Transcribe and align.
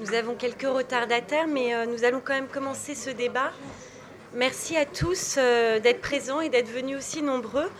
Nous 0.00 0.14
avons 0.14 0.34
quelques 0.34 0.62
retardataires, 0.62 1.46
mais 1.46 1.74
euh, 1.74 1.84
nous 1.84 2.04
allons 2.04 2.22
quand 2.24 2.32
même 2.32 2.48
commencer 2.48 2.94
ce 2.94 3.10
débat. 3.10 3.52
Merci 4.32 4.74
à 4.78 4.86
tous 4.86 5.34
euh, 5.36 5.78
d'être 5.78 6.00
présents 6.00 6.40
et 6.40 6.48
d'être 6.48 6.70
venus 6.70 6.96
aussi 6.96 7.20
nombreux. 7.20 7.70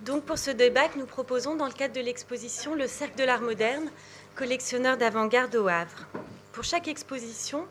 Donc 0.00 0.24
pour 0.24 0.38
ce 0.38 0.50
débat 0.50 0.88
que 0.88 0.98
nous 0.98 1.04
proposons 1.04 1.56
dans 1.56 1.66
le 1.66 1.74
cadre 1.74 1.92
de 1.92 2.00
l'exposition 2.00 2.74
Le 2.74 2.86
Cercle 2.86 3.18
de 3.18 3.24
l'Art 3.24 3.42
moderne, 3.42 3.90
collectionneur 4.34 4.96
d'avant-garde 4.96 5.54
au 5.56 5.68
Havre. 5.68 6.06
Pour 6.52 6.64
chaque 6.64 6.88
exposition, 6.88 7.66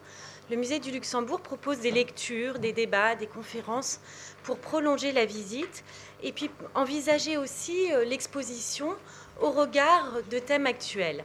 le 0.51 0.57
musée 0.57 0.77
du 0.77 0.91
Luxembourg 0.91 1.41
propose 1.41 1.79
des 1.79 1.89
lectures, 1.89 2.59
des 2.59 2.73
débats, 2.73 3.15
des 3.15 3.25
conférences 3.25 3.99
pour 4.43 4.59
prolonger 4.59 5.11
la 5.11 5.25
visite 5.25 5.83
et 6.21 6.33
puis 6.33 6.51
envisager 6.75 7.37
aussi 7.37 7.91
euh, 7.91 8.05
l'exposition 8.05 8.93
au 9.41 9.49
regard 9.49 10.21
de 10.29 10.37
thèmes 10.37 10.67
actuels. 10.67 11.23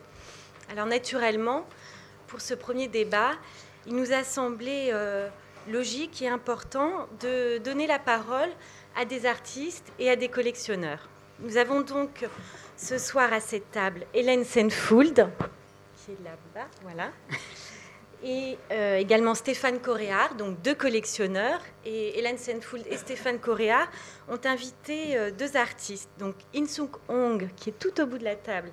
Alors 0.71 0.87
naturellement, 0.87 1.67
pour 2.33 2.41
ce 2.41 2.55
premier 2.55 2.89
débat, 2.89 3.33
il 3.87 3.95
nous 3.95 4.11
a 4.11 4.25
semblé 4.25 4.89
euh, 4.91 5.29
logique 5.69 6.23
et 6.23 6.29
important 6.29 7.07
de 7.21 7.59
donner 7.59 7.87
la 7.87 7.99
parole 7.99 8.49
à 8.97 9.05
des 9.05 9.27
artistes 9.27 9.93
et 9.99 10.09
à 10.09 10.17
des 10.17 10.29
collectionneurs. 10.29 11.11
Nous 11.41 11.59
avons 11.59 11.83
donc 11.83 12.27
ce 12.79 12.97
soir 12.97 13.35
à 13.35 13.41
cette 13.41 13.71
table 13.71 14.07
Hélène 14.15 14.47
Senfould, 14.47 15.29
qui 15.99 16.13
est 16.13 16.25
là-bas, 16.25 16.67
voilà, 16.81 17.11
et 18.25 18.57
euh, 18.71 18.97
également 18.97 19.35
Stéphane 19.35 19.79
Coréard, 19.79 20.35
donc 20.35 20.63
deux 20.63 20.75
collectionneurs. 20.75 21.61
Et 21.85 22.19
Hélène 22.19 22.39
Senfould 22.39 22.87
et 22.89 22.97
Stéphane 22.97 23.41
Coréard 23.41 23.91
ont 24.31 24.41
invité 24.45 25.19
euh, 25.19 25.31
deux 25.31 25.55
artistes, 25.59 26.09
donc 26.19 26.37
Insung 26.55 26.89
Hong, 27.09 27.51
qui 27.57 27.69
est 27.69 27.79
tout 27.79 28.01
au 28.01 28.07
bout 28.07 28.17
de 28.17 28.25
la 28.25 28.37
table, 28.37 28.71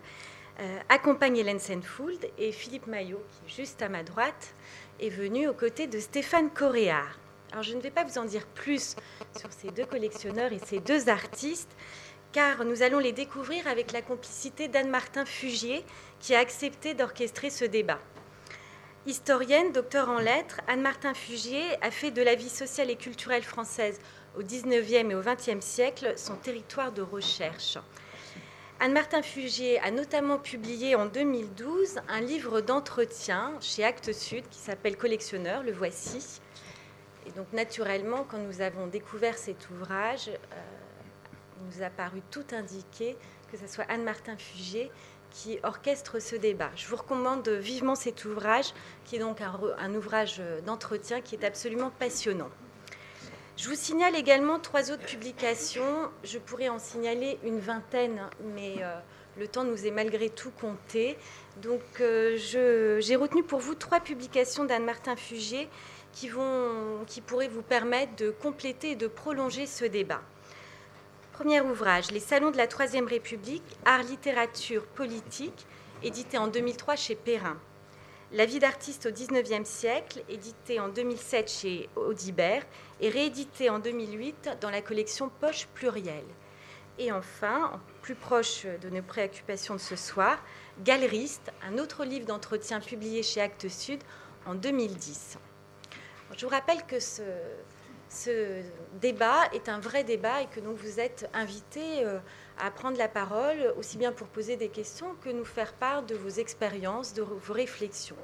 accompagne 0.89 1.37
Hélène 1.37 1.59
Senfould 1.59 2.29
et 2.37 2.51
Philippe 2.51 2.87
Maillot, 2.87 3.23
qui 3.31 3.51
est 3.51 3.63
juste 3.63 3.81
à 3.81 3.89
ma 3.89 4.03
droite, 4.03 4.53
est 4.99 5.09
venu 5.09 5.47
aux 5.47 5.53
côtés 5.53 5.87
de 5.87 5.99
Stéphane 5.99 6.49
Coréard. 6.49 7.17
Alors 7.51 7.63
je 7.63 7.73
ne 7.73 7.81
vais 7.81 7.91
pas 7.91 8.03
vous 8.03 8.17
en 8.17 8.25
dire 8.25 8.45
plus 8.45 8.95
sur 9.37 9.51
ces 9.51 9.71
deux 9.71 9.85
collectionneurs 9.85 10.51
et 10.53 10.59
ces 10.59 10.79
deux 10.79 11.09
artistes, 11.09 11.75
car 12.31 12.63
nous 12.63 12.83
allons 12.83 12.99
les 12.99 13.11
découvrir 13.11 13.67
avec 13.67 13.91
la 13.91 14.01
complicité 14.01 14.67
d'Anne-Martin 14.67 15.25
Fugier, 15.25 15.83
qui 16.19 16.35
a 16.35 16.39
accepté 16.39 16.93
d'orchestrer 16.93 17.49
ce 17.49 17.65
débat. 17.65 17.99
Historienne, 19.05 19.71
docteur 19.71 20.09
en 20.09 20.19
lettres, 20.19 20.61
Anne-Martin 20.67 21.13
Fugier 21.13 21.63
a 21.81 21.89
fait 21.89 22.11
de 22.11 22.21
la 22.21 22.35
vie 22.35 22.49
sociale 22.49 22.91
et 22.91 22.97
culturelle 22.97 23.43
française 23.43 23.99
au 24.37 24.43
XIXe 24.43 24.91
et 24.91 25.15
au 25.15 25.21
XXe 25.21 25.65
siècle 25.65 26.13
son 26.17 26.35
territoire 26.35 26.91
de 26.91 27.01
recherche. 27.01 27.77
Anne-Martin 28.81 29.21
Fugier 29.21 29.77
a 29.81 29.91
notamment 29.91 30.37
publié 30.37 30.95
en 30.95 31.05
2012 31.05 31.99
un 32.07 32.21
livre 32.21 32.61
d'entretien 32.61 33.51
chez 33.59 33.83
Actes 33.83 34.13
Sud 34.13 34.47
qui 34.49 34.57
s'appelle 34.57 34.95
Collectionneur, 34.95 35.63
le 35.63 35.73
voici. 35.73 36.39
Et 37.27 37.31
donc 37.31 37.51
naturellement, 37.51 38.23
quand 38.23 38.37
nous 38.37 38.61
avons 38.61 38.87
découvert 38.87 39.37
cet 39.37 39.69
ouvrage, 39.69 40.29
euh, 40.29 40.61
il 41.59 41.75
nous 41.75 41.83
a 41.83 41.89
paru 41.89 42.21
tout 42.31 42.45
indiqué 42.53 43.17
que 43.51 43.57
ce 43.57 43.67
soit 43.67 43.83
Anne-Martin 43.89 44.37
Fugier 44.37 44.89
qui 45.29 45.59
orchestre 45.63 46.19
ce 46.19 46.37
débat. 46.37 46.71
Je 46.77 46.87
vous 46.87 46.95
recommande 46.95 47.49
vivement 47.49 47.95
cet 47.95 48.23
ouvrage, 48.23 48.73
qui 49.03 49.17
est 49.17 49.19
donc 49.19 49.41
un, 49.41 49.59
un 49.77 49.93
ouvrage 49.93 50.41
d'entretien 50.65 51.19
qui 51.19 51.35
est 51.35 51.43
absolument 51.43 51.91
passionnant. 51.99 52.49
Je 53.59 53.67
vous 53.67 53.75
signale 53.75 54.15
également 54.15 54.57
trois 54.57 54.89
autres 54.89 55.03
publications. 55.03 56.09
Je 56.23 56.37
pourrais 56.37 56.69
en 56.69 56.79
signaler 56.79 57.37
une 57.43 57.59
vingtaine, 57.59 58.21
mais 58.55 58.75
euh, 58.79 58.95
le 59.37 59.49
temps 59.49 59.65
nous 59.65 59.85
est 59.85 59.91
malgré 59.91 60.29
tout 60.29 60.51
compté. 60.51 61.17
Donc 61.61 61.81
euh, 61.99 62.37
j'ai 62.37 63.17
retenu 63.17 63.43
pour 63.43 63.59
vous 63.59 63.75
trois 63.75 63.99
publications 63.99 64.63
d'Anne-Martin 64.63 65.17
Fugier 65.17 65.67
qui, 66.13 66.31
qui 67.07 67.19
pourraient 67.19 67.49
vous 67.49 67.61
permettre 67.61 68.15
de 68.15 68.29
compléter 68.29 68.91
et 68.91 68.95
de 68.95 69.07
prolonger 69.07 69.65
ce 69.65 69.83
débat. 69.83 70.21
Premier 71.33 71.59
ouvrage, 71.59 72.11
Les 72.11 72.21
Salons 72.21 72.51
de 72.51 72.57
la 72.57 72.67
Troisième 72.67 73.07
République, 73.07 73.77
Art, 73.83 74.03
Littérature, 74.03 74.85
Politique, 74.85 75.67
édité 76.01 76.37
en 76.37 76.47
2003 76.47 76.95
chez 76.95 77.15
Perrin. 77.15 77.57
La 78.31 78.45
vie 78.45 78.59
d'artiste 78.59 79.07
au 79.07 79.11
XIXe 79.11 79.67
siècle, 79.67 80.23
édité 80.29 80.79
en 80.79 80.87
2007 80.87 81.49
chez 81.49 81.89
Audibert 81.95 82.63
et 83.01 83.09
réédité 83.09 83.69
en 83.69 83.79
2008 83.79 84.57
dans 84.61 84.69
la 84.69 84.81
collection 84.81 85.29
Poche 85.39 85.67
Plurielle. 85.73 86.23
Et 86.97 87.11
enfin, 87.11 87.79
plus 88.01 88.15
proche 88.15 88.65
de 88.65 88.89
nos 88.89 89.01
préoccupations 89.01 89.75
de 89.75 89.79
ce 89.79 89.95
soir, 89.95 90.43
Galeriste, 90.83 91.51
un 91.63 91.77
autre 91.77 92.03
livre 92.03 92.25
d'entretien 92.25 92.81
publié 92.81 93.23
chez 93.23 93.41
Actes 93.41 93.69
Sud 93.69 94.01
en 94.45 94.53
2010. 94.53 95.37
Je 96.37 96.45
vous 96.45 96.51
rappelle 96.51 96.85
que 96.85 96.99
ce, 96.99 97.21
ce 98.09 98.61
débat 98.99 99.45
est 99.53 99.69
un 99.69 99.79
vrai 99.79 100.03
débat 100.03 100.41
et 100.41 100.47
que 100.47 100.59
donc 100.59 100.75
vous 100.77 100.99
êtes 100.99 101.29
invités 101.33 102.03
euh, 102.03 102.19
à 102.57 102.71
prendre 102.71 102.97
la 102.97 103.07
parole, 103.07 103.73
aussi 103.77 103.97
bien 103.97 104.11
pour 104.11 104.27
poser 104.27 104.57
des 104.57 104.69
questions 104.69 105.15
que 105.21 105.29
nous 105.29 105.45
faire 105.45 105.73
part 105.73 106.03
de 106.03 106.15
vos 106.15 106.29
expériences, 106.29 107.13
de 107.13 107.21
vos 107.21 107.53
réflexions. 107.53 108.17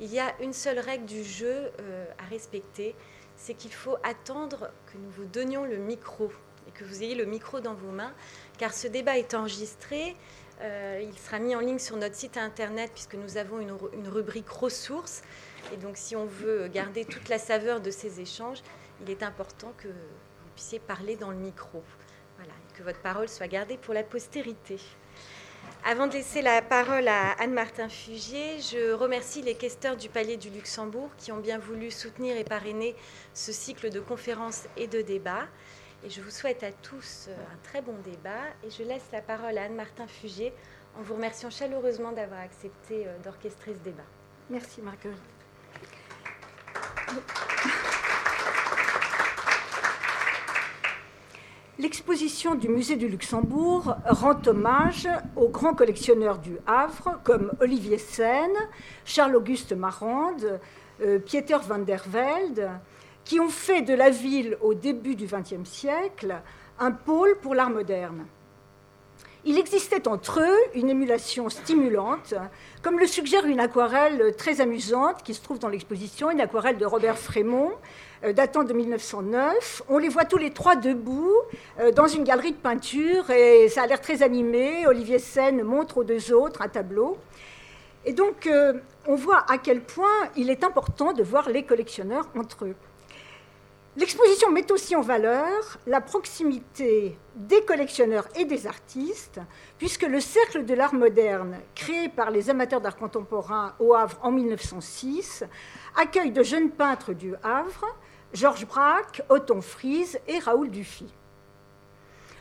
Il 0.00 0.12
y 0.12 0.18
a 0.18 0.34
une 0.40 0.52
seule 0.52 0.78
règle 0.78 1.04
du 1.04 1.22
jeu 1.24 1.70
euh, 1.80 2.04
à 2.18 2.24
respecter, 2.30 2.94
c'est 3.38 3.54
qu'il 3.54 3.72
faut 3.72 3.96
attendre 4.02 4.70
que 4.92 4.98
nous 4.98 5.10
vous 5.10 5.24
donnions 5.24 5.64
le 5.64 5.78
micro 5.78 6.30
et 6.66 6.70
que 6.72 6.84
vous 6.84 7.02
ayez 7.02 7.14
le 7.14 7.24
micro 7.24 7.60
dans 7.60 7.72
vos 7.72 7.90
mains, 7.90 8.12
car 8.58 8.74
ce 8.74 8.88
débat 8.88 9.16
est 9.16 9.32
enregistré. 9.32 10.16
Euh, 10.60 11.00
il 11.02 11.16
sera 11.16 11.38
mis 11.38 11.54
en 11.54 11.60
ligne 11.60 11.78
sur 11.78 11.96
notre 11.96 12.16
site 12.16 12.36
internet 12.36 12.90
puisque 12.92 13.14
nous 13.14 13.36
avons 13.36 13.60
une, 13.60 14.08
rubrique 14.08 14.48
ressources. 14.50 15.22
Et 15.72 15.76
donc, 15.76 15.96
si 15.96 16.16
on 16.16 16.26
veut 16.26 16.68
garder 16.68 17.04
toute 17.04 17.28
la 17.28 17.38
saveur 17.38 17.80
de 17.80 17.90
ces 17.90 18.20
échanges, 18.20 18.58
il 19.00 19.10
est 19.10 19.22
important 19.22 19.72
que 19.78 19.88
vous 19.88 20.50
puissiez 20.56 20.80
parler 20.80 21.16
dans 21.16 21.30
le 21.30 21.36
micro. 21.36 21.82
Voilà, 22.36 22.52
et 22.52 22.76
que 22.76 22.82
votre 22.82 23.00
parole 23.00 23.28
soit 23.28 23.48
gardée 23.48 23.78
pour 23.78 23.94
la 23.94 24.02
postérité. 24.02 24.78
Avant 25.90 26.06
de 26.06 26.12
laisser 26.12 26.42
la 26.42 26.60
parole 26.60 27.08
à 27.08 27.30
Anne-Martin 27.40 27.88
Fugier, 27.88 28.60
je 28.60 28.92
remercie 28.92 29.40
les 29.40 29.54
questeurs 29.54 29.96
du 29.96 30.10
Palais 30.10 30.36
du 30.36 30.50
Luxembourg 30.50 31.08
qui 31.16 31.32
ont 31.32 31.38
bien 31.38 31.56
voulu 31.56 31.90
soutenir 31.90 32.36
et 32.36 32.44
parrainer 32.44 32.94
ce 33.32 33.52
cycle 33.52 33.88
de 33.88 33.98
conférences 33.98 34.66
et 34.76 34.86
de 34.86 35.00
débats. 35.00 35.46
Et 36.04 36.10
je 36.10 36.20
vous 36.20 36.28
souhaite 36.28 36.62
à 36.62 36.72
tous 36.72 37.30
un 37.30 37.56
très 37.62 37.80
bon 37.80 37.94
débat. 38.04 38.44
Et 38.64 38.70
je 38.70 38.82
laisse 38.82 39.08
la 39.14 39.22
parole 39.22 39.56
à 39.56 39.62
Anne-Martin 39.62 40.06
Fugier 40.06 40.52
en 40.98 41.00
vous 41.00 41.14
remerciant 41.14 41.48
chaleureusement 41.48 42.12
d'avoir 42.12 42.40
accepté 42.40 43.06
euh, 43.06 43.18
d'orchestrer 43.24 43.72
ce 43.72 43.80
débat. 43.80 44.04
Merci 44.50 44.82
Marguerite. 44.82 45.16
L'exposition 51.80 52.56
du 52.56 52.68
musée 52.68 52.96
du 52.96 53.06
Luxembourg 53.06 53.94
rend 54.04 54.36
hommage 54.46 55.08
aux 55.36 55.48
grands 55.48 55.74
collectionneurs 55.74 56.38
du 56.38 56.56
Havre 56.66 57.20
comme 57.22 57.52
Olivier 57.60 57.98
Seine, 57.98 58.56
Charles-Auguste 59.04 59.74
Marande, 59.74 60.58
euh, 61.02 61.20
Pieter 61.20 61.58
van 61.68 61.78
der 61.78 62.02
Velde, 62.08 62.68
qui 63.24 63.38
ont 63.38 63.48
fait 63.48 63.82
de 63.82 63.94
la 63.94 64.10
ville 64.10 64.58
au 64.60 64.74
début 64.74 65.14
du 65.14 65.26
XXe 65.26 65.70
siècle 65.70 66.42
un 66.80 66.90
pôle 66.90 67.38
pour 67.40 67.54
l'art 67.54 67.70
moderne. 67.70 68.26
Il 69.44 69.56
existait 69.56 70.08
entre 70.08 70.40
eux 70.40 70.58
une 70.74 70.90
émulation 70.90 71.48
stimulante, 71.48 72.34
comme 72.82 72.98
le 72.98 73.06
suggère 73.06 73.46
une 73.46 73.60
aquarelle 73.60 74.34
très 74.36 74.60
amusante 74.60 75.22
qui 75.22 75.32
se 75.32 75.42
trouve 75.42 75.60
dans 75.60 75.68
l'exposition, 75.68 76.32
une 76.32 76.40
aquarelle 76.40 76.76
de 76.76 76.86
Robert 76.86 77.18
Frémont, 77.18 77.70
datant 78.34 78.64
de 78.64 78.72
1909. 78.72 79.82
On 79.88 79.98
les 79.98 80.08
voit 80.08 80.24
tous 80.24 80.38
les 80.38 80.50
trois 80.50 80.76
debout 80.76 81.34
euh, 81.80 81.92
dans 81.92 82.06
une 82.06 82.24
galerie 82.24 82.52
de 82.52 82.56
peinture 82.56 83.30
et 83.30 83.68
ça 83.68 83.82
a 83.82 83.86
l'air 83.86 84.00
très 84.00 84.22
animé. 84.22 84.86
Olivier 84.86 85.18
Seine 85.18 85.62
montre 85.62 85.98
aux 85.98 86.04
deux 86.04 86.32
autres 86.32 86.62
un 86.62 86.68
tableau. 86.68 87.18
Et 88.04 88.12
donc, 88.12 88.46
euh, 88.46 88.74
on 89.06 89.14
voit 89.14 89.44
à 89.48 89.58
quel 89.58 89.82
point 89.82 90.08
il 90.36 90.50
est 90.50 90.64
important 90.64 91.12
de 91.12 91.22
voir 91.22 91.48
les 91.50 91.64
collectionneurs 91.64 92.28
entre 92.36 92.64
eux. 92.64 92.74
L'exposition 93.98 94.52
met 94.52 94.70
aussi 94.70 94.94
en 94.94 95.00
valeur 95.00 95.78
la 95.86 96.00
proximité 96.00 97.18
des 97.34 97.64
collectionneurs 97.64 98.28
et 98.36 98.44
des 98.44 98.68
artistes, 98.68 99.40
puisque 99.76 100.04
le 100.04 100.20
Cercle 100.20 100.64
de 100.64 100.72
l'art 100.74 100.94
moderne, 100.94 101.58
créé 101.74 102.08
par 102.08 102.30
les 102.30 102.48
amateurs 102.48 102.80
d'art 102.80 102.96
contemporain 102.96 103.74
au 103.80 103.94
Havre 103.94 104.18
en 104.22 104.30
1906, 104.30 105.42
accueille 105.96 106.30
de 106.30 106.44
jeunes 106.44 106.70
peintres 106.70 107.12
du 107.12 107.34
Havre 107.42 107.86
Georges 108.32 108.66
Braque, 108.66 109.22
Otton 109.28 109.60
Frise 109.60 110.18
et 110.28 110.38
Raoul 110.38 110.70
Dufy. 110.70 111.06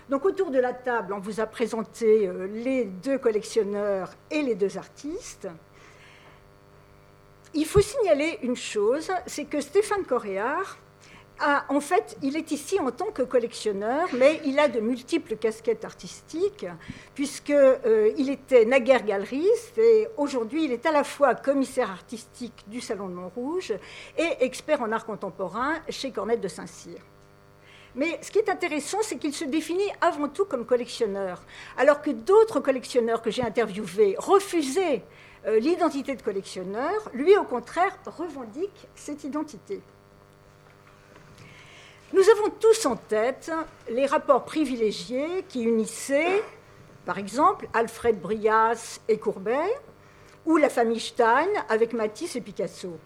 Donc 0.09 0.25
autour 0.25 0.51
de 0.51 0.59
la 0.59 0.73
table, 0.73 1.13
on 1.13 1.19
vous 1.19 1.39
a 1.39 1.45
présenté 1.45 2.27
euh, 2.27 2.47
les 2.47 2.85
deux 2.85 3.17
collectionneurs 3.17 4.11
et 4.31 4.41
les 4.41 4.55
deux 4.55 4.77
artistes. 4.77 5.47
Il 7.53 7.65
faut 7.65 7.81
signaler 7.81 8.39
une 8.41 8.55
chose, 8.55 9.11
c'est 9.25 9.45
que 9.45 9.59
Stéphane 9.59 10.05
Coréard 10.05 10.77
ah, 11.39 11.65
en 11.69 11.79
fait, 11.79 12.17
il 12.23 12.35
est 12.35 12.51
ici 12.51 12.79
en 12.79 12.89
tant 12.89 13.11
que 13.11 13.21
collectionneur, 13.21 14.09
mais 14.13 14.41
il 14.43 14.57
a 14.57 14.67
de 14.67 14.79
multiples 14.79 15.35
casquettes 15.35 15.85
artistiques, 15.85 16.65
puisqu'il 17.13 17.53
euh, 17.55 18.11
était 18.17 18.65
naguère 18.65 19.05
galeriste 19.05 19.77
et 19.77 20.07
aujourd'hui 20.17 20.65
il 20.65 20.71
est 20.71 20.85
à 20.87 20.91
la 20.91 21.03
fois 21.03 21.35
commissaire 21.35 21.91
artistique 21.91 22.65
du 22.67 22.81
Salon 22.81 23.07
de 23.07 23.13
Montrouge 23.13 23.73
et 24.17 24.43
expert 24.43 24.81
en 24.81 24.91
art 24.91 25.05
contemporain 25.05 25.75
chez 25.89 26.11
Cornette 26.11 26.41
de 26.41 26.47
Saint-Cyr. 26.47 26.97
Mais 27.93 28.19
ce 28.21 28.31
qui 28.31 28.39
est 28.39 28.49
intéressant, 28.49 28.99
c'est 29.01 29.17
qu'il 29.17 29.33
se 29.33 29.45
définit 29.45 29.91
avant 30.01 30.29
tout 30.29 30.45
comme 30.45 30.65
collectionneur, 30.65 31.43
alors 31.77 32.01
que 32.01 32.09
d'autres 32.11 32.59
collectionneurs 32.59 33.21
que 33.21 33.29
j'ai 33.29 33.43
interviewés 33.43 34.15
refusaient 34.17 35.03
euh, 35.45 35.59
l'identité 35.59 36.15
de 36.15 36.21
collectionneur, 36.21 37.09
lui 37.13 37.37
au 37.37 37.43
contraire 37.43 37.95
revendique 38.07 38.87
cette 38.95 39.23
identité. 39.23 39.81
Nous 42.13 42.23
avons 42.29 42.49
tous 42.57 42.85
en 42.85 42.95
tête 42.95 43.51
les 43.89 44.05
rapports 44.05 44.45
privilégiés 44.45 45.43
qui 45.49 45.63
unissaient, 45.63 46.41
par 47.05 47.17
exemple, 47.17 47.67
Alfred 47.73 48.17
Brias 48.21 49.01
et 49.09 49.17
Courbet, 49.17 49.75
ou 50.45 50.55
la 50.55 50.69
famille 50.69 51.01
Stein 51.01 51.49
avec 51.67 51.91
Matisse 51.91 52.37
et 52.37 52.41
Picasso. 52.41 52.97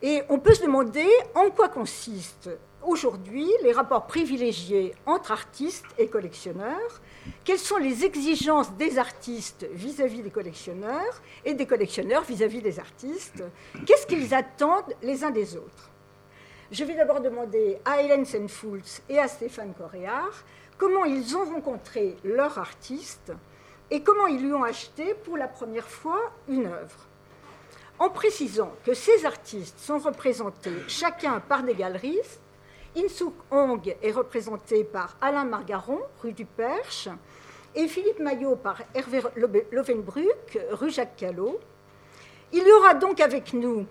Et 0.00 0.22
on 0.30 0.38
peut 0.38 0.54
se 0.54 0.62
demander 0.62 1.06
en 1.34 1.50
quoi 1.50 1.68
consistent 1.68 2.48
aujourd'hui 2.82 3.46
les 3.62 3.72
rapports 3.72 4.06
privilégiés 4.06 4.94
entre 5.04 5.30
artistes 5.30 5.84
et 5.98 6.08
collectionneurs, 6.08 7.02
quelles 7.44 7.58
sont 7.58 7.76
les 7.76 8.06
exigences 8.06 8.72
des 8.72 8.98
artistes 8.98 9.66
vis-à-vis 9.70 10.22
des 10.22 10.30
collectionneurs 10.30 11.20
et 11.44 11.52
des 11.52 11.66
collectionneurs 11.66 12.22
vis-à-vis 12.22 12.60
-vis 12.60 12.62
des 12.62 12.80
artistes, 12.80 13.44
qu'est-ce 13.84 14.06
qu'ils 14.06 14.32
attendent 14.32 14.94
les 15.02 15.24
uns 15.24 15.30
des 15.30 15.56
autres. 15.58 15.91
Je 16.72 16.84
vais 16.84 16.94
d'abord 16.94 17.20
demander 17.20 17.78
à 17.84 18.00
Hélène 18.00 18.24
Senfulz 18.24 19.02
et 19.10 19.18
à 19.18 19.28
Stéphane 19.28 19.74
Coréard 19.74 20.42
comment 20.78 21.04
ils 21.04 21.36
ont 21.36 21.44
rencontré 21.44 22.16
leur 22.24 22.56
artiste 22.58 23.30
et 23.90 24.02
comment 24.02 24.26
ils 24.26 24.40
lui 24.40 24.54
ont 24.54 24.64
acheté 24.64 25.12
pour 25.12 25.36
la 25.36 25.48
première 25.48 25.86
fois 25.86 26.32
une 26.48 26.64
œuvre. 26.64 26.96
En 27.98 28.08
précisant 28.08 28.72
que 28.86 28.94
ces 28.94 29.26
artistes 29.26 29.78
sont 29.80 29.98
représentés 29.98 30.72
chacun 30.88 31.40
par 31.40 31.62
des 31.62 31.74
galeristes, 31.74 32.40
Insuk 32.96 33.34
Hong 33.50 33.94
est 34.02 34.12
représenté 34.12 34.82
par 34.82 35.18
Alain 35.20 35.44
Margaron, 35.44 36.00
rue 36.22 36.32
du 36.32 36.46
Perche, 36.46 37.10
et 37.74 37.86
Philippe 37.86 38.18
Maillot 38.18 38.56
par 38.56 38.80
Hervé 38.94 39.20
Lovenbruck, 39.72 40.58
rue 40.70 40.90
Jacques 40.90 41.16
Callot. 41.16 41.60
Il 42.50 42.66
y 42.66 42.72
aura 42.72 42.94
donc 42.94 43.20
avec 43.20 43.52
nous 43.52 43.84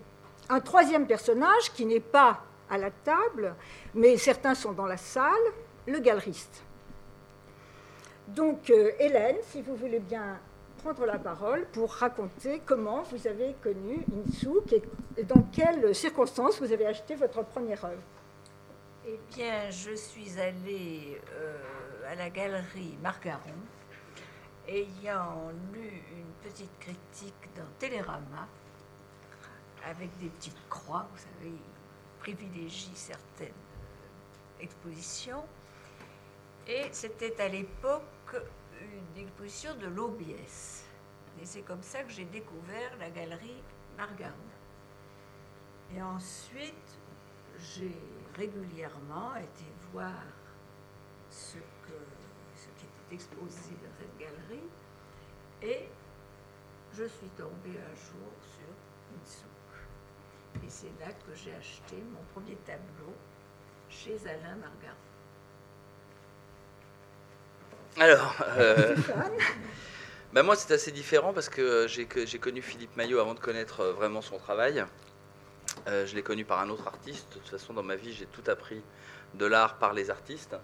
un 0.49 0.59
troisième 0.61 1.05
personnage 1.05 1.71
qui 1.75 1.85
n'est 1.85 1.99
pas 1.99 2.41
à 2.71 2.77
la 2.77 2.89
table, 2.89 3.53
mais 3.93 4.17
certains 4.17 4.55
sont 4.55 4.71
dans 4.71 4.87
la 4.87 4.97
salle, 4.97 5.45
le 5.85 5.99
galeriste. 5.99 6.63
Donc, 8.29 8.69
euh, 8.69 8.91
Hélène, 8.97 9.35
si 9.43 9.61
vous 9.61 9.75
voulez 9.75 9.99
bien 9.99 10.39
prendre 10.81 11.05
la 11.05 11.19
parole 11.19 11.65
pour 11.73 11.91
raconter 11.91 12.61
comment 12.65 13.03
vous 13.03 13.27
avez 13.27 13.53
connu 13.61 14.03
Insouk 14.25 14.73
et 15.17 15.23
dans 15.23 15.43
quelles 15.51 15.93
circonstances 15.93 16.59
vous 16.59 16.71
avez 16.71 16.87
acheté 16.87 17.15
votre 17.15 17.43
première 17.43 17.83
œuvre. 17.85 18.01
Eh 19.05 19.19
bien, 19.35 19.69
je 19.69 19.93
suis 19.95 20.39
allée 20.39 21.19
euh, 21.33 21.57
à 22.11 22.15
la 22.15 22.29
galerie 22.29 22.97
Margaron, 23.01 23.61
ayant 24.67 25.51
lu 25.73 26.01
une 26.15 26.49
petite 26.49 26.79
critique 26.79 27.49
dans 27.55 27.67
Télérama, 27.77 28.47
avec 29.87 30.09
des 30.19 30.29
petites 30.29 30.69
croix, 30.69 31.07
vous 31.11 31.19
savez, 31.19 31.55
privilégie 32.21 32.91
certaines 32.95 33.53
expositions. 34.59 35.43
Et 36.67 36.85
c'était 36.91 37.39
à 37.41 37.47
l'époque 37.47 38.35
une 38.81 39.23
exposition 39.23 39.75
de 39.75 39.87
l'OBS. 39.87 40.85
Et 41.41 41.45
c'est 41.45 41.61
comme 41.61 41.81
ça 41.81 42.03
que 42.03 42.11
j'ai 42.11 42.25
découvert 42.25 42.95
la 42.99 43.09
galerie 43.09 43.63
Margaron. 43.97 44.35
Et 45.95 46.01
ensuite, 46.01 46.99
j'ai 47.57 47.97
régulièrement 48.35 49.35
été 49.35 49.65
voir 49.91 50.23
ce, 51.29 51.57
que, 51.57 51.99
ce 52.55 52.67
qui 52.79 52.85
était 52.85 53.15
exposé 53.15 53.71
dans 53.83 53.93
cette 53.99 54.17
galerie. 54.17 54.69
Et 55.61 55.89
je 56.93 57.03
suis 57.05 57.29
tombée 57.29 57.79
un 57.79 57.95
jour 57.95 58.31
sur 58.41 58.73
une 59.13 59.25
soupe. 59.25 60.65
Et 60.65 60.69
c'est 60.81 61.05
là 61.05 61.11
que 61.11 61.35
j'ai 61.35 61.53
acheté 61.53 61.95
mon 62.11 62.23
premier 62.33 62.55
tableau 62.65 63.13
chez 63.89 64.17
Alain 64.25 64.55
Margaret. 64.55 64.95
Alors, 67.97 68.35
euh, 68.57 68.95
bah, 70.33 70.41
moi 70.41 70.55
c'est 70.55 70.73
assez 70.73 70.91
différent 70.91 71.33
parce 71.33 71.49
que 71.49 71.85
j'ai 71.87 72.05
connu 72.39 72.61
Philippe 72.63 72.95
Maillot 72.95 73.19
avant 73.19 73.35
de 73.35 73.39
connaître 73.39 73.81
euh, 73.81 73.93
vraiment 73.93 74.21
son 74.21 74.39
travail. 74.39 74.83
Euh, 75.87 76.07
je 76.07 76.15
l'ai 76.15 76.23
connu 76.23 76.45
par 76.45 76.59
un 76.59 76.69
autre 76.69 76.87
artiste. 76.87 77.27
De 77.33 77.39
toute 77.39 77.49
façon, 77.49 77.73
dans 77.73 77.83
ma 77.83 77.95
vie, 77.95 78.13
j'ai 78.13 78.25
tout 78.25 78.43
appris 78.47 78.81
de 79.35 79.45
l'art 79.45 79.77
par 79.77 79.93
les 79.93 80.09
artistes. 80.09 80.55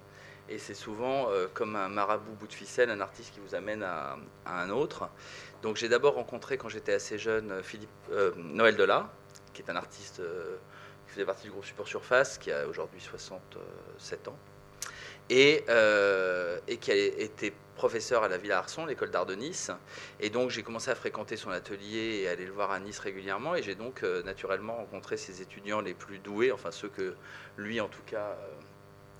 Et 0.49 0.57
c'est 0.57 0.73
souvent 0.73 1.27
comme 1.53 1.75
un 1.75 1.89
marabout 1.89 2.31
bout 2.39 2.47
de 2.47 2.53
ficelle, 2.53 2.89
un 2.89 3.01
artiste 3.01 3.33
qui 3.33 3.41
vous 3.41 3.53
amène 3.53 3.83
à, 3.83 4.15
un 4.45 4.69
autre. 4.69 5.09
Donc 5.61 5.75
j'ai 5.75 5.89
d'abord 5.89 6.13
rencontré, 6.13 6.57
quand 6.57 6.69
j'étais 6.69 6.93
assez 6.93 7.17
jeune, 7.17 7.61
Philippe, 7.61 7.89
Noël 8.37 8.77
Delat, 8.77 9.09
qui 9.57 9.63
est 9.63 9.71
un 9.71 9.75
artiste 9.75 10.19
euh, 10.19 10.57
qui 11.07 11.13
faisait 11.13 11.25
partie 11.25 11.45
du 11.45 11.51
groupe 11.51 11.65
Super 11.65 11.87
Surface, 11.87 12.37
qui 12.37 12.51
a 12.51 12.67
aujourd'hui 12.67 13.01
67 13.01 14.27
ans, 14.27 14.37
et, 15.29 15.63
euh, 15.67 16.59
et, 16.67 16.77
qui 16.77 16.91
a 16.91 16.95
été 16.95 17.53
professeur 17.75 18.23
à 18.23 18.27
la 18.27 18.37
Villa 18.37 18.59
Arson, 18.59 18.85
l'école 18.85 19.09
d'art 19.09 19.25
de 19.25 19.33
Nice. 19.33 19.71
Et 20.19 20.29
donc 20.29 20.51
j'ai 20.51 20.61
commencé 20.61 20.91
à 20.91 20.95
fréquenter 20.95 21.37
son 21.37 21.49
atelier 21.49 22.21
et 22.21 22.27
aller 22.29 22.45
le 22.45 22.51
voir 22.51 22.71
à 22.71 22.79
Nice 22.79 22.99
régulièrement. 22.99 23.55
Et 23.55 23.63
j'ai 23.63 23.75
donc 23.75 24.03
euh, 24.03 24.21
naturellement 24.23 24.75
rencontré 24.75 25.17
ses 25.17 25.41
étudiants 25.41 25.81
les 25.81 25.95
plus 25.95 26.19
doués, 26.19 26.51
enfin 26.51 26.71
ceux 26.71 26.89
que 26.89 27.15
lui 27.57 27.81
en 27.81 27.87
tout 27.87 28.03
cas 28.05 28.37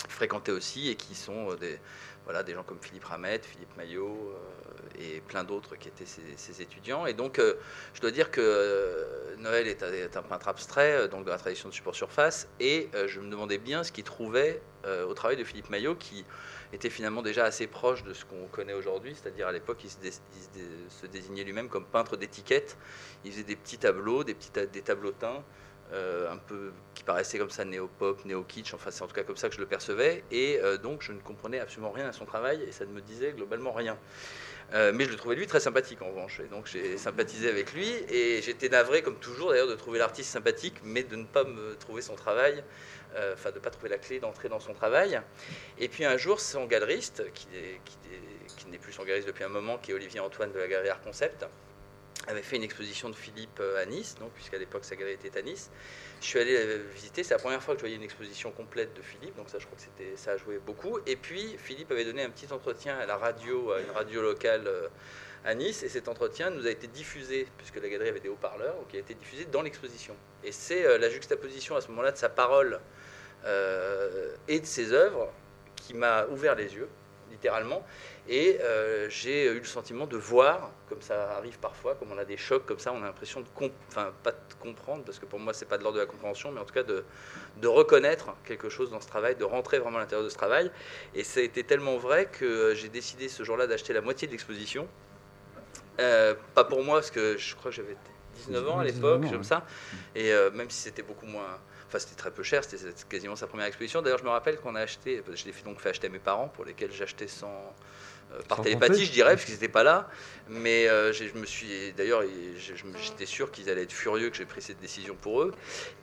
fréquentait 0.07 0.51
aussi, 0.51 0.89
et 0.89 0.95
qui 0.95 1.15
sont 1.15 1.55
des, 1.55 1.79
voilà, 2.27 2.43
des 2.43 2.53
gens 2.53 2.63
comme 2.63 2.79
Philippe 2.81 3.05
Ramette, 3.05 3.45
Philippe 3.45 3.75
Maillot 3.77 4.35
et 4.99 5.21
plein 5.21 5.43
d'autres 5.43 5.75
qui 5.75 5.87
étaient 5.87 6.05
ses, 6.05 6.61
étudiants. 6.61 7.05
Et 7.05 7.13
donc, 7.13 7.39
euh, 7.39 7.53
je 7.93 8.01
dois 8.01 8.11
dire 8.11 8.31
que 8.31 8.41
euh, 8.43 9.35
Noël 9.37 9.67
est 9.67 10.17
un, 10.17 10.21
peintre 10.21 10.47
abstrait, 10.47 10.93
euh, 10.93 11.07
donc 11.07 11.25
dans 11.25 11.31
la 11.31 11.37
tradition 11.37 11.69
de 11.69 11.73
support 11.73 11.95
surface, 11.95 12.47
et 12.59 12.89
je 13.07 13.19
me 13.19 13.29
demandais 13.29 13.57
bien 13.57 13.83
ce 13.83 13.91
qu'il 13.91 14.03
trouvait 14.03 14.61
au 14.85 15.13
travail 15.13 15.35
de 15.35 15.43
Philippe 15.43 15.69
Maillot, 15.69 15.95
qui 15.95 16.23
était 16.71 16.89
finalement 16.89 17.21
déjà 17.21 17.43
assez 17.43 17.67
proche 17.67 18.03
de 18.03 18.13
ce 18.13 18.23
qu'on 18.23 18.47
connaît 18.47 18.73
aujourd'hui, 18.73 19.13
c'est-à-dire 19.13 19.47
à, 19.47 19.51
l'époque, 19.51 19.83
il, 19.83 19.89
se, 19.89 21.07
désignait 21.07 21.43
lui-même 21.43 21.67
comme 21.67 21.85
peintre 21.85 22.15
d'étiquette. 22.15 22.77
Il 23.25 23.31
faisait 23.31 23.43
des 23.43 23.57
petits 23.57 23.77
tableaux, 23.77 24.23
des 24.23 24.33
petits 24.33 24.51
des 24.51 24.81
tableaux 24.81 25.11
teints. 25.11 25.43
Un 25.93 26.37
peu 26.37 26.71
qui 26.93 27.03
paraissaient 27.03 27.37
comme 27.37 27.49
ça 27.49 27.65
néo-pop, 27.65 28.23
néo-kitsch, 28.25 28.73
enfin 28.73 28.91
c'est 28.91 29.03
en 29.03 29.07
tout 29.07 29.15
cas 29.15 29.23
comme 29.23 29.37
ça 29.37 29.49
que 29.49 29.55
je 29.55 29.61
le 29.61 29.67
percevais, 29.67 30.23
et 30.31 30.59
donc 30.83 31.01
je 31.01 31.11
ne 31.11 31.19
comprenais 31.19 31.59
absolument 31.59 31.91
rien 31.91 32.07
à 32.07 32.11
son 32.11 32.25
travail 32.25 32.61
et 32.63 32.71
ça 32.71 32.85
ne 32.85 32.91
me 32.91 33.01
disait 33.01 33.31
globalement 33.31 33.71
rien. 33.71 33.97
Euh, 34.73 34.91
mais 34.93 35.05
je 35.05 35.11
le 35.11 35.15
trouvais 35.15 35.35
lui 35.35 35.47
très 35.47 35.59
sympathique 35.59 36.01
en 36.01 36.09
revanche. 36.09 36.39
Et 36.39 36.47
donc 36.47 36.67
j'ai 36.67 36.97
sympathisé 36.97 37.49
avec 37.49 37.73
lui 37.73 37.87
et 38.09 38.41
j'étais 38.41 38.69
navré, 38.69 39.01
comme 39.01 39.17
toujours 39.17 39.51
d'ailleurs, 39.51 39.67
de 39.67 39.75
trouver 39.75 39.99
l'artiste 39.99 40.31
sympathique, 40.31 40.75
mais 40.83 41.03
de 41.03 41.15
ne 41.15 41.25
pas 41.25 41.43
me 41.43 41.75
trouver 41.75 42.01
son 42.01 42.15
travail, 42.15 42.63
euh, 43.15 43.33
enfin 43.33 43.51
de 43.51 43.55
ne 43.55 43.59
pas 43.59 43.69
trouver 43.69 43.89
la 43.89 43.97
clé 43.97 44.19
d'entrer 44.19 44.49
dans 44.49 44.59
son 44.59 44.73
travail. 44.73 45.21
Et 45.77 45.87
puis 45.87 46.05
un 46.05 46.17
jour, 46.17 46.39
son 46.39 46.65
galeriste, 46.65 47.23
qui, 47.33 47.47
qui 48.57 48.67
n'est 48.67 48.77
plus 48.77 48.93
son 48.93 49.03
galeriste 49.03 49.27
depuis 49.27 49.43
un 49.43 49.49
moment, 49.49 49.77
qui 49.77 49.91
est 49.91 49.93
Olivier 49.93 50.19
Antoine 50.19 50.51
de 50.51 50.59
la 50.59 50.67
galerie 50.67 50.89
Art 50.89 51.01
Concept, 51.01 51.45
avait 52.27 52.41
fait 52.41 52.57
une 52.57 52.63
exposition 52.63 53.09
de 53.09 53.15
Philippe 53.15 53.59
euh, 53.59 53.81
à 53.81 53.85
Nice, 53.85 54.15
puisqu'à 54.35 54.57
l'époque 54.57 54.85
sa 54.85 54.95
galerie 54.95 55.13
était 55.13 55.37
à 55.37 55.41
Nice. 55.41 55.69
Je 56.21 56.25
suis 56.25 56.39
allé 56.39 56.53
la 56.53 56.77
visiter, 56.93 57.23
c'est 57.23 57.33
la 57.33 57.39
première 57.39 57.61
fois 57.61 57.73
que 57.75 57.79
je 57.79 57.83
voyais 57.83 57.95
une 57.95 58.03
exposition 58.03 58.51
complète 58.51 58.93
de 58.95 59.01
Philippe, 59.01 59.35
donc 59.35 59.49
ça 59.49 59.59
je 59.59 59.65
crois 59.65 59.77
que 59.77 60.03
ça 60.15 60.31
a 60.31 60.37
joué 60.37 60.59
beaucoup. 60.59 60.99
Et 61.05 61.15
puis 61.15 61.55
Philippe 61.57 61.91
avait 61.91 62.05
donné 62.05 62.23
un 62.23 62.29
petit 62.29 62.51
entretien 62.51 62.97
à 62.97 63.05
la 63.05 63.17
radio, 63.17 63.71
à 63.71 63.81
une 63.81 63.91
radio 63.91 64.21
locale 64.21 64.67
euh, 64.67 64.87
à 65.45 65.53
Nice, 65.55 65.83
et 65.83 65.89
cet 65.89 66.07
entretien 66.07 66.49
nous 66.49 66.67
a 66.67 66.69
été 66.69 66.87
diffusé, 66.87 67.47
puisque 67.57 67.77
la 67.81 67.87
galerie 67.87 68.09
avait 68.09 68.19
des 68.19 68.29
haut-parleurs, 68.29 68.75
donc 68.75 68.87
il 68.93 68.97
a 68.97 68.99
été 68.99 69.13
diffusé 69.13 69.45
dans 69.45 69.61
l'exposition. 69.61 70.15
Et 70.43 70.51
c'est 70.51 70.85
euh, 70.85 70.97
la 70.97 71.09
juxtaposition 71.09 71.75
à 71.75 71.81
ce 71.81 71.87
moment-là 71.89 72.11
de 72.11 72.17
sa 72.17 72.29
parole 72.29 72.79
et 74.49 74.59
de 74.59 74.65
ses 74.65 74.91
œuvres 74.91 75.31
qui 75.77 75.93
m'a 75.93 76.25
ouvert 76.25 76.53
les 76.55 76.75
yeux, 76.75 76.89
littéralement. 77.31 77.85
Et 78.29 78.59
euh, 78.61 79.09
j'ai 79.09 79.45
eu 79.45 79.59
le 79.59 79.65
sentiment 79.65 80.05
de 80.05 80.17
voir, 80.17 80.71
comme 80.89 81.01
ça 81.01 81.37
arrive 81.37 81.59
parfois, 81.59 81.95
comme 81.95 82.11
on 82.11 82.17
a 82.17 82.25
des 82.25 82.35
chocs 82.35 82.65
comme 82.65 82.79
ça, 82.79 82.91
on 82.91 83.01
a 83.01 83.05
l'impression 83.05 83.39
de, 83.39 83.47
enfin 83.87 84.11
pas 84.21 84.31
de 84.31 84.53
comprendre, 84.59 85.03
parce 85.05 85.17
que 85.17 85.25
pour 85.25 85.39
moi 85.39 85.53
c'est 85.53 85.65
pas 85.65 85.77
de 85.77 85.83
l'ordre 85.83 85.97
de 85.97 86.03
la 86.03 86.07
compréhension, 86.07 86.51
mais 86.51 86.59
en 86.59 86.65
tout 86.65 86.73
cas 86.73 86.83
de, 86.83 87.05
de, 87.61 87.67
reconnaître 87.67 88.35
quelque 88.43 88.67
chose 88.67 88.91
dans 88.91 88.99
ce 88.99 89.07
travail, 89.07 89.35
de 89.37 89.45
rentrer 89.45 89.79
vraiment 89.79 89.97
à 89.97 90.01
l'intérieur 90.01 90.25
de 90.25 90.29
ce 90.29 90.35
travail. 90.35 90.71
Et 91.15 91.23
ça 91.23 91.39
a 91.39 91.43
été 91.43 91.63
tellement 91.63 91.97
vrai 91.97 92.25
que 92.25 92.73
j'ai 92.75 92.89
décidé 92.89 93.29
ce 93.29 93.43
jour-là 93.43 93.65
d'acheter 93.65 93.93
la 93.93 94.01
moitié 94.01 94.27
de 94.27 94.33
l'exposition. 94.33 94.89
Euh, 95.99 96.35
pas 96.53 96.65
pour 96.65 96.83
moi, 96.83 96.97
parce 96.97 97.11
que 97.11 97.37
je 97.37 97.55
crois 97.55 97.71
que 97.71 97.77
j'avais 97.77 97.95
19 98.35 98.69
ans 98.69 98.79
à 98.79 98.83
l'époque, 98.83 99.21
comme 99.31 99.43
ça. 99.45 99.65
Et 100.15 100.33
même 100.53 100.69
si 100.69 100.81
c'était 100.81 101.01
beaucoup 101.01 101.25
moins. 101.25 101.57
Enfin, 101.87 101.99
c'était 101.99 102.17
très 102.17 102.31
peu 102.31 102.43
cher, 102.43 102.65
c'était 102.65 102.91
quasiment 103.07 103.37
sa 103.37 103.47
première 103.47 103.67
exposition. 103.67 104.01
D'ailleurs, 104.01 104.19
je 104.19 104.25
me 104.25 104.29
rappelle 104.29 104.57
qu'on 104.57 104.75
a 104.75 104.81
acheté, 104.81 105.23
je 105.33 105.45
l'ai 105.45 105.53
donc 105.63 105.79
fait 105.79 105.89
acheter 105.89 106.07
à 106.07 106.09
mes 106.09 106.19
parents, 106.19 106.49
pour 106.49 106.65
lesquels 106.65 106.91
j'achetais 106.91 107.29
sans, 107.29 107.73
euh, 108.33 108.41
par 108.47 108.61
télépathie, 108.61 109.05
je 109.05 109.11
dirais, 109.11 109.33
parce 109.33 109.45
qu'ils 109.45 109.53
n'étaient 109.53 109.67
pas 109.67 109.83
là. 109.83 110.09
Mais 110.49 110.87
euh, 110.87 111.13
je 111.13 111.37
me 111.37 111.45
suis, 111.45 111.93
d'ailleurs, 111.93 112.23
j'étais 113.01 113.25
sûr 113.25 113.51
qu'ils 113.51 113.69
allaient 113.69 113.83
être 113.83 113.93
furieux 113.93 114.29
que 114.29 114.37
j'ai 114.37 114.45
pris 114.45 114.61
cette 114.61 114.79
décision 114.79 115.15
pour 115.15 115.41
eux. 115.41 115.53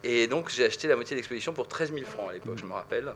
Et 0.02 0.26
donc, 0.26 0.50
j'ai 0.50 0.64
acheté 0.64 0.88
la 0.88 0.96
moitié 0.96 1.14
de 1.14 1.18
l'exposition 1.18 1.52
pour 1.52 1.68
13 1.68 1.92
000 1.92 2.04
francs 2.06 2.30
à 2.30 2.32
l'époque, 2.32 2.58
je 2.58 2.64
me 2.64 2.72
rappelle. 2.72 3.12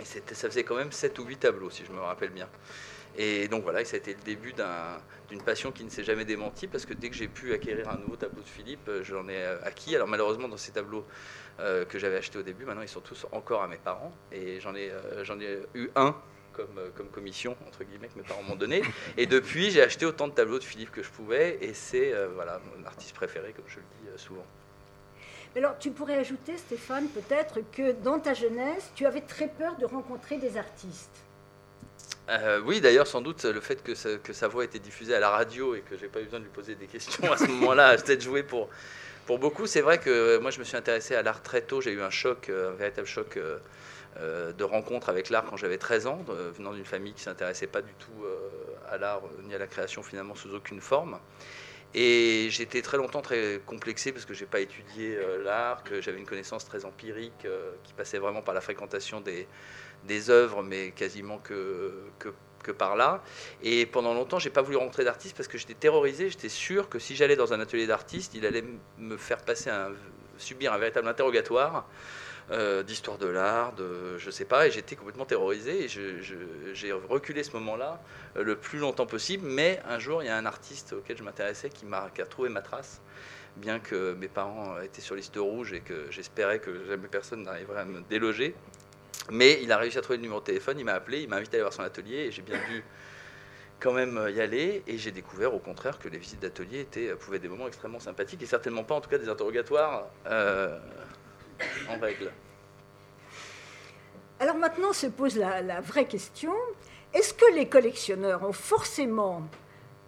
Et 0.00 0.04
ça 0.04 0.48
faisait 0.48 0.64
quand 0.64 0.76
même 0.76 0.92
7 0.92 1.18
ou 1.18 1.24
8 1.24 1.36
tableaux, 1.36 1.70
si 1.70 1.84
je 1.84 1.92
me 1.92 2.00
rappelle 2.00 2.30
bien. 2.30 2.48
Et 3.16 3.46
donc 3.46 3.62
voilà, 3.62 3.84
ça 3.84 3.94
a 3.94 3.98
été 3.98 4.12
le 4.12 4.22
début 4.24 4.52
d'une 5.28 5.40
passion 5.40 5.70
qui 5.70 5.84
ne 5.84 5.88
s'est 5.88 6.02
jamais 6.02 6.24
démentie, 6.24 6.66
parce 6.66 6.84
que 6.84 6.94
dès 6.94 7.10
que 7.10 7.14
j'ai 7.14 7.28
pu 7.28 7.52
acquérir 7.52 7.88
un 7.88 7.98
nouveau 7.98 8.16
tableau 8.16 8.42
de 8.42 8.48
Philippe, 8.48 8.88
euh, 8.88 9.04
j'en 9.04 9.28
ai 9.28 9.44
acquis. 9.62 9.94
Alors 9.94 10.08
malheureusement, 10.08 10.48
dans 10.48 10.56
ces 10.56 10.72
tableaux 10.72 11.04
que 11.56 12.00
j'avais 12.00 12.16
achetés 12.16 12.36
au 12.36 12.42
début, 12.42 12.64
maintenant 12.64 12.82
ils 12.82 12.88
sont 12.88 13.00
tous 13.00 13.26
encore 13.30 13.62
à 13.62 13.68
mes 13.68 13.76
parents. 13.76 14.12
Et 14.32 14.58
j'en 14.58 14.74
ai, 14.74 14.90
j'en 15.22 15.38
ai 15.38 15.60
eu 15.74 15.88
un 15.94 16.16
comme, 16.54 16.78
euh, 16.78 16.88
comme 16.96 17.08
commission, 17.08 17.56
entre 17.66 17.84
guillemets, 17.84 18.08
que 18.08 18.18
mes 18.18 18.24
parents 18.24 18.42
m'ont 18.42 18.56
donné. 18.56 18.82
Et 19.16 19.26
depuis, 19.26 19.70
j'ai 19.70 19.82
acheté 19.82 20.06
autant 20.06 20.28
de 20.28 20.32
tableaux 20.32 20.58
de 20.58 20.64
Philippe 20.64 20.90
que 20.90 21.02
je 21.02 21.10
pouvais, 21.10 21.58
et 21.60 21.74
c'est 21.74 22.12
euh, 22.12 22.28
voilà, 22.34 22.60
mon 22.76 22.86
artiste 22.86 23.14
préféré, 23.14 23.52
comme 23.52 23.64
je 23.68 23.76
le 23.76 23.82
dis 24.00 24.08
euh, 24.08 24.18
souvent. 24.18 24.44
Alors, 25.56 25.78
tu 25.78 25.90
pourrais 25.90 26.16
ajouter, 26.16 26.56
Stéphane, 26.56 27.06
peut-être 27.08 27.60
que 27.70 27.92
dans 27.92 28.18
ta 28.18 28.34
jeunesse, 28.34 28.90
tu 28.96 29.06
avais 29.06 29.20
très 29.20 29.46
peur 29.46 29.76
de 29.76 29.84
rencontrer 29.84 30.38
des 30.38 30.56
artistes? 30.56 31.10
oui, 32.64 32.80
d'ailleurs, 32.80 33.06
sans 33.06 33.20
doute, 33.20 33.44
le 33.44 33.60
fait 33.60 33.82
que, 33.82 34.16
que, 34.16 34.32
sa 34.32 34.48
voix 34.48 34.64
était 34.64 34.78
diffusée 34.78 35.14
à 35.14 35.20
la 35.20 35.28
radio 35.28 35.74
et 35.74 35.82
que 35.82 35.96
j'ai 35.98 36.08
pas 36.08 36.20
eu 36.20 36.24
besoin 36.24 36.40
de 36.40 36.44
lui 36.44 36.50
poser 36.50 36.74
des 36.74 36.86
questions 36.86 37.30
à 37.30 37.36
ce 37.36 37.44
moment-là 37.44 37.88
a 37.88 37.96
peut-être 37.98 38.22
joué 38.22 38.42
pour, 38.42 38.70
pour 39.26 39.38
beaucoup. 39.38 39.66
C'est 39.66 39.82
vrai 39.82 39.98
que 39.98 40.38
moi, 40.38 40.50
je 40.50 40.58
me 40.58 40.64
suis 40.64 40.76
intéressé 40.76 41.14
à 41.14 41.22
l'art 41.22 41.42
très 41.42 41.60
tôt. 41.60 41.82
J'ai 41.82 41.92
eu 41.92 42.00
un 42.00 42.08
choc, 42.08 42.48
un 42.48 42.70
véritable 42.70 43.06
choc 43.06 43.38
de 44.20 44.64
rencontres 44.64 45.08
avec 45.08 45.30
l'art 45.30 45.44
quand 45.44 45.56
j'avais 45.56 45.78
13 45.78 46.06
ans, 46.06 46.24
venant 46.56 46.72
d'une 46.72 46.84
famille 46.84 47.12
qui 47.12 47.20
ne 47.20 47.24
s'intéressait 47.24 47.66
pas 47.66 47.82
du 47.82 47.92
tout 47.94 48.24
euh, 48.24 48.38
à 48.88 48.98
l'art 48.98 49.22
euh, 49.24 49.42
ni 49.42 49.54
à 49.54 49.58
la 49.58 49.66
création 49.66 50.02
finalement 50.02 50.34
sous 50.34 50.54
aucune 50.54 50.80
forme. 50.80 51.18
Et 51.94 52.48
j'étais 52.50 52.82
très 52.82 52.96
longtemps 52.96 53.22
très 53.22 53.60
complexé 53.66 54.12
parce 54.12 54.24
que 54.24 54.34
je 54.34 54.40
n'ai 54.40 54.46
pas 54.46 54.60
étudié 54.60 55.16
l'art, 55.44 55.84
que 55.84 56.00
j'avais 56.00 56.18
une 56.18 56.26
connaissance 56.26 56.64
très 56.64 56.84
empirique 56.84 57.46
qui 57.84 57.92
passait 57.92 58.18
vraiment 58.18 58.42
par 58.42 58.52
la 58.52 58.60
fréquentation 58.60 59.20
des, 59.20 60.30
œuvres, 60.30 60.64
mais 60.64 60.90
quasiment 60.90 61.38
que, 61.38 61.92
par 62.76 62.96
là. 62.96 63.22
Et 63.62 63.86
pendant 63.86 64.12
longtemps, 64.12 64.40
j'ai 64.40 64.50
pas 64.50 64.62
voulu 64.62 64.76
rentrer 64.76 65.04
d'artiste 65.04 65.36
parce 65.36 65.46
que 65.46 65.56
j'étais 65.56 65.74
terrorisé. 65.74 66.30
J'étais 66.30 66.48
sûr 66.48 66.88
que 66.88 66.98
si 66.98 67.14
j'allais 67.14 67.36
dans 67.36 67.52
un 67.52 67.60
atelier 67.60 67.86
d'artiste, 67.86 68.34
il 68.34 68.44
allait 68.44 68.64
me 68.98 69.16
faire 69.16 69.38
passer 69.38 69.70
un, 69.70 69.92
subir 70.36 70.72
un 70.72 70.78
véritable 70.78 71.06
interrogatoire 71.06 71.86
euh, 72.50 72.82
d'histoire 72.82 73.16
de 73.16 73.26
l'art, 73.26 73.72
de 73.72 74.18
je 74.18 74.30
sais 74.30 74.44
pas, 74.44 74.66
et 74.66 74.70
j'étais 74.70 74.96
complètement 74.96 75.24
terrorisé 75.24 75.84
et 75.84 75.88
j'ai 75.88 76.92
reculé 76.92 77.42
ce 77.42 77.52
moment-là 77.52 78.02
euh, 78.36 78.42
le 78.42 78.56
plus 78.56 78.78
longtemps 78.78 79.06
possible. 79.06 79.46
Mais 79.46 79.80
un 79.88 79.98
jour, 79.98 80.22
il 80.22 80.26
y 80.26 80.28
a 80.28 80.36
un 80.36 80.44
artiste 80.44 80.92
auquel 80.92 81.16
je 81.16 81.22
m'intéressais 81.22 81.70
qui, 81.70 81.86
m'a 81.86 82.10
a 82.18 82.26
trouvé 82.26 82.50
ma 82.50 82.60
trace, 82.60 83.00
bien 83.56 83.78
que 83.78 84.12
mes 84.14 84.28
parents 84.28 84.78
étaient 84.80 85.00
sur 85.00 85.14
liste 85.14 85.36
rouge 85.36 85.72
et 85.72 85.80
que 85.80 86.10
j'espérais 86.10 86.58
que 86.58 86.84
jamais 86.86 87.08
personne 87.08 87.44
n'arriverait 87.44 87.80
à 87.80 87.84
me 87.86 88.02
déloger. 88.02 88.54
Mais 89.30 89.60
il 89.62 89.72
a 89.72 89.78
réussi 89.78 89.96
à 89.96 90.02
trouver 90.02 90.18
le 90.18 90.22
numéro 90.22 90.40
de 90.40 90.44
téléphone, 90.44 90.78
il 90.78 90.84
m'a 90.84 90.92
appelé, 90.92 91.22
il 91.22 91.28
m'a 91.30 91.36
invité 91.36 91.56
à 91.56 91.58
aller 91.58 91.62
voir 91.62 91.72
son 91.72 91.82
atelier 91.82 92.26
et 92.26 92.30
j'ai 92.30 92.42
bien 92.42 92.58
dû 92.68 92.84
quand 93.80 93.92
même 93.92 94.30
y 94.34 94.40
aller 94.40 94.82
et 94.86 94.98
j'ai 94.98 95.10
découvert 95.10 95.54
au 95.54 95.58
contraire 95.58 95.98
que 95.98 96.08
les 96.08 96.18
visites 96.18 96.40
d'atelier 96.40 96.86
pouvaient 97.18 97.36
être 97.36 97.42
des 97.42 97.48
moments 97.48 97.66
extrêmement 97.66 98.00
sympathiques 98.00 98.42
et 98.42 98.46
certainement 98.46 98.84
pas 98.84 98.94
en 98.94 99.00
tout 99.00 99.10
cas 99.10 99.18
des 99.18 99.28
interrogatoires 99.28 100.06
euh, 100.26 100.78
Alors 104.40 104.56
maintenant 104.56 104.92
se 104.92 105.06
pose 105.06 105.36
la, 105.36 105.80
vraie 105.80 106.06
question, 106.06 106.52
est-ce 107.12 107.32
que 107.32 107.54
les 107.54 107.68
collectionneurs 107.68 108.42
ont 108.42 108.52
forcément 108.52 109.42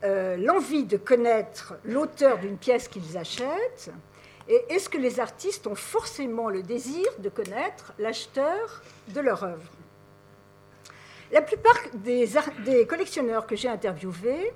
euh, 0.04 0.36
l'envie 0.36 0.84
de 0.84 0.96
connaître 0.96 1.74
l'auteur 1.84 2.38
d'une 2.38 2.58
pièce 2.58 2.88
qu'ils 2.88 3.16
achètent? 3.16 3.90
Et 4.48 4.64
est-ce 4.68 4.88
que 4.88 4.98
les 4.98 5.18
artistes 5.18 5.66
ont 5.66 5.74
forcément 5.74 6.48
le 6.48 6.62
désir 6.62 7.06
de 7.18 7.28
connaître 7.28 7.92
l'acheteur 7.98 8.82
de 9.08 9.20
leur 9.20 9.42
œuvre? 9.42 9.72
La 11.32 11.42
plupart 11.42 11.78
des 11.94 12.86
collectionneurs 12.86 13.46
que 13.46 13.56
j'ai 13.56 13.68
interviewés 13.68 14.52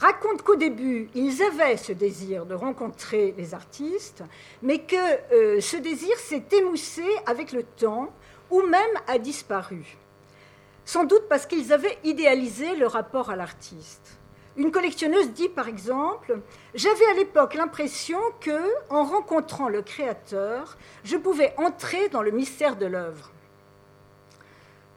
racontent 0.00 0.42
qu'au 0.42 0.56
début, 0.56 1.08
ils 1.14 1.42
avaient 1.42 1.76
ce 1.76 1.92
désir 1.92 2.46
de 2.46 2.54
rencontrer 2.54 3.34
les 3.36 3.54
artistes, 3.54 4.24
mais 4.62 4.78
que 4.78 4.96
euh, 5.32 5.60
ce 5.60 5.76
désir 5.76 6.16
s'est 6.16 6.44
émoussé 6.52 7.04
avec 7.26 7.52
le 7.52 7.62
temps 7.62 8.08
ou 8.50 8.62
même 8.62 8.80
a 9.06 9.18
disparu. 9.18 9.98
Sans 10.86 11.04
doute 11.04 11.28
parce 11.28 11.46
qu'ils 11.46 11.72
avaient 11.72 11.98
idéalisé 12.02 12.74
le 12.76 12.86
rapport 12.86 13.30
à 13.30 13.36
l'artiste. 13.36 14.18
Une 14.56 14.72
collectionneuse 14.72 15.30
dit 15.30 15.48
par 15.48 15.68
exemple 15.68 16.40
J'avais 16.74 17.06
à 17.12 17.14
l'époque 17.14 17.54
l'impression 17.54 18.18
que, 18.40 18.60
en 18.88 19.04
rencontrant 19.04 19.68
le 19.68 19.82
créateur, 19.82 20.76
je 21.04 21.16
pouvais 21.16 21.54
entrer 21.58 22.08
dans 22.08 22.22
le 22.22 22.30
mystère 22.30 22.76
de 22.76 22.86
l'œuvre. 22.86 23.30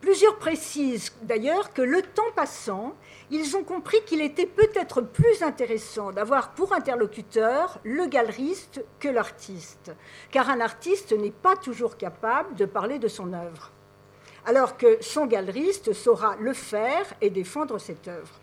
Plusieurs 0.03 0.37
précisent 0.37 1.13
d'ailleurs 1.21 1.71
que 1.71 1.81
le 1.81 2.01
temps 2.01 2.29
passant, 2.35 2.93
ils 3.31 3.55
ont 3.55 3.63
compris 3.63 4.03
qu'il 4.05 4.19
était 4.19 4.45
peut-être 4.45 4.99
plus 4.99 5.41
intéressant 5.41 6.11
d'avoir 6.11 6.49
pour 6.49 6.73
interlocuteur 6.73 7.79
le 7.85 8.07
galeriste 8.07 8.83
que 8.99 9.07
l'artiste, 9.07 9.93
car 10.29 10.49
un 10.49 10.59
artiste 10.59 11.13
n'est 11.13 11.31
pas 11.31 11.55
toujours 11.55 11.95
capable 11.95 12.53
de 12.55 12.65
parler 12.65 12.99
de 12.99 13.07
son 13.07 13.31
œuvre, 13.31 13.71
alors 14.45 14.75
que 14.75 15.01
son 15.01 15.25
galeriste 15.25 15.93
saura 15.93 16.35
le 16.37 16.51
faire 16.51 17.13
et 17.21 17.29
défendre 17.29 17.79
cette 17.79 18.09
œuvre. 18.09 18.41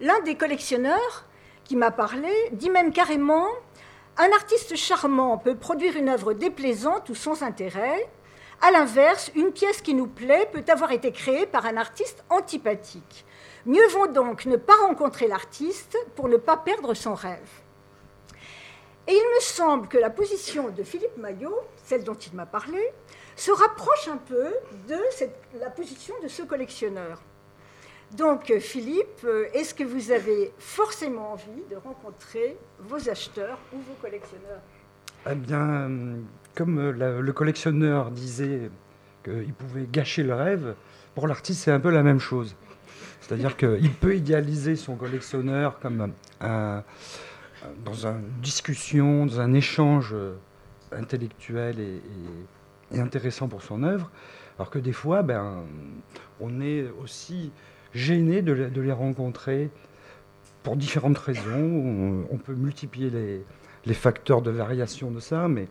L'un 0.00 0.20
des 0.20 0.36
collectionneurs 0.36 1.26
qui 1.62 1.76
m'a 1.76 1.90
parlé 1.90 2.32
dit 2.52 2.70
même 2.70 2.90
carrément 2.90 3.48
un 4.16 4.32
artiste 4.32 4.76
charmant 4.76 5.36
peut 5.36 5.56
produire 5.56 5.94
une 5.94 6.08
œuvre 6.08 6.32
déplaisante 6.32 7.10
ou 7.10 7.14
sans 7.14 7.42
intérêt, 7.42 8.08
a 8.60 8.70
l'inverse, 8.70 9.30
une 9.34 9.52
pièce 9.52 9.82
qui 9.82 9.94
nous 9.94 10.06
plaît 10.06 10.48
peut 10.52 10.64
avoir 10.68 10.92
été 10.92 11.12
créée 11.12 11.46
par 11.46 11.66
un 11.66 11.76
artiste 11.76 12.24
antipathique. 12.30 13.24
Mieux 13.66 13.86
vaut 13.88 14.06
donc 14.06 14.46
ne 14.46 14.56
pas 14.56 14.76
rencontrer 14.86 15.26
l'artiste 15.26 15.98
pour 16.14 16.28
ne 16.28 16.36
pas 16.36 16.56
perdre 16.56 16.94
son 16.94 17.14
rêve. 17.14 17.48
Et 19.08 19.12
il 19.12 19.34
me 19.36 19.40
semble 19.40 19.88
que 19.88 19.98
la 19.98 20.10
position 20.10 20.68
de 20.70 20.82
Philippe 20.82 21.16
Maillot, 21.16 21.60
celle 21.84 22.02
dont 22.02 22.14
il 22.14 22.34
m'a 22.34 22.46
parlé, 22.46 22.92
se 23.36 23.52
rapproche 23.52 24.08
un 24.08 24.16
peu 24.16 24.52
de 24.88 24.98
la 25.60 25.70
position 25.70 26.14
de 26.22 26.28
ce 26.28 26.42
collectionneur. 26.42 27.20
Donc, 28.12 28.52
Philippe, 28.58 29.26
est-ce 29.52 29.74
que 29.74 29.84
vous 29.84 30.10
avez 30.10 30.52
forcément 30.58 31.32
envie 31.32 31.62
de 31.70 31.76
rencontrer 31.76 32.56
vos 32.78 33.08
acheteurs 33.08 33.58
ou 33.72 33.78
vos 33.78 33.94
collectionneurs? 34.00 34.62
Eh 35.28 35.34
bien, 35.34 35.90
comme 36.54 36.78
euh, 36.78 37.20
le 37.20 37.32
collectionneur 37.32 38.10
disait 38.10 38.70
qu'il 39.24 39.52
pouvait 39.54 39.88
gâcher 39.90 40.22
le 40.22 40.34
rêve, 40.34 40.74
pour 41.14 41.26
l'artiste, 41.26 41.64
c'est 41.64 41.72
un 41.72 41.80
peu 41.80 41.90
la 41.90 42.02
même 42.02 42.20
chose. 42.20 42.54
C'est-à-dire 43.20 43.56
qu'il 43.58 43.92
peut 43.92 44.14
idéaliser 44.14 44.76
son 44.76 44.94
collectionneur 44.94 45.80
comme 45.80 46.12
un, 46.40 46.84
dans 47.84 48.06
une 48.06 48.22
discussion, 48.40 49.26
dans 49.26 49.40
un 49.40 49.52
échange 49.52 50.14
intellectuel 50.92 51.80
et, 51.80 53.00
intéressant 53.00 53.48
pour 53.48 53.62
son 53.62 53.82
œuvre, 53.82 54.10
alors 54.58 54.70
que 54.70 54.78
des 54.78 54.92
fois, 54.92 55.22
ben, 55.22 55.64
on 56.40 56.60
est 56.60 56.86
aussi 57.02 57.50
gêné 57.92 58.42
de, 58.42 58.52
les 58.52 58.92
rencontrer 58.92 59.70
pour 60.62 60.76
différentes 60.76 61.18
raisons. 61.18 62.24
On, 62.30 62.36
peut 62.36 62.54
multiplier 62.54 63.10
les, 63.10 63.44
les, 63.86 63.94
facteurs 63.94 64.42
de 64.42 64.50
variation 64.50 65.10
de 65.10 65.20
ça, 65.20 65.48
mais 65.48 65.68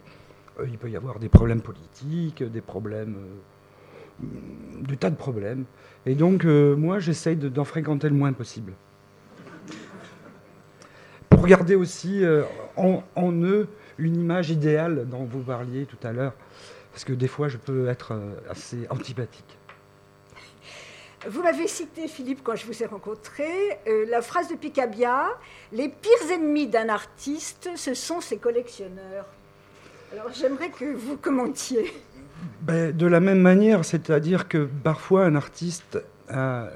euh, 0.59 0.65
il 0.67 0.77
peut 0.77 0.89
y 0.89 0.95
avoir 0.95 1.19
des 1.19 1.29
problèmes 1.29 1.61
politiques, 1.61 2.43
des 2.43 2.61
problèmes, 2.61 3.17
euh, 4.23 4.25
du 4.81 4.97
tas 4.97 5.09
de 5.09 5.15
problèmes. 5.15 5.65
Et 6.05 6.15
donc, 6.15 6.45
euh, 6.45 6.75
moi, 6.75 6.99
j'essaye 6.99 7.35
d'en 7.35 7.65
fréquenter 7.65 8.09
le 8.09 8.15
moins 8.15 8.33
possible. 8.33 8.73
Pour 11.29 11.45
garder 11.47 11.75
aussi 11.75 12.23
en, 12.77 13.31
eux 13.43 13.67
une 13.97 14.15
image 14.15 14.49
idéale 14.51 15.05
dont 15.07 15.25
vous 15.25 15.41
parliez 15.41 15.85
tout 15.85 15.97
à 16.07 16.13
l'heure, 16.13 16.33
parce 16.91 17.03
que 17.03 17.13
des 17.13 17.27
fois, 17.27 17.49
je 17.49 17.57
peux 17.57 17.87
être 17.89 18.17
assez 18.49 18.87
antipathique. 18.89 19.57
Vous 21.27 21.41
m'avez 21.41 21.67
cité, 21.67 22.07
Philippe, 22.07 22.41
quand 22.43 22.55
je 22.55 22.65
vous 22.65 22.83
ai 22.83 22.85
rencontré, 22.85 23.45
la 24.09 24.21
phrase 24.21 24.49
de 24.49 24.55
Picabia 24.55 25.27
Les 25.71 25.89
pires 25.89 26.31
ennemis 26.31 26.67
d'un 26.67 26.89
artiste, 26.89 27.69
ce 27.75 27.93
sont 27.93 28.21
ses 28.21 28.37
collectionneurs. 28.37 29.25
Alors 30.13 30.31
j'aimerais 30.31 30.69
que 30.69 30.93
vous 30.93 31.17
commentiez. 31.17 31.91
Ben, 32.61 32.95
de 32.95 33.07
la 33.07 33.19
même 33.19 33.39
manière, 33.39 33.85
c'est-à-dire 33.85 34.47
que 34.47 34.69
parfois 34.83 35.25
un 35.25 35.35
artiste 35.35 35.99
a 36.29 36.69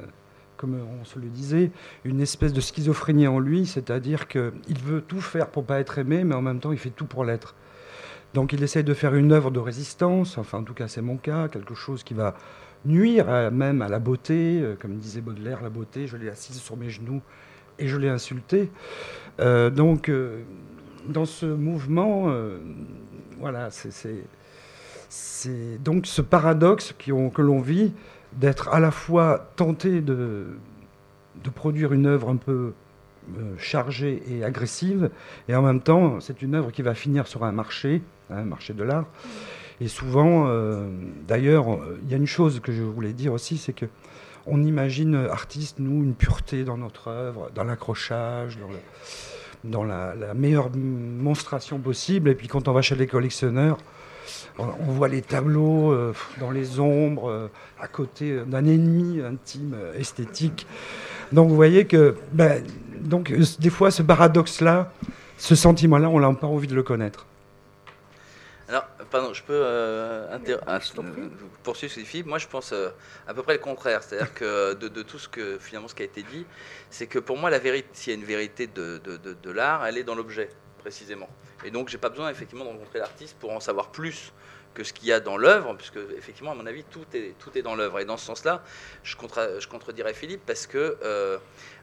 comme 0.60 0.78
on 1.00 1.06
se 1.06 1.18
le 1.18 1.28
disait, 1.28 1.72
une 2.04 2.20
espèce 2.20 2.52
de 2.52 2.60
schizophrénie 2.60 3.28
en 3.28 3.40
lui, 3.40 3.66
c'est-à-dire 3.66 4.28
qu'il 4.28 4.80
veut 4.84 5.02
tout 5.02 5.22
faire 5.22 5.48
pour 5.48 5.64
pas 5.64 5.80
être 5.80 6.00
aimé, 6.00 6.26
mais 6.26 6.36
en 6.36 6.42
même 6.42 6.60
temps 6.60 6.74
il 6.74 6.78
fait 6.78 6.90
tout 6.90 7.06
pour 7.06 7.24
l'être. 7.24 7.56
Donc 8.34 8.52
il 8.52 8.62
essaye 8.62 8.84
de 8.84 8.94
faire 8.94 9.16
une 9.16 9.32
œuvre 9.32 9.52
de 9.52 9.60
résistance, 9.60 10.38
enfin 10.38 10.58
en 10.58 10.64
tout 10.64 10.74
cas 10.74 10.90
c'est 10.90 11.02
mon 11.02 11.16
cas, 11.16 11.48
quelque 11.48 11.76
chose 11.76 12.04
qui 12.04 12.14
va 12.14 12.36
nuire 12.86 13.52
même 13.52 13.82
à 13.82 13.90
la 13.90 14.00
beauté, 14.00 14.62
euh, 14.62 14.76
comme 14.80 14.96
disait 14.96 15.22
Baudelaire, 15.22 15.62
la 15.62 15.70
beauté, 15.70 16.08
je 16.08 16.18
l'ai 16.18 16.30
assise 16.30 16.60
sur 16.60 16.78
mes 16.78 16.90
genoux 16.90 17.22
et 17.78 17.88
je 17.88 17.98
l'ai 17.98 18.10
insultée. 18.10 18.72
Euh, 19.40 19.70
donc 19.70 20.10
euh, 20.10 20.42
dans 21.08 21.26
ce 21.26 21.46
mouvement, 21.46 22.32
voilà, 23.40 23.70
c'est 23.72 24.24
donc 25.84 26.06
ce 26.06 26.22
paradoxe 26.22 26.94
que 26.98 27.42
l'on 27.42 27.62
vit 27.62 27.94
d'être 28.34 28.70
à 28.70 28.80
la 28.80 28.92
fois 28.92 29.50
tenté 29.56 30.02
de, 30.02 30.46
de 31.44 31.50
produire 31.50 31.94
une 31.94 32.06
œuvre 32.06 32.30
un 32.30 32.36
peu 32.36 32.74
chargée 33.58 34.22
et 34.30 34.44
agressive, 34.44 35.10
et 35.48 35.56
en 35.56 35.62
même 35.62 35.82
temps, 35.82 36.20
c'est 36.20 36.42
une 36.42 36.54
œuvre 36.54 36.72
qui 36.72 36.82
va 36.82 36.94
finir 36.94 37.28
sur 37.28 37.44
un 37.44 37.52
marché, 37.52 38.02
un 38.30 38.44
marché 38.44 38.74
de 38.74 38.84
l'art. 38.84 39.06
Et 39.82 39.88
souvent, 39.88 40.46
euh, 40.48 40.90
d'ailleurs, 41.28 41.80
il 42.04 42.12
y 42.12 42.14
a 42.14 42.18
une 42.18 42.28
chose 42.28 42.60
que 42.60 42.72
je 42.72 42.84
voulais 42.84 43.14
dire 43.14 43.34
aussi, 43.34 43.58
c'est 43.58 43.74
que 43.74 43.86
on 44.46 44.64
imagine 44.64 45.16
artiste, 45.16 45.78
nous, 45.80 46.04
une 46.04 46.16
pureté 46.16 46.64
dans 46.64 46.78
notre 46.78 47.10
œuvre, 47.10 47.52
dans 47.54 47.64
l'accrochage, 47.64 48.58
dans, 49.64 49.84
la, 49.84 50.14
meilleure 50.34 50.70
monstration 50.76 51.78
possible. 51.78 52.30
Et 52.30 52.36
puis 52.36 52.48
quand 52.48 52.68
on 52.68 52.74
va 52.74 52.82
chez 52.82 52.96
les 52.96 53.08
collectionneurs, 53.08 53.78
on, 54.58 54.92
voit 54.92 55.08
les 55.08 55.22
tableaux 55.22 55.92
euh, 55.92 56.14
dans 56.40 56.52
les 56.52 56.80
ombres, 56.80 57.30
euh, 57.30 57.48
à 57.80 57.88
côté 57.88 58.40
d'un 58.46 58.66
ennemi 58.66 59.22
intime, 59.22 59.76
esthétique. 59.96 60.68
Donc 61.32 61.50
vous 61.50 61.56
voyez 61.56 61.86
que, 61.86 62.16
ben, 62.34 62.64
donc, 63.00 63.32
des 63.60 63.70
fois, 63.70 63.92
ce 63.92 64.04
paradoxe-là, 64.04 64.92
ce 65.38 65.56
sentiment-là, 65.56 66.10
on 66.10 66.20
n'a 66.20 66.34
pas 66.34 66.48
envie 66.48 66.68
de 66.68 66.76
le 66.76 66.84
connaître. 66.84 67.26
Pardon, 69.12 69.34
je 69.34 69.42
peux 69.44 69.54
euh, 69.54 70.38
poursuivre 71.64 71.94
Philippe. 71.94 72.28
Moi, 72.28 72.38
je 72.38 72.48
pense 72.48 72.72
euh, 72.74 72.90
à 73.28 73.34
peu 73.34 73.42
près 73.42 73.54
le 73.54 73.60
contraire. 73.60 74.04
C'est-à-dire 74.04 74.34
que 74.34 74.74
de, 74.74 75.02
tout 75.02 75.18
ce 75.18 75.28
que 75.28 75.58
finalement 75.58 75.88
ce 75.88 75.96
qui 75.96 76.04
a 76.04 76.06
été 76.06 76.22
dit, 76.24 76.46
c'est 76.90 77.08
que 77.08 77.18
pour 77.18 77.38
moi, 77.38 77.50
la 77.50 77.60
vérité, 77.60 77.90
s'il 77.94 78.14
y 78.14 78.16
a 78.16 78.20
une 78.20 78.26
vérité 78.26 78.68
de, 78.68 79.00
de 79.00 79.52
l'art, 79.52 79.86
elle 79.86 79.98
est 79.98 80.04
dans 80.04 80.16
l'objet 80.16 80.50
précisément. 80.80 81.30
Et 81.66 81.72
donc, 81.72 81.90
j'ai 81.90 81.98
pas 81.98 82.10
besoin 82.10 82.30
effectivement 82.30 82.66
de 82.66 82.70
rencontrer 82.70 83.00
l'artiste 83.00 83.36
pour 83.40 83.52
en 83.52 83.60
savoir 83.60 83.92
plus 83.92 84.32
que 84.74 84.84
ce 84.84 84.94
qu'il 84.94 85.08
y 85.08 85.12
a 85.12 85.20
dans 85.20 85.38
l'œuvre, 85.38 85.76
puisque 85.76 86.00
effectivement, 86.18 86.52
à 86.52 86.56
mon 86.56 86.66
avis, 86.66 86.84
tout 86.84 87.06
est, 87.14 87.36
tout 87.40 87.58
est 87.58 87.62
dans 87.62 87.76
l'œuvre. 87.76 88.00
Et 88.00 88.06
dans 88.06 88.18
ce 88.18 88.26
sens-là, 88.26 88.64
je, 89.04 89.16
je 89.60 89.68
contredirais 89.68 90.14
Philippe 90.14 90.42
parce 90.46 90.68
que 90.68 90.98
euh, 91.04 91.38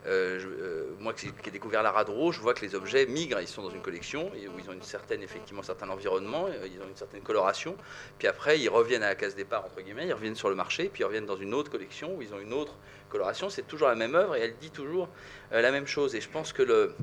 euh, 0.07 0.39
euh, 0.45 0.85
moi 1.01 1.13
qui, 1.13 1.29
ai 1.29 1.51
découvert 1.51 1.83
l'art 1.83 1.97
à 1.97 2.05
je 2.07 2.41
vois 2.41 2.55
que 2.55 2.65
les 2.65 2.75
objets 2.75 3.07
migrent, 3.07 3.41
ils 3.41 3.49
sont 3.49 3.63
dans 3.63 3.71
une 3.71 3.83
collection 3.83 4.31
où 4.33 4.59
ils 4.59 4.71
ont 4.71 4.73
une 4.73 4.83
certaine, 4.83 5.23
effectivement, 5.23 5.61
un 5.61 5.65
certain 5.65 5.89
environnement, 5.89 6.47
ils 6.49 6.81
ont 6.81 6.89
une 6.89 6.97
certaine 6.97 7.23
coloration, 7.23 7.77
puis 8.19 8.29
après 8.29 8.61
ils 8.61 8.69
reviennent 8.69 9.03
à 9.03 9.09
la 9.09 9.15
case 9.15 9.35
départ, 9.35 9.65
entre 9.65 9.81
guillemets, 9.81 10.07
ils 10.07 10.13
reviennent 10.13 10.37
sur 10.37 10.49
le 10.49 10.55
marché, 10.55 10.89
puis 10.93 11.03
ils 11.03 11.07
reviennent 11.07 11.27
dans 11.27 11.37
une 11.37 11.55
autre 11.55 11.71
collection 11.71 12.15
où 12.17 12.23
ils 12.23 12.33
ont 12.35 12.41
une 12.41 12.53
autre 12.53 12.75
coloration. 13.09 13.49
C'est 13.49 13.67
toujours 13.67 13.89
la 13.89 13.95
même 13.95 14.15
œuvre 14.15 14.37
et 14.37 14.41
elle 14.41 14.57
dit 14.57 14.71
toujours 14.71 15.09
la 15.51 15.71
même 15.71 15.87
chose. 15.87 16.15
Et 16.15 16.21
je 16.21 16.29
pense 16.29 16.53
que 16.53 16.95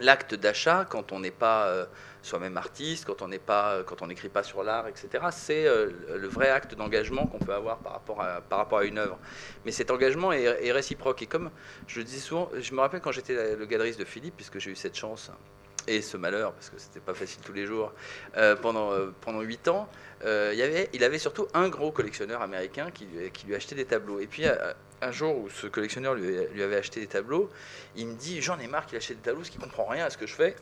l'acte 0.00 0.34
d'achat, 0.34 0.86
quand 0.88 1.12
on 1.12 1.20
n'est 1.20 1.30
pas 1.30 1.68
euh, 1.68 1.86
soi-même 2.26 2.56
artiste, 2.56 3.04
quand 3.04 3.22
on 3.22 3.28
n'est 3.28 3.38
pas, 3.38 3.82
quand 3.84 4.02
on 4.02 4.08
n'écrit 4.08 4.28
pas 4.28 4.42
sur 4.42 4.62
l'art, 4.62 4.88
etc., 4.88 5.08
c'est 5.30 5.66
euh, 5.66 5.90
le 6.16 6.28
vrai 6.28 6.50
acte 6.50 6.74
d'engagement 6.74 7.26
qu'on 7.26 7.38
peut 7.38 7.54
avoir 7.54 7.78
par 7.78 7.92
rapport 7.92 8.20
à, 8.20 8.40
par 8.40 8.58
rapport 8.58 8.78
à 8.78 8.84
une 8.84 8.98
œuvre. 8.98 9.18
Mais 9.64 9.72
cet 9.72 9.90
engagement 9.90 10.32
est, 10.32 10.72
réciproque. 10.72 11.22
Et 11.22 11.26
comme 11.26 11.50
je 11.86 12.00
dis 12.00 12.20
souvent, 12.20 12.50
je 12.58 12.74
me 12.74 12.80
rappelle 12.80 13.00
quand 13.00 13.12
j'étais 13.12 13.56
le 13.56 13.66
galeriste 13.66 14.00
de 14.00 14.04
Philippe, 14.04 14.36
puisque 14.36 14.58
j'ai 14.58 14.72
eu 14.72 14.76
cette 14.76 14.96
chance 14.96 15.30
et 15.88 16.02
ce 16.02 16.16
malheur, 16.16 16.52
parce 16.52 16.68
que 16.68 16.78
c'était 16.78 17.00
pas 17.00 17.14
facile 17.14 17.40
tous 17.44 17.52
les 17.52 17.64
jours, 17.64 17.92
euh, 18.36 18.56
pendant 18.56 18.90
pendant 19.20 19.40
huit 19.40 19.68
ans, 19.68 19.88
il, 20.22 20.26
avait, 20.60 20.90
il 20.92 21.04
avait 21.04 21.18
surtout 21.18 21.46
un 21.54 21.68
gros 21.68 21.92
collectionneur 21.92 22.42
américain 22.42 22.90
qui, 22.90 23.06
qui 23.32 23.46
lui 23.46 23.54
achetait 23.54 23.76
des 23.76 23.84
tableaux. 23.84 24.18
Et 24.18 24.26
puis 24.26 24.44
un 25.02 25.12
jour 25.12 25.36
où 25.38 25.50
ce 25.50 25.66
collectionneur 25.66 26.14
lui, 26.14 26.62
avait 26.62 26.76
acheté 26.76 27.00
des 27.00 27.06
tableaux, 27.06 27.50
il 27.96 28.06
me 28.08 28.14
dit 28.14 28.40
J'en 28.40 28.58
ai 28.58 28.66
marre 28.66 28.86
qu'il 28.86 28.96
achète 28.96 29.18
des 29.18 29.22
tableaux 29.22 29.40
parce 29.40 29.50
qu'il 29.50 29.60
comprend 29.60 29.84
rien 29.86 30.06
à 30.06 30.10
ce 30.10 30.18
que 30.18 30.26
je 30.26 30.34
fais. 30.34 30.56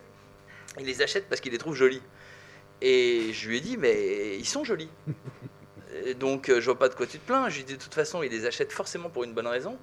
Il 0.78 0.86
les 0.86 1.02
achète 1.02 1.28
parce 1.28 1.40
qu'il 1.40 1.52
les 1.52 1.58
trouve 1.58 1.74
jolis. 1.74 2.02
Et 2.80 3.32
je 3.32 3.48
lui 3.48 3.58
ai 3.58 3.60
dit 3.60 3.76
Mais 3.76 4.36
ils 4.36 4.46
sont 4.46 4.64
jolis. 4.64 4.90
donc 6.18 6.48
euh, 6.48 6.60
je 6.60 6.66
vois 6.66 6.78
pas 6.78 6.88
de 6.88 6.94
quoi 6.94 7.06
tu 7.06 7.18
te 7.18 7.26
plains. 7.26 7.48
Je 7.48 7.56
lui 7.56 7.62
ai 7.62 7.64
dit 7.64 7.74
De 7.74 7.82
toute 7.82 7.94
façon, 7.94 8.22
il 8.22 8.30
les 8.30 8.46
achète 8.46 8.72
forcément 8.72 9.10
pour 9.10 9.24
une 9.24 9.32
bonne 9.32 9.46
raison, 9.46 9.78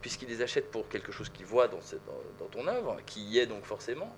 puisqu'il 0.00 0.28
les 0.28 0.42
achète 0.42 0.70
pour 0.70 0.88
quelque 0.88 1.12
chose 1.12 1.28
qu'il 1.28 1.46
voit 1.46 1.68
dans, 1.68 1.80
dans, 2.38 2.46
ton 2.46 2.66
œuvre, 2.68 2.96
qui 3.06 3.22
y 3.22 3.38
est 3.38 3.46
donc 3.46 3.64
forcément. 3.64 4.14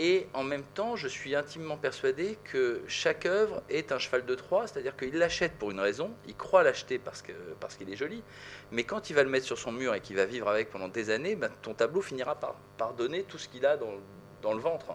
Et 0.00 0.28
en 0.32 0.44
même 0.44 0.62
temps, 0.62 0.94
je 0.94 1.08
suis 1.08 1.34
intimement 1.34 1.76
persuadé 1.76 2.38
que 2.44 2.82
chaque 2.86 3.26
œuvre 3.26 3.64
est 3.68 3.90
un 3.90 3.98
cheval 3.98 4.24
de 4.24 4.34
Troie, 4.36 4.68
c'est-à-dire 4.68 4.96
qu'il 4.96 5.16
l'achète 5.16 5.54
pour 5.58 5.72
une 5.72 5.80
raison, 5.80 6.12
il 6.28 6.36
croit 6.36 6.62
l'acheter 6.62 7.00
parce 7.00 7.20
qu'il 7.20 7.34
parce 7.58 7.74
qu'il 7.74 7.92
est 7.92 7.96
joli, 7.96 8.22
mais 8.70 8.84
quand 8.84 9.10
il 9.10 9.14
va 9.14 9.24
le 9.24 9.28
mettre 9.28 9.46
sur 9.46 9.58
son 9.58 9.72
mur 9.72 9.92
et 9.94 10.00
qu'il 10.00 10.14
va 10.14 10.24
vivre 10.24 10.46
avec 10.48 10.70
pendant 10.70 10.86
des 10.86 11.10
années, 11.10 11.34
ben, 11.34 11.50
ton 11.62 11.74
tableau 11.74 12.00
finira 12.00 12.36
par, 12.36 12.54
par 12.76 12.94
donner 12.94 13.24
tout 13.24 13.38
ce 13.38 13.48
qu'il 13.48 13.66
a 13.66 13.76
dans, 13.76 13.94
dans, 14.40 14.54
le 14.54 14.60
ventre. 14.60 14.94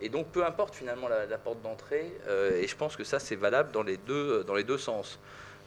Et 0.00 0.08
donc 0.08 0.26
peu 0.28 0.44
importe 0.44 0.74
finalement 0.74 1.08
la, 1.08 1.38
porte 1.38 1.62
d'entrée, 1.62 2.12
euh, 2.26 2.60
et 2.60 2.66
je 2.66 2.76
pense 2.76 2.96
que 2.96 3.04
ça 3.04 3.18
c'est 3.18 3.36
valable 3.36 3.70
dans 3.72 3.82
les 3.82 3.96
deux, 3.96 4.44
dans 4.44 4.54
les 4.54 4.64
deux 4.64 4.78
sens. 4.78 5.18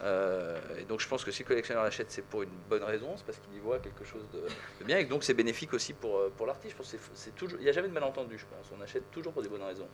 Euh, 0.03 0.59
et 0.79 0.83
donc 0.83 0.99
je 0.99 1.07
pense 1.07 1.23
que 1.23 1.31
si 1.31 1.43
le 1.43 1.47
collectionneur 1.47 1.83
l'achète, 1.83 2.11
c'est 2.11 2.23
pour 2.23 2.43
une 2.43 2.51
bonne 2.69 2.83
raison, 2.83 3.13
c'est 3.15 3.25
parce 3.25 3.39
qu'il 3.39 3.55
y 3.55 3.59
voit 3.59 3.79
quelque 3.79 4.03
chose 4.03 4.23
de, 4.33 4.43
bien, 4.85 4.97
et 4.97 5.05
donc 5.05 5.23
c'est 5.23 5.33
bénéfique 5.33 5.73
aussi 5.73 5.93
pour, 5.93 6.17
euh, 6.17 6.31
pour 6.35 6.45
l'artiste. 6.45 6.75
Il 7.41 7.57
n'y 7.59 7.69
a 7.69 7.71
jamais 7.71 7.87
de 7.87 7.93
malentendu, 7.93 8.37
je 8.37 8.45
pense. 8.45 8.71
On 8.77 8.81
achète 8.81 9.09
toujours 9.11 9.33
pour 9.33 9.41
des 9.41 9.49
bonnes 9.49 9.63
raisons. 9.63 9.87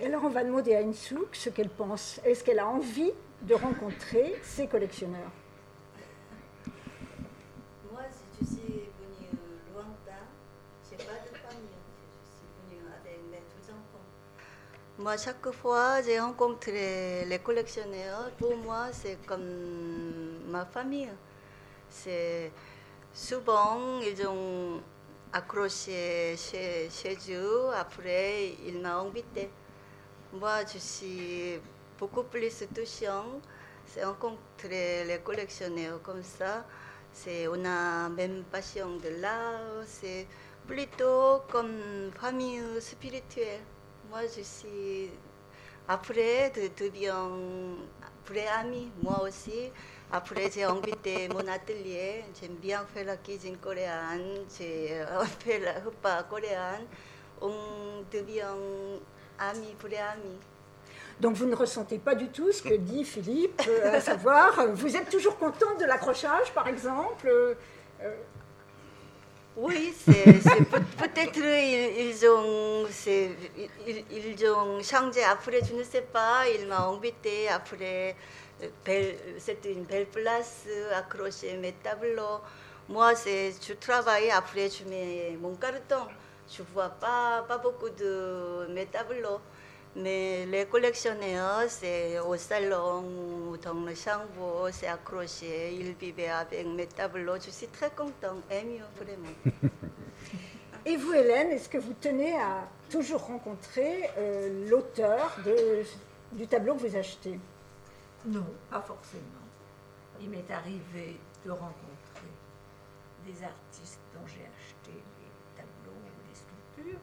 Et 0.00 0.06
alors 0.06 0.24
on 0.24 0.30
va 0.30 0.44
demander 0.44 0.74
à 0.74 0.78
Insouk 0.78 1.34
ce 1.34 1.50
qu'elle 1.50 1.68
pense. 1.68 2.20
Est-ce 2.24 2.42
qu'elle 2.42 2.58
a 2.58 2.66
envie 2.66 3.12
de 3.42 3.54
rencontrer 3.54 4.34
ses 4.42 4.66
collectionneurs? 4.66 5.30
Moi, 15.02 15.16
chaque 15.16 15.50
fois, 15.50 16.00
j'ai 16.00 16.20
rencontré 16.20 17.24
les 17.24 17.40
collectionneurs. 17.40 18.30
Pour 18.38 18.56
moi, 18.56 18.86
c'est 18.92 19.18
comme 19.26 20.38
ma 20.46 20.64
famille. 20.64 21.10
C'est 21.88 22.52
souvent, 23.12 23.98
ils 24.00 24.24
ont 24.28 24.80
accroché 25.32 26.36
chez, 26.36 26.88
chez 26.88 27.16
eux. 27.34 27.70
Après, 27.74 28.50
ils 28.64 28.80
m'ont 28.80 29.08
invité. 29.08 29.50
Moi, 30.34 30.64
je 30.72 30.78
suis 30.78 31.60
beaucoup 31.98 32.22
plus 32.22 32.64
touchant. 32.72 33.40
C'est 33.84 34.04
rencontrer 34.04 35.04
les 35.04 35.18
collectionneurs 35.18 36.00
comme 36.02 36.22
ça. 36.22 36.64
C'est, 37.12 37.48
on 37.48 37.64
a 37.64 38.08
même 38.08 38.44
passion 38.52 38.98
de 38.98 39.20
l'art. 39.20 39.82
C'est 39.84 40.28
plutôt 40.68 41.42
comme 41.50 42.12
famille 42.20 42.62
spirituelle. 42.78 43.62
Moi, 44.12 44.20
je 44.36 44.42
suis 44.42 45.10
après 45.88 46.52
de 46.54 46.68
devenir 46.78 47.14
vrai 48.28 48.46
ami, 48.60 48.92
moi 49.02 49.22
aussi. 49.22 49.72
Après, 50.12 50.50
j'ai 50.50 50.64
invité 50.64 51.28
mon 51.28 51.48
atelier. 51.48 52.22
J'aime 52.38 52.56
bien 52.56 52.84
faire 52.92 53.06
la 53.06 53.16
cuisine 53.16 53.56
coréenne. 53.56 54.44
J'ai 54.58 55.02
fait 55.38 55.60
la 55.60 55.80
repas 55.80 56.24
coréen. 56.24 56.80
On 57.40 58.04
devient 58.12 58.54
ami, 59.38 59.74
vrai 59.80 59.96
ami. 59.96 60.36
Donc 61.18 61.36
vous 61.36 61.46
ne 61.46 61.54
ressentez 61.54 61.96
pas 61.96 62.14
du 62.14 62.28
tout 62.28 62.52
ce 62.52 62.62
que 62.62 62.74
dit 62.74 63.04
Philippe, 63.06 63.62
euh, 63.66 63.94
à 63.96 64.00
savoir, 64.02 64.66
vous 64.74 64.94
êtes 64.94 65.08
toujours 65.08 65.38
contente 65.38 65.80
de 65.80 65.86
l'accrochage, 65.86 66.52
par 66.52 66.68
exemple 66.68 67.28
euh, 67.28 67.54
oui, 69.56 69.94
c'est, 70.04 70.40
peut-être 70.96 71.38
ils, 71.38 72.26
ont, 72.26 72.86
ils, 73.86 74.46
ont 74.48 74.82
changé 74.82 75.22
après, 75.24 75.60
je 75.62 75.74
ne 75.74 75.84
sais 75.84 76.02
pas, 76.02 76.44
ils 76.48 76.66
m'ont 76.66 76.96
invité 76.96 77.48
après, 77.48 78.16
c'est 79.38 79.64
une 79.64 79.84
belle 79.84 80.06
place, 80.06 80.66
accrocher 80.96 81.56
mes 81.58 81.72
tableaux. 81.72 82.40
Moi, 82.88 83.14
c'est, 83.14 83.52
je 83.66 83.74
travaille 83.74 84.30
après, 84.30 84.68
je 84.70 84.84
mets 84.88 85.36
mon 85.40 85.54
carton. 85.54 86.06
Je 86.50 86.62
vois 86.74 86.88
pas, 86.90 87.44
pas 87.46 87.58
beaucoup 87.58 87.88
de 87.88 88.66
mes 88.70 88.86
tableaux. 88.86 89.40
Mais 89.94 90.46
les 90.46 90.64
collectionneurs, 90.66 91.64
c'est 91.68 92.18
au 92.20 92.34
salon 92.36 93.04
ou 93.04 93.56
dans 93.58 93.74
le 93.74 93.94
chambre, 93.94 94.70
c'est 94.72 94.86
accroché. 94.86 95.74
Ils 95.74 95.92
vivent 95.92 96.30
avec 96.30 96.66
mes 96.66 96.86
tableaux. 96.86 97.36
Je 97.44 97.50
suis 97.50 97.66
très 97.66 97.90
contente, 97.90 98.42
émue 98.50 98.80
vraiment. 98.96 99.28
Et 100.86 100.96
vous, 100.96 101.12
Hélène, 101.12 101.50
est-ce 101.50 101.68
que 101.68 101.78
vous 101.78 101.92
tenez 102.00 102.34
à 102.34 102.66
toujours 102.90 103.26
rencontrer 103.26 104.10
euh, 104.16 104.68
l'auteur 104.68 105.36
du 106.32 106.46
tableau 106.48 106.74
que 106.74 106.88
vous 106.88 106.96
achetez? 106.96 107.38
Non, 108.24 108.46
pas 108.70 108.80
forcément. 108.80 109.22
Il 110.20 110.30
m'est 110.30 110.50
arrivé 110.50 111.20
de 111.44 111.50
rencontrer 111.50 112.32
des 113.26 113.44
artistes 113.44 114.00
dont 114.14 114.26
j'ai 114.26 114.42
acheté 114.42 114.90
les 114.90 115.56
tableaux 115.56 115.98
ou 116.00 116.10
les 116.28 116.34
sculptures. 116.34 117.00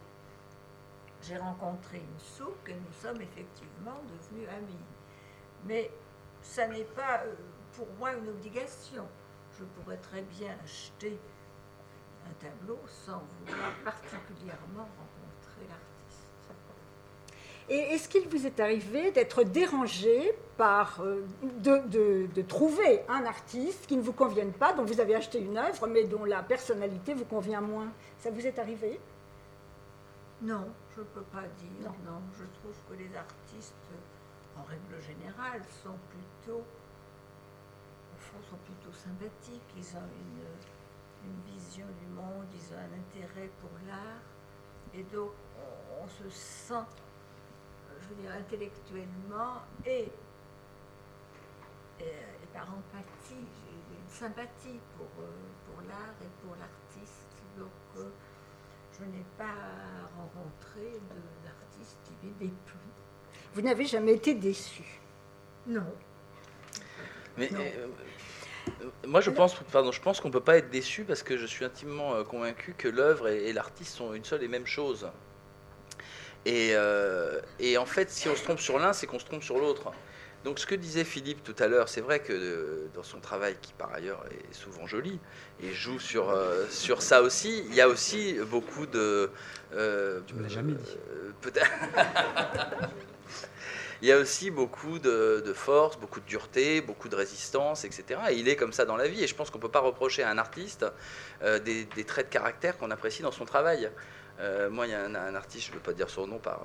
J'ai 1.30 1.38
rencontré 1.38 1.98
une 1.98 2.20
souk 2.20 2.58
et 2.68 2.74
nous 2.74 2.94
sommes 3.04 3.22
effectivement 3.22 4.02
devenus 4.10 4.50
amis. 4.50 4.84
Mais 5.68 5.92
ça 6.42 6.68
n'est 6.68 6.86
pas 6.96 7.22
euh, 7.24 7.36
pour 7.74 7.86
moi 8.00 8.14
une 8.14 8.30
obligation. 8.30 9.06
Je 9.60 9.64
pourrais 9.64 9.98
très 9.98 10.24
bien 10.24 10.56
acheter 10.64 11.20
un 12.26 12.34
tableau 12.44 12.80
sans 12.88 13.22
vouloir 13.46 13.72
particulièrement 13.86 14.88
rencontrer 14.98 15.68
l'artiste. 15.70 16.56
Et 17.70 17.78
est-ce 17.94 18.10
qu'il 18.10 18.28
vous 18.28 18.48
est 18.48 18.60
arrivé 18.60 19.12
d'être 19.12 19.44
dérangé 19.44 20.34
par 20.58 21.00
euh, 21.02 21.24
de 21.60 22.42
trouver 22.42 23.04
un 23.08 23.24
artiste 23.26 23.86
qui 23.86 23.98
ne 23.98 24.02
vous 24.02 24.14
convienne 24.14 24.52
pas, 24.52 24.74
dont 24.74 24.84
vous 24.84 25.00
avez 25.00 25.14
acheté 25.14 25.38
une 25.38 25.60
œuvre, 25.60 25.86
mais 25.86 26.06
dont 26.06 26.26
la 26.26 26.42
personnalité 26.42 27.14
vous 27.14 27.26
convient 27.26 27.62
moins? 27.62 27.92
Ça 28.18 28.32
vous 28.32 28.48
est 28.48 28.58
arrivé? 28.58 29.00
Non, 30.42 30.68
je 30.96 31.02
ne 31.02 31.06
peux 31.06 31.24
pas 31.24 31.48
dire. 31.48 31.92
Non. 32.06 32.22
Je 32.38 32.46
trouve 32.60 32.76
que 32.90 32.94
les 32.94 33.14
artistes, 33.16 33.74
en 34.58 34.64
règle 34.64 35.02
générale, 35.02 35.62
sont 35.84 35.98
plutôt, 36.10 36.62
au 36.62 38.18
fond, 38.18 38.38
sont 38.50 38.58
plutôt 38.58 38.94
sympathiques. 38.94 39.74
Ils 39.76 39.98
ont 39.98 40.10
une, 41.26 41.42
vision 41.46 41.86
du 42.00 42.08
monde, 42.16 42.48
ils 42.54 42.74
ont 42.74 42.78
un 42.78 43.00
intérêt 43.00 43.50
pour 43.60 43.72
l'art. 43.86 44.22
Et 44.94 45.04
donc, 45.04 45.32
on, 46.02 46.08
se 46.08 46.30
sent, 46.30 46.88
je 48.00 48.08
veux 48.08 48.22
dire, 48.22 48.32
intellectuellement 48.32 49.62
et, 49.86 50.10
par 52.54 52.64
empathie, 52.64 53.36
une 53.36 54.10
sympathie 54.10 54.80
pour, 54.98 55.24
euh, 55.24 55.28
pour 55.68 55.82
l'art 55.88 56.16
et 56.22 56.30
pour 56.42 56.56
l'artiste. 56.56 57.28
Euh, 57.98 58.10
je 59.00 59.06
n'ai 59.06 59.24
pas 59.38 59.56
rencontré 60.18 61.00
d'artiste 61.44 61.98
qui 62.04 62.12
m'ait 62.26 62.34
déplu. 62.34 62.78
Vous 63.54 63.62
n'avez 63.62 63.86
jamais 63.86 64.14
été 64.14 64.34
déçu? 64.34 64.84
Non. 65.68 65.86
Mais 67.38 67.50
Non. 67.52 67.60
euh, 67.62 67.88
moi, 69.08 69.22
je 69.22 69.30
pense, 69.30 69.56
pardon, 69.72 69.92
je 69.92 70.02
pense 70.02 70.20
qu'on 70.20 70.32
peut 70.32 70.40
pas 70.40 70.58
être 70.58 70.70
déçu 70.70 71.04
parce 71.04 71.24
que 71.24 71.38
je 71.38 71.46
suis 71.46 71.66
intimement 71.66 72.14
euh, 72.16 72.24
convaincu 72.24 72.74
que 72.78 72.88
l'œuvre 72.88 73.28
et, 73.30 73.48
et 73.50 73.54
l'artiste 73.54 73.96
sont 73.96 74.14
une 74.14 74.26
seule 74.26 74.44
et 74.44 74.48
même 74.48 74.66
chose. 74.68 75.10
Et, 76.46 76.72
euh, 76.74 77.42
et 77.60 77.78
en 77.78 77.86
fait, 77.86 78.10
si 78.10 78.30
on 78.30 78.36
se 78.36 78.44
trompe 78.44 78.60
sur 78.60 78.80
l'un, 78.80 78.94
c'est 78.94 79.08
qu'on 79.08 79.20
se 79.20 79.26
trompe 79.26 79.44
sur 79.44 79.58
l'autre. 79.60 79.92
Donc, 80.46 80.58
ce 80.60 80.66
que 80.66 80.76
disait 80.76 81.04
Philippe 81.04 81.44
tout 81.44 81.56
à 81.60 81.68
l'heure, 81.68 81.90
c'est 81.90 82.00
vrai 82.00 82.22
que 82.22 82.32
euh, 82.32 82.88
dans 82.94 83.04
son 83.04 83.20
travail, 83.20 83.58
qui 83.62 83.74
par 83.74 83.94
ailleurs 83.94 84.24
est 84.32 84.54
souvent 84.54 84.88
joli 84.88 85.20
et 85.62 85.74
joue 85.74 86.00
sur, 86.00 86.30
euh, 86.30 86.66
sur 86.70 87.02
ça 87.02 87.22
aussi, 87.22 87.66
il 87.68 87.76
y 87.76 87.82
a 87.82 87.90
aussi 87.90 88.38
beaucoup 88.50 88.86
de. 88.86 89.30
euh, 89.74 90.22
Tu 90.28 90.36
me 90.36 90.42
l'as 90.44 90.48
jamais 90.50 90.74
dit. 90.74 90.98
Peut-être. 91.42 91.70
Il 94.02 94.08
y 94.08 94.14
a 94.14 94.18
aussi 94.18 94.50
beaucoup 94.50 94.98
de, 94.98 95.44
de 95.46 95.52
force, 95.52 96.00
beaucoup 96.00 96.22
de 96.22 96.26
dureté, 96.26 96.80
beaucoup 96.80 97.10
de 97.10 97.18
résistance, 97.18 97.84
etc. 97.84 98.18
Et 98.30 98.36
il 98.36 98.48
est 98.48 98.56
comme 98.56 98.72
ça 98.72 98.86
dans 98.86 98.96
la 98.96 99.10
vie. 99.10 99.22
Et 99.22 99.28
je 99.28 99.36
pense 99.36 99.50
qu'on 99.50 99.58
ne 99.58 99.62
peut 99.62 99.68
pas 99.68 99.82
reprocher 99.82 100.24
à 100.24 100.30
un 100.30 100.38
artiste 100.38 100.86
des, 101.44 101.84
des 101.84 102.06
traits 102.06 102.28
de 102.28 102.32
caractère 102.32 102.78
qu'on 102.78 102.92
apprécie 102.92 103.24
dans 103.24 103.34
son 103.34 103.44
travail. 103.44 103.92
Moi, 104.72 104.88
il 104.88 104.92
y 104.92 104.94
a 104.94 105.04
un, 105.04 105.16
un 105.16 105.36
artiste, 105.36 105.66
je 105.66 105.72
ne 105.72 105.76
veux 105.76 105.82
pas 105.82 105.92
dire 105.92 106.10
son 106.10 106.28
nom 106.28 106.40
par, 106.40 106.62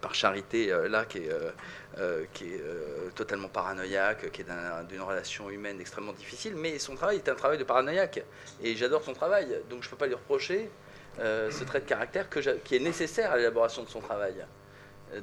par 0.00 0.14
charité, 0.14 0.72
euh, 0.72 0.88
là, 0.88 1.04
qui 1.04 1.18
est, 1.18 1.30
euh, 1.30 1.50
euh, 1.98 3.10
totalement 3.14 3.48
paranoïaque, 3.48 4.30
qui 4.32 4.40
est 4.42 4.44
d'un- 4.44 4.84
d'une 4.84 5.00
relation 5.02 5.50
humaine 5.50 5.80
extrêmement 5.80 6.12
difficile. 6.12 6.54
Mais 6.56 6.78
son 6.78 6.94
travail 6.96 7.16
est 7.16 7.28
un 7.28 7.34
travail 7.34 7.58
de 7.58 7.64
paranoïaque. 7.64 8.22
Et 8.62 8.74
j'adore 8.76 9.02
son 9.02 9.12
travail. 9.14 9.46
Donc 9.70 9.82
je 9.82 9.88
ne 9.88 9.90
peux 9.90 9.96
pas 9.96 10.06
lui 10.06 10.14
reprocher 10.14 10.70
ce 11.18 11.64
trait 11.64 11.80
de 11.80 11.86
caractère 11.86 12.28
qui 12.64 12.76
est 12.76 12.80
nécessaire 12.80 13.30
à 13.30 13.36
l'élaboration 13.36 13.84
de 13.84 13.88
son 13.88 14.00
travail. 14.00 14.34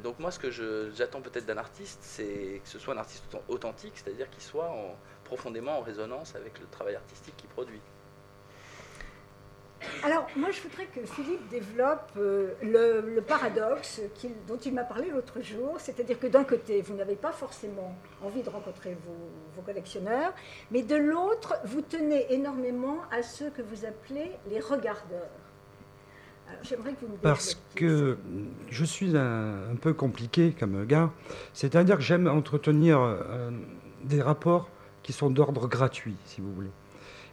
Donc 0.04 0.20
moi, 0.20 0.32
ce 0.32 0.40
que 0.40 0.50
j'attends 0.96 1.22
peut-être 1.22 1.46
d'un 1.46 1.58
artiste, 1.58 2.00
c'est 2.02 2.62
que 2.64 2.70
ce 2.70 2.80
soit 2.80 2.94
un 2.94 2.98
artiste 2.98 3.26
authent- 3.28 3.44
authentique, 3.50 3.94
c'est-à-dire 3.96 4.30
qu'il 4.30 4.42
soit 4.44 4.70
en- 4.70 4.96
profondément 5.26 5.80
en 5.80 5.82
résonance 5.82 6.36
avec 6.36 6.60
le 6.60 6.66
travail 6.68 6.96
artistique 6.96 7.36
qu'il 7.38 7.50
produit. 7.50 7.82
Alors, 10.04 10.28
moi, 10.36 10.50
je 10.52 10.62
voudrais 10.62 10.86
que 10.86 11.02
Philippe 11.06 11.48
développe 11.50 12.12
euh, 12.18 12.54
le, 12.62 13.02
le 13.16 13.22
paradoxe 13.22 14.02
dont 14.48 14.58
il 14.58 14.74
m'a 14.74 14.84
parlé 14.84 15.10
l'autre 15.10 15.42
jour, 15.42 15.76
c'est-à-dire 15.80 16.20
que 16.20 16.28
d'un 16.28 16.44
côté, 16.44 16.82
vous 16.82 16.96
n'avez 16.96 17.16
pas 17.16 17.32
forcément 17.32 17.96
envie 18.24 18.44
de 18.44 18.50
rencontrer 18.50 18.96
vos, 19.06 19.30
vos 19.56 19.62
collectionneurs, 19.62 20.34
mais 20.72 20.82
de 20.82 20.96
l'autre, 20.96 21.56
vous 21.66 21.82
tenez 21.82 22.32
énormément 22.34 22.98
à 23.12 23.24
ceux 23.24 23.50
que 23.50 23.62
vous 23.62 23.86
appelez 23.86 24.32
les 24.50 24.60
regardeurs. 24.60 25.30
Alors, 26.48 26.64
j'aimerais 26.64 26.94
que 26.94 27.06
vous 27.06 27.14
me 27.14 27.18
Parce 27.18 27.58
que 27.76 28.18
je 28.70 28.86
suis 28.86 29.16
un, 29.16 29.72
un 29.72 29.76
peu 29.76 29.94
compliqué 29.94 30.54
comme 30.58 30.86
gars. 30.86 31.12
C'est-à-dire 31.54 31.98
que 31.98 32.04
j'aime 32.04 32.28
entretenir 32.28 33.00
euh, 33.00 33.52
des 34.04 34.22
rapports 34.22 34.70
qui 35.02 35.14
sont 35.14 35.30
d'ordre 35.30 35.68
gratuit, 35.68 36.18
si 36.26 36.42
vous 36.42 36.54
voulez. 36.54 36.72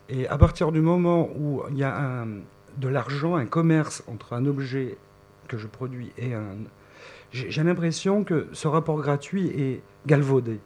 Et 0.08 0.26
à 0.28 0.38
partir 0.38 0.72
du 0.72 0.80
moment 0.80 1.28
où 1.38 1.62
il 1.70 1.76
y 1.76 1.84
a 1.84 2.26
de 2.78 2.88
l'argent, 2.88 3.36
un 3.36 3.46
commerce 3.46 4.02
entre 4.06 4.32
un 4.32 4.46
objet 4.46 4.96
que 5.48 5.58
je 5.58 5.66
produis 5.66 6.12
et 6.16 6.34
un... 6.34 6.56
J'ai 7.30 7.62
l'impression 7.62 8.24
que 8.24 8.48
ce 8.52 8.68
rapport 8.68 8.98
gratuit 9.00 9.48
est 9.48 9.82
galvaudé. 10.06 10.60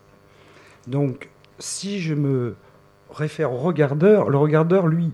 Donc, 0.87 1.31
si 1.59 2.01
je 2.01 2.15
me 2.15 2.55
réfère 3.11 3.53
au 3.53 3.57
regardeur, 3.57 4.31
le 4.31 4.39
regardeur, 4.39 4.87
lui, 4.87 5.13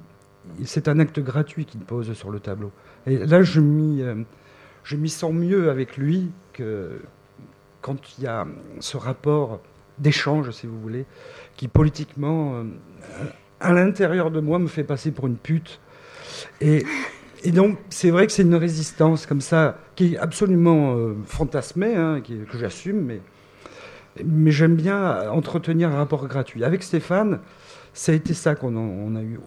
c'est 0.64 0.88
un 0.88 0.99
acte 0.99 1.21
gratuit 1.21 1.64
qu'il 1.64 1.81
pose 1.81 2.12
sur 2.12 2.31
le 2.31 2.41
tableau. 2.41 2.71
Et 3.07 3.19
là, 3.19 3.43
je 3.43 3.61
m'y, 3.61 4.03
euh, 4.03 4.23
je 4.85 4.97
m'y 4.97 5.09
sens 5.09 5.33
mieux 5.33 5.71
avec 5.71 5.97
lui 5.97 6.31
que 6.53 7.01
quand 7.81 8.19
il 8.19 8.25
y 8.25 8.27
a 8.27 8.47
ce 8.81 8.97
rapport 8.97 9.61
d'échange, 9.99 10.51
si 10.51 10.67
vous 10.67 10.81
voulez, 10.81 11.07
qui 11.57 11.69
politiquement, 11.69 12.57
euh, 12.57 12.64
à 13.61 13.73
l'intérieur 13.73 14.31
de 14.31 14.40
moi, 14.40 14.59
me 14.59 14.68
fait 14.68 14.85
passer 14.85 15.11
pour 15.11 15.27
une 15.27 15.37
pute. 15.37 15.81
Et, 16.61 16.85
donc, 17.47 17.79
c'est 17.90 18.11
vrai 18.11 18.27
que 18.27 18.33
c'est 18.33 18.42
une 18.42 18.55
résistance 18.55 19.27
comme 19.27 19.40
ça, 19.40 19.79
qui 19.97 20.14
est 20.14 20.18
absolument 20.18 20.97
euh, 20.97 21.14
fantasmée, 21.27 21.94
hein, 21.94 22.21
que 22.21 22.59
j'assume, 22.59 23.01
mais, 23.01 23.21
mais 24.25 24.51
j'aime 24.51 24.75
bien 24.75 25.31
entretenir 25.31 25.90
un 25.90 25.97
rapport 25.97 26.27
gratuit. 26.27 26.64
Avec 26.64 26.83
Stéphane, 26.83 27.40
ça 27.92 28.12
a 28.12 28.14
été 28.14 28.35
ça 28.35 28.55
qu'on 28.55 28.77
on 28.77 29.16
a 29.16 29.23
eu. 29.23 29.40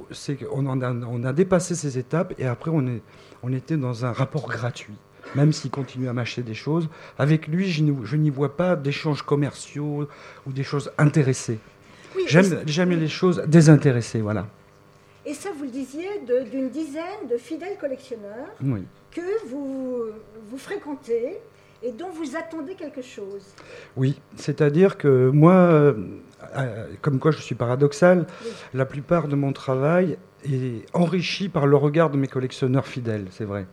En 0.51 0.81
a, 0.81 0.91
on 0.91 1.23
a 1.23 1.33
dépassé 1.33 1.75
ces 1.75 1.97
étapes 1.97 2.33
et 2.37 2.45
après 2.45 2.71
on, 2.71 2.85
est, 2.87 3.01
on 3.43 3.53
était 3.53 3.77
dans 3.77 4.05
un 4.05 4.11
rapport 4.11 4.47
gratuit. 4.47 4.95
Même 5.35 5.53
s'il 5.53 5.71
continue 5.71 6.09
à 6.09 6.13
m'acheter 6.13 6.41
des 6.41 6.53
choses, 6.53 6.89
avec 7.17 7.47
lui, 7.47 7.69
je 7.71 8.15
n'y 8.15 8.29
vois 8.29 8.57
pas 8.57 8.75
d'échanges 8.75 9.21
commerciaux 9.21 10.07
ou 10.45 10.51
des 10.51 10.63
choses 10.63 10.91
intéressées. 10.97 11.59
Oui, 12.15 12.23
J'aime 12.27 12.89
les 12.91 13.07
choses 13.07 13.43
désintéressées, 13.47 14.21
voilà. 14.21 14.47
Et 15.25 15.33
ça, 15.33 15.49
vous 15.55 15.65
le 15.65 15.69
disiez, 15.69 16.07
d'une 16.51 16.69
dizaine 16.69 17.27
de 17.29 17.37
fidèles 17.37 17.77
collectionneurs 17.79 18.47
Oui. 18.63 18.83
que 19.11 19.47
vous, 19.47 20.03
vous 20.49 20.57
fréquentez 20.57 21.37
et 21.83 21.91
dont 21.91 22.09
vous 22.09 22.35
attendez 22.35 22.75
quelque 22.75 23.01
chose. 23.01 23.43
Oui, 23.97 24.19
c'est-à-dire 24.35 24.97
que 24.97 25.29
moi, 25.29 25.53
euh, 25.53 25.93
euh, 26.57 26.87
comme 27.01 27.19
quoi 27.19 27.31
je 27.31 27.39
suis 27.39 27.55
paradoxal, 27.55 28.25
Oui. 28.43 28.51
la 28.73 28.85
plupart 28.85 29.27
de 29.27 29.35
mon 29.35 29.53
travail 29.53 30.17
est 30.43 30.85
enrichi 30.93 31.49
par 31.49 31.67
le 31.67 31.75
regard 31.77 32.09
de 32.09 32.17
mes 32.17 32.27
collectionneurs 32.27 32.87
fidèles, 32.87 33.25
c'est 33.31 33.45
vrai. 33.45 33.65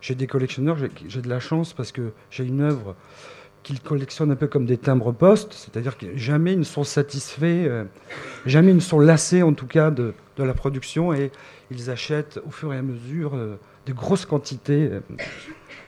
J'ai 0.00 0.14
des 0.14 0.26
collectionneurs, 0.26 0.76
j'ai 1.08 1.20
de 1.22 1.28
la 1.28 1.40
chance 1.40 1.72
parce 1.72 1.92
que 1.92 2.12
j'ai 2.30 2.44
une 2.44 2.60
œuvre 2.60 2.94
qu'ils 3.66 3.80
collectionnent 3.80 4.30
un 4.30 4.36
peu 4.36 4.46
comme 4.46 4.64
des 4.64 4.78
timbres-poste, 4.78 5.52
c'est-à-dire 5.52 5.98
que 5.98 6.16
jamais 6.16 6.52
ils 6.52 6.58
ne 6.60 6.64
sont 6.64 6.84
satisfaits, 6.84 7.66
euh, 7.66 7.82
jamais 8.46 8.70
ils 8.70 8.76
ne 8.76 8.80
sont 8.80 9.00
lassés 9.00 9.42
en 9.42 9.54
tout 9.54 9.66
cas 9.66 9.90
de, 9.90 10.14
de 10.36 10.44
la 10.44 10.54
production 10.54 11.12
et 11.12 11.32
ils 11.72 11.90
achètent 11.90 12.38
au 12.46 12.52
fur 12.52 12.72
et 12.72 12.76
à 12.76 12.82
mesure 12.82 13.34
euh, 13.34 13.58
de 13.86 13.92
grosses 13.92 14.24
quantités. 14.24 14.88
euh, 14.92 15.00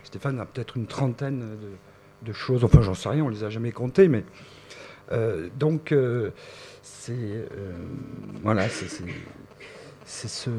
Stéphane 0.02 0.40
a 0.40 0.44
peut-être 0.44 0.76
une 0.76 0.88
trentaine 0.88 1.38
de, 1.38 2.26
de 2.28 2.32
choses, 2.32 2.64
enfin 2.64 2.82
j'en 2.82 2.94
sais 2.94 3.10
rien, 3.10 3.22
on 3.22 3.28
les 3.28 3.44
a 3.44 3.50
jamais 3.50 3.70
comptées, 3.70 4.08
mais 4.08 4.24
donc 5.56 5.94
c'est 6.82 7.48
voilà, 8.42 8.68
c'est 8.68 10.28
ce, 10.28 10.50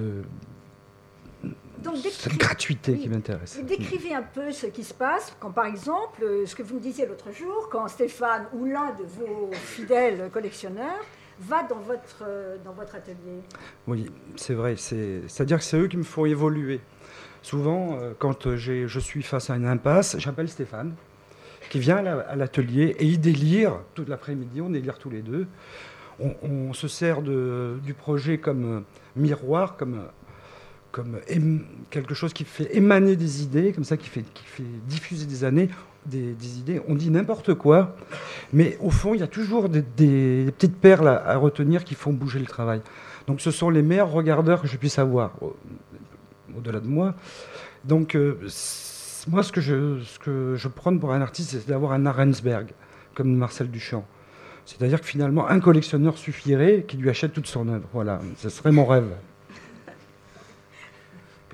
Donc, 1.84 1.96
cette 1.98 2.38
gratuité 2.38 2.92
oui. 2.94 3.00
qui 3.00 3.10
m'intéresse. 3.10 3.60
décrivez 3.64 4.14
un 4.14 4.22
peu 4.22 4.52
ce 4.52 4.68
qui 4.68 4.84
se 4.84 4.94
passe 4.94 5.36
quand, 5.40 5.52
par 5.52 5.66
exemple, 5.66 6.22
euh, 6.24 6.46
ce 6.46 6.54
que 6.56 6.64
vous 6.64 6.76
me 6.76 6.82
disiez 6.82 7.06
l'autre 7.06 7.32
jour, 7.32 7.70
quand 7.72 7.88
Stéphane 7.88 8.48
ou 8.54 8.66
l'un 8.66 8.92
de 8.96 9.04
vos 9.04 9.50
fidèles 9.54 10.30
collectionneurs 10.32 11.00
va 11.40 11.64
dans 11.64 11.80
votre, 11.80 12.24
euh, 12.28 12.58
dans 12.66 12.74
votre 12.74 12.96
atelier. 12.96 13.40
Oui, 13.88 14.12
c'est 14.36 14.56
vrai. 14.56 14.76
c'est- 14.76 15.22
C'est-à-dire 15.28 15.60
que 15.60 15.64
c'est 15.64 15.78
eux 15.78 15.88
qui 15.88 15.96
me 15.96 16.04
font 16.04 16.26
évoluer. 16.26 16.82
Souvent, 17.42 17.98
euh, 17.98 18.12
quand 18.20 18.56
je 18.58 19.00
suis 19.00 19.24
face 19.24 19.50
à 19.50 19.56
une 19.56 19.66
impasse, 19.66 20.18
j'appelle 20.20 20.50
Stéphane, 20.50 20.96
qui 21.70 21.80
vient 21.80 22.06
à 22.06 22.36
l'atelier 22.36 22.96
et 23.00 23.06
il 23.06 23.22
délire 23.22 23.80
toute 23.94 24.10
l'après-midi. 24.10 24.60
On 24.60 24.70
délire 24.70 24.98
tous 24.98 25.10
les 25.10 25.22
deux. 25.22 25.48
on, 26.20 26.74
se 26.74 26.90
sert 26.90 27.22
du 27.22 27.94
projet 27.94 28.40
comme 28.40 28.84
miroir, 29.16 29.78
comme, 29.78 30.02
comme 30.92 31.20
quelque 31.90 32.14
chose 32.14 32.34
qui 32.34 32.44
fait 32.44 32.76
émaner 32.76 33.16
des 33.16 33.44
idées, 33.44 33.74
comme 33.74 33.84
ça, 33.84 33.98
qui 33.98 34.10
fait, 34.10 34.24
diffuser 34.88 35.26
des 35.26 35.44
années. 35.44 35.70
Des, 36.06 36.58
idées, 36.58 36.82
on 36.88 36.96
dit 36.96 37.12
n'importe 37.12 37.54
quoi, 37.54 37.96
mais 38.52 38.78
au 38.82 38.90
fond, 38.90 39.14
il 39.14 39.20
y 39.20 39.24
a 39.24 39.28
toujours 39.28 39.70
des, 39.70 39.84
petites 40.58 40.78
perles 40.78 41.08
à, 41.08 41.36
retenir 41.36 41.84
qui 41.84 41.94
font 41.94 42.14
bouger 42.14 42.40
le 42.40 42.46
travail. 42.46 42.82
Donc 43.28 43.42
ce 43.42 43.52
sont 43.52 43.70
les 43.70 43.84
meilleurs 43.84 44.10
regardeurs 44.10 44.62
que 44.62 44.68
je 44.68 44.78
puisse 44.78 44.98
avoir, 44.98 45.34
au-delà 46.58 46.80
de 46.80 46.88
moi. 46.88 47.16
Donc 47.84 48.16
euh, 48.16 48.40
moi, 49.28 49.44
ce 49.44 49.52
que, 49.52 49.62
je, 49.62 50.00
ce 50.02 50.18
que 50.20 50.56
je 50.56 50.68
prône 50.68 51.00
pour 51.00 51.12
un 51.12 51.22
artiste, 51.22 51.52
c'est 51.52 51.68
d'avoir 51.68 51.92
un 51.92 52.06
Arensberg, 52.06 52.70
comme 53.14 53.36
Marcel 53.36 53.70
Duchamp. 53.70 54.06
C'est-à-dire 54.66 55.02
que 55.02 55.08
finalement, 55.08 55.48
un 55.48 55.60
collectionneur 55.60 56.18
suffirait 56.18 56.86
qui 56.88 56.98
lui 56.98 57.10
achète 57.10 57.34
toute 57.34 57.48
son 57.48 57.68
œuvre. 57.68 57.88
Voilà, 57.94 58.20
ce 58.38 58.50
serait 58.50 58.72
mon 58.72 58.86
rêve. 58.86 59.10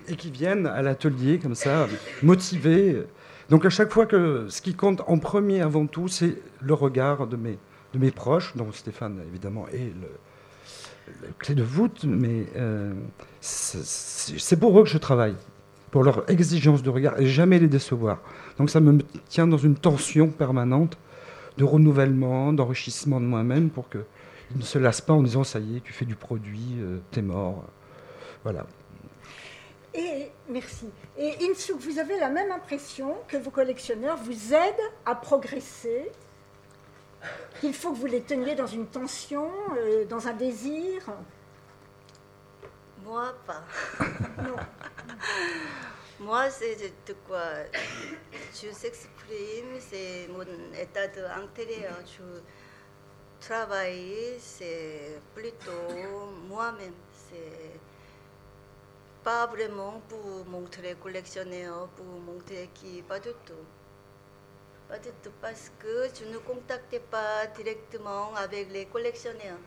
Et 0.07 0.15
qui 0.15 0.31
viennent 0.31 0.67
à 0.67 0.81
l'atelier 0.81 1.39
comme 1.39 1.55
ça, 1.55 1.87
motivés. 2.21 3.03
Donc 3.49 3.65
à 3.65 3.69
chaque 3.69 3.91
fois 3.91 4.05
que 4.05 4.47
ce 4.49 4.61
qui 4.61 4.73
compte 4.73 5.01
en 5.07 5.19
premier 5.19 5.61
avant 5.61 5.85
tout, 5.85 6.07
c'est 6.07 6.41
le 6.61 6.73
regard 6.73 7.27
de 7.27 7.35
mes, 7.35 7.57
de 7.93 7.99
mes 7.99 8.11
proches, 8.11 8.55
dont 8.55 8.71
Stéphane 8.71 9.19
évidemment 9.27 9.67
est 9.69 9.93
le, 10.01 10.07
clé 11.39 11.55
de 11.55 11.63
voûte, 11.63 12.03
mais 12.07 12.45
euh, 12.55 12.93
c'est 13.41 14.59
pour 14.59 14.79
eux 14.79 14.83
que 14.83 14.89
je 14.89 14.97
travaille, 14.97 15.35
pour 15.91 16.03
leur 16.03 16.29
exigence 16.29 16.81
de 16.81 16.89
regard 16.89 17.19
et 17.19 17.27
jamais 17.27 17.59
les 17.59 17.67
décevoir. 17.67 18.21
Donc 18.57 18.69
ça 18.69 18.79
me 18.79 18.99
tient 19.29 19.47
dans 19.47 19.57
une 19.57 19.75
tension 19.75 20.29
permanente 20.29 20.97
de 21.57 21.63
renouvellement, 21.63 22.53
d'enrichissement 22.53 23.19
de 23.21 23.25
moi-même 23.25 23.69
pour 23.69 23.89
qu'ils 23.89 24.01
ne 24.57 24.63
se 24.63 24.77
lassent 24.79 25.01
pas 25.01 25.13
en 25.13 25.23
disant 25.23 25.43
ça 25.43 25.59
y 25.59 25.77
est, 25.77 25.81
tu 25.81 25.93
fais 25.93 26.05
du 26.05 26.15
produit, 26.15 26.77
euh, 26.79 26.97
t'es 27.11 27.21
mort. 27.21 27.63
Voilà. 28.43 28.65
Et 29.95 30.29
merci. 30.49 30.89
Et 31.17 31.37
Insou, 31.49 31.77
vous 31.77 31.99
avez 31.99 32.19
la 32.19 32.29
même 32.29 32.51
impression 32.51 33.15
que 33.29 33.37
vos 33.37 33.51
collectionneurs 33.51 34.17
vous 34.17 34.53
aident 34.53 34.91
à 35.05 35.15
progresser? 35.15 36.11
Qu'il 37.61 37.73
faut 37.73 37.91
que 37.91 37.97
vous 37.97 38.05
les 38.05 38.21
teniez 38.21 38.55
dans 38.55 38.67
une 38.67 38.87
tension, 38.87 39.49
euh, 39.77 40.05
dans 40.05 40.27
un 40.27 40.33
désir? 40.33 41.01
Moi, 43.03 43.33
pas. 43.47 43.63
non. 44.43 44.55
Moi, 46.19 46.49
c'est 46.49 46.75
de 47.07 47.13
quoi? 47.27 47.43
Je 48.53 48.71
s'exprime, 48.71 49.79
c'est 49.79 50.27
mon 50.29 50.43
état 50.77 51.03
intérieur. 51.37 51.93
Je 52.05 52.41
travaille, 53.45 54.35
c'est 54.39 55.19
plutôt 55.33 55.71
moi-même. 56.47 56.93
C'est 57.29 57.74
pas 59.25 59.47
vraiment 59.47 59.99
pour 60.07 60.45
montrer 60.45 60.95
collectionneur, 61.01 61.87
pour 61.97 62.05
montrer 62.05 62.69
qui, 62.75 63.01
pas 63.01 63.19
du 63.19 63.31
tout. 63.45 63.65
Pas 64.87 64.99
du 64.99 65.09
tout, 65.23 65.31
parce 65.41 65.71
que 65.79 66.07
je 66.15 66.25
ne 66.31 66.37
contacte 66.37 66.99
pas 67.09 67.47
directement 67.47 68.35
avec 68.35 68.71
les 68.71 68.85
collectionneurs. 68.85 69.57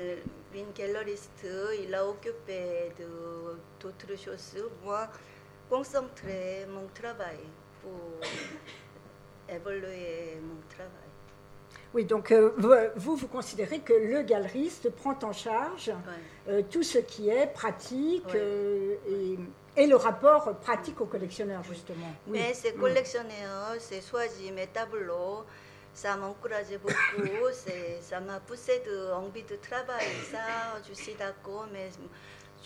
Euh, 0.00 0.16
une 0.54 0.72
galériste, 0.72 1.46
il 1.82 1.94
a 1.94 2.06
occupé 2.08 2.92
d'autres 3.78 4.16
choses. 4.16 4.56
Moi, 4.82 5.06
concentrer 5.68 6.66
mon 6.66 6.86
travail 6.94 7.40
pour 7.82 8.00
évoluer 9.54 10.38
mon 10.40 10.60
travail. 10.74 11.03
Oui, 11.94 12.04
donc 12.04 12.32
euh, 12.32 12.50
vous, 12.96 13.14
vous 13.14 13.28
considérez 13.28 13.78
que 13.78 13.92
le 13.92 14.22
galeriste 14.22 14.90
prend 14.90 15.16
en 15.22 15.32
charge 15.32 15.92
euh, 16.48 16.62
tout 16.68 16.82
ce 16.82 16.98
qui 16.98 17.28
est 17.28 17.46
pratique 17.46 18.34
euh, 18.34 18.96
et, 19.76 19.86
le 19.86 19.94
rapport 19.94 20.56
pratique 20.56 21.00
au 21.00 21.06
collectionneur, 21.06 21.62
justement. 21.62 22.12
Oui. 22.26 22.40
Mais 22.40 22.52
ces 22.52 22.72
mm. 22.72 22.80
collectionneurs, 22.80 23.76
c'est 23.78 24.00
choisi 24.04 24.50
mes 24.50 24.66
tableaux, 24.66 25.44
ça 25.94 26.16
m'encourage 26.16 26.76
beaucoup, 26.82 27.28
ça 28.00 28.18
m'a 28.18 28.40
poussé 28.40 28.82
de, 28.84 29.12
envie 29.12 29.44
de 29.44 29.54
travailler. 29.56 30.20
Ça, 30.32 30.80
je 30.88 30.94
suis 30.94 31.14
d'accord, 31.14 31.68
mais 31.72 31.90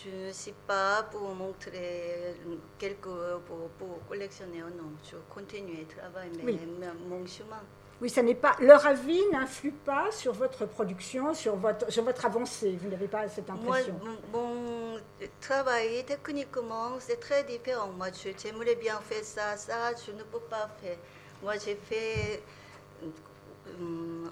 je 0.03 0.29
ne 0.29 0.33
sais 0.33 0.55
pas 0.67 1.03
pour 1.03 1.35
montrer 1.35 2.35
quelques, 2.79 3.03
pour, 3.47 3.69
pour 3.79 4.09
collectionner 4.09 4.61
non. 4.61 4.93
Je 5.05 5.17
continue 5.29 5.83
à 5.83 6.01
travailler, 6.01 6.43
mais 6.43 6.89
mon 7.11 7.27
chemin. 7.27 7.61
Oui, 8.01 8.09
ça 8.09 8.23
n'est 8.23 8.35
pas. 8.35 8.55
Leur 8.61 8.87
avis 8.87 9.21
n'influe 9.33 9.73
pas 9.73 10.11
sur 10.13 10.33
votre 10.33 10.67
production, 10.67 11.35
sur 11.35 11.57
votre, 11.57 11.91
sur 11.91 12.05
votre 12.05 12.25
avancée. 12.25 12.79
Vous 12.81 12.89
n'avez 12.89 13.09
pas 13.09 13.29
cette 13.29 13.51
impression. 13.51 13.99
Moi, 14.03 14.13
mon, 14.33 15.01
travail 15.41 16.05
techniquement, 16.07 16.93
c'est 17.01 17.19
très 17.19 17.43
différent. 17.43 17.89
Moi, 17.97 18.09
j'aimerais 18.41 18.77
bien 18.77 19.01
faire 19.01 19.25
ça, 19.25 19.57
ça, 19.57 19.91
je 20.07 20.13
ne 20.13 20.23
peux 20.23 20.39
pas 20.41 20.69
faire. 20.81 20.97
Moi, 21.43 21.55
j'ai 21.65 21.75
fait 21.75 22.43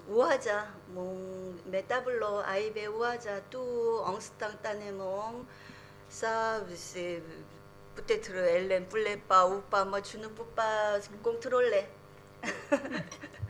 Ouaja, 0.09 0.67
mon, 0.95 1.17
mes 1.67 1.83
tableaux 1.83 2.43
Ouaja, 2.97 3.41
tout 3.51 4.01
instantanément. 4.07 5.35
Ça, 6.09 6.61
c'est 6.75 7.21
peut-être 7.97 8.31
elle 8.31 8.69
ne 8.69 8.89
voulait 8.89 9.17
pas 9.17 9.49
ou 9.49 9.61
pas, 9.71 9.85
moi 9.85 10.01
je 10.05 10.19
ne 10.19 10.29
peux 10.29 10.45
pas 10.55 10.99
contrôler. 11.23 11.85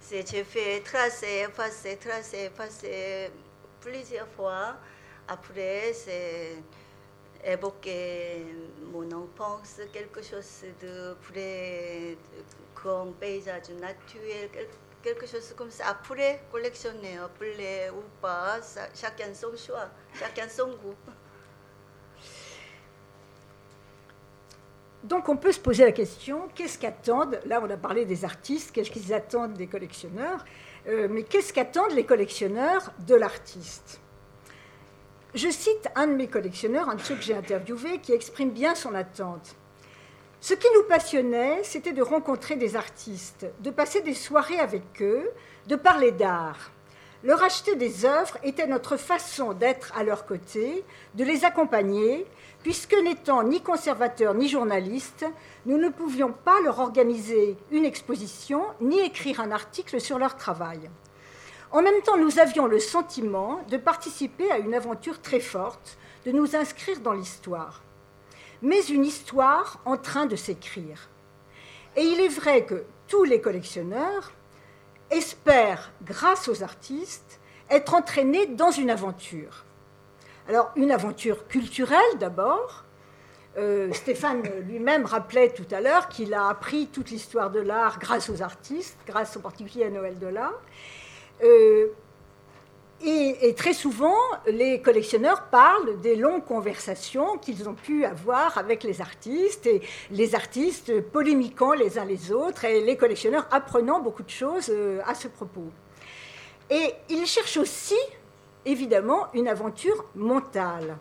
c'est, 0.00 0.28
j'ai 0.28 0.44
fait 0.44 0.80
tracer, 0.80 1.46
effacer, 1.48 1.96
tracer, 1.96 2.44
effacer 2.46 3.30
plusieurs 3.80 4.28
fois. 4.28 4.76
Après, 5.28 5.92
c'est 5.92 6.56
évoquer 7.44 8.44
mon 8.92 9.10
enfance, 9.12 9.80
quelque 9.92 10.22
chose 10.22 10.64
de 10.82 11.14
près 11.22 12.16
grand 12.74 13.12
paysage 13.18 13.70
naturel, 13.80 14.50
quelque 15.02 15.26
chose 15.26 15.54
comme 15.56 15.70
ça. 15.70 15.88
Après, 15.88 16.42
collectionner, 16.50 17.18
appeler 17.18 17.90
ou 17.90 18.02
pas, 18.20 18.58
chacun 18.94 19.32
son 19.34 19.56
choix, 19.56 19.88
chacun 20.18 20.48
son 20.48 20.68
goût. 20.68 20.96
Donc 25.04 25.28
on 25.28 25.36
peut 25.36 25.52
se 25.52 25.60
poser 25.60 25.84
la 25.84 25.92
question, 25.92 26.42
qu'est-ce 26.54 26.78
qu'attendent, 26.78 27.40
là 27.46 27.62
on 27.64 27.70
a 27.70 27.76
parlé 27.76 28.04
des 28.04 28.24
artistes, 28.24 28.70
qu'est-ce 28.72 28.90
qu'ils 28.90 29.14
attendent 29.14 29.54
des 29.54 29.66
collectionneurs, 29.66 30.44
euh, 30.88 31.08
mais 31.10 31.22
qu'est-ce 31.22 31.52
qu'attendent 31.54 31.92
les 31.92 32.04
collectionneurs 32.04 32.92
de 33.06 33.14
l'artiste? 33.14 34.00
Je 35.34 35.48
cite 35.48 35.88
un 35.94 36.06
de 36.06 36.14
mes 36.14 36.26
collectionneurs, 36.26 36.90
un 36.90 36.96
de 36.96 37.00
ceux 37.00 37.14
que 37.14 37.22
j'ai 37.22 37.34
interviewé, 37.34 37.98
qui 37.98 38.12
exprime 38.12 38.50
bien 38.50 38.74
son 38.74 38.94
attente. 38.94 39.54
Ce 40.40 40.54
qui 40.54 40.66
nous 40.74 40.82
passionnait, 40.84 41.62
c'était 41.62 41.92
de 41.92 42.02
rencontrer 42.02 42.56
des 42.56 42.74
artistes, 42.74 43.46
de 43.60 43.70
passer 43.70 44.00
des 44.00 44.14
soirées 44.14 44.58
avec 44.58 44.82
eux, 45.00 45.30
de 45.66 45.76
parler 45.76 46.12
d'art. 46.12 46.72
Leur 47.22 47.42
acheter 47.42 47.76
des 47.76 48.06
œuvres 48.06 48.38
était 48.42 48.66
notre 48.66 48.96
façon 48.96 49.52
d'être 49.52 49.92
à 49.96 50.02
leur 50.02 50.24
côté, 50.24 50.82
de 51.14 51.24
les 51.24 51.44
accompagner, 51.44 52.26
puisque 52.62 52.94
n'étant 53.02 53.42
ni 53.42 53.60
conservateurs 53.60 54.34
ni 54.34 54.48
journalistes, 54.48 55.26
nous 55.66 55.78
ne 55.78 55.88
pouvions 55.88 56.32
pas 56.32 56.60
leur 56.62 56.78
organiser 56.78 57.56
une 57.70 57.84
exposition 57.84 58.64
ni 58.80 59.00
écrire 59.00 59.40
un 59.40 59.50
article 59.50 60.00
sur 60.00 60.18
leur 60.18 60.36
travail. 60.36 60.90
En 61.72 61.82
même 61.82 62.02
temps, 62.02 62.16
nous 62.16 62.38
avions 62.38 62.66
le 62.66 62.80
sentiment 62.80 63.60
de 63.70 63.76
participer 63.76 64.50
à 64.50 64.58
une 64.58 64.74
aventure 64.74 65.20
très 65.20 65.40
forte, 65.40 65.98
de 66.26 66.32
nous 66.32 66.56
inscrire 66.56 67.00
dans 67.00 67.12
l'histoire. 67.12 67.82
Mais 68.62 68.80
une 68.86 69.04
histoire 69.04 69.78
en 69.84 69.96
train 69.96 70.26
de 70.26 70.36
s'écrire. 70.36 71.08
Et 71.96 72.02
il 72.02 72.20
est 72.20 72.28
vrai 72.28 72.64
que 72.66 72.84
tous 73.08 73.24
les 73.24 73.40
collectionneurs 73.40 74.32
espèrent, 75.10 75.92
grâce 76.04 76.48
aux 76.48 76.62
artistes, 76.62 77.40
être 77.70 77.94
entraînés 77.94 78.46
dans 78.46 78.70
une 78.70 78.90
aventure. 78.90 79.64
Alors, 80.50 80.72
une 80.74 80.90
aventure 80.90 81.46
culturelle 81.46 82.18
d'abord. 82.18 82.84
Euh, 83.56 83.92
Stéphane 83.92 84.42
lui-même 84.66 85.06
rappelait 85.06 85.50
tout 85.50 85.66
à 85.70 85.80
l'heure 85.80 86.08
qu'il 86.08 86.34
a 86.34 86.48
appris 86.48 86.88
toute 86.88 87.12
l'histoire 87.12 87.52
de 87.52 87.60
l'art 87.60 88.00
grâce 88.00 88.28
aux 88.30 88.42
artistes, 88.42 88.98
grâce 89.06 89.36
en 89.36 89.40
particulier 89.42 89.84
à 89.84 89.90
Noël 89.90 90.18
Delat. 90.18 90.50
Euh, 91.44 91.86
et, 93.00 93.48
et, 93.48 93.54
très 93.54 93.74
souvent, 93.74 94.18
les 94.48 94.82
collectionneurs 94.82 95.44
parlent 95.52 96.00
des 96.00 96.16
longues 96.16 96.44
conversations 96.44 97.38
qu'ils 97.38 97.68
ont 97.68 97.74
pu 97.74 98.04
avoir 98.04 98.58
avec 98.58 98.82
les 98.82 99.00
artistes, 99.00 99.66
et 99.66 99.80
les 100.10 100.34
artistes 100.34 101.00
polémiquant 101.00 101.74
les 101.74 101.96
uns 101.96 102.04
les 102.04 102.32
autres, 102.32 102.64
et 102.64 102.80
les 102.80 102.96
collectionneurs 102.96 103.46
apprenant 103.52 104.00
beaucoup 104.00 104.24
de 104.24 104.30
choses 104.30 104.66
euh, 104.68 105.00
à 105.06 105.14
ce 105.14 105.28
propos. 105.28 105.70
Et 106.70 106.92
ils 107.08 107.26
cherchent 107.26 107.56
aussi 107.56 107.94
évidemment 108.64 109.26
une 109.34 109.48
aventure 109.48 110.04
mentale. 110.14 110.96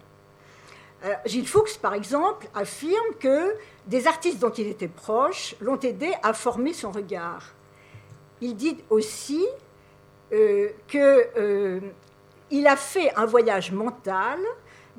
Euh, 1.06 1.14
Gilles 1.26 1.48
Fuchs, 1.48 1.78
par 1.78 1.94
exemple, 1.94 2.48
affirme 2.54 3.16
que 3.20 3.56
des 3.88 4.08
artistes 4.08 4.40
dont 4.40 4.52
il 4.52 4.68
était 4.68 4.90
proche 4.90 5.56
l'ont 5.62 5.80
aidé 5.80 6.12
à 6.24 6.34
former 6.34 6.74
son 6.74 6.92
regard. 6.92 7.54
Il 8.42 8.56
dit 8.56 8.78
aussi 8.90 9.46
euh, 10.34 10.70
que 10.88 11.28
euh, 11.38 11.80
a 12.66 12.76
fait 12.76 13.14
un 13.16 13.26
voyage 13.26 13.72
mental 13.72 14.40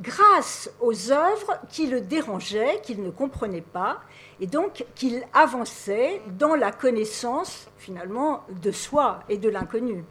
grâce 0.00 0.70
aux 0.80 1.12
œuvres 1.12 1.58
qui 1.68 1.86
le 1.86 2.00
dérangeaient, 2.00 2.80
qu'il 2.82 3.02
ne 3.02 3.10
comprenait 3.10 3.60
pas, 3.60 4.00
et 4.40 4.46
donc 4.46 4.84
qu'il 4.94 5.22
avançait 5.34 6.22
dans 6.38 6.54
la 6.54 6.72
connaissance 6.72 7.68
finalement 7.76 8.44
de 8.62 8.70
soi 8.70 9.20
et 9.28 9.36
de 9.36 9.50
l'inconnu. 9.50 10.04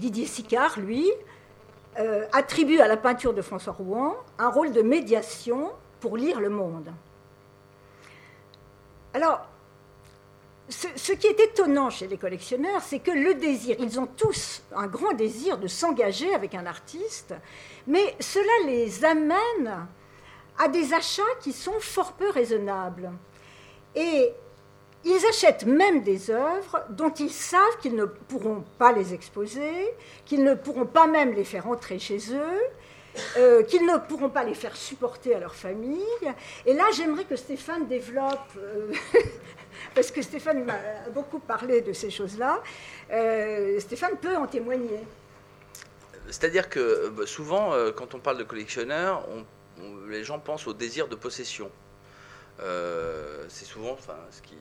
Didier 0.00 0.26
Sicard, 0.26 0.80
lui, 0.80 1.12
euh, 1.98 2.26
attribue 2.32 2.80
à 2.80 2.88
la 2.88 2.96
peinture 2.96 3.34
de 3.34 3.42
François 3.42 3.74
Rouen 3.74 4.16
un 4.38 4.48
rôle 4.48 4.72
de 4.72 4.80
médiation 4.80 5.70
pour 6.00 6.16
lire 6.16 6.40
le 6.40 6.48
monde. 6.48 6.90
Alors, 9.12 9.46
ce, 10.68 11.12
qui 11.12 11.26
est 11.26 11.38
étonnant 11.40 11.90
chez 11.90 12.06
les 12.06 12.16
collectionneurs, 12.16 12.80
c'est 12.80 13.00
que 13.00 13.10
le 13.10 13.34
désir, 13.34 13.76
ils 13.78 14.00
ont 14.00 14.06
tous 14.06 14.62
un 14.74 14.86
grand 14.86 15.12
désir 15.12 15.58
de 15.58 15.66
s'engager 15.66 16.32
avec 16.32 16.54
un 16.54 16.64
artiste, 16.64 17.34
mais 17.86 18.16
cela 18.20 18.70
les 18.70 19.04
amène 19.04 19.86
à 20.58 20.68
des 20.68 20.94
achats 20.94 21.22
qui 21.40 21.52
sont 21.52 21.78
fort 21.80 22.12
peu 22.12 22.30
raisonnables. 22.30 23.10
Et 23.94 24.32
ils 25.04 25.26
achètent 25.28 25.64
même 25.64 26.02
des 26.02 26.30
œuvres 26.30 26.84
dont 26.90 27.10
ils 27.10 27.30
savent 27.30 27.78
qu'ils 27.80 27.96
ne 27.96 28.04
pourront 28.04 28.64
pas 28.78 28.92
les 28.92 29.14
exposer, 29.14 29.94
qu'ils 30.26 30.44
ne 30.44 30.54
pourront 30.54 30.86
pas 30.86 31.06
même 31.06 31.32
les 31.32 31.44
faire 31.44 31.66
entrer 31.68 31.98
chez 31.98 32.18
eux, 32.34 32.60
euh, 33.38 33.62
qu'ils 33.62 33.86
ne 33.86 33.96
pourront 33.96 34.28
pas 34.28 34.44
les 34.44 34.54
faire 34.54 34.76
supporter 34.76 35.34
à 35.34 35.40
leur 35.40 35.54
famille. 35.54 36.04
Et 36.66 36.74
là, 36.74 36.84
j'aimerais 36.94 37.24
que 37.24 37.36
Stéphane 37.36 37.88
développe, 37.88 38.38
euh, 38.58 38.92
parce 39.94 40.10
que 40.10 40.20
Stéphane 40.20 40.64
m'a 40.64 40.78
beaucoup 41.14 41.38
parlé 41.38 41.80
de 41.80 41.92
ces 41.94 42.10
choses-là. 42.10 42.62
Euh, 43.10 43.80
Stéphane 43.80 44.16
peut 44.20 44.36
en 44.36 44.46
témoigner. 44.46 45.00
C'est-à-dire 46.26 46.68
que 46.68 47.08
bah, 47.08 47.26
souvent, 47.26 47.72
quand 47.96 48.14
on 48.14 48.20
parle 48.20 48.38
de 48.38 48.44
collectionneur, 48.44 49.26
les 50.08 50.22
gens 50.22 50.38
pensent 50.38 50.66
au 50.66 50.74
désir 50.74 51.08
de 51.08 51.16
possession. 51.16 51.70
C'est 53.48 53.64
souvent 53.64 53.92
enfin, 53.92 54.16
ce, 54.30 54.42
qui, 54.42 54.56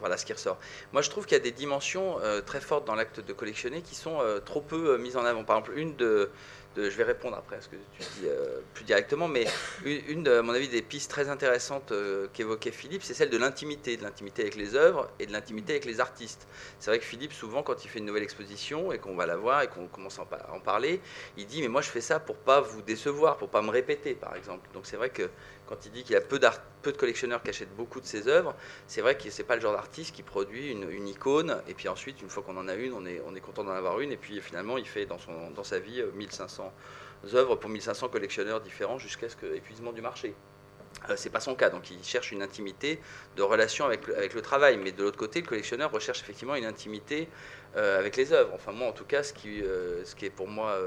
voilà, 0.00 0.16
ce 0.16 0.24
qui 0.26 0.32
ressort. 0.32 0.58
Moi, 0.92 1.02
je 1.02 1.10
trouve 1.10 1.24
qu'il 1.24 1.36
y 1.36 1.40
a 1.40 1.42
des 1.42 1.52
dimensions 1.52 2.16
très 2.46 2.60
fortes 2.60 2.86
dans 2.86 2.94
l'acte 2.94 3.20
de 3.20 3.32
collectionner 3.32 3.82
qui 3.82 3.94
sont 3.94 4.18
trop 4.44 4.60
peu 4.60 4.98
mises 4.98 5.16
en 5.16 5.24
avant. 5.24 5.44
Par 5.44 5.58
exemple, 5.58 5.78
une 5.78 5.96
de, 5.96 6.30
je 6.76 6.96
vais 6.96 7.04
répondre 7.04 7.36
après 7.36 7.56
à 7.56 7.60
ce 7.60 7.68
que 7.68 7.76
tu 7.76 8.00
dis 8.00 8.26
euh, 8.26 8.60
plus 8.74 8.84
directement, 8.84 9.28
mais 9.28 9.46
une, 9.84 10.28
à 10.28 10.42
mon 10.42 10.52
avis, 10.52 10.68
des 10.68 10.82
pistes 10.82 11.10
très 11.10 11.28
intéressantes 11.28 11.92
euh, 11.92 12.28
qu'évoquait 12.32 12.70
Philippe, 12.70 13.02
c'est 13.02 13.14
celle 13.14 13.30
de 13.30 13.38
l'intimité, 13.38 13.96
de 13.96 14.02
l'intimité 14.02 14.42
avec 14.42 14.54
les 14.54 14.74
œuvres 14.74 15.10
et 15.18 15.26
de 15.26 15.32
l'intimité 15.32 15.72
avec 15.72 15.84
les 15.84 16.00
artistes. 16.00 16.46
C'est 16.78 16.90
vrai 16.90 16.98
que 16.98 17.04
Philippe, 17.04 17.32
souvent, 17.32 17.62
quand 17.62 17.84
il 17.84 17.88
fait 17.88 17.98
une 17.98 18.04
nouvelle 18.04 18.22
exposition 18.22 18.92
et 18.92 18.98
qu'on 18.98 19.16
va 19.16 19.26
la 19.26 19.36
voir 19.36 19.62
et 19.62 19.68
qu'on 19.68 19.86
commence 19.86 20.18
à 20.18 20.26
en 20.52 20.60
parler, 20.60 21.00
il 21.36 21.46
dit 21.46 21.62
Mais 21.62 21.68
moi, 21.68 21.80
je 21.80 21.90
fais 21.90 22.00
ça 22.00 22.20
pour 22.20 22.36
pas 22.36 22.60
vous 22.60 22.82
décevoir, 22.82 23.36
pour 23.36 23.48
pas 23.48 23.62
me 23.62 23.70
répéter, 23.70 24.14
par 24.14 24.36
exemple. 24.36 24.68
Donc, 24.72 24.86
c'est 24.86 24.96
vrai 24.96 25.10
que 25.10 25.28
quand 25.68 25.84
il 25.84 25.92
dit 25.92 26.02
qu'il 26.02 26.14
y 26.14 26.16
a 26.16 26.20
peu, 26.20 26.38
de 26.38 26.96
collectionneurs 26.96 27.42
qui 27.42 27.50
achètent 27.50 27.76
beaucoup 27.76 28.00
de 28.00 28.06
ses 28.06 28.26
œuvres, 28.26 28.54
c'est 28.86 29.02
vrai 29.02 29.18
que 29.18 29.28
c'est 29.30 29.44
pas 29.44 29.54
le 29.54 29.60
genre 29.60 29.74
d'artiste 29.74 30.14
qui 30.14 30.22
produit 30.22 30.70
une, 30.70 31.06
icône 31.06 31.60
et 31.68 31.74
puis 31.74 31.88
ensuite, 31.88 32.22
une 32.22 32.30
fois 32.30 32.42
qu'on 32.42 32.56
en 32.56 32.68
a 32.68 32.74
une, 32.74 32.92
on 32.94 33.04
est, 33.04 33.20
on 33.26 33.34
est 33.34 33.40
content 33.40 33.64
d'en 33.64 33.72
avoir 33.72 34.00
une 34.00 34.10
et 34.10 34.16
puis 34.16 34.40
finalement, 34.40 34.78
il 34.78 34.86
fait 34.86 35.04
dans, 35.04 35.18
dans 35.54 35.64
sa 35.64 35.78
vie 35.78 36.02
1500 36.14 36.72
euh, 37.24 37.34
œuvres 37.36 37.56
pour 37.56 37.68
1500 37.68 38.08
collectionneurs 38.08 38.60
différents 38.60 38.98
jusqu'à 38.98 39.28
ce 39.28 39.36
que 39.36 39.54
épuisement 39.54 39.92
du 39.92 40.00
marché. 40.00 40.34
Euh, 41.08 41.14
c'est 41.16 41.30
pas 41.30 41.40
son 41.40 41.54
cas, 41.54 41.70
donc 41.70 41.90
il 41.90 42.02
cherche 42.04 42.32
une 42.32 42.42
intimité 42.42 43.00
de 43.36 43.42
relation 43.42 43.84
avec 43.84 44.06
le, 44.06 44.16
avec 44.16 44.34
le 44.34 44.42
travail. 44.42 44.76
Mais 44.78 44.92
de 44.92 45.02
l'autre 45.02 45.18
côté, 45.18 45.40
le 45.40 45.46
collectionneur 45.46 45.90
recherche 45.90 46.20
effectivement 46.20 46.54
une 46.54 46.64
intimité 46.64 47.28
euh, 47.76 47.98
avec 47.98 48.16
les 48.16 48.32
œuvres. 48.32 48.52
Enfin, 48.54 48.72
moi, 48.72 48.88
en 48.88 48.92
tout 48.92 49.04
cas, 49.04 49.22
ce 49.22 49.32
qui, 49.32 49.62
euh, 49.62 50.04
ce 50.04 50.14
qui 50.14 50.26
est 50.26 50.30
pour 50.30 50.48
moi 50.48 50.78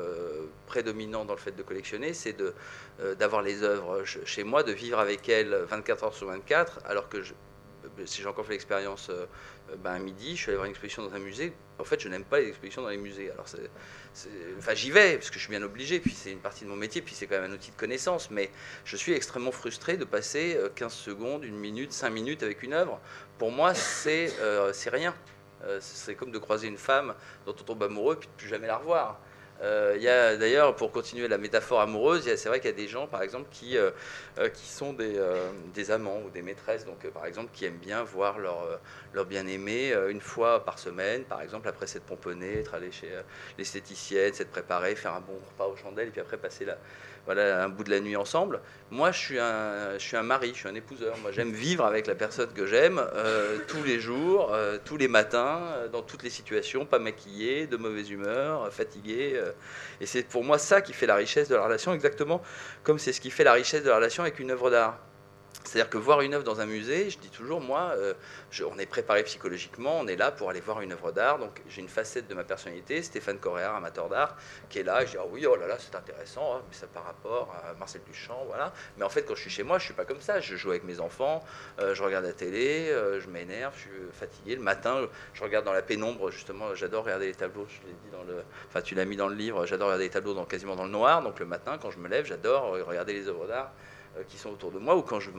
prédominant 0.68 1.26
dans 1.26 1.34
le 1.34 1.40
fait 1.40 1.56
de 1.56 1.64
collectionner, 1.64 2.14
c'est 2.14 2.34
de, 2.34 2.54
d'avoir 3.16 3.42
les 3.42 3.64
œuvres 3.64 4.04
chez 4.06 4.44
moi, 4.44 4.64
de 4.64 4.72
vivre 4.72 5.00
avec 5.00 5.28
elles 5.30 5.54
24 5.54 6.04
heures 6.04 6.14
sur 6.14 6.28
24, 6.28 6.82
alors 6.86 7.10
que 7.10 7.18
si 8.06 8.22
j'ai 8.22 8.28
encore 8.28 8.46
fait 8.46 8.54
l'expérience 8.54 9.12
ben, 9.78 9.92
à 9.92 10.00
midi, 10.00 10.36
je 10.36 10.42
suis 10.42 10.50
allé 10.50 10.56
voir 10.56 10.66
une 10.66 10.72
exposition 10.72 11.04
dans 11.04 11.14
un 11.14 11.20
musée. 11.20 11.54
En 11.80 11.84
fait, 11.84 12.00
je 12.00 12.08
n'aime 12.10 12.24
pas 12.24 12.40
les 12.40 12.48
expositions 12.50 12.82
dans 12.82 12.90
les 12.90 12.98
musées. 12.98 13.32
Alors, 13.32 13.46
enfin, 14.58 14.74
j'y 14.74 14.92
vais 14.92 15.18
parce 15.18 15.30
que 15.30 15.36
je 15.36 15.42
suis 15.42 15.50
bien 15.50 15.64
obligé, 15.64 16.00
puis 16.00 16.12
c'est 16.12 16.32
une 16.32 16.40
partie 16.40 16.66
de 16.66 16.70
mon 16.70 16.76
métier, 16.76 17.02
puis 17.02 17.16
c'est 17.16 17.28
quand 17.28 17.40
même 17.40 17.52
un 17.52 17.54
outil 17.54 17.72
de 17.72 17.76
connaissance. 17.76 18.32
Mais 18.32 18.50
je 18.86 18.96
suis 18.96 19.14
extrêmement 19.14 19.52
frustré 19.52 19.98
de 19.98 20.06
passer 20.06 20.58
15 20.76 20.94
secondes, 20.94 21.44
une 21.44 21.58
minute, 21.58 21.94
5 21.94 22.10
minutes 22.10 22.44
avec 22.44 22.64
une 22.64 22.74
œuvre. 22.74 23.00
Pour 23.38 23.52
moi, 23.52 23.74
c'est, 23.74 24.32
c'est 24.74 24.90
rien. 24.90 25.14
Euh, 25.66 25.78
c'est 25.82 26.16
comme 26.16 26.32
de 26.32 26.40
croiser 26.40 26.68
une 26.68 26.78
femme 26.78 27.14
dont 27.46 27.56
on 27.60 27.64
tombe 27.64 27.84
amoureux 27.84 28.16
puis 28.16 28.28
de 28.28 28.34
plus 28.34 28.48
jamais 28.48 28.68
la 28.68 28.78
revoir. 28.78 29.20
Euh, 29.62 29.94
il 29.96 30.02
y 30.02 30.08
a 30.08 30.38
d'ailleurs, 30.38 30.76
pour 30.76 30.92
continuer 30.92 31.28
la 31.28 31.38
métaphore 31.38 31.82
amoureuse, 31.82 32.24
c'est 32.36 32.50
vrai 32.50 32.60
qu'il 32.60 32.70
y 32.70 32.74
a 32.74 32.76
des 32.76 32.88
gens, 32.88 33.08
par 33.08 33.22
exemple, 33.22 33.48
qui, 33.52 33.78
euh, 33.78 33.92
qui 34.54 34.68
sont 34.68 34.94
des, 34.94 35.20
des, 35.74 35.92
amants 35.92 36.22
ou 36.26 36.30
des 36.30 36.42
maîtresses, 36.42 36.86
donc 36.86 37.08
par 37.12 37.26
exemple, 37.26 37.50
qui 37.54 37.66
aiment 37.66 37.78
bien 37.78 38.04
voir 38.04 38.40
leur, 38.40 38.80
leur 39.14 39.26
bien-aimé 39.26 39.94
une 40.10 40.22
fois 40.22 40.66
par 40.66 40.80
semaine, 40.80 41.24
par 41.26 41.42
exemple, 41.42 41.68
après 41.68 41.88
s'être 41.88 42.06
pomponné, 42.06 42.60
être 42.60 42.74
allé 42.74 42.92
chez 42.92 43.10
l'esthéticienne, 43.58 44.34
s'être 44.34 44.52
préparé, 44.52 44.96
faire 44.96 45.14
un 45.14 45.22
bon 45.22 45.40
repas 45.48 45.68
aux 45.72 45.76
chandelles, 45.76 46.08
et 46.08 46.12
puis 46.12 46.22
après 46.22 46.38
passer 46.38 46.66
la, 46.66 46.78
voilà, 47.26 47.64
un 47.64 47.70
bout 47.70 47.84
de 47.84 47.90
la 47.90 48.00
nuit 48.00 48.16
ensemble. 48.16 48.62
Moi, 48.90 49.12
je 49.12 49.20
suis 49.20 49.40
un, 49.40 49.94
je 49.94 50.04
suis 50.04 50.18
un 50.18 50.24
mari, 50.24 50.52
je 50.54 50.60
suis 50.60 50.68
un 50.68 50.76
épouseur. 50.76 51.18
Moi, 51.22 51.32
j'aime 51.32 51.52
vivre 51.52 51.86
avec 51.86 52.08
la 52.08 52.16
personne 52.16 52.52
que 52.54 52.66
j'aime 52.66 53.02
euh, 53.16 53.58
tous 53.68 53.84
les 53.84 54.00
jours, 54.00 54.52
euh, 54.54 54.78
tous 54.84 54.98
les 54.98 55.08
matins, 55.08 55.62
euh, 55.76 55.88
dans 55.88 56.02
toutes 56.02 56.24
les 56.24 56.30
situations, 56.30 56.86
pas 56.86 57.00
maquillé, 57.00 57.68
de 57.68 57.78
mauvaise 57.78 58.10
humeur, 58.10 58.72
fatigué. 58.74 59.40
et 60.00 60.06
c'est 60.06 60.24
pour 60.24 60.44
moi 60.44 60.58
ça 60.58 60.82
qui 60.82 60.94
fait 60.94 61.06
la 61.06 61.16
richesse 61.16 61.48
de 61.50 61.56
la 61.56 61.64
relation, 61.64 61.94
exactement 61.94 62.42
comme 62.84 63.00
c'est 63.00 63.14
ce 63.14 63.22
qui 63.22 63.32
fait 63.32 63.44
la 63.44 63.54
richesse 63.54 63.84
de 63.84 63.90
la 63.90 63.96
relation 63.96 64.24
avec 64.24 64.40
une 64.40 64.52
œuvre 64.52 64.70
d'art. 64.70 64.98
C'est-à-dire 65.64 65.90
que 65.90 65.98
voir 65.98 66.22
une 66.22 66.34
œuvre 66.34 66.44
dans 66.44 66.60
un 66.60 66.66
musée, 66.66 67.10
je 67.10 67.20
dis 67.20 67.30
toujours, 67.30 67.62
moi, 67.62 67.94
euh, 67.96 68.14
on 68.70 68.78
est 68.80 68.86
préparé 68.86 69.24
psychologiquement, 69.24 70.00
on 70.00 70.08
est 70.08 70.16
là 70.16 70.32
pour 70.32 70.50
aller 70.50 70.60
voir 70.60 70.82
une 70.82 70.92
œuvre 70.92 71.12
d'art. 71.12 71.40
Donc 71.40 71.62
j'ai 71.70 71.82
une 71.82 71.88
facette 71.88 72.28
de 72.28 72.34
ma 72.34 72.44
personnalité, 72.44 73.02
Stéphane 73.02 73.38
Correa, 73.38 73.76
amateur 73.76 74.10
d'art, 74.10 74.36
qui 74.70 74.80
est 74.80 74.84
là. 74.84 75.06
je 75.06 75.12
dis, 75.12 75.18
ah 75.20 75.26
oui, 75.30 75.46
oh 75.46 75.56
là 75.56 75.68
là, 75.68 75.78
c'est 75.80 75.96
intéressant, 75.96 76.56
hein, 76.56 76.62
mais 76.68 76.76
ça 76.76 76.88
par 76.88 77.06
rapport 77.06 77.56
à 77.64 77.74
Marcel 77.76 78.02
Duchamp, 78.06 78.44
voilà. 78.48 78.74
Mais 78.98 79.06
en 79.06 79.10
fait, 79.10 79.24
quand 79.24 79.36
je 79.36 79.42
suis 79.42 79.50
chez 79.50 79.64
moi, 79.64 79.80
je 79.80 79.86
suis 79.86 79.94
pas 79.94 80.06
comme 80.06 80.22
ça. 80.22 80.40
Je 80.40 80.56
joue 80.56 80.72
avec 80.72 80.84
mes 80.84 81.00
enfants, 81.00 81.44
euh, 81.80 81.94
je 81.94 82.04
regarde 82.04 82.26
la 82.26 82.34
télé, 82.34 82.90
euh, 82.90 83.20
je 83.20 83.28
m'énerve, 83.30 83.74
je 83.76 83.82
suis 83.82 83.92
fatigué. 84.14 84.56
Le 84.56 84.62
matin, 84.62 85.08
je 85.34 85.44
regarde 85.44 85.66
dans 85.66 85.74
la 85.74 85.82
pénombre, 85.82 86.32
justement, 86.32 86.74
j'adore 86.76 87.04
regarder 87.06 87.28
les 87.28 87.36
tableaux. 87.36 87.68
Je 87.70 87.88
l'ai 87.88 87.94
dit 87.94 88.10
dans 88.12 88.24
le, 88.24 88.44
enfin, 88.68 88.82
tu 88.82 88.96
l'as 88.96 89.06
mis 89.06 89.16
dans 89.16 89.28
le 89.28 89.36
livre. 89.36 89.66
J'adore 89.66 89.88
regarder 89.88 90.06
les 90.06 90.10
tableaux 90.10 90.34
dans, 90.34 90.46
quasiment 90.46 90.76
dans 90.76 90.86
le 90.86 90.92
noir. 90.92 91.22
Donc 91.22 91.40
le 91.40 91.46
matin, 91.46 91.78
quand 91.82 91.92
je 91.92 92.00
me 92.00 92.08
lève, 92.08 92.26
j'adore 92.26 92.72
regarder 92.86 93.14
les 93.14 93.28
œuvres 93.28 93.48
d'art. 93.48 93.72
Euh, 94.18 94.24
qui 94.28 94.38
sont 94.38 94.50
autour 94.50 94.72
de 94.72 94.80
moi, 94.80 94.98
ou 94.98 95.04
quand 95.04 95.22
je 95.22 95.32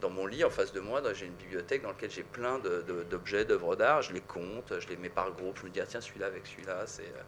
dans 0.00 0.10
mon 0.10 0.26
lit 0.26 0.42
en 0.42 0.50
face 0.50 0.72
de 0.72 0.80
moi, 0.80 1.00
j'ai 1.14 1.26
une 1.26 1.34
bibliothèque 1.34 1.82
dans 1.82 1.90
laquelle 1.90 2.10
j'ai 2.10 2.24
plein 2.24 2.58
d'objets, 3.10 3.44
d'œuvres 3.44 3.76
d'art, 3.76 4.02
je 4.02 4.12
les 4.12 4.20
compte, 4.20 4.72
je 4.76 4.88
les 4.88 4.96
mets 4.96 5.08
par 5.08 5.30
groupe, 5.30 5.56
je 5.60 5.66
me 5.66 5.70
dis 5.70 5.80
ah, 5.80 5.86
tiens 5.86 6.00
celui-là 6.00 6.26
avec 6.26 6.44
celui-là, 6.44 6.84
c'est 6.86 7.02
euh, 7.02 7.22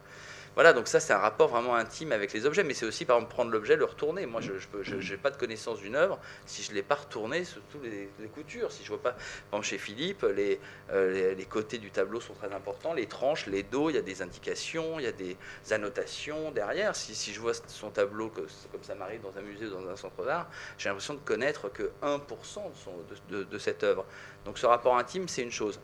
voilà, 0.55 0.73
donc 0.73 0.89
ça 0.89 0.99
c'est 0.99 1.13
un 1.13 1.19
rapport 1.19 1.49
vraiment 1.49 1.77
intime 1.77 2.13
avec 2.13 2.33
les 2.33 2.45
objets, 2.45 2.65
mais 2.65 2.75
c'est 2.75 2.87
aussi 2.87 3.05
par 3.05 3.17
exemple 3.17 3.33
prendre 3.33 3.51
l'objet, 3.53 3.77
le 3.77 3.85
retourner. 3.85 4.27
Moi 4.27 4.41
je 4.41 4.53
n'ai 4.53 5.17
pas 5.17 5.31
de 5.31 5.37
connaissance 5.37 5.79
d'une 5.79 5.95
œuvre 5.95 6.19
si 6.45 6.63
je 6.63 6.71
ne 6.71 6.75
l'ai 6.75 6.83
pas 6.83 6.97
retourné 6.97 7.45
surtout 7.45 7.79
les, 7.83 8.11
les, 8.19 8.29
coutures. 8.29 8.73
Si 8.73 8.83
je 8.83 8.89
vois 8.89 9.01
pas, 9.01 9.17
par 9.51 9.63
chez 9.63 9.79
Philippe, 9.79 10.25
euh, 10.25 11.35
les, 11.35 11.45
côtés 11.47 11.79
du 11.79 11.91
tableau 11.91 12.21
sont 12.21 12.35
très 12.35 12.53
importants, 12.53 12.95
les 12.95 13.07
tranches, 13.07 13.47
les 13.47 13.63
dos, 13.63 13.91
il 13.91 13.97
y 13.97 13.99
a 13.99 14.03
des 14.03 14.23
indications, 14.23 14.99
il 14.99 15.05
y 15.05 15.09
a 15.09 15.13
des 15.13 15.37
annotations 15.71 16.51
derrière. 16.51 16.97
Si, 16.97 17.33
je 17.33 17.41
vois 17.41 17.53
son 17.67 17.91
tableau 17.91 18.29
comme 18.31 18.47
ça 18.83 18.95
m'arrive 18.95 19.23
dans 19.23 19.37
un 19.39 19.43
musée 19.43 19.67
ou 19.67 19.71
dans 19.71 19.89
un 19.89 19.97
centre 19.97 20.25
d'art, 20.25 20.49
j'ai 20.79 20.89
l'impression 20.89 21.15
de 21.15 21.21
connaître 21.21 21.69
que 21.73 21.91
1% 22.03 22.19
de, 22.19 22.77
son, 22.77 22.93
de, 23.29 23.45
de 23.45 23.59
cette 23.59 23.85
œuvre. 23.85 24.05
Donc 24.45 24.59
ce 24.59 24.67
rapport 24.67 24.97
intime, 24.97 25.29
c'est 25.29 25.43
une 25.43 25.53
chose. 25.53 25.81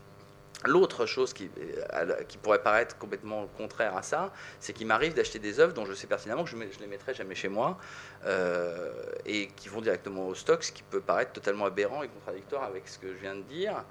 L'autre 0.67 1.07
chose 1.07 1.33
qui, 1.33 1.51
euh, 1.95 2.23
qui, 2.29 2.39
pourrait 2.39 2.63
paraître 2.63 2.97
complètement 2.99 3.47
contraire 3.57 3.97
à 3.97 4.03
ça, 4.03 4.33
c'est 4.61 4.73
qu'il 4.73 4.87
m'arrive 4.87 5.15
d'acheter 5.15 5.39
des 5.39 5.61
œuvres 5.61 5.73
dont 5.73 5.87
je 5.87 5.95
sais 5.95 6.07
pertinemment 6.07 6.45
que 6.45 6.51
je 6.51 6.57
ne 6.57 6.65
les 6.65 6.87
mettrai 6.87 7.15
jamais 7.15 7.35
chez 7.35 7.49
moi 7.49 7.79
euh, 8.25 8.93
et 9.25 9.49
qui 9.49 9.69
vont 9.69 9.81
directement 9.81 10.27
au 10.29 10.35
stock, 10.35 10.63
ce 10.63 10.73
qui 10.73 10.83
peut 10.83 11.01
paraître 11.01 11.33
totalement 11.33 11.67
aberrant 11.67 12.03
et 12.03 12.09
contradictoire 12.09 12.65
avec 12.65 12.89
ce 12.89 12.99
que 12.99 13.09
je 13.09 13.19
viens 13.19 13.35
de 13.35 13.43
dire. 13.43 13.85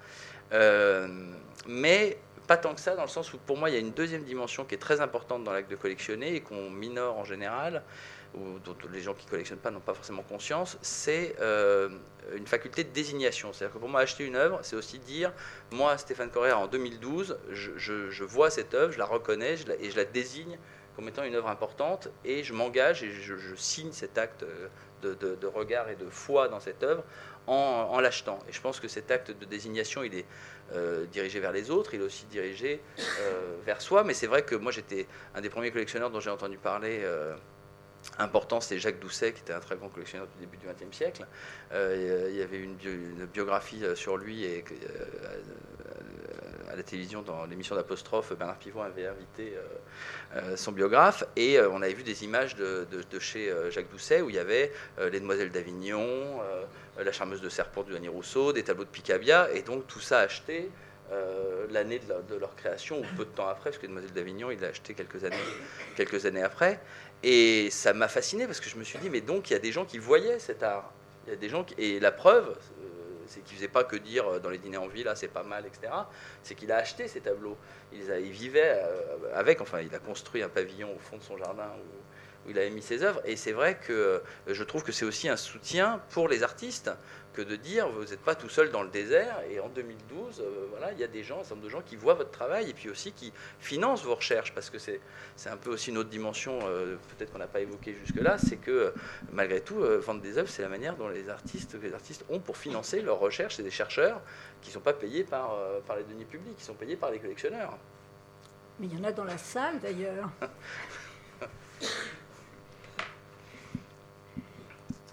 Euh, 0.53 1.07
mais 1.67 2.17
pas 2.47 2.57
tant 2.57 2.75
que 2.75 2.81
ça, 2.81 2.95
dans 2.95 3.03
le 3.03 3.09
sens 3.09 3.33
où 3.33 3.37
pour 3.37 3.57
moi 3.57 3.69
il 3.69 3.73
y 3.73 3.77
a 3.77 3.79
une 3.79 3.91
deuxième 3.91 4.23
dimension 4.23 4.65
qui 4.65 4.75
est 4.75 4.79
très 4.79 5.01
importante 5.01 5.43
dans 5.43 5.51
l'acte 5.51 5.71
de 5.71 5.75
collectionner 5.75 6.35
et 6.35 6.41
qu'on 6.41 6.69
minore 6.69 7.17
en 7.17 7.23
général, 7.23 7.83
dont 8.63 8.75
les 8.91 9.01
gens 9.01 9.13
qui 9.13 9.25
ne 9.25 9.29
collectionnent 9.29 9.59
pas 9.59 9.71
n'ont 9.71 9.79
pas 9.79 9.93
forcément 9.93 10.23
conscience, 10.23 10.77
c'est 10.81 11.35
euh, 11.39 11.89
une 12.35 12.47
faculté 12.47 12.83
de 12.83 12.89
désignation. 12.89 13.53
C'est-à-dire 13.53 13.73
que 13.73 13.79
pour 13.79 13.89
moi, 13.89 14.01
acheter 14.01 14.25
une 14.25 14.35
œuvre, 14.35 14.59
c'est 14.63 14.75
aussi 14.75 14.99
dire, 14.99 15.31
moi, 15.71 15.97
Stéphane 15.97 16.29
Correa, 16.29 16.57
en 16.57 16.67
2012, 16.67 17.37
je, 17.51 18.23
vois 18.23 18.49
cette 18.49 18.73
œuvre, 18.73 18.91
je 18.91 18.97
la 18.97 19.05
reconnais 19.05 19.55
et 19.79 19.89
je 19.89 19.95
la 19.95 20.05
désigne 20.05 20.57
comme 20.95 21.09
étant 21.09 21.23
une 21.23 21.35
œuvre 21.35 21.49
importante, 21.49 22.07
et 22.23 22.43
je 22.43 22.53
m'engage 22.53 23.03
et 23.03 23.11
je, 23.11 23.35
signe 23.55 23.91
cet 23.91 24.17
acte 24.17 24.45
de, 25.01 25.13
de, 25.13 25.47
regard 25.47 25.89
et 25.89 25.97
de 25.97 26.09
foi 26.09 26.47
dans 26.47 26.61
cette 26.61 26.83
œuvre 26.83 27.03
en, 27.47 27.99
l'achetant. 27.99 28.39
Et 28.47 28.53
je 28.53 28.61
pense 28.61 28.79
que 28.79 28.87
cet 28.87 29.11
acte 29.11 29.31
de 29.31 29.45
désignation, 29.45 30.03
il 30.03 30.15
est 30.15 30.25
euh, 30.73 31.05
dirigé 31.07 31.39
vers 31.41 31.51
les 31.51 31.69
autres, 31.69 31.93
il 31.93 32.01
est 32.01 32.05
aussi 32.05 32.25
dirigé 32.27 32.81
euh, 32.97 33.57
vers 33.65 33.81
soi. 33.81 34.05
Mais 34.05 34.13
c'est 34.13 34.27
vrai 34.27 34.43
que 34.43 34.55
moi, 34.55 34.71
j'étais 34.71 35.05
un 35.35 35.41
des 35.41 35.49
premiers 35.49 35.71
collectionneurs 35.71 36.09
dont 36.09 36.21
j'ai 36.21 36.29
entendu 36.29 36.57
parler. 36.57 37.05
Euh, 38.19 38.23
important, 38.23 38.61
c'était 38.61 38.79
Jacques 38.79 38.99
Doucet, 38.99 39.33
qui 39.33 39.41
était 39.41 39.53
un 39.53 39.59
très 39.59 39.75
grand 39.75 39.89
collectionneur 39.89 40.27
du 40.27 40.45
début 40.45 40.57
du 40.57 40.65
XXe 40.67 40.95
siècle. 40.95 41.25
il 41.71 42.35
y 42.35 42.41
avait 42.41 42.59
une, 42.59 42.77
une 42.83 43.25
biographie 43.25 43.83
sur 43.95 44.17
lui 44.17 44.43
et 44.43 44.63
à 46.75 46.77
la 46.77 46.83
télévision 46.83 47.21
dans 47.21 47.45
l'émission 47.45 47.75
d'Apostrophe, 47.75 48.33
Bernard 48.37 48.57
Pivot 48.57 48.81
avait 48.81 49.07
invité 49.07 49.53
euh, 49.55 49.61
euh, 50.35 50.57
son 50.57 50.73
biographe 50.73 51.23
et 51.37 51.57
euh, 51.57 51.69
on 51.71 51.81
avait 51.81 51.93
vu 51.93 52.03
des 52.03 52.25
images 52.25 52.55
de, 52.55 52.85
chez 53.19 53.51
Jacques 53.69 53.89
Doucet 53.89 54.21
où 54.21 54.29
il 54.29 54.35
y 54.35 54.39
avait 54.39 54.73
les 54.99 55.21
Demoiselles 55.21 55.51
d'Avignon, 55.51 56.41
la 56.99 57.11
charmeuse 57.13 57.41
de 57.41 57.47
serpent 57.47 57.83
du 57.83 57.93
Denis 57.93 58.09
Rousseau, 58.09 58.51
des 58.51 58.63
tableaux 58.63 58.83
de 58.83 58.89
Picabia 58.89 59.49
et 59.53 59.61
donc 59.61 59.87
tout 59.87 60.01
ça 60.01 60.19
acheté 60.19 60.69
l'année 61.69 61.99
de, 61.99 62.35
leur 62.35 62.55
création 62.55 62.99
ou 62.99 63.05
peu 63.15 63.23
de 63.23 63.29
temps 63.29 63.47
après, 63.47 63.69
parce 63.69 63.77
que 63.77 63.83
les 63.83 63.87
Demoiselles 63.87 64.11
d'Avignon, 64.11 64.51
il 64.51 64.59
l'a 64.59 64.67
acheté 64.67 64.93
quelques 64.93 66.25
années 66.25 66.43
après. 66.43 66.79
Et 67.27 67.71
ça 67.71 67.93
m'a 67.93 68.07
fasciné 68.07 68.45
parce 68.45 68.59
que 68.59 68.69
je 68.69 68.77
me 68.77 68.83
suis 68.83 68.99
dit, 68.99 69.09
mais 69.09 69.19
donc 69.19 69.49
il 69.49 69.53
y 69.53 69.55
a 69.55 69.59
des 69.59 69.71
gens 69.71 69.83
qui 69.83 69.97
voyaient 69.97 70.37
cet 70.37 70.61
art. 70.61 70.93
Il 71.25 71.31
y 71.31 71.33
a 71.33 71.35
des 71.35 71.49
gens 71.49 71.63
qui... 71.63 71.73
Et 71.79 71.99
la 71.99 72.11
preuve, 72.11 72.55
c'est 73.25 73.43
qu'il 73.43 73.57
faisait 73.57 73.67
pas 73.67 73.83
que 73.83 73.95
dire 73.95 74.27
euh, 74.27 74.39
dans 74.39 74.51
les 74.51 74.59
dîners 74.59 74.77
en 74.77 74.87
ville, 74.87 75.05
là 75.05 75.15
c'est 75.15 75.27
pas 75.27 75.41
mal, 75.41 75.65
etc. 75.65 75.91
C'est 76.43 76.53
qu'il 76.53 76.71
a 76.71 76.77
acheté 76.77 77.07
ces 77.07 77.21
tableaux. 77.21 77.57
Il, 77.91 78.01
il 78.23 78.31
vivait 78.31 78.79
euh, 78.83 79.33
avec, 79.33 79.59
enfin 79.59 79.81
il 79.81 79.93
a 79.95 79.97
construit 79.97 80.43
un 80.43 80.49
pavillon 80.49 80.95
au 80.95 80.99
fond 80.99 81.17
de 81.17 81.23
son 81.23 81.35
jardin 81.35 81.67
où, 81.79 82.47
où 82.47 82.51
il 82.51 82.59
avait 82.59 82.69
mis 82.69 82.83
ses 82.83 83.01
œuvres. 83.01 83.21
Et 83.25 83.35
c'est 83.35 83.53
vrai 83.53 83.79
que 83.79 83.91
euh, 83.91 84.19
je 84.47 84.63
trouve 84.63 84.83
que 84.83 84.91
c'est 84.91 85.05
aussi 85.05 85.27
un 85.27 85.37
soutien 85.37 86.03
pour 86.11 86.27
les 86.27 86.43
artistes 86.43 86.91
que 87.35 87.41
de 87.41 87.55
dire 87.55 87.87
vous 87.89 88.05
n'êtes 88.05 88.21
pas 88.21 88.33
tout 88.33 88.49
seul 88.49 88.71
dans 88.71 88.81
le 88.81 88.89
désert. 88.89 89.41
Et 89.49 89.59
en 89.59 89.69
2012, 89.69 90.39
euh, 90.39 90.65
voilà, 90.71 90.91
il 90.93 90.99
y 90.99 91.03
a 91.03 91.07
des 91.07 91.23
gens, 91.23 91.39
un 91.39 91.43
certain 91.43 91.55
nombre 91.55 91.65
de 91.65 91.69
gens 91.69 91.81
qui 91.81 91.95
voient 91.95 92.13
votre 92.13 92.31
travail 92.31 92.69
et 92.69 92.73
puis 92.73 92.89
aussi 92.89 93.11
qui 93.11 93.31
financent 93.59 94.03
vos 94.03 94.15
recherches, 94.15 94.53
parce 94.53 94.69
que 94.69 94.79
c'est, 94.79 94.99
c'est 95.35 95.49
un 95.49 95.57
peu 95.57 95.71
aussi 95.71 95.91
une 95.91 95.97
autre 95.97 96.09
dimension, 96.09 96.59
euh, 96.63 96.95
peut-être 97.15 97.31
qu'on 97.31 97.39
n'a 97.39 97.47
pas 97.47 97.59
évoqué 97.59 97.93
jusque-là, 97.93 98.37
c'est 98.37 98.57
que 98.57 98.93
malgré 99.31 99.61
tout, 99.61 99.81
euh, 99.81 99.99
vendre 99.99 100.21
des 100.21 100.37
œuvres, 100.37 100.49
c'est 100.49 100.61
la 100.61 100.69
manière 100.69 100.95
dont 100.95 101.09
les 101.09 101.29
artistes, 101.29 101.77
les 101.81 101.93
artistes 101.93 102.25
ont 102.29 102.39
pour 102.39 102.57
financer 102.57 103.01
leurs 103.01 103.19
recherches. 103.19 103.55
C'est 103.55 103.63
des 103.63 103.71
chercheurs 103.71 104.21
qui 104.61 104.69
ne 104.69 104.73
sont 104.73 104.79
pas 104.79 104.93
payés 104.93 105.23
par, 105.23 105.57
par 105.85 105.97
les 105.97 106.03
deniers 106.03 106.25
publics, 106.25 106.57
qui 106.57 106.63
sont 106.63 106.73
payés 106.73 106.95
par 106.95 107.11
les 107.11 107.19
collectionneurs. 107.19 107.77
Mais 108.79 108.87
il 108.87 108.97
y 108.97 109.01
en 109.01 109.03
a 109.03 109.11
dans 109.11 109.23
la 109.23 109.37
salle 109.37 109.79
d'ailleurs. 109.79 110.29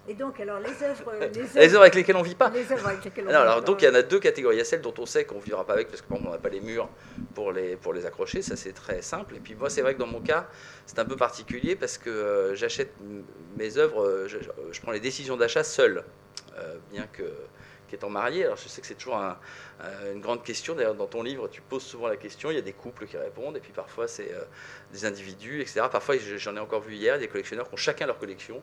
Et 0.08 0.14
donc, 0.14 0.40
alors, 0.40 0.58
les 0.58 0.82
œuvres, 0.82 1.12
les 1.54 1.74
œuvres, 1.74 1.82
avec 1.82 1.94
lesquelles 1.94 2.16
on 2.16 2.22
ne 2.22 2.24
vit 2.24 2.34
pas. 2.34 2.50
Les 2.50 2.70
œuvres 2.72 2.88
avec 2.88 3.04
lesquelles 3.04 3.26
on 3.28 3.32
non, 3.32 3.38
alors, 3.38 3.62
donc, 3.62 3.82
il 3.82 3.84
y 3.84 3.88
en 3.88 3.94
a 3.94 4.02
deux 4.02 4.18
catégories. 4.18 4.56
Il 4.56 4.58
y 4.58 4.62
a 4.62 4.64
celles 4.64 4.80
dont 4.80 4.94
on 4.98 5.06
sait 5.06 5.24
qu'on 5.24 5.36
ne 5.36 5.42
vivra 5.42 5.64
pas 5.64 5.74
avec, 5.74 5.88
parce 5.88 6.02
qu'on 6.02 6.20
n'a 6.20 6.38
pas 6.38 6.48
les 6.48 6.60
murs 6.60 6.88
pour 7.34 7.52
les, 7.52 7.76
pour 7.76 7.92
les 7.92 8.04
accrocher. 8.04 8.42
Ça, 8.42 8.56
c'est 8.56 8.72
très 8.72 9.00
simple. 9.00 9.36
Et 9.36 9.40
puis, 9.40 9.54
moi, 9.54 9.70
c'est 9.70 9.82
vrai 9.82 9.94
que 9.94 10.00
dans 10.00 10.08
mon 10.08 10.20
cas, 10.20 10.48
c'est 10.86 10.98
un 10.98 11.04
peu 11.04 11.16
particulier 11.16 11.76
parce 11.76 11.98
que 11.98 12.10
euh, 12.10 12.54
j'achète 12.56 12.92
mes 13.56 13.78
œuvres, 13.78 14.02
euh, 14.02 14.28
je, 14.28 14.80
prends 14.80 14.92
les 14.92 15.00
décisions 15.00 15.36
d'achat 15.36 15.62
seul, 15.62 16.04
euh, 16.58 16.78
bien 16.90 17.06
que 17.06 17.22
qu'étant 17.86 18.10
marié. 18.10 18.46
Alors, 18.46 18.56
je 18.56 18.68
sais 18.68 18.80
que 18.80 18.86
c'est 18.86 18.94
toujours 18.94 19.20
une 20.12 20.20
grande 20.20 20.42
question. 20.42 20.74
D'ailleurs, 20.74 20.94
dans 20.96 21.06
ton 21.06 21.22
livre, 21.22 21.46
tu 21.46 21.60
poses 21.60 21.84
souvent 21.84 22.08
la 22.08 22.16
question. 22.16 22.50
Il 22.50 22.54
y 22.54 22.58
a 22.58 22.62
des 22.62 22.72
couples 22.72 23.06
qui 23.06 23.18
répondent, 23.18 23.56
et 23.56 23.60
puis 23.60 23.72
parfois, 23.72 24.08
c'est 24.08 24.34
des 24.92 25.04
individus, 25.04 25.60
etc. 25.60 25.82
Parfois, 25.92 26.16
j'en 26.16 26.56
ai 26.56 26.60
encore 26.60 26.80
vu 26.80 26.94
hier, 26.94 27.18
des 27.18 27.28
collectionneurs 27.28 27.68
qui 27.68 27.74
ont 27.74 27.76
chacun 27.76 28.06
leur 28.06 28.18
collection 28.18 28.62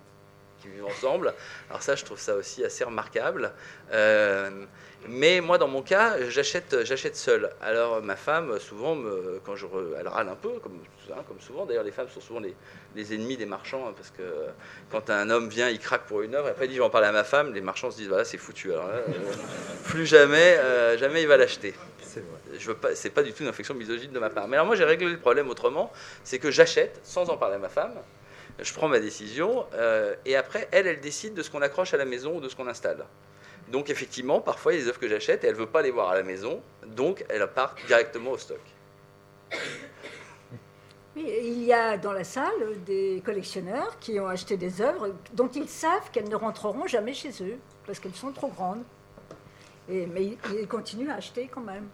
qui 0.62 0.68
vivent 0.68 0.86
ensemble. 0.86 1.34
Alors 1.70 1.82
ça, 1.82 1.96
je 1.96 2.06
trouve 2.06 2.20
ça 2.20 2.36
aussi 2.36 2.64
assez 2.64 2.84
remarquable. 2.84 3.52
Euh, 3.92 4.66
mais 5.08 5.40
moi, 5.40 5.58
dans 5.58 5.68
mon 5.68 5.82
cas, 5.82 6.30
j'achète, 6.30 6.84
j'achète 6.84 7.16
seul. 7.16 7.50
Alors 7.62 8.02
ma 8.02 8.16
femme, 8.16 8.60
souvent, 8.60 8.96
me, 8.96 9.40
quand 9.46 9.56
je, 9.56 9.66
elle 9.98 10.08
râle 10.08 10.28
un 10.28 10.36
peu, 10.36 10.60
comme, 10.60 10.80
hein, 11.12 11.24
comme 11.28 11.40
souvent. 11.40 11.66
D'ailleurs, 11.66 11.84
les 11.84 11.92
femmes 11.92 12.10
sont 12.10 12.20
souvent 12.20 12.40
les, 12.40 12.54
les 12.96 13.14
ennemis 13.14 13.38
des 13.38 13.46
marchands, 13.46 13.88
hein, 13.88 13.94
parce 13.96 14.10
que 14.10 14.24
quand 14.92 15.10
un 15.10 15.30
homme 15.30 15.48
vient, 15.48 15.70
il 15.70 15.80
craque 15.80 16.06
pour 16.06 16.22
une 16.22 16.36
œuvre, 16.36 16.48
et 16.48 16.52
après 16.52 16.66
il 16.66 16.70
dit, 16.70 16.76
je 16.76 16.82
vais 16.82 16.86
en 16.86 16.90
parler 16.90 17.08
à 17.08 17.12
ma 17.12 17.24
femme, 17.24 17.54
les 17.54 17.62
marchands 17.62 17.92
se 17.92 17.98
disent, 17.98 18.10
voilà, 18.10 18.26
c'est 18.26 18.38
foutu. 18.38 18.74
Alors 18.74 18.88
euh, 18.88 19.04
plus 19.86 20.06
jamais, 20.06 20.58
euh, 20.58 20.98
jamais 20.98 21.22
il 21.22 21.28
va 21.28 21.38
l'acheter. 21.38 21.74
C'est 22.02 22.24
Je 22.58 22.68
veux 22.68 22.76
pas, 22.76 22.96
c'est 22.96 23.12
pas 23.12 23.24
du 23.24 23.34
tout 23.34 23.44
une 23.44 23.50
infection 23.50 23.74
misogyne 23.76 24.12
de 24.12 24.20
ma 24.20 24.30
part. 24.30 24.48
Mais 24.48 24.58
alors 24.58 24.66
moi, 24.66 24.76
j'ai 24.76 24.84
réglé 24.86 25.10
le 25.10 25.20
problème 25.20 25.50
autrement, 25.50 25.92
c'est 26.24 26.40
que 26.40 26.52
j'achète 26.52 27.00
sans 27.04 27.30
en 27.30 27.38
parler 27.38 27.56
à 27.56 27.60
ma 27.60 27.70
femme 27.70 27.94
je 28.62 28.74
prends 28.74 28.88
ma 28.88 29.00
décision, 29.00 29.66
euh, 29.74 30.16
et 30.26 30.36
après, 30.36 30.68
elle, 30.72 30.88
elle 30.88 31.00
décide 31.00 31.34
de 31.34 31.42
ce 31.42 31.50
qu'on 31.50 31.62
accroche 31.62 31.94
à 31.94 31.98
la 31.98 32.06
maison 32.06 32.38
ou 32.38 32.42
de 32.42 32.50
ce 32.50 32.56
qu'on 32.56 32.68
installe. 32.68 33.06
Donc 33.72 33.90
effectivement, 33.90 34.42
parfois, 34.42 34.74
il 34.74 34.78
y 34.78 34.80
a 34.80 34.84
des 34.84 34.90
œuvres 34.90 35.00
que 35.00 35.08
j'achète, 35.08 35.44
et 35.44 35.48
elle 35.48 35.54
ne 35.54 35.60
veut 35.60 35.68
pas 35.68 35.82
les 35.82 35.92
voir 35.92 36.10
à 36.10 36.16
la 36.16 36.24
maison, 36.24 36.62
donc 36.88 37.26
elle 37.30 37.46
part 37.48 37.76
directement 37.88 38.32
au 38.32 38.38
stock. 38.38 38.62
il 41.16 41.64
y 41.64 41.74
a 41.74 41.98
dans 41.98 42.14
la 42.14 42.24
salle 42.24 42.84
des 42.86 43.22
collectionneurs 43.26 43.98
qui 44.00 44.20
ont 44.20 44.28
acheté 44.28 44.58
des 44.58 44.82
œuvres 44.82 45.14
dont 45.34 45.50
ils 45.50 45.68
savent 45.68 46.10
qu'elles 46.12 46.30
ne 46.30 46.36
rentreront 46.36 46.88
jamais 46.88 47.14
chez 47.14 47.32
eux, 47.42 47.58
parce 47.86 48.00
qu'elles 48.00 48.16
sont 48.16 48.32
trop 48.32 48.50
grandes. 48.50 48.84
Et, 49.90 50.06
mais 50.06 50.38
ils 50.54 50.68
continuent 50.68 51.10
à 51.10 51.16
acheter 51.16 51.50
quand 51.52 51.62
même. 51.62 51.88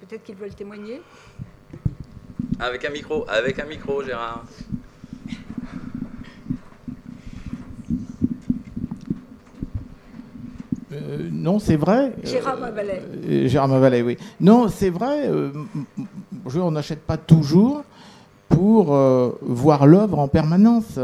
Peut-être 0.00 0.22
qu'ils 0.22 0.36
veulent 0.36 0.54
témoigner. 0.54 1.02
Avec 2.60 2.84
un 2.84 2.90
micro, 2.90 3.24
avec 3.28 3.58
un 3.58 3.64
micro, 3.64 4.02
Gérard. 4.02 4.44
Euh, 10.94 11.28
non, 11.30 11.58
c'est 11.58 11.76
vrai. 11.76 12.12
Gérard 12.22 12.58
Mavalet. 12.58 13.02
Euh, 13.28 13.48
Gérard 13.48 13.68
Mavalet, 13.68 14.02
oui. 14.02 14.16
Non, 14.40 14.68
c'est 14.68 14.90
vrai. 14.90 15.28
Euh, 15.28 15.50
on 16.54 16.70
n'achète 16.70 17.00
pas 17.00 17.16
toujours 17.16 17.82
pour 18.48 18.94
voir 19.42 19.86
l'œuvre 19.86 20.18
en 20.20 20.28
permanence. 20.28 20.98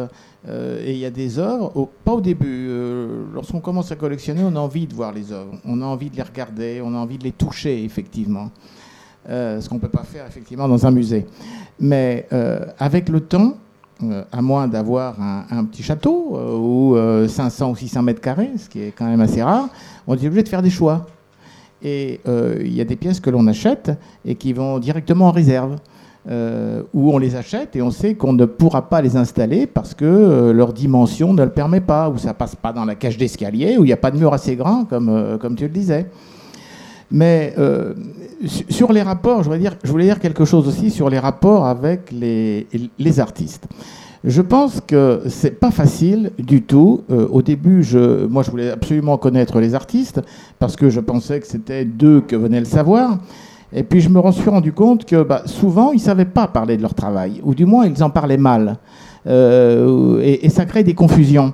et 0.47 0.93
il 0.93 0.99
y 0.99 1.05
a 1.05 1.11
des 1.11 1.38
œuvres, 1.38 1.88
pas 2.05 2.12
au 2.12 2.20
début. 2.20 2.70
Lorsqu'on 3.34 3.59
commence 3.61 3.91
à 3.91 3.97
collectionner, 3.97 4.43
on 4.45 4.55
a 4.55 4.61
envie 4.61 4.86
de 4.86 4.95
voir 4.95 5.12
les 5.12 5.32
œuvres. 5.32 5.55
On 5.64 5.82
a 5.82 5.84
envie 5.84 6.11
de 6.11 6.16
les 6.16 6.22
regarder, 6.22 6.80
on 6.84 6.95
a 6.95 6.99
envie 6.99 7.18
de 7.18 7.24
les 7.24 7.32
toucher, 7.32 7.82
effectivement. 7.82 8.51
ce 9.26 9.68
qu'on 9.68 9.76
ne 9.76 9.80
peut 9.80 9.88
pas 9.88 10.05
faire, 10.05 10.26
effectivement, 10.28 10.68
dans 10.68 10.86
un 10.86 10.93
musée. 10.93 11.26
Mais 11.80 12.28
avec 12.78 13.09
le 13.09 13.20
temps, 13.20 13.55
euh, 14.03 14.22
à 14.32 14.40
moins 14.40 14.66
d'avoir 14.66 15.16
un, 15.20 15.64
petit 15.64 15.82
château 15.82 16.34
euh, 16.34 16.57
ou 16.57 17.28
500 17.28 17.68
euh, 17.68 17.72
ou 17.72 17.76
600 17.76 18.03
mètres 18.03 18.20
carrés, 18.20 18.51
ce 18.57 18.68
qui 18.68 18.80
est 18.80 18.92
quand 18.96 19.07
même 19.07 19.20
assez 19.20 19.42
rare, 19.42 19.68
on 20.07 20.14
est 20.14 20.26
obligé 20.26 20.42
de 20.42 20.48
faire 20.48 20.62
des 20.62 20.70
choix. 20.70 21.07
Et 21.82 22.20
il 22.26 22.74
y 22.74 22.80
a 22.82 22.84
des 22.84 22.96
pièces 22.96 23.20
que 23.20 23.30
l'on 23.30 23.46
achète 23.46 23.90
et 24.26 24.34
qui 24.34 24.53
vont 24.53 24.78
directement 24.78 25.28
en 25.28 25.30
réserve. 25.30 25.76
où 26.28 27.12
on 27.14 27.18
les 27.18 27.36
achète 27.36 27.74
et 27.74 27.80
on 27.80 27.90
sait 27.90 28.14
qu'on 28.14 28.34
ne 28.34 28.44
pourra 28.44 28.90
pas 28.90 29.01
les 29.01 29.16
installer 29.16 29.66
parce 29.66 29.94
que 29.94 30.51
leur 30.51 30.74
dimension 30.74 31.32
ne 31.32 31.42
le 31.42 31.51
permet 31.51 31.80
pas, 31.80 32.11
ou 32.11 32.18
ça 32.18 32.34
passe 32.34 32.55
pas 32.55 32.74
dans 32.74 32.84
la 32.84 32.96
cage 32.96 33.16
d'escalier, 33.16 33.78
où 33.78 33.84
il 33.84 33.86
n'y 33.86 33.94
a 33.94 33.96
pas 33.96 34.11
de 34.11 34.18
mur 34.18 34.34
assez 34.34 34.57
grand, 34.57 34.84
comme, 34.84 35.38
comme 35.40 35.57
tu 35.57 35.64
le 35.64 35.70
disais. 35.70 36.07
Mais 37.11 37.55
sur 38.47 38.93
les 38.93 39.03
rapports, 39.03 39.43
je 39.43 39.49
voulais, 39.49 40.05
dire, 40.05 40.18
quelque 40.18 40.45
chose 40.45 40.66
aussi 40.66 40.91
sur 40.91 41.11
les 41.11 41.18
rapports 41.18 41.66
avec 41.66 42.11
les, 42.12 43.20
artistes. 43.20 43.66
Je 44.24 44.43
pense 44.43 44.80
que 44.86 45.22
c'est 45.28 45.59
pas 45.59 45.70
facile 45.70 46.32
du 46.38 46.62
tout. 46.62 47.05
Euh, 47.11 47.26
au 47.30 47.41
début, 47.43 47.84
moi, 48.28 48.43
je 48.43 48.51
voulais 48.51 48.70
absolument 48.70 49.16
connaître 49.16 49.61
les 49.61 49.74
artistes 49.74 50.20
parce 50.59 50.76
que 50.76 50.91
je 50.91 51.01
pensais 51.01 51.41
que 51.41 51.47
c'était 51.47 51.84
d'eux 51.84 52.20
que 52.20 52.36
venait 52.36 52.61
le 52.61 52.66
savoir. 52.66 53.18
Et 53.72 53.82
puis, 53.82 54.01
je 54.01 54.09
me 54.09 54.32
suis 54.32 54.51
rendu 54.51 54.72
compte 54.72 55.05
que 55.05 55.22
bah, 55.22 55.43
souvent, 55.47 55.93
ils 55.93 56.01
savaient 56.01 56.24
pas 56.24 56.49
parler 56.49 56.76
de 56.76 56.82
leur 56.82 56.95
travail, 56.95 57.41
ou 57.45 57.55
du 57.55 57.66
moins, 57.66 57.86
ils 57.86 58.03
en 58.03 58.11
parlaient 58.11 58.36
mal. 58.36 58.78
Euh, 59.26 60.20
et, 60.22 60.47
et, 60.47 60.49
ça 60.49 60.64
crée 60.64 60.82
des 60.82 60.95
confusions. 60.95 61.53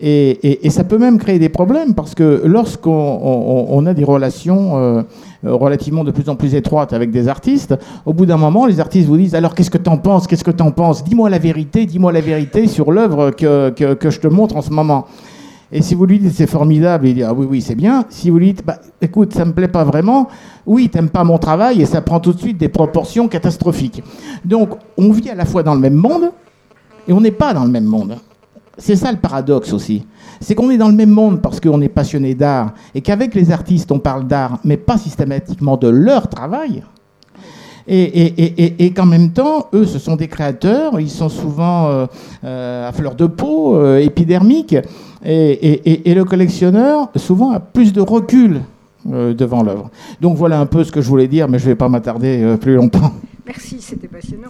Et, 0.00 0.70
ça 0.70 0.82
peut 0.82 0.98
même 0.98 1.18
créer 1.18 1.38
des 1.38 1.48
problèmes 1.48 1.94
parce 1.94 2.14
que 2.14 2.42
lorsqu'on 2.44 3.86
a 3.86 3.94
des 3.94 4.02
relations 4.02 4.76
euh, 4.76 5.02
relativement 5.44 6.02
de 6.02 6.10
plus 6.10 6.28
en 6.28 6.34
plus 6.34 6.56
étroites 6.56 6.92
avec 6.92 7.12
des 7.12 7.28
artistes, 7.28 7.76
au 8.04 8.12
bout 8.12 8.26
d'un 8.26 8.36
moment, 8.36 8.66
les 8.66 8.80
artistes 8.80 9.06
vous 9.06 9.16
disent 9.16 9.36
alors 9.36 9.54
qu'est-ce 9.54 9.70
que 9.70 9.78
t'en 9.78 9.96
penses 9.96 10.26
Qu'est-ce 10.26 10.42
que 10.42 10.50
t'en 10.50 10.72
penses? 10.72 11.04
Dis-moi 11.04 11.30
la 11.30 11.38
vérité, 11.38 11.86
dis-moi 11.86 12.12
la 12.12 12.20
vérité 12.20 12.66
sur 12.66 12.90
l'œuvre 12.90 13.30
que, 13.30 13.70
que, 13.70 14.10
je 14.10 14.18
te 14.18 14.26
montre 14.26 14.56
en 14.56 14.62
ce 14.62 14.70
moment. 14.70 15.06
Et 15.70 15.80
si 15.80 15.94
vous 15.94 16.06
lui 16.06 16.18
dites 16.18 16.34
c'est 16.34 16.48
formidable, 16.48 17.06
il 17.06 17.14
dit 17.14 17.22
ah 17.22 17.32
oui 17.32 17.46
oui 17.48 17.62
c'est 17.62 17.76
bien. 17.76 18.04
Si 18.10 18.30
vous 18.30 18.38
lui 18.38 18.52
dites 18.52 18.66
bah, 18.66 18.80
écoute 19.00 19.32
ça 19.32 19.44
me 19.44 19.52
plaît 19.52 19.68
pas 19.68 19.84
vraiment, 19.84 20.28
oui 20.66 20.88
t'aimes 20.88 21.08
pas 21.08 21.22
mon 21.22 21.38
travail 21.38 21.80
et 21.80 21.86
ça 21.86 22.00
prend 22.00 22.18
tout 22.18 22.32
de 22.32 22.40
suite 22.40 22.58
des 22.58 22.68
proportions 22.68 23.28
catastrophiques. 23.28 24.02
Donc 24.44 24.70
on 24.98 25.12
vit 25.12 25.30
à 25.30 25.36
la 25.36 25.44
fois 25.44 25.62
dans 25.62 25.74
le 25.74 25.80
même 25.80 25.94
monde 25.94 26.32
et 27.06 27.12
on 27.12 27.20
n'est 27.20 27.30
pas 27.30 27.54
dans 27.54 27.64
le 27.64 27.70
même 27.70 27.84
monde. 27.84 28.16
C'est 28.78 28.96
ça 28.96 29.12
le 29.12 29.18
paradoxe 29.18 29.72
aussi. 29.72 30.04
C'est 30.40 30.54
qu'on 30.54 30.70
est 30.70 30.76
dans 30.76 30.88
le 30.88 30.94
même 30.94 31.10
monde 31.10 31.40
parce 31.40 31.60
qu'on 31.60 31.80
est 31.80 31.88
passionné 31.88 32.34
d'art 32.34 32.74
et 32.94 33.00
qu'avec 33.00 33.34
les 33.34 33.50
artistes, 33.52 33.92
on 33.92 33.98
parle 33.98 34.26
d'art, 34.26 34.58
mais 34.64 34.76
pas 34.76 34.98
systématiquement 34.98 35.76
de 35.76 35.88
leur 35.88 36.28
travail. 36.28 36.82
Et, 37.86 38.92
qu'en 38.96 39.06
même 39.06 39.30
temps, 39.32 39.68
eux, 39.74 39.84
ce 39.84 39.98
sont 39.98 40.16
des 40.16 40.28
créateurs, 40.28 40.98
ils 41.00 41.10
sont 41.10 41.28
souvent 41.28 41.88
euh, 41.88 42.06
euh, 42.44 42.88
à 42.88 42.92
fleur 42.92 43.14
de 43.14 43.26
peau, 43.26 43.76
euh, 43.76 43.98
épidermiques, 43.98 44.76
Et, 45.24 46.14
le 46.14 46.24
collectionneur, 46.24 47.10
souvent, 47.16 47.52
a 47.52 47.60
plus 47.60 47.92
de 47.92 48.00
recul 48.00 48.62
devant 49.06 49.62
l'œuvre. 49.62 49.90
Donc 50.22 50.38
voilà 50.38 50.58
un 50.58 50.64
peu 50.64 50.82
ce 50.82 50.90
que 50.90 51.02
je 51.02 51.08
voulais 51.08 51.28
dire, 51.28 51.46
mais 51.46 51.58
je 51.58 51.64
ne 51.64 51.70
vais 51.70 51.76
pas 51.76 51.90
m'attarder 51.90 52.56
plus 52.58 52.74
longtemps. 52.74 53.12
Merci, 53.46 53.76
c'était 53.78 54.08
passionnant. 54.08 54.48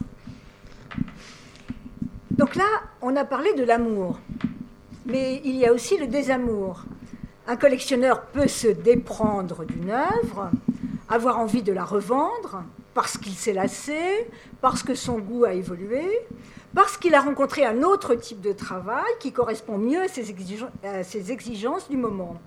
Donc 2.36 2.56
là, 2.56 2.66
on 3.00 3.14
a 3.14 3.24
parlé 3.24 3.52
de 3.54 3.62
l'amour, 3.62 4.18
mais 5.06 5.40
il 5.44 5.54
y 5.54 5.66
a 5.66 5.72
aussi 5.72 5.96
le 5.98 6.08
désamour. 6.08 6.84
Un 7.46 7.54
collectionneur 7.56 8.22
peut 8.22 8.48
se 8.48 8.66
déprendre 8.66 9.64
d'une 9.64 9.90
œuvre, 9.90 10.50
avoir 11.08 11.38
envie 11.38 11.62
de 11.62 11.72
la 11.72 11.84
revendre 11.84 12.64
parce 12.92 13.18
qu'il 13.18 13.34
s'est 13.34 13.52
lassé, 13.52 14.26
parce 14.60 14.82
que 14.82 14.96
son 14.96 15.18
goût 15.18 15.44
a 15.44 15.52
évolué, 15.52 16.04
parce 16.74 16.96
qu'il 16.96 17.14
a 17.14 17.20
rencontré 17.20 17.64
un 17.64 17.84
autre 17.84 18.16
type 18.16 18.40
de 18.40 18.52
travail 18.52 19.12
qui 19.20 19.32
correspond 19.32 19.78
mieux 19.78 20.02
à 20.02 20.08
ses, 20.08 21.30
exigences, 21.30 21.88
du 21.88 21.96
moment. 21.96 22.40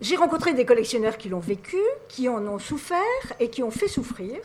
J'ai 0.00 0.16
rencontré 0.16 0.54
des 0.54 0.64
collectionneurs 0.64 1.18
qui 1.18 1.28
l'ont 1.28 1.38
vécu, 1.38 1.76
qui 2.08 2.30
en 2.30 2.46
ont 2.46 2.58
souffert 2.58 2.98
et 3.40 3.50
qui 3.50 3.62
ont 3.62 3.70
fait 3.70 3.88
souffrir, 3.88 4.38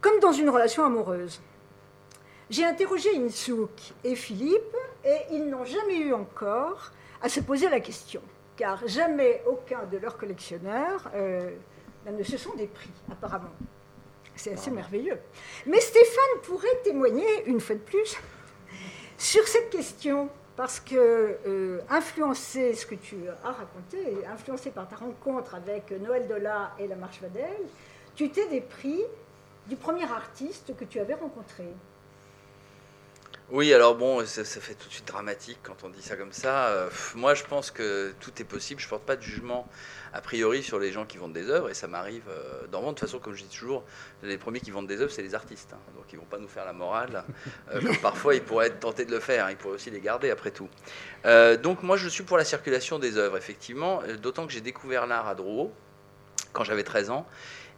comme 0.00 0.20
dans 0.20 0.32
une 0.32 0.50
relation 0.50 0.84
amoureuse. 0.84 1.40
J'ai 2.48 2.64
interrogé 2.64 3.16
Insouk 3.16 3.92
et 4.04 4.14
Philippe 4.14 4.76
et 5.04 5.16
ils 5.32 5.48
n'ont 5.48 5.64
jamais 5.64 5.98
eu 5.98 6.12
encore 6.12 6.92
à 7.20 7.28
se 7.28 7.40
poser 7.40 7.68
la 7.68 7.80
question, 7.80 8.22
car 8.56 8.86
jamais 8.86 9.42
aucun 9.48 9.82
de 9.84 9.98
leurs 9.98 10.16
collectionneurs 10.16 11.10
euh, 11.16 11.50
ne 12.06 12.22
se 12.22 12.36
sont 12.36 12.54
dépris, 12.54 12.92
apparemment. 13.10 13.50
C'est 14.36 14.52
assez 14.52 14.70
merveilleux. 14.70 15.18
Mais 15.66 15.80
Stéphane 15.80 16.40
pourrait 16.44 16.80
témoigner, 16.84 17.26
une 17.46 17.58
fois 17.58 17.74
de 17.74 17.80
plus, 17.80 18.16
sur 19.18 19.48
cette 19.48 19.70
question, 19.70 20.28
parce 20.54 20.78
que, 20.78 21.38
euh, 21.46 21.80
influencé, 21.90 22.74
ce 22.74 22.86
que 22.86 22.94
tu 22.94 23.16
as 23.28 23.50
raconté, 23.50 24.24
influencé 24.32 24.70
par 24.70 24.86
ta 24.86 24.94
rencontre 24.94 25.56
avec 25.56 25.90
Noël 25.90 26.28
Dola 26.28 26.76
et 26.78 26.86
la 26.86 26.94
Marche 26.94 27.20
Vadel, 27.20 27.58
tu 28.14 28.30
t'es 28.30 28.46
dépris 28.46 29.02
du 29.66 29.74
premier 29.74 30.04
artiste 30.04 30.76
que 30.76 30.84
tu 30.84 31.00
avais 31.00 31.14
rencontré. 31.14 31.64
Oui, 33.50 33.72
alors 33.72 33.94
bon, 33.94 34.26
ça, 34.26 34.42
fait 34.44 34.74
tout 34.74 34.88
de 34.88 34.92
suite 34.92 35.06
dramatique 35.06 35.60
quand 35.62 35.84
on 35.84 35.88
dit 35.88 36.02
ça 36.02 36.16
comme 36.16 36.32
ça. 36.32 36.66
Euh, 36.66 36.90
moi, 37.14 37.34
je 37.34 37.44
pense 37.44 37.70
que 37.70 38.12
tout 38.18 38.32
est 38.42 38.44
possible. 38.44 38.80
Je 38.80 38.86
ne 38.86 38.90
porte 38.90 39.04
pas 39.04 39.14
de 39.14 39.22
jugement 39.22 39.68
a 40.12 40.20
priori 40.20 40.64
sur 40.64 40.80
les 40.80 40.90
gens 40.90 41.04
qui 41.04 41.16
vendent 41.16 41.32
des 41.32 41.48
œuvres, 41.48 41.70
et 41.70 41.74
ça 41.74 41.86
m'arrive 41.86 42.24
euh, 42.28 42.66
dans 42.72 42.80
le 42.80 42.86
monde. 42.86 42.94
De 42.94 43.00
toute 43.00 43.08
façon, 43.08 43.20
comme 43.20 43.34
je 43.34 43.44
dis 43.44 43.56
toujours, 43.56 43.84
les 44.24 44.36
premiers 44.36 44.58
qui 44.58 44.72
vendent 44.72 44.88
des 44.88 45.00
œuvres, 45.00 45.12
c'est 45.12 45.22
les 45.22 45.36
artistes. 45.36 45.74
Hein. 45.74 45.92
donc 45.94 46.06
ils 46.12 46.18
vont 46.18 46.24
pas 46.24 46.38
nous 46.38 46.48
faire 46.48 46.64
la 46.64 46.72
morale. 46.72 47.22
Euh, 47.72 47.80
parfois, 48.02 48.34
ils 48.34 48.42
pourraient 48.42 48.66
être 48.66 48.80
tentés 48.80 49.04
de 49.04 49.12
le 49.12 49.20
faire. 49.20 49.48
Ils 49.48 49.56
pourraient 49.56 49.74
aussi 49.74 49.92
les 49.92 50.00
garder 50.00 50.30
après 50.30 50.50
tout. 50.50 50.68
Euh, 51.24 51.56
donc 51.56 51.84
moi, 51.84 51.96
je 51.96 52.08
suis 52.08 52.24
pour 52.24 52.38
la 52.38 52.44
circulation 52.44 52.98
des 52.98 53.16
œuvres, 53.16 53.36
effectivement. 53.36 54.02
D'autant 54.20 54.46
que 54.46 54.52
j'ai 54.52 54.60
découvert 54.60 55.06
l'art 55.06 55.28
à 55.28 55.36
Drouot 55.36 55.72
quand 56.52 56.64
j'avais 56.64 56.84
13 56.84 57.10
ans, 57.10 57.26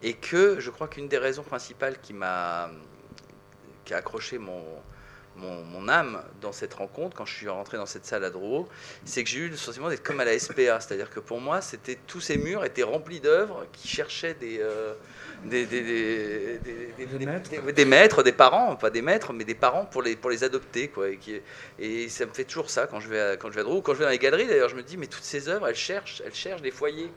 et 0.03 0.15
que 0.15 0.61
je 0.61 0.71
crois 0.71 0.89
qu'une 0.89 1.09
des 1.09 1.19
raisons 1.19 1.43
principales 1.43 1.99
qui 2.01 2.15
m'a 2.15 2.71
qui 3.85 3.95
a 3.95 3.97
accroché 3.97 4.39
mon, 4.39 4.63
mon, 5.39 5.89
âme 5.89 6.23
dans 6.41 6.53
cette 6.53 6.75
rencontre, 6.75 7.17
quand 7.17 7.25
je 7.25 7.35
suis 7.35 7.49
rentré 7.49 7.79
dans 7.79 7.87
cette 7.87 8.05
salle 8.05 8.25
à 8.25 8.31
Drouot, 8.31 8.69
c'est 9.05 9.25
que 9.25 9.31
j'ai 9.31 9.41
eu 9.41 9.49
le 9.49 9.57
sentiment 9.57 9.89
d'être 9.89 10.03
comme 10.03 10.21
à 10.21 10.25
la 10.25 10.39
SPA. 10.39 10.81
C'est-à-dire 10.81 11.11
que 11.11 11.21
pour 11.21 11.41
moi, 11.41 11.61
c'était 11.61 11.99
tous 12.07 12.21
ces 12.21 12.37
murs 12.37 12.65
étaient 12.65 12.83
remplis 12.83 13.21
d'œuvres 13.21 13.67
qui 13.73 13.89
cherchaient 13.89 14.35
des, 14.35 14.59
euh, 14.61 14.95
des, 15.45 15.67
des, 15.67 15.83
des, 15.83 16.59
maîtres. 17.85 18.23
des, 18.23 18.33
parents, 18.33 18.77
pas 18.77 18.91
des 18.91 19.03
maîtres, 19.03 19.33
mais 19.33 19.45
des 19.45 19.55
parents 19.55 19.87
pour 19.87 20.03
les, 20.03 20.17
pour 20.17 20.31
les 20.31 20.45
adopter. 20.45 20.89
Quoi, 20.89 21.09
et, 21.09 21.43
et 21.79 22.09
ça 22.09 22.27
me 22.27 22.33
fait 22.33 22.45
toujours 22.45 22.71
ça 22.71 22.87
quand 22.87 23.01
je 23.01 23.09
vais 23.09 23.21
à, 23.21 23.37
quand 23.37 23.49
je 23.49 23.55
vais 23.55 23.61
à 23.61 23.65
Drouot. 23.65 23.83
Quand 23.83 23.95
je 23.95 24.01
vais 24.01 24.05
dans 24.05 24.11
les 24.11 24.19
galeries, 24.19 24.47
d'ailleurs, 24.47 24.69
je 24.69 24.77
me 24.77 24.83
dis, 24.83 24.97
mais 24.97 25.07
toutes 25.07 25.25
ces 25.25 25.49
œuvres, 25.49 25.69
elles 25.69 25.75
cherchent, 25.75 26.23
elles 26.25 26.35
cherchent 26.35 26.63
des 26.63 26.71
foyers 26.71 27.11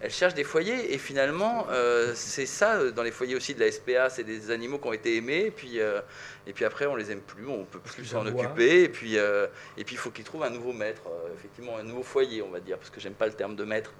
elle 0.00 0.10
cherche 0.10 0.34
des 0.34 0.44
foyers 0.44 0.92
et 0.94 0.98
finalement 0.98 1.66
euh, 1.70 2.12
c'est 2.14 2.46
ça 2.46 2.74
euh, 2.74 2.90
dans 2.90 3.02
les 3.02 3.10
foyers 3.10 3.34
aussi 3.34 3.54
de 3.54 3.60
la 3.60 3.70
SPA, 3.70 4.10
c'est 4.10 4.24
des 4.24 4.50
animaux 4.50 4.78
qui 4.78 4.88
ont 4.88 4.92
été 4.92 5.16
aimés 5.16 5.46
et 5.46 5.50
puis, 5.50 5.80
euh, 5.80 6.00
et 6.46 6.52
puis 6.52 6.64
après 6.64 6.86
on 6.86 6.96
les 6.96 7.10
aime 7.10 7.20
plus, 7.20 7.46
on 7.46 7.64
peut 7.64 7.80
plus 7.80 8.04
s'en 8.04 8.26
occuper 8.26 8.84
et 8.84 8.88
puis 8.88 9.16
et 9.16 9.84
puis 9.84 9.94
il 9.94 9.98
faut 9.98 10.10
qu'ils 10.10 10.24
trouvent 10.24 10.44
un 10.44 10.50
nouveau 10.50 10.72
maître, 10.72 11.02
effectivement 11.34 11.78
un 11.78 11.82
nouveau 11.82 12.02
foyer 12.02 12.42
on 12.42 12.50
va 12.50 12.60
dire 12.60 12.78
parce 12.78 12.90
que 12.90 13.00
j'aime 13.00 13.14
pas 13.14 13.26
le 13.26 13.32
terme 13.32 13.56
de 13.56 13.64
maître. 13.64 13.92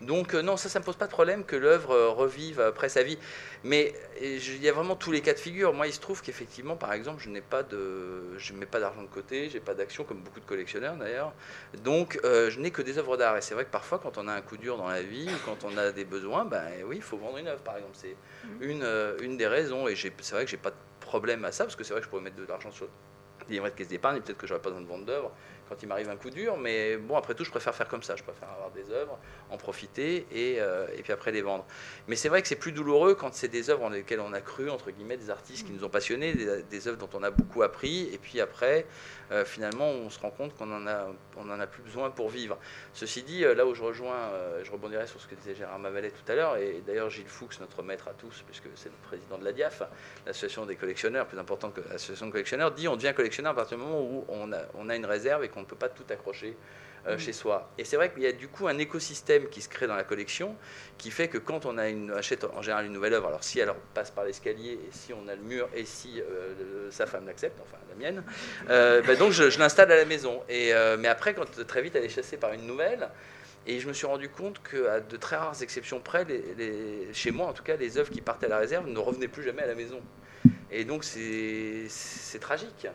Donc 0.00 0.34
non, 0.34 0.56
ça, 0.56 0.68
ça 0.68 0.78
ne 0.78 0.82
me 0.82 0.86
pose 0.86 0.96
pas 0.96 1.06
de 1.06 1.10
problème 1.10 1.44
que 1.44 1.56
l'œuvre 1.56 1.96
revive 2.08 2.60
après 2.60 2.88
sa 2.88 3.02
vie. 3.02 3.18
Mais 3.64 3.94
il 4.20 4.62
y 4.62 4.68
a 4.68 4.72
vraiment 4.72 4.94
tous 4.94 5.10
les 5.10 5.20
cas 5.20 5.34
de 5.34 5.38
figure. 5.38 5.72
Moi, 5.72 5.88
il 5.88 5.92
se 5.92 6.00
trouve 6.00 6.22
qu'effectivement, 6.22 6.76
par 6.76 6.92
exemple, 6.92 7.22
je 7.22 7.28
n'ai 7.28 7.40
pas 7.40 7.62
de, 7.62 8.38
je 8.38 8.52
mets 8.52 8.66
pas 8.66 8.78
d'argent 8.78 9.02
de 9.02 9.08
côté, 9.08 9.50
j'ai 9.50 9.60
pas 9.60 9.74
d'action 9.74 10.04
comme 10.04 10.20
beaucoup 10.20 10.40
de 10.40 10.44
collectionneurs 10.44 10.96
d'ailleurs. 10.96 11.32
Donc, 11.82 12.20
euh, 12.24 12.50
je 12.50 12.60
n'ai 12.60 12.70
que 12.70 12.82
des 12.82 12.98
œuvres 12.98 13.16
d'art. 13.16 13.36
Et 13.36 13.40
c'est 13.40 13.54
vrai 13.54 13.64
que 13.64 13.70
parfois, 13.70 13.98
quand 13.98 14.18
on 14.18 14.28
a 14.28 14.32
un 14.32 14.40
coup 14.40 14.56
dur 14.56 14.76
dans 14.76 14.88
la 14.88 15.02
vie, 15.02 15.28
ou 15.28 15.38
quand 15.44 15.64
on 15.64 15.76
a 15.76 15.90
des 15.90 16.04
besoins, 16.04 16.44
ben 16.44 16.64
oui, 16.86 16.96
il 16.96 17.02
faut 17.02 17.16
vendre 17.16 17.38
une 17.38 17.48
œuvre, 17.48 17.62
par 17.62 17.76
exemple. 17.76 17.96
C'est 17.96 18.16
mmh. 18.44 18.62
une, 18.62 18.82
euh, 18.84 19.16
une 19.20 19.36
des 19.36 19.46
raisons. 19.46 19.88
Et 19.88 19.96
c'est 19.96 20.32
vrai 20.32 20.44
que 20.44 20.50
j'ai 20.50 20.56
pas 20.56 20.70
de 20.70 20.76
problème 21.00 21.44
à 21.44 21.52
ça, 21.52 21.64
parce 21.64 21.74
que 21.74 21.82
c'est 21.82 21.92
vrai 21.92 22.00
que 22.00 22.04
je 22.04 22.10
pourrais 22.10 22.22
mettre 22.22 22.36
de 22.36 22.46
l'argent 22.46 22.70
sur 22.70 22.86
des 23.48 23.54
livrets 23.54 23.70
de 23.70 23.76
caisse 23.76 23.88
d'épargne, 23.88 24.20
peut-être 24.20 24.38
que 24.38 24.46
j'aurais 24.46 24.60
pas 24.60 24.70
besoin 24.70 24.82
de 24.82 24.88
vendre 24.88 25.06
d'œuvres 25.06 25.32
quand 25.68 25.82
il 25.82 25.86
m'arrive 25.86 26.08
un 26.08 26.16
coup 26.16 26.30
dur. 26.30 26.56
Mais 26.56 26.96
bon, 26.96 27.16
après 27.16 27.34
tout, 27.34 27.44
je 27.44 27.50
préfère 27.50 27.74
faire 27.74 27.88
comme 27.88 28.02
ça. 28.02 28.16
Je 28.16 28.22
préfère 28.22 28.48
avoir 28.50 28.70
des 28.70 28.90
œuvres, 28.90 29.18
en 29.50 29.56
profiter 29.56 30.26
et, 30.32 30.60
euh, 30.60 30.86
et 30.96 31.02
puis 31.02 31.12
après 31.12 31.32
les 31.32 31.42
vendre. 31.42 31.64
Mais 32.06 32.16
c'est 32.16 32.28
vrai 32.28 32.42
que 32.42 32.48
c'est 32.48 32.56
plus 32.56 32.72
douloureux 32.72 33.14
quand 33.14 33.34
c'est 33.34 33.48
des 33.48 33.70
œuvres 33.70 33.84
en 33.84 33.90
lesquelles 33.90 34.20
on 34.20 34.32
a 34.32 34.40
cru, 34.40 34.70
entre 34.70 34.90
guillemets, 34.90 35.16
des 35.16 35.30
artistes 35.30 35.66
qui 35.66 35.72
nous 35.72 35.84
ont 35.84 35.88
passionnés, 35.88 36.34
des, 36.34 36.88
œuvres 36.88 36.98
dont 36.98 37.10
on 37.14 37.22
a 37.22 37.30
beaucoup 37.30 37.62
appris. 37.62 38.08
Et 38.12 38.18
puis 38.18 38.40
après, 38.40 38.86
euh, 39.30 39.44
finalement, 39.44 39.88
on 39.88 40.10
se 40.10 40.18
rend 40.20 40.30
compte 40.30 40.54
qu'on 40.56 40.72
en 40.72 40.86
a, 40.86 41.06
on 41.36 41.50
en 41.50 41.60
a 41.60 41.66
plus 41.66 41.82
besoin 41.82 42.10
pour 42.10 42.28
vivre. 42.28 42.58
Ceci 42.94 43.22
dit, 43.22 43.44
euh, 43.44 43.54
là 43.54 43.66
où 43.66 43.74
je 43.74 43.82
rejoins, 43.82 44.30
je 44.62 44.70
rebondirai 44.70 45.06
sur 45.06 45.20
ce 45.20 45.26
que 45.26 45.34
disait 45.34 45.54
Gérard 45.54 45.78
Mavalet 45.78 46.10
tout 46.10 46.32
à 46.32 46.34
l'heure, 46.34 46.56
et 46.56 46.82
d'ailleurs 46.86 47.10
Gilles 47.10 47.28
Fuchs, 47.28 47.60
notre 47.60 47.82
maître 47.82 48.08
à 48.08 48.12
tous, 48.12 48.42
puisque 48.46 48.68
c'est 48.74 48.88
le 48.88 49.08
président 49.08 49.38
de 49.38 49.44
la 49.44 49.52
DIAF, 49.52 49.82
l'association 50.26 50.66
des 50.66 50.76
collectionneurs, 50.76 51.26
plus 51.26 51.38
importante 51.38 51.74
que 51.74 51.80
l'association 51.90 52.26
de 52.26 52.32
collectionneurs, 52.32 52.72
dit 52.72 52.88
on 52.88 52.96
devient 52.96 53.12
collectionneur 53.14 53.52
à 53.52 53.54
partir 53.56 53.78
du 53.78 53.84
moment 53.84 54.00
où 54.00 54.24
on 54.28 54.52
a, 54.52 54.60
on 54.74 54.88
a 54.88 54.96
une 54.96 55.06
réserve 55.06 55.44
et 55.44 55.48
qu'on 55.48 55.57
ne 55.60 55.66
peut 55.66 55.76
pas 55.76 55.88
tout 55.88 56.04
accrocher 56.10 56.56
euh, 57.06 57.16
chez 57.16 57.32
soi. 57.32 57.70
Et 57.78 57.84
c'est 57.84 57.96
vrai 57.96 58.12
qu'il 58.12 58.22
y 58.22 58.26
a 58.26 58.32
du 58.32 58.48
coup 58.48 58.66
un 58.68 58.76
écosystème 58.76 59.48
qui 59.48 59.62
se 59.62 59.68
crée 59.68 59.86
dans 59.86 59.94
la 59.94 60.04
collection 60.04 60.56
qui 60.98 61.10
fait 61.10 61.28
que 61.28 61.38
quand 61.38 61.64
on 61.64 61.78
a 61.78 61.88
une, 61.88 62.10
achète 62.10 62.44
en 62.44 62.60
général 62.60 62.86
une 62.86 62.92
nouvelle 62.92 63.14
œuvre, 63.14 63.28
alors 63.28 63.44
si 63.44 63.60
elle 63.60 63.72
passe 63.94 64.10
par 64.10 64.24
l'escalier 64.24 64.72
et 64.72 64.90
si 64.90 65.12
on 65.12 65.28
a 65.28 65.34
le 65.34 65.42
mur 65.42 65.68
et 65.74 65.84
si 65.84 66.20
euh, 66.20 66.90
sa 66.90 67.06
femme 67.06 67.26
l'accepte, 67.26 67.58
enfin 67.62 67.78
la 67.88 67.94
mienne, 67.94 68.24
euh, 68.68 69.00
ben 69.06 69.16
donc 69.16 69.32
je, 69.32 69.58
l'installe 69.58 69.90
à 69.92 69.96
la 69.96 70.04
maison. 70.04 70.42
Et, 70.48 70.72
mais 70.98 71.08
après, 71.08 71.34
quand 71.34 71.46
très 71.66 71.82
vite 71.82 71.94
elle 71.96 72.04
est 72.04 72.08
chassée 72.08 72.36
par 72.36 72.52
une 72.52 72.66
nouvelle, 72.66 73.08
et 73.66 73.80
je 73.80 73.88
me 73.88 73.92
suis 73.92 74.06
rendu 74.06 74.28
compte 74.28 74.60
qu'à 74.62 75.00
de 75.00 75.16
très 75.16 75.36
rares 75.36 75.62
exceptions 75.62 76.00
près, 76.00 76.24
les, 76.24 77.08
chez 77.12 77.30
moi 77.30 77.46
en 77.46 77.52
tout 77.52 77.62
cas, 77.62 77.76
les 77.76 77.96
œuvres 77.96 78.10
qui 78.10 78.20
partaient 78.20 78.46
à 78.46 78.50
la 78.50 78.58
réserve 78.58 78.88
ne 78.88 78.98
revenaient 78.98 79.28
plus 79.28 79.44
jamais 79.44 79.62
à 79.62 79.66
la 79.66 79.74
maison. 79.74 80.00
Et 80.70 80.84
donc 80.84 81.04
c'est 81.04 81.88
tragique. 82.40 82.86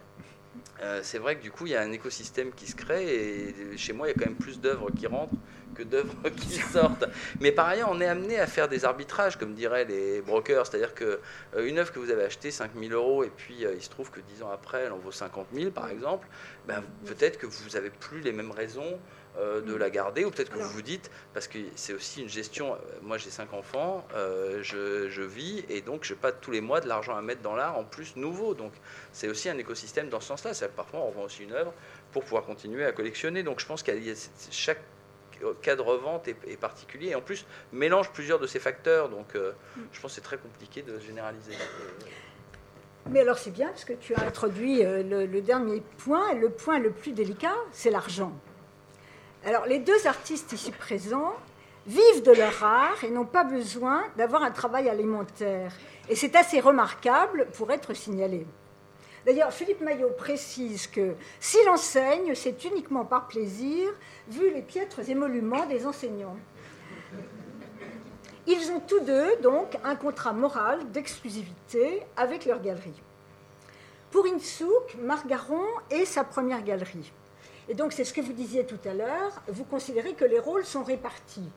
Euh, 0.81 0.99
c'est 1.03 1.17
vrai 1.17 1.37
que 1.37 1.41
du 1.41 1.51
coup, 1.51 1.65
il 1.65 1.71
y 1.71 1.75
a 1.75 1.81
un 1.81 1.91
écosystème 1.91 2.51
qui 2.51 2.67
se 2.67 2.75
crée 2.75 3.05
et 3.05 3.77
chez 3.77 3.93
moi, 3.93 4.07
il 4.07 4.11
y 4.11 4.13
a 4.13 4.17
quand 4.17 4.25
même 4.25 4.35
plus 4.35 4.59
d'œuvres 4.59 4.91
qui 4.91 5.07
rentrent 5.07 5.35
que 5.73 5.83
d'œuvres 5.83 6.29
qui 6.35 6.55
sortent. 6.59 7.05
Mais 7.39 7.51
par 7.51 7.67
ailleurs, 7.67 7.89
on 7.91 7.99
est 7.99 8.07
amené 8.07 8.39
à 8.39 8.47
faire 8.47 8.67
des 8.67 8.85
arbitrages, 8.85 9.37
comme 9.37 9.53
diraient 9.53 9.85
les 9.85 10.21
brokers. 10.21 10.67
C'est-à-dire 10.67 10.93
qu'une 10.93 11.17
euh, 11.55 11.77
œuvre 11.77 11.91
que 11.91 11.99
vous 11.99 12.11
avez 12.11 12.23
achetée 12.23 12.51
5 12.51 12.71
000 12.77 12.93
euros 12.93 13.23
et 13.23 13.31
puis 13.35 13.65
euh, 13.65 13.73
il 13.75 13.81
se 13.81 13.89
trouve 13.89 14.11
que 14.11 14.19
10 14.19 14.43
ans 14.43 14.51
après, 14.51 14.81
elle 14.81 14.91
en 14.91 14.97
vaut 14.97 15.11
50 15.11 15.47
000, 15.53 15.71
par 15.71 15.89
exemple, 15.89 16.27
ben, 16.67 16.83
peut-être 17.05 17.37
que 17.37 17.45
vous 17.45 17.69
n'avez 17.73 17.89
plus 17.89 18.21
les 18.21 18.31
mêmes 18.31 18.51
raisons 18.51 18.99
euh, 19.39 19.61
de 19.61 19.73
la 19.73 19.89
garder, 19.89 20.25
ou 20.25 20.29
peut-être 20.29 20.51
que 20.51 20.59
vous 20.59 20.69
vous 20.69 20.83
dites, 20.83 21.09
parce 21.33 21.47
que 21.47 21.57
c'est 21.73 21.93
aussi 21.93 22.21
une 22.21 22.29
gestion, 22.29 22.75
euh, 22.75 22.77
moi 23.01 23.17
j'ai 23.17 23.31
cinq 23.31 23.51
enfants, 23.53 24.05
euh, 24.13 24.61
je, 24.61 25.23
vis, 25.23 25.65
et 25.69 25.81
donc 25.81 26.03
je 26.03 26.13
n'ai 26.13 26.19
pas 26.19 26.31
tous 26.31 26.51
les 26.51 26.61
mois 26.61 26.81
de 26.81 26.87
l'argent 26.87 27.17
à 27.17 27.21
mettre 27.23 27.41
dans 27.41 27.55
l'art, 27.55 27.75
en 27.75 27.83
plus 27.83 28.15
nouveau, 28.15 28.53
donc 28.53 28.73
c'est 29.11 29.27
aussi 29.27 29.49
un 29.49 29.57
écosystème 29.57 30.09
dans 30.09 30.19
ce 30.19 30.27
sens-là, 30.27 30.51
parfois 30.75 30.99
on 30.99 31.07
revend 31.07 31.23
aussi 31.23 31.45
une 31.45 31.53
œuvre 31.53 31.73
pour 32.11 32.21
pouvoir 32.21 32.45
continuer 32.45 32.85
à 32.85 32.91
collectionner, 32.91 33.41
donc 33.41 33.59
je 33.59 33.65
pense 33.65 33.81
qu'il 33.81 34.03
y 34.03 34.11
a 34.11 34.29
chaque 34.51 34.81
cas 35.63 35.75
de 35.75 35.81
revente 35.81 36.27
est, 36.27 36.57
particulier, 36.57 37.09
et 37.09 37.15
en 37.15 37.21
plus 37.21 37.47
mélange 37.71 38.11
plusieurs 38.11 38.37
de 38.37 38.45
ces 38.45 38.59
facteurs, 38.59 39.09
donc 39.09 39.29
je 39.33 39.99
pense 39.99 40.11
que 40.11 40.15
c'est 40.15 40.21
très 40.21 40.37
compliqué 40.37 40.83
de 40.83 40.99
généraliser. 40.99 41.53
Mais 43.09 43.21
alors 43.21 43.39
c'est 43.39 43.49
bien 43.51 43.69
parce 43.69 43.83
que 43.83 43.93
tu 43.93 44.13
as 44.13 44.21
introduit 44.21 44.83
le 44.83 45.39
dernier 45.41 45.81
point, 45.97 46.35
le 46.35 46.51
point 46.51 46.77
le 46.77 46.91
plus 46.91 47.13
délicat, 47.13 47.55
c'est 47.71 47.89
l'argent. 47.89 48.31
Alors, 49.45 49.65
les 49.65 49.79
deux 49.79 50.07
artistes 50.07 50.53
ici 50.53 50.71
présents 50.71 51.33
vivent 51.85 52.23
de 52.23 52.31
leur 52.31 52.63
art 52.63 53.03
et 53.03 53.09
n'ont 53.09 53.25
pas 53.25 53.43
besoin 53.43 54.03
d'avoir 54.15 54.41
un 54.41 54.51
travail 54.51 54.87
alimentaire. 54.87 55.73
Et 56.07 56.15
c'est 56.15 56.37
assez 56.37 56.61
remarquable 56.61 57.47
pour 57.53 57.69
être 57.71 57.93
signalé. 57.93 58.47
D'ailleurs, 59.25 59.51
Philippe 59.51 59.81
Maillot 59.81 60.11
précise 60.17 60.87
que 60.87 61.15
s'il 61.41 61.67
enseigne, 61.67 62.35
c'est 62.35 62.63
uniquement 62.63 63.03
par 63.03 63.27
plaisir, 63.27 63.89
vu 64.29 64.49
les 64.53 64.61
piètres 64.61 65.09
émoluments 65.09 65.65
des 65.65 65.85
enseignants. 65.85 66.37
Ils 68.47 68.71
ont 68.71 68.79
tous 68.79 69.01
deux, 69.01 69.35
donc, 69.41 69.77
un 69.83 69.97
contrat 69.97 70.31
moral 70.31 70.89
d'exclusivité 70.91 72.01
avec 72.15 72.45
leur 72.45 72.61
galerie. 72.61 73.01
Pour 74.09 74.25
Insouk, 74.25 74.95
Margaron 75.01 75.65
est 75.89 76.05
sa 76.05 76.23
première 76.23 76.63
galerie. 76.63 77.11
Et 77.69 77.73
donc, 77.73 77.93
c'est 77.93 78.03
ce 78.03 78.13
que 78.13 78.21
vous 78.21 78.33
disiez 78.33 78.65
tout 78.65 78.79
à 78.85 78.93
l'heure, 78.93 79.41
vous 79.47 79.63
considérez 79.63 80.13
que 80.13 80.25
les 80.25 80.39
rôles 80.39 80.65
sont 80.65 80.83
répartis. 80.83 81.49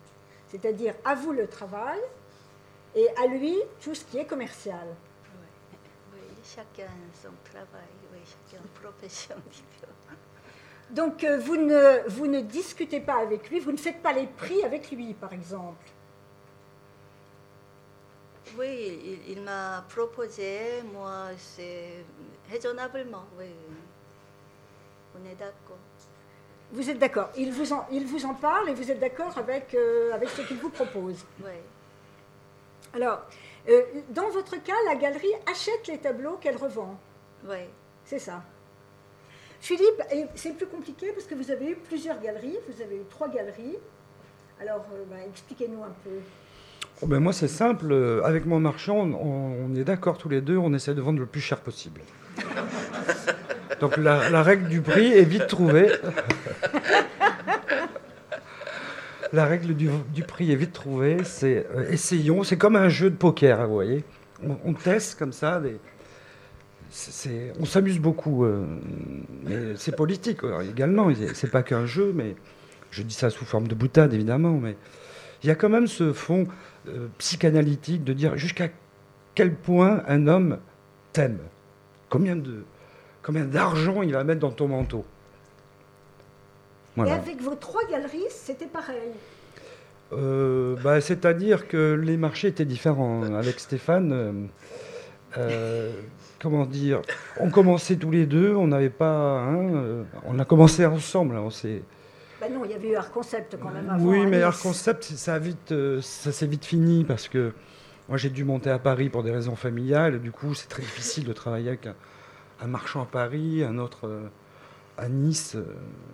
C'est-à-dire, 0.49 0.95
à 1.05 1.15
vous 1.15 1.33
le 1.33 1.49
travail 1.49 1.99
et 2.95 3.09
à 3.17 3.27
lui 3.27 3.57
tout 3.81 3.95
ce 3.95 4.05
qui 4.05 4.19
est 4.19 4.27
commercial. 4.27 4.87
Oui, 6.15 6.21
chacun 6.45 6.91
son 7.21 7.33
travail, 7.45 7.91
oui, 8.13 8.21
chacun 8.25 8.63
profession. 8.81 9.37
Donc, 10.91 11.25
euh, 11.25 11.39
vous 11.39 11.57
ne, 11.57 12.09
vous 12.09 12.29
ne 12.29 12.41
discutez 12.41 13.01
pas 13.01 13.21
avec 13.21 13.51
lui, 13.51 13.59
vous 13.59 13.73
ne 13.73 13.77
faites 13.77 14.01
pas 14.01 14.13
les 14.13 14.29
prix 14.29 14.63
avec 14.63 14.93
lui, 14.93 15.15
par 15.15 15.33
exemple. 15.33 15.85
Oui, 18.57 19.19
il, 19.27 19.33
il 19.33 19.43
m'a 19.43 19.85
proposé, 19.89 20.83
moi, 20.93 21.31
c'est 21.37 22.05
raisonnablement, 22.49 23.25
oui. 23.37 23.51
On 25.17 25.29
est 25.29 25.35
d'accord. 25.35 25.79
Vous 26.73 26.91
êtes 26.91 26.99
d'accord 26.99 27.31
il 27.37 27.53
vous, 27.53 27.73
en, 27.73 27.87
il 27.93 28.07
vous 28.07 28.25
en 28.27 28.35
parle 28.35 28.69
et 28.69 28.75
vous 28.75 28.91
êtes 28.91 28.99
d'accord 28.99 29.37
avec, 29.39 29.75
euh, 29.75 30.13
avec 30.13 30.29
ce 30.29 30.43
qu'il 30.43 30.57
vous 30.57 30.71
propose. 30.71 31.25
Oui. 31.41 31.53
Alors, 32.95 33.23
euh, 33.69 33.83
dans 34.11 34.29
votre 34.31 34.63
cas, 34.63 34.75
la 34.87 34.97
galerie 34.97 35.33
achète 35.51 35.87
les 35.89 35.99
tableaux 35.99 36.39
qu'elle 36.41 36.57
revend. 36.57 36.99
Oui. 37.49 37.59
C'est 38.05 38.19
ça. 38.19 38.43
Philippe, 39.61 40.03
et 40.13 40.27
c'est 40.35 40.57
plus 40.57 40.67
compliqué 40.67 41.13
parce 41.13 41.27
que 41.27 41.35
vous 41.35 41.51
avez 41.51 41.71
eu 41.71 41.77
plusieurs 41.77 42.21
galeries, 42.21 42.57
vous 42.69 42.83
avez 42.83 42.97
eu 42.97 43.05
trois 43.09 43.29
galeries. 43.29 43.77
Alors, 44.61 44.85
euh, 44.93 45.05
ben, 45.09 45.19
expliquez-nous 45.29 45.83
un 45.83 45.95
peu. 46.05 46.11
Oh 47.03 47.07
ben 47.07 47.21
moi, 47.21 47.33
c'est 47.33 47.49
simple. 47.49 47.93
Avec 48.25 48.47
mon 48.47 48.59
marchand, 48.59 48.99
on, 48.99 49.67
on 49.71 49.75
est 49.75 49.85
d'accord 49.85 50.17
tous 50.19 50.31
les 50.31 50.41
deux, 50.41 50.57
on 50.57 50.73
essaie 50.73 50.95
de 50.95 51.01
vendre 51.03 51.19
le 51.19 51.27
plus 51.27 51.43
cher 51.43 51.61
possible. 51.61 52.01
Donc 53.81 53.97
la, 53.97 54.43
règle 54.43 54.69
du 54.69 54.81
prix 54.81 55.13
est 55.13 55.25
vite 55.25 55.47
trouvée. 55.47 55.91
La 59.33 59.45
règle 59.45 59.75
du, 59.75 59.91
prix 60.23 60.53
est 60.53 60.57
vite 60.57 60.73
trouvée. 60.73 61.19
C'est 61.25 61.67
euh, 61.75 61.91
essayons. 61.91 62.43
C'est 62.45 62.57
comme 62.57 62.77
un 62.77 62.89
jeu 62.89 63.11
de 63.11 63.17
poker, 63.17 63.61
hein, 63.61 63.67
vous 63.67 63.75
voyez. 63.75 64.05
On, 64.65 64.73
teste 64.75 65.19
comme 65.19 65.33
ça. 65.33 65.61
On 67.59 67.65
s'amuse 67.65 67.99
beaucoup, 67.99 68.45
euh, 68.45 68.65
c'est 69.77 69.97
politique 69.97 70.45
euh, 70.45 70.61
également. 70.61 71.11
C'est 71.35 71.51
pas 71.51 71.63
qu'un 71.63 71.87
jeu, 71.87 72.13
mais 72.15 72.37
je 72.91 73.03
dis 73.03 73.15
ça 73.15 73.31
sous 73.31 73.45
forme 73.45 73.69
de 73.69 73.75
boutade 73.75 74.15
évidemment, 74.15 74.59
mais 74.59 74.77
il 75.43 75.49
y 75.49 75.51
a 75.51 75.55
quand 75.55 75.69
même 75.69 75.87
ce 75.87 76.13
fond 76.13 76.47
euh, 76.89 77.09
psychanalytique 77.19 78.05
de 78.05 78.13
dire 78.13 78.37
jusqu'à 78.37 78.69
quel 79.35 79.55
point 79.55 80.03
un 80.09 80.29
homme 80.29 80.59
t'aime, 81.13 81.39
combien 82.09 82.37
de 82.37 82.65
combien 83.27 83.45
d'argent 83.45 84.03
il 84.03 84.13
va 84.13 84.23
mettre 84.23 84.41
dans 84.41 84.53
ton 84.53 84.69
manteau. 84.69 85.05
Et 87.05 87.11
avec 87.11 87.43
vos 87.43 87.57
trois 87.57 87.83
galeries, 87.91 88.25
c'était 88.31 88.67
pareil. 88.67 89.11
Euh, 90.13 90.77
bah, 90.83 91.01
C'est-à-dire 91.01 91.67
que 91.67 92.01
les 92.01 92.17
marchés 92.17 92.49
étaient 92.49 92.65
différents. 92.65 93.25
Avec 93.35 93.59
Stéphane, 93.59 94.13
euh, 94.13 94.33
euh, 95.37 95.93
comment 96.41 96.65
dire, 96.65 97.03
on 97.41 97.51
commençait 97.51 97.97
tous 97.97 98.13
les 98.13 98.27
deux, 98.27 98.55
on 98.55 98.69
n'avait 98.69 98.91
pas, 98.91 99.41
hein, 99.41 100.05
on 100.25 100.39
a 100.39 100.45
commencé 100.45 100.87
ensemble. 100.87 101.35
hein, 101.35 101.43
On 101.45 101.51
s'est, 101.51 101.83
Ben 102.41 102.51
non, 102.55 102.65
il 102.65 102.71
y 102.71 102.75
avait 102.75 102.91
eu 102.91 102.95
Art 102.95 103.11
Concept 103.11 103.59
quand 103.61 103.71
même 103.71 103.91
avant. 103.91 104.05
oui, 104.05 104.25
mais. 104.25 104.41
Art 104.41 104.59
Concept, 104.59 105.03
ça 105.03 105.35
a 105.35 105.39
vite, 105.41 105.75
ça 106.01 106.31
s'est 106.31 106.47
vite 106.47 106.65
fini 106.65 107.05
parce 107.05 107.27
que 107.27 107.53
moi 108.09 108.17
j'ai 108.17 108.31
dû 108.31 108.45
monter 108.45 108.71
à 108.71 108.79
Paris 108.79 109.11
pour 109.11 109.25
des 109.25 109.33
raisons 109.33 109.57
familiales. 109.57 110.21
du 110.21 110.31
coup, 110.31 110.55
c'est 110.55 110.69
très 110.69 110.83
difficile 110.83 111.25
de 111.25 111.33
travailler 111.33 111.69
avec 111.69 111.89
un, 111.89 111.97
un 112.61 112.67
marchand 112.67 113.03
à 113.03 113.07
Paris, 113.07 113.63
un 113.65 113.79
autre 113.79 114.07
euh, 114.07 114.27
à 114.99 115.09
Nice. 115.09 115.55
euh, 115.57 115.65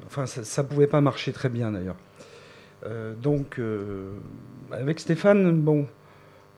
enfin, 0.07 0.27
ça 0.27 0.63
ne 0.63 0.69
pouvait 0.69 0.87
pas 0.87 1.01
marcher 1.01 1.33
très 1.33 1.49
bien 1.49 1.73
d'ailleurs. 1.73 1.97
Euh, 2.85 3.15
donc, 3.15 3.59
euh, 3.59 4.11
avec 4.73 4.99
Stéphane, 4.99 5.61
bon, 5.61 5.87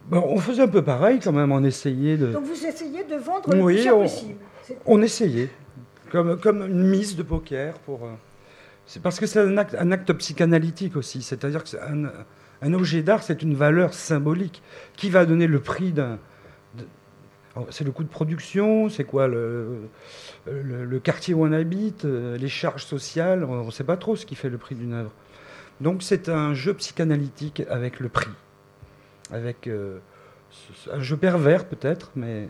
bon, 0.08 0.24
on 0.26 0.38
faisait 0.38 0.62
un 0.62 0.68
peu 0.68 0.82
pareil 0.82 1.20
quand 1.22 1.32
même. 1.32 1.52
On 1.52 1.62
essayait 1.64 2.16
de, 2.16 2.28
Donc 2.32 2.44
vous 2.44 2.64
essayez 2.66 3.04
de 3.04 3.16
vendre 3.16 3.54
le 3.54 3.62
Oui, 3.62 3.74
plus 3.74 3.82
cher 3.82 3.98
on- 3.98 4.02
possible. 4.02 4.34
On 4.86 5.02
essayait, 5.02 5.50
comme, 6.10 6.38
comme 6.40 6.62
une 6.62 6.86
mise 6.88 7.16
de 7.16 7.22
poker 7.22 7.74
pour. 7.80 8.04
euh, 8.04 8.12
c'est 8.86 9.02
parce 9.02 9.20
que 9.20 9.26
c'est 9.26 9.40
un 9.40 9.56
acte, 9.58 9.76
un 9.78 9.92
acte 9.92 10.12
psychanalytique 10.14 10.96
aussi. 10.96 11.20
C'est-à-dire 11.22 11.62
que 11.62 11.68
c'est 11.68 11.80
un, 11.80 12.04
un 12.62 12.72
objet 12.74 13.02
d'art, 13.02 13.22
c'est 13.22 13.42
une 13.42 13.54
valeur 13.54 13.92
symbolique. 13.92 14.62
Qui 14.96 15.10
va 15.10 15.26
donner 15.26 15.46
le 15.46 15.60
prix 15.60 15.92
d'un. 15.92 16.18
C'est 17.70 17.84
le 17.84 17.92
coût 17.92 18.02
de 18.02 18.08
production, 18.08 18.88
c'est 18.88 19.04
quoi 19.04 19.28
le, 19.28 19.88
quartier 21.02 21.34
où 21.34 21.44
on 21.44 21.52
habite, 21.52 22.04
euh, 22.04 22.36
les 22.36 22.48
charges 22.48 22.84
sociales, 22.84 23.44
on 23.44 23.66
ne 23.66 23.70
sait 23.70 23.84
pas 23.84 23.96
trop 23.96 24.16
ce 24.16 24.26
qui 24.26 24.34
fait 24.34 24.48
le 24.48 24.58
prix 24.58 24.74
d'une 24.74 24.92
œuvre. 24.92 25.12
Donc 25.80 26.02
c'est 26.02 26.28
un 26.28 26.54
jeu 26.54 26.74
psychanalytique 26.74 27.62
avec 27.68 28.00
le 28.00 28.08
prix. 28.08 28.30
Avec 29.30 29.68
euh, 29.68 29.98
un 30.92 31.00
jeu 31.00 31.16
pervers 31.16 31.66
peut-être, 31.66 32.10
mais 32.16 32.48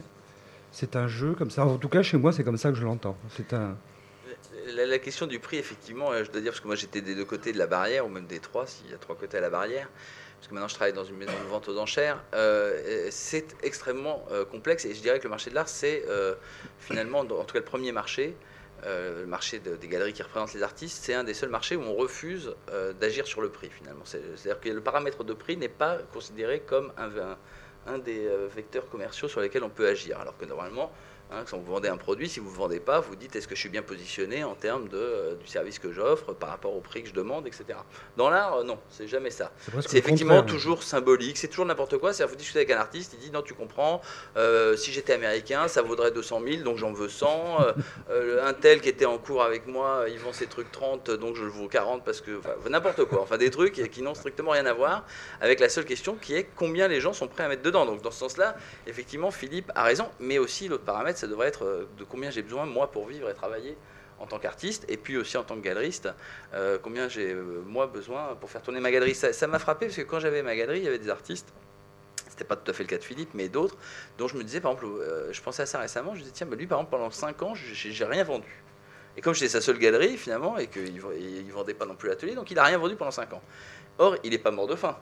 c'est 0.72 0.96
un 0.96 1.06
jeu 1.06 1.34
comme 1.34 1.50
ça. 1.50 1.66
En 1.66 1.76
tout 1.76 1.88
cas, 1.88 2.02
chez 2.02 2.16
moi, 2.16 2.32
c'est 2.32 2.44
comme 2.44 2.56
ça 2.56 2.70
que 2.70 2.76
je 2.76 2.84
l'entends. 2.84 3.16
C'est 3.30 3.52
un. 3.52 3.76
La, 4.74 4.86
la 4.86 4.98
question 4.98 5.26
du 5.26 5.38
prix, 5.38 5.58
effectivement, 5.58 6.12
euh, 6.12 6.24
je 6.24 6.30
dois 6.30 6.40
dire, 6.40 6.50
parce 6.52 6.60
que 6.60 6.66
moi 6.66 6.76
j'étais 6.76 7.02
des 7.02 7.14
deux 7.14 7.24
côtés 7.24 7.52
de 7.52 7.58
la 7.58 7.66
barrière, 7.66 8.06
ou 8.06 8.08
même 8.08 8.26
des 8.26 8.40
trois, 8.40 8.66
s'il 8.66 8.90
y 8.90 8.94
a 8.94 8.98
trois 8.98 9.16
côtés 9.16 9.36
à 9.36 9.40
la 9.40 9.50
barrière, 9.50 9.88
parce 10.44 10.50
que 10.50 10.54
maintenant 10.56 10.68
je 10.68 10.74
travaille 10.74 10.92
dans 10.92 11.04
une 11.04 11.16
maison 11.16 11.32
de 11.42 11.48
vente 11.48 11.68
aux 11.70 11.78
enchères, 11.78 12.22
euh, 12.34 13.08
c'est 13.10 13.56
extrêmement 13.62 14.26
euh, 14.30 14.44
complexe, 14.44 14.84
et 14.84 14.92
je 14.94 15.00
dirais 15.00 15.18
que 15.18 15.24
le 15.24 15.30
marché 15.30 15.48
de 15.48 15.54
l'art, 15.54 15.70
c'est 15.70 16.04
euh, 16.06 16.34
finalement, 16.78 17.20
en 17.20 17.24
tout 17.24 17.54
cas 17.54 17.60
le 17.60 17.64
premier 17.64 17.92
marché, 17.92 18.36
le 18.86 19.24
marché 19.24 19.58
de- 19.60 19.76
des 19.76 19.88
galeries 19.88 20.12
qui 20.12 20.22
représentent 20.22 20.52
les 20.52 20.62
artistes, 20.62 21.02
c'est 21.02 21.14
un 21.14 21.24
des 21.24 21.32
seuls 21.32 21.48
marchés 21.48 21.76
où 21.76 21.80
on 21.82 21.94
refuse 21.94 22.54
d'agir 23.00 23.26
sur 23.26 23.40
le 23.40 23.48
prix, 23.48 23.70
finalement. 23.70 24.04
C'est- 24.04 24.20
C'est-à-dire 24.36 24.60
que 24.60 24.68
le 24.68 24.82
paramètre 24.82 25.24
de 25.24 25.32
prix 25.32 25.56
n'est 25.56 25.70
pas 25.70 25.96
considéré 26.12 26.60
comme 26.60 26.92
un, 27.86 27.96
des 27.98 28.28
vecteurs 28.54 28.86
commerciaux 28.90 29.28
sur 29.28 29.40
lesquels 29.40 29.64
on 29.64 29.70
peut 29.70 29.88
agir, 29.88 30.20
alors 30.20 30.36
que 30.36 30.44
normalement, 30.44 30.92
Hein, 31.32 31.44
quand 31.50 31.58
vous 31.58 31.72
vendez 31.72 31.88
un 31.88 31.96
produit, 31.96 32.28
si 32.28 32.38
vous 32.38 32.50
ne 32.50 32.56
vendez 32.56 32.80
pas, 32.80 33.00
vous 33.00 33.16
dites 33.16 33.34
est-ce 33.34 33.48
que 33.48 33.54
je 33.54 33.60
suis 33.60 33.68
bien 33.68 33.82
positionné 33.82 34.44
en 34.44 34.54
termes 34.54 34.88
de, 34.88 34.96
euh, 34.98 35.34
du 35.34 35.46
service 35.46 35.78
que 35.78 35.90
j'offre 35.90 36.32
par 36.34 36.50
rapport 36.50 36.76
au 36.76 36.80
prix 36.80 37.02
que 37.02 37.08
je 37.08 37.14
demande, 37.14 37.46
etc. 37.46 37.78
Dans 38.16 38.28
l'art, 38.28 38.58
euh, 38.58 38.64
non, 38.64 38.78
c'est 38.90 39.08
jamais 39.08 39.30
ça. 39.30 39.50
C'est 39.80 39.96
effectivement 39.96 40.42
toujours 40.42 40.82
symbolique, 40.82 41.38
c'est 41.38 41.48
toujours 41.48 41.64
n'importe 41.64 41.98
quoi. 41.98 42.12
C'est-à-dire, 42.12 42.32
vous 42.32 42.38
discutez 42.38 42.60
avec 42.60 42.70
un 42.70 42.78
artiste, 42.78 43.14
il 43.14 43.20
dit 43.20 43.30
non, 43.30 43.42
tu 43.42 43.54
comprends, 43.54 44.02
euh, 44.36 44.76
si 44.76 44.92
j'étais 44.92 45.14
américain, 45.14 45.66
ça 45.66 45.82
vaudrait 45.82 46.10
200 46.10 46.42
000, 46.46 46.62
donc 46.62 46.76
j'en 46.76 46.92
veux 46.92 47.08
100. 47.08 47.58
Euh, 48.10 48.46
un 48.46 48.52
tel 48.52 48.80
qui 48.80 48.90
était 48.90 49.06
en 49.06 49.18
cours 49.18 49.42
avec 49.42 49.66
moi, 49.66 50.04
il 50.08 50.18
vend 50.18 50.32
ses 50.32 50.46
trucs 50.46 50.70
30, 50.70 51.10
donc 51.10 51.36
je 51.36 51.42
le 51.42 51.50
vaux 51.50 51.68
40 51.68 52.04
parce 52.04 52.20
que. 52.20 52.40
N'importe 52.68 53.04
quoi. 53.04 53.22
Enfin, 53.22 53.38
des 53.38 53.50
trucs 53.50 53.90
qui 53.90 54.02
n'ont 54.02 54.14
strictement 54.14 54.50
rien 54.50 54.66
à 54.66 54.72
voir 54.72 55.04
avec 55.40 55.60
la 55.60 55.68
seule 55.68 55.84
question 55.84 56.16
qui 56.20 56.34
est 56.34 56.48
combien 56.56 56.88
les 56.88 57.00
gens 57.00 57.12
sont 57.12 57.28
prêts 57.28 57.44
à 57.44 57.48
mettre 57.48 57.62
dedans. 57.62 57.86
Donc, 57.86 58.02
dans 58.02 58.10
ce 58.10 58.18
sens-là, 58.18 58.56
effectivement, 58.86 59.30
Philippe 59.30 59.70
a 59.74 59.84
raison, 59.84 60.08
mais 60.20 60.38
aussi 60.38 60.68
l'autre 60.68 60.84
paramètre, 60.84 61.13
ça 61.16 61.26
devrait 61.26 61.48
être 61.48 61.64
euh, 61.64 61.88
de 61.98 62.04
combien 62.04 62.30
j'ai 62.30 62.42
besoin, 62.42 62.66
moi, 62.66 62.90
pour 62.90 63.06
vivre 63.06 63.28
et 63.30 63.34
travailler 63.34 63.76
en 64.18 64.26
tant 64.26 64.38
qu'artiste, 64.38 64.84
et 64.88 64.96
puis 64.96 65.16
aussi 65.16 65.36
en 65.36 65.42
tant 65.42 65.56
que 65.56 65.60
galeriste, 65.60 66.08
euh, 66.54 66.78
combien 66.80 67.08
j'ai, 67.08 67.32
euh, 67.32 67.62
moi, 67.66 67.86
besoin 67.86 68.36
pour 68.40 68.50
faire 68.50 68.62
tourner 68.62 68.80
ma 68.80 68.90
galerie. 68.90 69.14
Ça 69.14 69.46
m'a 69.46 69.58
frappé 69.58 69.86
parce 69.86 69.96
que 69.96 70.02
quand 70.02 70.20
j'avais 70.20 70.42
ma 70.42 70.54
galerie, 70.56 70.78
il 70.78 70.84
y 70.84 70.88
avait 70.88 70.98
des 70.98 71.10
artistes, 71.10 71.52
c'était 72.28 72.44
pas 72.44 72.56
tout 72.56 72.70
à 72.70 72.74
fait 72.74 72.84
le 72.84 72.88
cas 72.88 72.98
de 72.98 73.04
Philippe, 73.04 73.30
mais 73.34 73.48
d'autres, 73.48 73.76
dont 74.18 74.28
je 74.28 74.36
me 74.36 74.44
disais, 74.44 74.60
par 74.60 74.72
exemple, 74.72 74.86
je 75.30 75.40
pensais 75.40 75.62
à 75.62 75.66
ça 75.66 75.78
récemment, 75.78 76.14
je 76.14 76.20
disais, 76.20 76.32
tiens, 76.32 76.46
bah, 76.46 76.56
lui, 76.56 76.66
par 76.66 76.78
exemple, 76.78 76.96
pendant 76.96 77.10
5 77.10 77.42
ans, 77.42 77.54
j'ai 77.54 78.04
rien 78.04 78.24
vendu. 78.24 78.64
Et 79.16 79.20
comme 79.20 79.34
j'étais 79.34 79.48
sa 79.48 79.60
seule 79.60 79.78
galerie, 79.78 80.16
finalement, 80.16 80.58
et 80.58 80.66
qu'il 80.66 80.94
ne 80.94 81.52
vendait 81.52 81.74
pas 81.74 81.86
non 81.86 81.94
plus 81.94 82.08
l'atelier, 82.08 82.34
donc 82.34 82.50
il 82.50 82.54
n'a 82.54 82.64
rien 82.64 82.78
vendu 82.78 82.96
pendant 82.96 83.12
5 83.12 83.32
ans. 83.32 83.42
Or, 83.98 84.16
il 84.24 84.30
n'est 84.30 84.38
pas 84.38 84.50
mort 84.50 84.66
de 84.66 84.74
faim. 84.74 84.96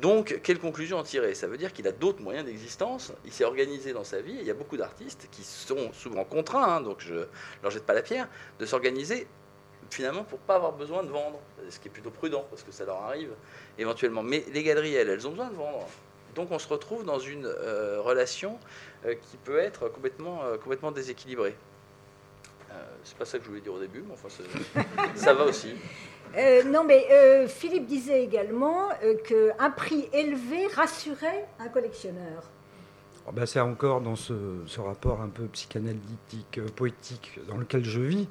Donc, 0.00 0.40
quelle 0.42 0.58
conclusion 0.58 0.98
en 0.98 1.02
tirer? 1.02 1.34
Ça 1.34 1.46
veut 1.46 1.58
dire 1.58 1.72
qu'il 1.72 1.86
a 1.88 1.92
d'autres 1.92 2.22
moyens 2.22 2.46
d'existence, 2.46 3.12
il 3.24 3.32
s'est 3.32 3.44
organisé 3.44 3.92
dans 3.92 4.04
sa 4.04 4.20
vie, 4.20 4.36
il 4.38 4.46
y 4.46 4.50
a 4.50 4.54
beaucoup 4.54 4.76
d'artistes 4.76 5.28
qui 5.32 5.42
sont 5.42 5.92
souvent 5.92 6.24
contraints, 6.24 6.76
hein, 6.76 6.80
donc 6.80 7.00
je 7.00 7.14
ne 7.14 7.24
leur 7.62 7.70
jette 7.70 7.84
pas 7.84 7.94
la 7.94 8.02
pierre, 8.02 8.28
de 8.58 8.66
s'organiser 8.66 9.26
finalement 9.90 10.22
pour 10.22 10.38
pas 10.38 10.54
avoir 10.54 10.72
besoin 10.72 11.02
de 11.02 11.08
vendre, 11.08 11.40
ce 11.68 11.80
qui 11.80 11.88
est 11.88 11.90
plutôt 11.90 12.10
prudent, 12.10 12.46
parce 12.50 12.62
que 12.62 12.72
ça 12.72 12.84
leur 12.84 13.02
arrive 13.02 13.30
éventuellement. 13.78 14.22
Mais 14.22 14.44
les 14.52 14.62
galeries, 14.62 14.94
elles, 14.94 15.08
elles 15.08 15.26
ont 15.26 15.30
besoin 15.30 15.48
de 15.48 15.56
vendre. 15.56 15.86
Donc 16.34 16.52
on 16.52 16.58
se 16.60 16.68
retrouve 16.68 17.04
dans 17.04 17.18
une 17.18 17.46
euh, 17.46 18.00
relation 18.00 18.58
euh, 19.04 19.14
qui 19.14 19.36
peut 19.36 19.58
être 19.58 19.88
complètement, 19.88 20.44
euh, 20.44 20.56
complètement 20.58 20.92
déséquilibrée. 20.92 21.56
Euh, 22.70 22.74
c'est 23.02 23.16
pas 23.16 23.24
ça 23.24 23.38
que 23.38 23.44
je 23.44 23.48
voulais 23.48 23.60
dire 23.60 23.72
au 23.72 23.80
début, 23.80 24.04
mais 24.06 24.14
enfin, 24.14 24.28
ça 25.16 25.34
va 25.34 25.44
aussi. 25.44 25.74
Euh, 26.36 26.62
non, 26.64 26.84
mais 26.84 27.06
euh, 27.10 27.48
Philippe 27.48 27.86
disait 27.86 28.22
également 28.22 28.88
euh, 29.04 29.14
qu'un 29.24 29.70
prix 29.70 30.08
élevé 30.12 30.66
rassurait 30.74 31.46
un 31.58 31.68
collectionneur. 31.68 32.50
Oh, 33.26 33.32
ben, 33.32 33.46
c'est 33.46 33.60
encore 33.60 34.00
dans 34.00 34.16
ce, 34.16 34.34
rapport 34.78 35.20
un 35.20 35.28
peu 35.28 35.44
psychanalytique, 35.46 36.60
poétique 36.76 37.40
dans 37.48 37.56
lequel 37.56 37.84
je 37.84 38.00
vis. 38.00 38.28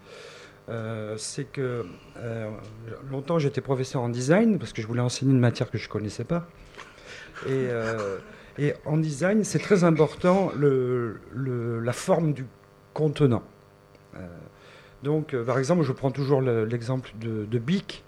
C'est 1.17 1.45
que 1.45 1.83
longtemps 3.09 3.39
j'étais 3.39 3.59
professeur 3.59 4.03
en 4.03 4.09
design 4.09 4.59
parce 4.59 4.71
que 4.71 4.83
je 4.83 4.87
voulais 4.87 5.01
enseigner 5.01 5.31
une 5.31 5.39
matière 5.39 5.71
que 5.71 5.79
je 5.79 5.87
ne 5.87 5.91
connaissais 5.91 6.25
pas. 6.25 6.47
Et, 7.47 8.73
en 8.85 8.97
design, 8.97 9.43
c'est 9.43 9.59
très 9.59 9.83
important 9.83 10.51
la 10.59 11.93
forme 11.93 12.33
du 12.33 12.45
contenant. 12.93 13.43
Donc, 15.03 15.33
euh, 15.33 15.43
par 15.43 15.59
exemple, 15.59 15.83
je 15.83 15.91
prends 15.91 16.11
toujours 16.11 16.41
le- 16.41 16.65
l'exemple 16.65 17.11
de, 17.19 17.57
Bic, 17.59 18.03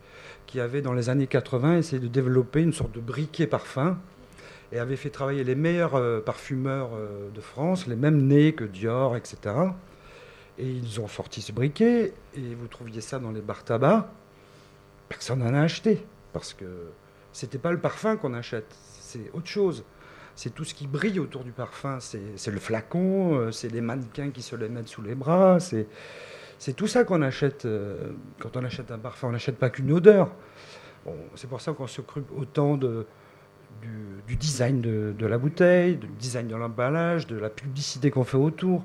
qui 0.45 0.59
avait 0.59 0.81
dans 0.81 0.93
les 0.93 1.09
années 1.09 1.27
80 1.27 1.77
essayé 1.77 2.01
de 2.01 2.07
développer 2.07 2.61
une 2.61 2.73
sorte 2.73 2.91
de 2.91 2.99
briquet 2.99 3.47
parfum 3.47 3.97
et 4.73 4.79
avait 4.79 4.97
fait 4.97 5.09
travailler 5.09 5.43
les 5.43 5.55
meilleurs 5.55 5.95
euh, 5.95 6.19
parfumeurs 6.19 6.89
euh, 6.93 7.29
de 7.33 7.41
France, 7.41 7.87
les 7.87 7.95
mêmes 7.95 8.21
nés 8.27 8.53
que 8.53 8.63
Dior, 8.65 9.15
etc. 9.15 9.37
Et 10.57 10.67
ils 10.67 10.99
ont 10.99 11.07
sorti 11.07 11.41
ce 11.41 11.51
briquet, 11.53 12.13
et 12.35 12.55
vous 12.55 12.67
trouviez 12.67 13.01
ça 13.01 13.19
dans 13.19 13.31
les 13.31 13.41
bars 13.41 13.63
tabac. 13.63 14.11
Personne 15.09 15.39
n'en 15.39 15.53
a 15.53 15.61
acheté, 15.61 16.05
parce 16.33 16.53
que 16.53 16.65
c'était 17.33 17.57
pas 17.57 17.71
le 17.71 17.79
parfum 17.79 18.17
qu'on 18.17 18.33
achète, 18.33 18.67
c'est 18.99 19.29
autre 19.33 19.47
chose. 19.47 19.83
C'est 20.35 20.53
tout 20.53 20.63
ce 20.63 20.73
qui 20.73 20.87
brille 20.87 21.19
autour 21.19 21.43
du 21.43 21.51
parfum. 21.51 21.99
C'est 21.99 22.51
le 22.51 22.59
flacon, 22.59 23.49
c'est 23.51 23.67
les 23.69 23.81
mannequins 23.81 24.29
qui 24.31 24.41
se 24.41 24.55
les 24.55 24.69
mettent 24.69 24.87
sous 24.87 25.01
les 25.01 25.15
bras, 25.15 25.59
c'est 25.59 25.87
c'est 26.61 26.73
tout 26.73 26.85
ça 26.85 27.03
qu'on 27.03 27.23
achète. 27.23 27.65
euh, 27.65 28.11
quand 28.37 28.55
on 28.55 28.63
achète 28.63 28.91
un 28.91 28.99
parfum, 28.99 29.29
on 29.29 29.31
n'achète 29.31 29.57
pas 29.57 29.71
qu'une 29.71 29.91
odeur. 29.91 30.31
C'est 31.33 31.49
pour 31.49 31.59
ça 31.59 31.73
qu'on 31.73 31.87
s'occupe 31.87 32.31
autant 32.37 32.77
de, 32.77 33.07
du, 34.27 34.35
design 34.35 34.79
de, 34.79 35.25
la 35.25 35.39
bouteille, 35.39 35.95
du 35.95 36.05
design 36.19 36.47
de 36.47 36.55
l'emballage, 36.55 37.25
de 37.25 37.35
la 37.35 37.49
publicité 37.49 38.11
qu'on 38.11 38.23
fait 38.23 38.37
autour. 38.37 38.83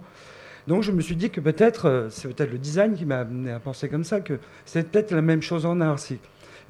Donc 0.66 0.84
je 0.84 0.90
me 0.90 1.02
suis 1.02 1.16
dit 1.16 1.28
que 1.28 1.42
peut-être, 1.42 1.84
euh, 1.84 2.08
c'est 2.08 2.34
peut-être 2.34 2.50
le 2.50 2.56
design 2.56 2.94
qui 2.94 3.04
m'a 3.04 3.18
amené 3.18 3.52
à 3.52 3.60
penser 3.60 3.90
comme 3.90 4.04
ça, 4.04 4.22
que 4.22 4.38
c'est 4.64 4.90
peut-être 4.90 5.10
la 5.10 5.20
même 5.20 5.42
chose 5.42 5.66
en 5.66 5.78
art. 5.82 5.98
C'est 5.98 6.18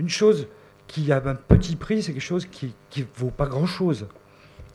une 0.00 0.08
chose 0.08 0.48
qui 0.88 1.12
a 1.12 1.22
un 1.24 1.36
petit 1.36 1.76
prix, 1.76 2.02
c'est 2.02 2.14
quelque 2.14 2.20
chose 2.20 2.46
qui 2.46 2.74
ne 2.96 3.04
vaut 3.14 3.30
pas 3.30 3.46
grand-chose. 3.46 4.08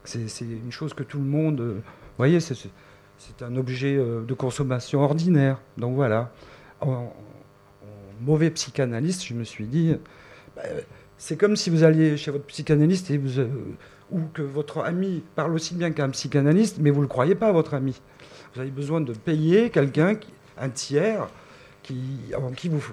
C'est 0.06 0.46
une 0.46 0.72
chose 0.72 0.94
que 0.94 1.04
tout 1.04 1.20
le 1.20 1.26
monde... 1.26 1.60
euh, 1.60 1.74
vous 1.74 2.18
voyez, 2.18 2.40
c'est- 3.22 3.44
un 3.44 3.56
objet 3.56 3.96
euh, 3.98 4.22
de 4.24 4.34
consommation 4.34 5.02
ordinaire. 5.02 5.60
Donc 5.78 5.96
voilà. 5.96 6.32
En, 6.82 7.14
mauvais 8.22 8.52
psychanalyste, 8.52 9.26
je 9.26 9.34
me 9.34 9.44
suis 9.44 9.66
dit, 9.66 9.96
bah, 10.56 10.62
c'est 11.18 11.38
comme 11.38 11.56
si 11.56 11.70
vous 11.72 11.84
alliez 11.84 12.18
chez 12.18 12.30
votre 12.32 12.46
psychanalyste 12.46 13.10
et 13.12 13.18
vous, 13.18 13.40
euh, 13.40 13.48
ou 14.12 14.20
que 14.34 14.42
votre 14.44 14.80
ami 14.80 15.24
parle 15.36 15.54
aussi 15.56 15.74
bien 15.74 15.92
qu'un 15.92 16.10
psychanalyste, 16.10 16.78
mais 16.80 16.92
vous 16.92 16.98
ne 16.98 17.04
le 17.04 17.08
croyez 17.08 17.34
pas, 17.36 17.52
votre 17.52 17.74
ami. 17.74 18.00
Vous 18.54 18.62
avez 18.62 18.70
besoin 18.70 19.02
de 19.02 19.14
payer 19.14 19.70
quelqu'un, 19.72 20.16
un 20.60 20.70
tiers, 20.70 21.28
qui, 21.82 22.00
en 22.38 22.52
qui 22.52 22.70
vous 22.70 22.84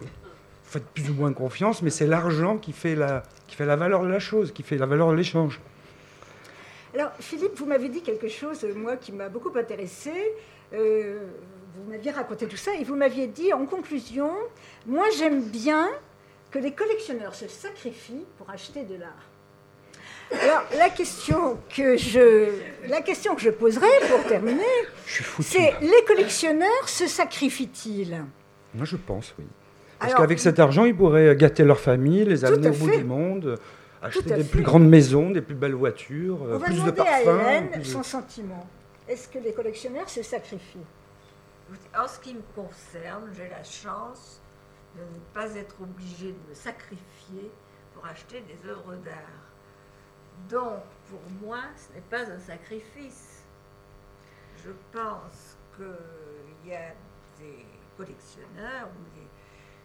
faites 0.65 0.87
plus 0.95 1.11
ou 1.11 1.15
moins 1.15 1.33
confiance, 1.35 1.83
mais 1.83 1.91
c'est 1.91 2.07
l'argent 2.07 2.57
qui, 2.57 2.73
fait 2.73 2.95
la- 2.95 3.23
qui 3.49 3.55
fait 3.57 3.67
la 3.67 3.77
valeur 3.77 4.03
de 4.03 4.09
la 4.09 4.21
chose, 4.21 4.53
qui 4.53 4.63
fait 4.63 4.79
la 4.79 4.87
valeur 4.87 5.11
de 5.11 5.17
l'échange. 5.17 5.61
Alors, 6.95 7.13
Philippe, 7.21 7.53
vous 7.57 7.67
m'avez 7.67 7.89
dit 7.89 8.03
quelque 8.03 8.29
chose, 8.29 8.65
euh, 8.65 8.75
moi, 8.75 8.97
qui 8.97 9.13
m'a 9.13 9.29
beaucoup 9.29 9.57
intéressé. 9.57 10.11
Euh, 10.73 11.19
vous 11.77 11.91
m'aviez 11.91 12.11
raconté 12.11 12.47
tout 12.47 12.57
ça 12.57 12.75
et 12.75 12.85
vous 12.85 12.97
m'aviez 12.97 13.27
dit, 13.27 13.53
en 13.53 13.67
conclusion, 13.67 14.31
moi, 14.87 15.05
j'aime 15.17 15.43
bien 15.43 15.89
que 16.51 16.59
les 16.59 16.73
collectionneurs 16.73 17.35
se 17.35 17.47
sacrifient 17.47 18.25
pour 18.39 18.49
acheter 18.51 18.85
de 18.85 18.97
l'art. 18.97 19.29
Alors, 20.43 20.63
la 20.77 20.91
question 20.91 21.59
que 21.75 21.97
je, 21.97 22.49
la 22.89 23.01
question 23.01 23.35
que 23.35 23.41
je 23.41 23.51
poserai 23.51 23.87
pour 24.11 24.25
terminer, 24.25 24.63
c'est 25.41 25.75
les 25.81 26.05
collectionneurs 26.07 26.89
se 26.89 27.07
sacrifient-ils? 27.07 28.25
Moi, 28.75 28.85
je 28.85 28.97
pense, 28.97 29.35
oui. 29.39 29.47
Parce 29.99 30.15
qu'avec 30.15 30.39
cet 30.39 30.59
argent, 30.59 30.85
ils 30.85 30.95
pourraient 30.95 31.35
gâter 31.35 31.65
leur 31.65 31.81
famille, 31.81 32.25
les 32.25 32.45
amener 32.45 32.69
au 32.69 32.73
bout 32.73 32.91
du 32.91 33.05
monde, 33.05 33.59
acheter 34.03 34.23
des 34.23 34.45
fait. 34.45 34.51
plus 34.51 34.63
grandes 34.63 34.89
maisons, 34.89 35.31
des 35.31 35.43
plus 35.43 35.55
belles 35.55 35.75
voitures, 35.75 36.43
euh, 36.43 36.59
va 36.59 36.67
plus 36.67 36.75
de 36.75 36.91
demander 36.91 37.01
à 37.01 37.05
parfums. 37.05 37.41
Hélène 37.41 37.71
plus 37.71 37.85
son 37.85 38.03
sentiment. 38.03 38.67
Est-ce 39.09 39.29
que 39.29 39.39
les 39.39 39.53
collectionneurs 39.53 40.09
se 40.09 40.23
sacrifient? 40.23 40.87
En 41.99 42.09
ce 42.09 42.19
qui 42.21 42.35
me 42.35 42.43
concerne, 42.55 43.31
j'ai 43.35 43.49
la 43.49 43.63
chance 43.63 44.41
de 44.97 45.03
ne 45.03 45.21
pas 45.35 45.55
être 45.55 45.81
obligée 45.81 46.33
de 46.33 46.49
me 46.49 46.55
sacrifier 46.55 47.51
pour 47.95 48.07
acheter 48.07 48.43
des 48.43 48.69
œuvres 48.69 48.95
d'art. 48.97 49.49
Donc, 50.49 50.83
pour 51.11 51.21
moi, 51.43 51.61
ce 51.77 51.95
n'est 51.95 52.05
pas 52.09 52.31
un 52.31 52.39
sacrifice. 52.39 53.43
Je 54.65 54.71
pense 54.93 55.57
qu'il 55.77 56.71
y 56.71 56.75
a 56.75 56.93
des 57.39 57.67
collectionneurs, 57.97 58.89
ou 58.89 59.19
des... 59.19 59.27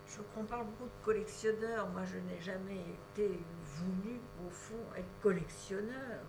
je 0.08 0.22
comprends 0.36 0.64
beaucoup 0.64 0.86
de 0.86 1.06
collectionneurs. 1.06 1.88
Moi, 1.90 2.04
je 2.06 2.18
n'ai 2.18 2.42
jamais 2.42 2.82
été 3.16 3.40
voulu, 3.74 4.20
au 4.46 4.50
fond, 4.50 4.84
être 4.96 5.22
collectionneur. 5.22 6.22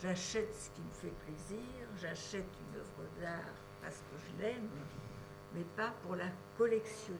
J'achète 0.00 0.54
ce 0.54 0.70
qui 0.70 0.80
me 0.82 0.90
fait 0.90 1.14
plaisir, 1.24 1.86
j'achète 2.00 2.46
une 2.60 2.80
œuvre 2.80 3.08
d'art 3.20 3.54
parce 3.82 3.98
que 3.98 4.16
je 4.18 4.42
l'aime, 4.42 4.68
mais 5.54 5.64
pas 5.76 5.92
pour 6.02 6.16
la 6.16 6.28
collectionner. 6.58 7.18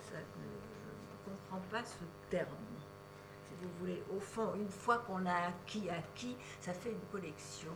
Ça 0.00 0.16
je 0.18 1.30
ne 1.30 1.36
comprends 1.36 1.62
pas 1.70 1.84
ce 1.84 2.04
terme. 2.28 2.48
Si 3.46 3.54
vous 3.60 3.70
voulez, 3.78 4.02
au 4.14 4.20
fond, 4.20 4.54
une 4.54 4.68
fois 4.68 4.98
qu'on 4.98 5.24
a 5.24 5.48
acquis, 5.48 5.88
acquis, 5.88 6.36
ça 6.60 6.72
fait 6.72 6.90
une 6.90 7.08
collection. 7.10 7.72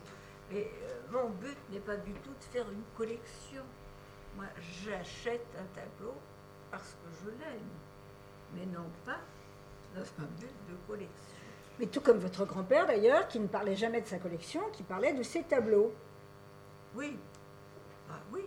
Mais 0.51 0.71
euh, 0.83 1.01
mon 1.11 1.31
but 1.31 1.57
n'est 1.71 1.81
pas 1.81 1.97
du 1.97 2.13
tout 2.13 2.35
de 2.35 2.45
faire 2.45 2.71
une 2.71 2.85
collection. 2.97 3.63
Moi, 4.37 4.47
j'achète 4.85 5.47
un 5.59 5.65
tableau 5.75 6.15
parce 6.71 6.93
que 6.95 7.25
je 7.25 7.31
l'aime, 7.31 7.71
mais 8.55 8.67
non 8.67 8.91
pas 9.05 9.21
de 10.01 10.77
collection. 10.87 11.35
Mais 11.79 11.87
tout 11.87 12.01
comme 12.01 12.19
votre 12.19 12.45
grand-père 12.45 12.87
d'ailleurs, 12.87 13.29
qui 13.29 13.39
ne 13.39 13.47
parlait 13.47 13.77
jamais 13.77 14.01
de 14.01 14.07
sa 14.07 14.19
collection, 14.19 14.63
qui 14.73 14.83
parlait 14.83 15.13
de 15.13 15.23
ses 15.23 15.43
tableaux. 15.43 15.93
Oui, 16.95 17.17
ah 18.11 18.21
oui. 18.33 18.43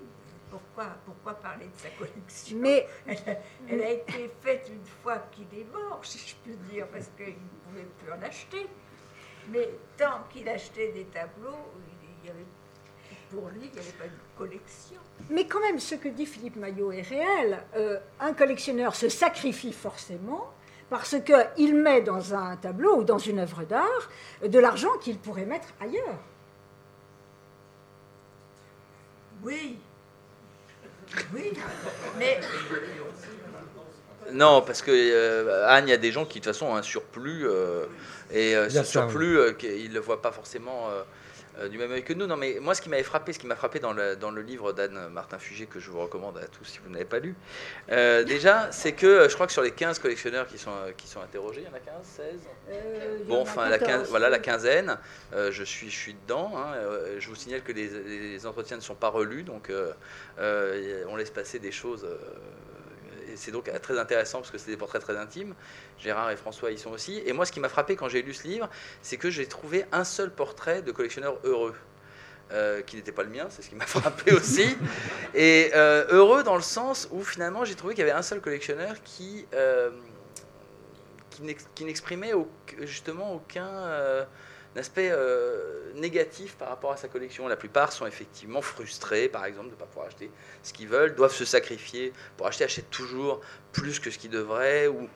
Pourquoi, 0.50 0.96
pourquoi 1.06 1.36
parler 1.36 1.68
de 1.68 1.78
sa 1.78 1.90
collection? 1.90 2.58
Mais 2.60 2.88
elle 3.06 3.18
a, 3.18 3.38
elle 3.70 3.82
a 3.84 3.92
été 3.92 4.32
faite 4.42 4.68
une 4.74 4.84
fois 5.04 5.20
qu'il 5.32 5.46
est 5.60 5.72
mort, 5.72 6.00
si 6.04 6.18
je 6.18 6.36
puis 6.44 6.56
dire, 6.72 6.88
parce 6.88 7.08
qu'il 7.16 7.28
ne 7.28 7.70
pouvait 7.70 7.88
plus 8.00 8.12
en 8.12 8.22
acheter. 8.24 8.68
Mais 9.52 9.70
tant 9.96 10.24
qu'il 10.32 10.50
achetait 10.50 10.92
des 10.92 11.06
tableaux, 11.06 11.58
il 12.24 12.28
y 12.28 12.32
avait, 12.32 12.46
pour 13.30 13.48
lui, 13.50 13.66
il 13.66 13.72
n'y 13.72 13.80
avait 13.80 13.98
pas 13.98 14.06
de 14.06 14.38
collection. 14.38 15.00
Mais 15.30 15.46
quand 15.46 15.60
même, 15.60 15.78
ce 15.78 15.94
que 15.94 16.10
dit 16.10 16.26
Philippe 16.26 16.56
Maillot 16.56 16.92
est 16.94 17.04
réel. 17.04 17.64
Euh, 17.76 18.00
un 18.20 18.34
collectionneur 18.34 18.96
se 18.96 19.08
sacrifie 19.08 19.74
forcément 19.74 20.52
parce 20.90 21.16
qu'il 21.20 21.76
met 21.76 22.02
dans 22.02 22.34
un 22.34 22.56
tableau 22.58 22.98
ou 22.98 23.04
dans 23.04 23.18
une 23.18 23.40
œuvre 23.40 23.64
d'art 23.64 24.10
de 24.44 24.60
l'argent 24.60 24.98
qu'il 25.02 25.18
pourrait 25.18 25.46
mettre 25.46 25.68
ailleurs. 25.80 26.20
Oui, 29.44 29.78
oui, 31.34 31.54
mais 32.18 32.40
Non, 34.32 34.62
parce 34.62 34.82
que 34.82 34.92
euh, 34.92 35.68
Anne, 35.68 35.88
il 35.88 35.92
y 35.92 35.94
a 35.94 35.98
des 35.98 36.12
gens 36.12 36.26
qui 36.26 36.40
de 36.40 36.44
toute 36.44 36.54
façon 36.54 36.68
ont 36.68 36.76
un 36.76 36.84
surplus 36.84 37.48
euh, 37.48 37.86
et 38.32 38.56
euh, 38.56 38.70
ce 38.70 38.84
surplus, 38.84 39.38
euh, 39.38 39.54
qu'ils 39.54 39.90
ne 39.90 39.94
le 39.96 40.00
voient 40.00 40.22
pas 40.22 40.32
forcément 40.32 40.90
du 41.68 41.78
même 41.78 41.92
œil 41.92 42.04
que 42.04 42.14
nous. 42.14 42.26
Non, 42.28 42.38
mais 42.38 42.58
moi, 42.62 42.74
ce 42.76 42.82
qui 42.82 42.90
m'avait 42.90 43.04
frappé, 43.04 43.34
ce 43.34 43.40
qui 43.40 43.48
m'a 43.48 43.56
frappé 43.56 43.80
dans 43.80 43.92
le, 43.92 44.16
dans 44.16 44.32
le 44.32 44.42
livre 44.42 44.72
d'Anne 44.72 45.10
Martin 45.10 45.38
Fugé, 45.40 45.66
que 45.66 45.80
je 45.80 45.90
vous 45.92 46.00
recommande 46.00 46.38
à 46.38 46.48
tous 46.48 46.64
si 46.66 46.80
vous 46.84 46.90
n'avez 46.90 47.06
pas 47.06 47.20
lu, 47.20 47.36
euh, 47.92 48.24
déjà, 48.24 48.72
c'est 48.72 48.94
que 48.94 49.06
euh, 49.06 49.30
je 49.30 49.34
crois 49.34 49.48
que 49.48 49.52
sur 49.54 49.62
les 49.64 49.72
15 49.72 50.00
collectionneurs 50.00 50.48
qui 50.48 50.58
sont, 50.58 50.72
euh, 50.72 50.92
qui 50.96 51.08
sont 51.08 51.22
interrogés, 51.22 51.62
il 51.62 51.68
y 51.68 51.72
en 51.72 51.76
a 51.76 51.80
15, 51.80 51.94
16 52.04 52.26
Euh, 52.70 53.18
il 53.20 53.26
y 53.26 53.30
Bon, 53.30 53.42
enfin, 53.42 53.68
la 53.68 53.80
14. 53.80 54.02
quinze- 54.02 54.10
voilà, 54.10 54.30
la 54.30 54.40
quinzaine, 54.40 54.98
euh, 55.34 55.52
je, 55.52 55.64
suis, 55.64 55.90
je 55.90 55.98
suis 55.98 56.14
dedans. 56.14 56.52
hein. 56.56 56.74
Euh, 56.76 57.16
je 57.20 57.28
vous 57.28 57.36
signale 57.36 57.64
que 57.64 57.72
les, 57.72 57.88
les 57.90 58.46
entretiens 58.46 58.78
ne 58.78 58.82
sont 58.82 58.96
pas 58.96 59.10
relus, 59.10 59.44
donc 59.44 59.70
euh, 59.70 59.92
euh, 60.40 61.04
on 61.10 61.16
laisse 61.16 61.32
passer 61.32 61.60
des 61.60 61.72
choses. 61.72 62.06
C'est 63.40 63.52
donc 63.52 63.72
très 63.82 63.98
intéressant 63.98 64.40
parce 64.40 64.52
que 64.52 64.58
c'est 64.58 64.70
des 64.72 64.78
portraits 64.78 65.02
très 65.02 65.18
intimes. 65.18 65.56
Gérard 66.00 66.30
et 66.32 66.36
François 66.38 66.72
y 66.72 66.78
sont 66.78 66.92
aussi. 66.92 67.22
Et 67.26 67.34
moi, 67.34 67.46
ce 67.46 67.52
qui 67.52 67.60
m'a 67.60 67.70
frappé 67.70 67.96
quand 67.96 68.10
j'ai 68.10 68.22
lu 68.22 68.34
ce 68.34 68.48
livre, 68.48 68.70
c'est 69.02 69.18
que 69.18 69.30
j'ai 69.30 69.48
trouvé 69.48 69.86
un 69.92 70.04
seul 70.04 70.32
portrait 70.32 70.82
de 70.82 70.92
collectionneur 70.92 71.38
heureux. 71.44 71.76
euh, 72.52 72.82
qui 72.82 72.96
n'était 72.96 73.12
pas 73.12 73.22
le 73.22 73.30
mien, 73.30 73.46
c'est 73.50 73.62
ce 73.62 73.70
qui 73.70 73.76
m'a 73.76 73.86
frappé 73.98 74.32
aussi. 74.34 74.76
Et 75.36 75.70
euh, 75.76 76.06
heureux 76.10 76.42
dans 76.44 76.56
le 76.56 76.64
sens 76.64 77.08
où 77.12 77.24
finalement 77.24 77.64
j'ai 77.64 77.76
trouvé 77.76 77.94
qu'il 77.94 78.04
y 78.04 78.10
avait 78.10 78.18
un 78.18 78.24
seul 78.24 78.42
collectionneur 78.42 78.96
qui, 79.04 79.46
euh, 79.54 79.92
qui 81.30 81.44
n'ex- 81.44 81.68
qui 81.76 81.86
n'exprimait 81.86 82.34
justement 82.82 83.34
aucun 83.36 83.70
aspect 84.78 85.10
euh, 85.12 85.92
négatif 85.96 86.56
par 86.56 86.70
rapport 86.70 86.92
à 86.92 86.98
sa 86.98 87.08
collection. 87.08 87.48
La 87.48 87.56
plupart 87.56 87.92
sont 87.92 88.06
effectivement 88.06 88.62
frustrés, 88.62 89.28
par 89.30 89.46
exemple, 89.46 89.68
de 89.68 89.74
ne 89.74 89.78
pas 89.78 89.86
pouvoir 89.86 90.08
acheter 90.08 90.32
ce 90.64 90.74
qu'ils 90.74 90.88
veulent, 90.88 91.16
doivent 91.16 91.34
se 91.34 91.46
sacrifier 91.46 92.14
pour 92.38 92.48
acheter, 92.48 92.64
achètent 92.64 92.90
toujours 92.90 93.42
plus 93.72 94.00
que 94.00 94.12
ce 94.12 94.18
qu'ils 94.18 94.30
devraient, 94.30 94.88
ou, 94.88 95.08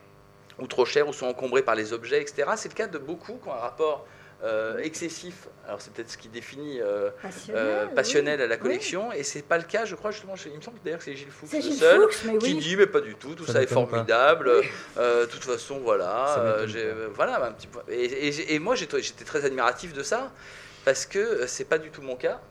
ou 0.60 0.68
trop 0.68 0.86
cher, 0.86 1.08
ou 1.08 1.14
sont 1.14 1.28
encombrés 1.28 1.64
par 1.64 1.76
les 1.76 1.94
objets, 1.94 2.22
etc. 2.22 2.52
C'est 2.56 2.70
le 2.70 2.76
cas 2.76 2.88
de 2.88 2.98
beaucoup 2.98 3.38
qui 3.42 3.48
ont 3.48 3.54
un 3.54 3.58
rapport 3.58 4.06
euh, 4.44 4.78
excessif. 4.80 5.48
Alors 5.66 5.82
c'est 5.82 5.94
peut-être 5.94 6.10
ce 6.10 6.18
qui 6.18 6.28
définit 6.28 6.82
euh, 6.82 7.10
Passionnel, 7.22 7.64
euh, 7.66 7.86
oui. 7.88 7.96
passionnel 7.96 8.42
à 8.42 8.48
la 8.48 8.56
Oui. 8.56 8.62
collection, 8.62 9.12
et 9.14 9.24
c'est 9.24 9.42
pas 9.42 9.58
le 9.58 9.64
cas, 9.64 9.86
je 9.86 9.96
crois 9.96 10.12
justement. 10.12 10.36
chez- 10.36 10.50
Il 10.50 10.58
me 10.58 10.62
semble 10.62 10.80
d'ailleurs 10.84 11.00
que 11.00 11.06
c'est 11.06 11.16
Gilles 11.16 11.32
Fuchs 11.32 11.50
C'est 11.50 11.58
le 11.58 11.64
Gilles 11.64 11.74
seul 11.76 12.02
Fuchs, 12.12 12.40
qui 12.40 12.48
oui. 12.54 12.56
dit 12.56 12.76
mais 12.76 12.88
pas 12.88 13.00
du 13.02 13.16
tout, 13.16 13.36
tout 13.36 13.46
Ça 13.46 13.54
ça, 13.54 13.64
est 13.64 13.68
formidable. 13.68 14.52
Euh, 14.98 15.22
De 15.26 15.32
toute 15.32 15.44
façon, 15.46 15.80
voilà. 15.80 16.58
Voilà, 17.14 17.46
un 17.46 17.52
petit 17.54 17.68
peu. 17.68 17.80
Et, 17.90 18.04
et- 18.04 18.54
et 18.56 18.60
moi, 18.60 18.76
j'étais 18.76 19.00
très 19.26 19.46
admiratif 19.46 19.94
de 19.94 20.04
ça 20.04 20.32
parce 20.86 21.06
que 21.06 21.48
c'est 21.48 21.64
pas 21.66 21.78
du 21.78 21.90
tout 21.90 22.02
mon 22.02 22.16
cas. 22.18 22.42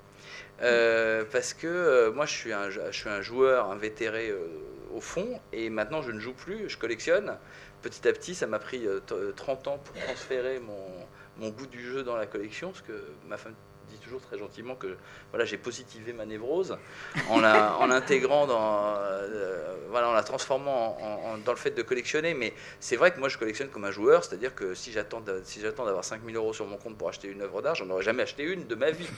parce 1.31 1.53
que 1.55 2.09
moi, 2.11 2.27
je 2.27 2.33
suis, 2.33 2.53
un, 2.53 2.71
je 2.71 2.81
suis 2.93 3.09
un 3.09 3.21
joueur 3.21 3.71
invétéré 3.71 4.35
au 4.95 5.01
fond, 5.01 5.41
et 5.53 5.71
maintenant, 5.71 6.03
je 6.03 6.13
ne 6.13 6.21
joue 6.21 6.35
plus, 6.35 6.69
je 6.69 6.77
collectionne. 6.79 7.37
Petit 7.83 8.07
à 8.07 8.13
petit, 8.13 8.35
ça 8.35 8.47
m'a 8.47 8.59
pris 8.59 8.87
30 9.37 9.67
ans 9.69 9.79
pour 9.85 9.95
transférer 10.05 10.61
mon, 10.61 10.87
mon 11.43 11.51
goût 11.51 11.67
du 11.67 11.83
jeu 11.83 12.05
dans 12.05 12.15
la 12.15 12.27
collection, 12.27 12.71
parce 12.71 12.83
que 12.83 13.05
ma 13.27 13.37
femme 13.37 13.55
dit 13.89 13.99
très 14.19 14.39
gentiment 14.39 14.75
que 14.75 14.97
voilà, 15.31 15.45
j'ai 15.45 15.59
positivé 15.59 16.13
ma 16.13 16.27
névrose 16.27 16.77
en 17.29 17.41
l'intégrant 17.87 18.47
dans, 18.47 18.97
euh, 18.97 19.77
voilà, 19.91 20.09
en 20.09 20.13
la 20.13 20.23
transformant 20.23 20.99
dans 21.45 21.53
le 21.53 21.59
fait 21.59 21.71
de 21.71 21.83
collectionner. 21.83 22.35
Mais 22.35 22.53
c'est 22.81 22.97
vrai 22.97 23.13
que 23.13 23.19
moi, 23.19 23.29
je 23.29 23.39
collectionne 23.39 23.69
comme 23.69 23.85
un 23.85 23.91
joueur, 23.91 24.25
c'est-à-dire 24.25 24.55
que 24.55 24.75
si 24.75 24.93
j'attends 24.93 25.23
si 25.45 25.61
j'attends 25.61 25.85
d'avoir 25.85 26.05
5000 26.05 26.35
euros 26.37 26.53
sur 26.53 26.67
mon 26.67 26.77
compte 26.77 26.97
pour 26.97 27.09
acheter 27.09 27.29
une 27.29 27.43
œuvre 27.43 27.63
d'art, 27.63 27.75
j'en 27.75 27.89
aurais 27.91 28.03
jamais 28.03 28.23
acheté 28.23 28.43
une 28.43 28.67
de 28.67 28.75
ma 28.75 28.91
vie. 28.91 29.09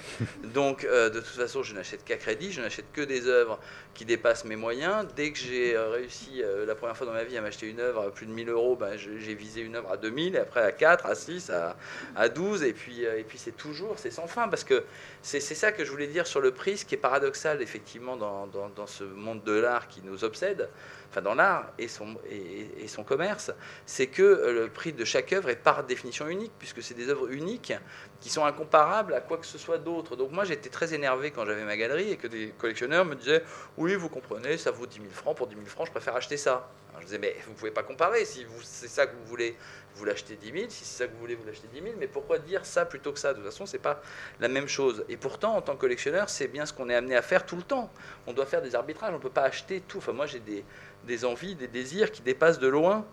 Donc, 0.43 0.85
euh, 0.85 1.11
de 1.11 1.21
toute 1.21 1.29
façon, 1.29 1.63
je 1.63 1.75
n'achète 1.75 2.05
qu'à 2.05 2.17
crédit, 2.17 2.53
je 2.53 2.61
n'achète 2.61 2.87
que 2.93 3.01
des 3.01 3.27
œuvres 3.27 3.59
qui 3.95 4.05
dépassent 4.05 4.45
mes 4.45 4.57
moyens. 4.57 5.07
Dès 5.17 5.33
que 5.33 5.39
j'ai 5.39 5.77
euh, 5.77 5.91
réussi 5.91 6.43
la 6.67 6.75
première 6.75 6.97
fois 6.97 7.07
dans 7.07 7.13
ma 7.13 7.25
vie 7.25 7.37
à 7.37 7.41
m'acheter 7.41 7.69
une 7.69 7.81
œuvre 7.81 8.03
à 8.03 8.11
plus 8.11 8.27
de 8.27 8.33
1000 8.33 8.49
euros, 8.49 8.77
ben, 8.77 8.97
j'ai 8.97 9.35
visé 9.35 9.61
une 9.61 9.77
œuvre 9.77 9.91
à 9.91 9.97
2000, 9.97 10.37
et 10.37 10.39
après 10.39 10.61
à 10.61 10.73
4, 10.73 11.07
à 11.07 11.15
6, 11.15 11.51
à, 11.51 11.77
à 12.17 12.29
12, 12.29 12.63
et 12.63 12.73
puis, 12.73 13.03
et 13.03 13.25
puis 13.25 13.39
c'est 13.39 13.57
toujours, 13.57 13.95
c'est 13.99 14.11
sans 14.11 14.27
fin, 14.27 14.49
parce 14.49 14.65
que 14.65 14.84
c'est 15.23 15.41
ça 15.41 15.73
que 15.73 15.85
je 15.85 15.91
voulais 15.91 16.07
dire 16.07 16.27
sur 16.27 16.41
le 16.41 16.51
prix, 16.51 16.79
ce 16.79 16.85
qui 16.85 16.95
est 16.95 16.99
paradoxal 16.99 17.63
effectivement 17.63 18.17
dans, 18.17 18.87
ce 18.87 19.05
monde 19.05 19.43
de 19.43 19.53
l'art 19.53 19.89
qui 19.89 20.03
nous 20.03 20.25
obsède, 20.25 20.69
enfin 21.11 21.23
dans 21.23 21.35
l'art 21.35 21.73
et 21.79 21.89
son, 21.89 23.05
commerce, 23.05 23.51
c'est 23.87 24.07
que 24.07 24.23
euh, 24.23 24.53
le 24.53 24.69
prix 24.69 24.93
de 24.93 25.05
chaque 25.05 25.33
œuvre 25.33 25.49
est 25.49 25.57
par 25.57 25.85
définition 25.85 26.29
unique, 26.29 26.53
puisque 26.59 26.83
c'est 26.83 26.95
des 26.95 27.09
œuvres 27.09 27.31
uniques 27.33 27.73
qui 28.21 28.31
sont 28.31 28.45
incomparables 28.45 29.15
à 29.15 29.21
quoi 29.21 29.39
que 29.39 29.47
ce 29.47 29.59
soit 29.59 29.79
d'autre. 29.79 30.17
Donc 30.17 30.31
moi 30.31 30.45
j'étais 30.45 30.71
très 30.71 30.95
énervé 30.95 31.31
quand 31.31 31.45
j'avais 31.45 31.65
ma 31.65 31.77
galerie 31.77 32.11
et 32.11 32.17
que 32.17 32.27
des 32.27 32.55
collectionneurs 32.59 33.05
me 33.05 33.15
disaient 33.15 33.43
oui 33.77 33.95
vous 33.95 34.09
comprenez 34.09 34.57
ça 34.57 34.71
vaut 34.71 34.87
10 34.87 34.97
000 34.97 35.09
francs, 35.11 35.37
pour 35.37 35.47
10 35.47 35.55
000 35.55 35.67
francs 35.67 35.87
je 35.87 35.93
préfère 35.93 36.17
acheter 36.17 36.37
ça. 36.37 36.69
je 37.01 37.05
disais 37.05 37.19
mais 37.19 37.37
vous 37.47 37.55
pouvez 37.55 37.71
pas 37.71 37.83
comparer, 37.83 38.25
si 38.25 38.47
c'est 38.63 38.89
ça 38.89 39.07
que 39.07 39.15
vous 39.15 39.27
voulez 39.27 39.57
vous 39.97 40.05
l'achetez 40.05 40.37
10 40.37 40.53
000, 40.53 40.71
si 40.71 40.85
c'est 40.85 41.05
ça 41.05 41.07
que 41.07 41.13
vous 41.13 41.21
voulez, 41.21 41.35
vous 41.35 41.47
l'achetez 41.47 41.69
10 41.73 41.81
000, 41.81 41.95
mais 41.99 42.09
pourquoi 42.09 42.39
dire 42.39 42.67
ça 42.67 42.85
plutôt 42.85 43.13
que 43.13 43.19
ça? 43.19 43.33
De 43.33 43.39
toute 43.39 43.47
façon, 43.47 43.67
ce 43.67 43.75
n'est 43.75 43.83
pas 43.83 44.03
la 44.41 44.49
même 44.49 44.67
chose. 44.67 45.05
Et 45.09 45.17
pourtant, 45.17 45.57
en 45.57 45.63
tant 45.63 45.75
que 45.75 45.81
collectionneur, 45.81 46.29
c'est 46.29 46.49
bien 46.49 46.67
ce 46.67 46.73
qu'on 46.73 46.89
est 46.89 46.95
amené 46.95 47.17
à 47.17 47.23
faire 47.23 47.47
tout 47.47 47.57
le 47.57 47.63
temps. 47.63 47.91
On 48.27 48.33
doit 48.33 48.47
faire 48.47 48.63
des 48.63 48.75
arbitrages, 48.75 49.15
on 49.15 49.21
peut 49.21 49.31
pas 49.31 49.43
acheter 49.43 49.81
tout. 49.81 49.99
Enfin, 49.99 50.13
moi, 50.13 50.27
j'ai 50.27 50.41
des, 50.41 51.25
envies, 51.25 51.55
des 51.55 51.69
désirs 51.69 52.11
qui 52.11 52.23
dépassent 52.23 52.59
de 52.59 52.69
loin 52.69 53.07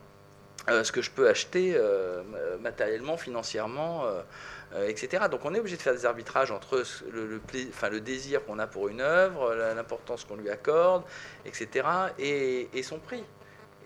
euh, 0.70 0.84
ce 0.84 0.91
que 0.91 1.01
je 1.01 1.09
peux 1.09 1.28
acheter 1.28 1.74
euh, 1.76 2.22
matériellement, 2.59 3.18
financièrement, 3.18 4.05
euh, 4.05 4.88
etc. 4.88 5.26
Donc 5.30 5.43
on 5.43 5.55
est 5.55 5.59
obligé 5.59 5.76
de 5.76 5.82
faire 5.82 5.93
des 5.93 6.05
arbitrages 6.05 6.51
entre 6.51 6.84
le, 7.12 7.26
le 7.28 7.99
désir 7.99 8.45
qu'on 8.45 8.59
a 8.59 8.68
pour 8.68 8.88
une 8.88 9.01
œuvre, 9.01 9.55
l'importance 9.76 10.24
qu'on 10.24 10.36
lui 10.36 10.49
accorde, 10.49 11.03
etc., 11.45 11.88
et 12.20 12.84
son 12.84 12.99
prix. 12.99 13.24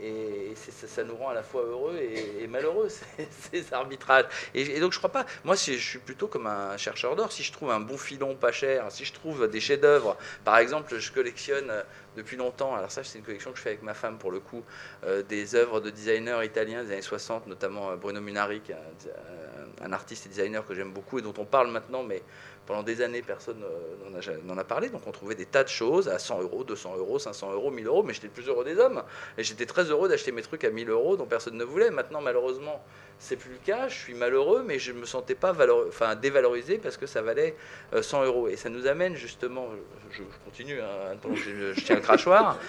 Et 0.01 0.53
ça, 0.55 1.03
nous 1.05 1.15
rend 1.15 1.29
à 1.29 1.33
la 1.33 1.43
fois 1.43 1.61
heureux 1.61 1.97
et, 1.97 2.47
malheureux, 2.47 2.89
ces, 3.53 3.73
arbitrages. 3.73 4.25
Et, 4.53 4.79
donc 4.81 4.91
je 4.91 4.97
crois 4.97 5.11
pas, 5.11 5.25
moi 5.45 5.55
je 5.55 5.71
suis 5.71 5.99
plutôt 5.99 6.27
comme 6.27 6.47
un 6.47 6.75
chercheur 6.75 7.15
d'or, 7.15 7.31
si 7.31 7.43
je 7.43 7.53
trouve 7.53 7.71
un 7.71 7.79
bon 7.79 7.97
filon 7.97 8.35
pas 8.35 8.51
cher, 8.51 8.85
si 8.89 9.05
je 9.05 9.13
trouve 9.13 9.47
des 9.47 9.61
chefs-d'œuvre, 9.61 10.17
par 10.43 10.57
exemple 10.57 10.97
je 10.97 11.11
collectionne 11.13 11.71
depuis 12.15 12.37
longtemps, 12.37 12.75
alors 12.75 12.91
ça 12.91 13.03
c'est 13.03 13.17
une 13.19 13.25
collection 13.25 13.51
que 13.51 13.57
je 13.57 13.63
fais 13.63 13.69
avec 13.69 13.83
ma 13.83 13.93
femme 13.93 14.17
pour 14.17 14.31
le 14.31 14.39
coup, 14.39 14.63
euh, 15.03 15.23
des 15.23 15.55
œuvres 15.55 15.79
de 15.79 15.89
designers 15.89 16.43
italiens 16.43 16.83
des 16.83 16.91
années 16.91 17.01
60, 17.01 17.47
notamment 17.47 17.91
euh, 17.91 17.95
Bruno 17.95 18.21
Munari, 18.21 18.61
un, 18.69 19.85
un 19.85 19.93
artiste 19.93 20.25
et 20.25 20.29
designer 20.29 20.65
que 20.65 20.73
j'aime 20.73 20.91
beaucoup 20.91 21.19
et 21.19 21.21
dont 21.21 21.33
on 21.37 21.45
parle 21.45 21.71
maintenant, 21.71 22.03
mais 22.03 22.21
pendant 22.65 22.81
des 22.81 23.01
années, 23.01 23.21
personne 23.21 23.63
euh, 23.63 24.37
n'en 24.43 24.57
a, 24.57 24.63
parlé. 24.63 24.89
Donc 24.89 25.05
on 25.05 25.11
trouvait 25.11 25.35
des 25.35 25.45
tas 25.45 25.63
de 25.63 25.69
choses 25.69 26.09
à 26.09 26.17
100 26.17 26.41
euros, 26.41 26.63
200 26.63 26.97
euros, 26.97 27.19
500 27.19 27.53
euros, 27.53 27.69
1000 27.69 27.85
euros. 27.85 28.03
Mais 28.03 28.13
j'étais 28.13 28.27
le 28.27 28.33
plus 28.33 28.47
heureux 28.47 28.65
des 28.65 28.77
hommes. 28.77 29.03
Et 29.37 29.43
j'étais 29.43 29.65
très 29.67 29.83
heureux 29.83 30.09
d'acheter 30.09 30.31
mes 30.31 30.41
trucs 30.41 30.63
à 30.63 30.71
1000 30.71 30.89
euros 30.89 31.15
dont 31.15 31.25
personne 31.25 31.57
ne 31.57 31.63
voulait. 31.63 31.91
Maintenant, 31.91 32.21
malheureusement, 32.21 32.83
c'est 33.19 33.35
plus 33.35 33.51
le 33.51 33.57
cas. 33.63 33.87
Je 33.87 33.95
suis 33.95 34.13
malheureux, 34.15 34.63
mais 34.65 34.79
je 34.79 34.91
ne 34.93 34.99
me 34.99 35.05
sentais 35.05 35.35
pas 35.35 35.55
enfin, 35.87 36.15
dévalorisé 36.15 36.79
parce 36.79 36.97
que 36.97 37.05
ça 37.05 37.21
valait 37.21 37.55
100 37.99 38.21
euh, 38.21 38.25
euros. 38.25 38.47
Et 38.47 38.55
ça 38.55 38.69
nous 38.69 38.87
amène 38.87 39.15
justement, 39.15 39.69
je, 40.11 40.23
continue, 40.43 40.81
hein, 40.81 41.15
je, 41.35 41.79
tiens 41.81 42.01
le 42.05 42.17
crachoir, 42.17 42.59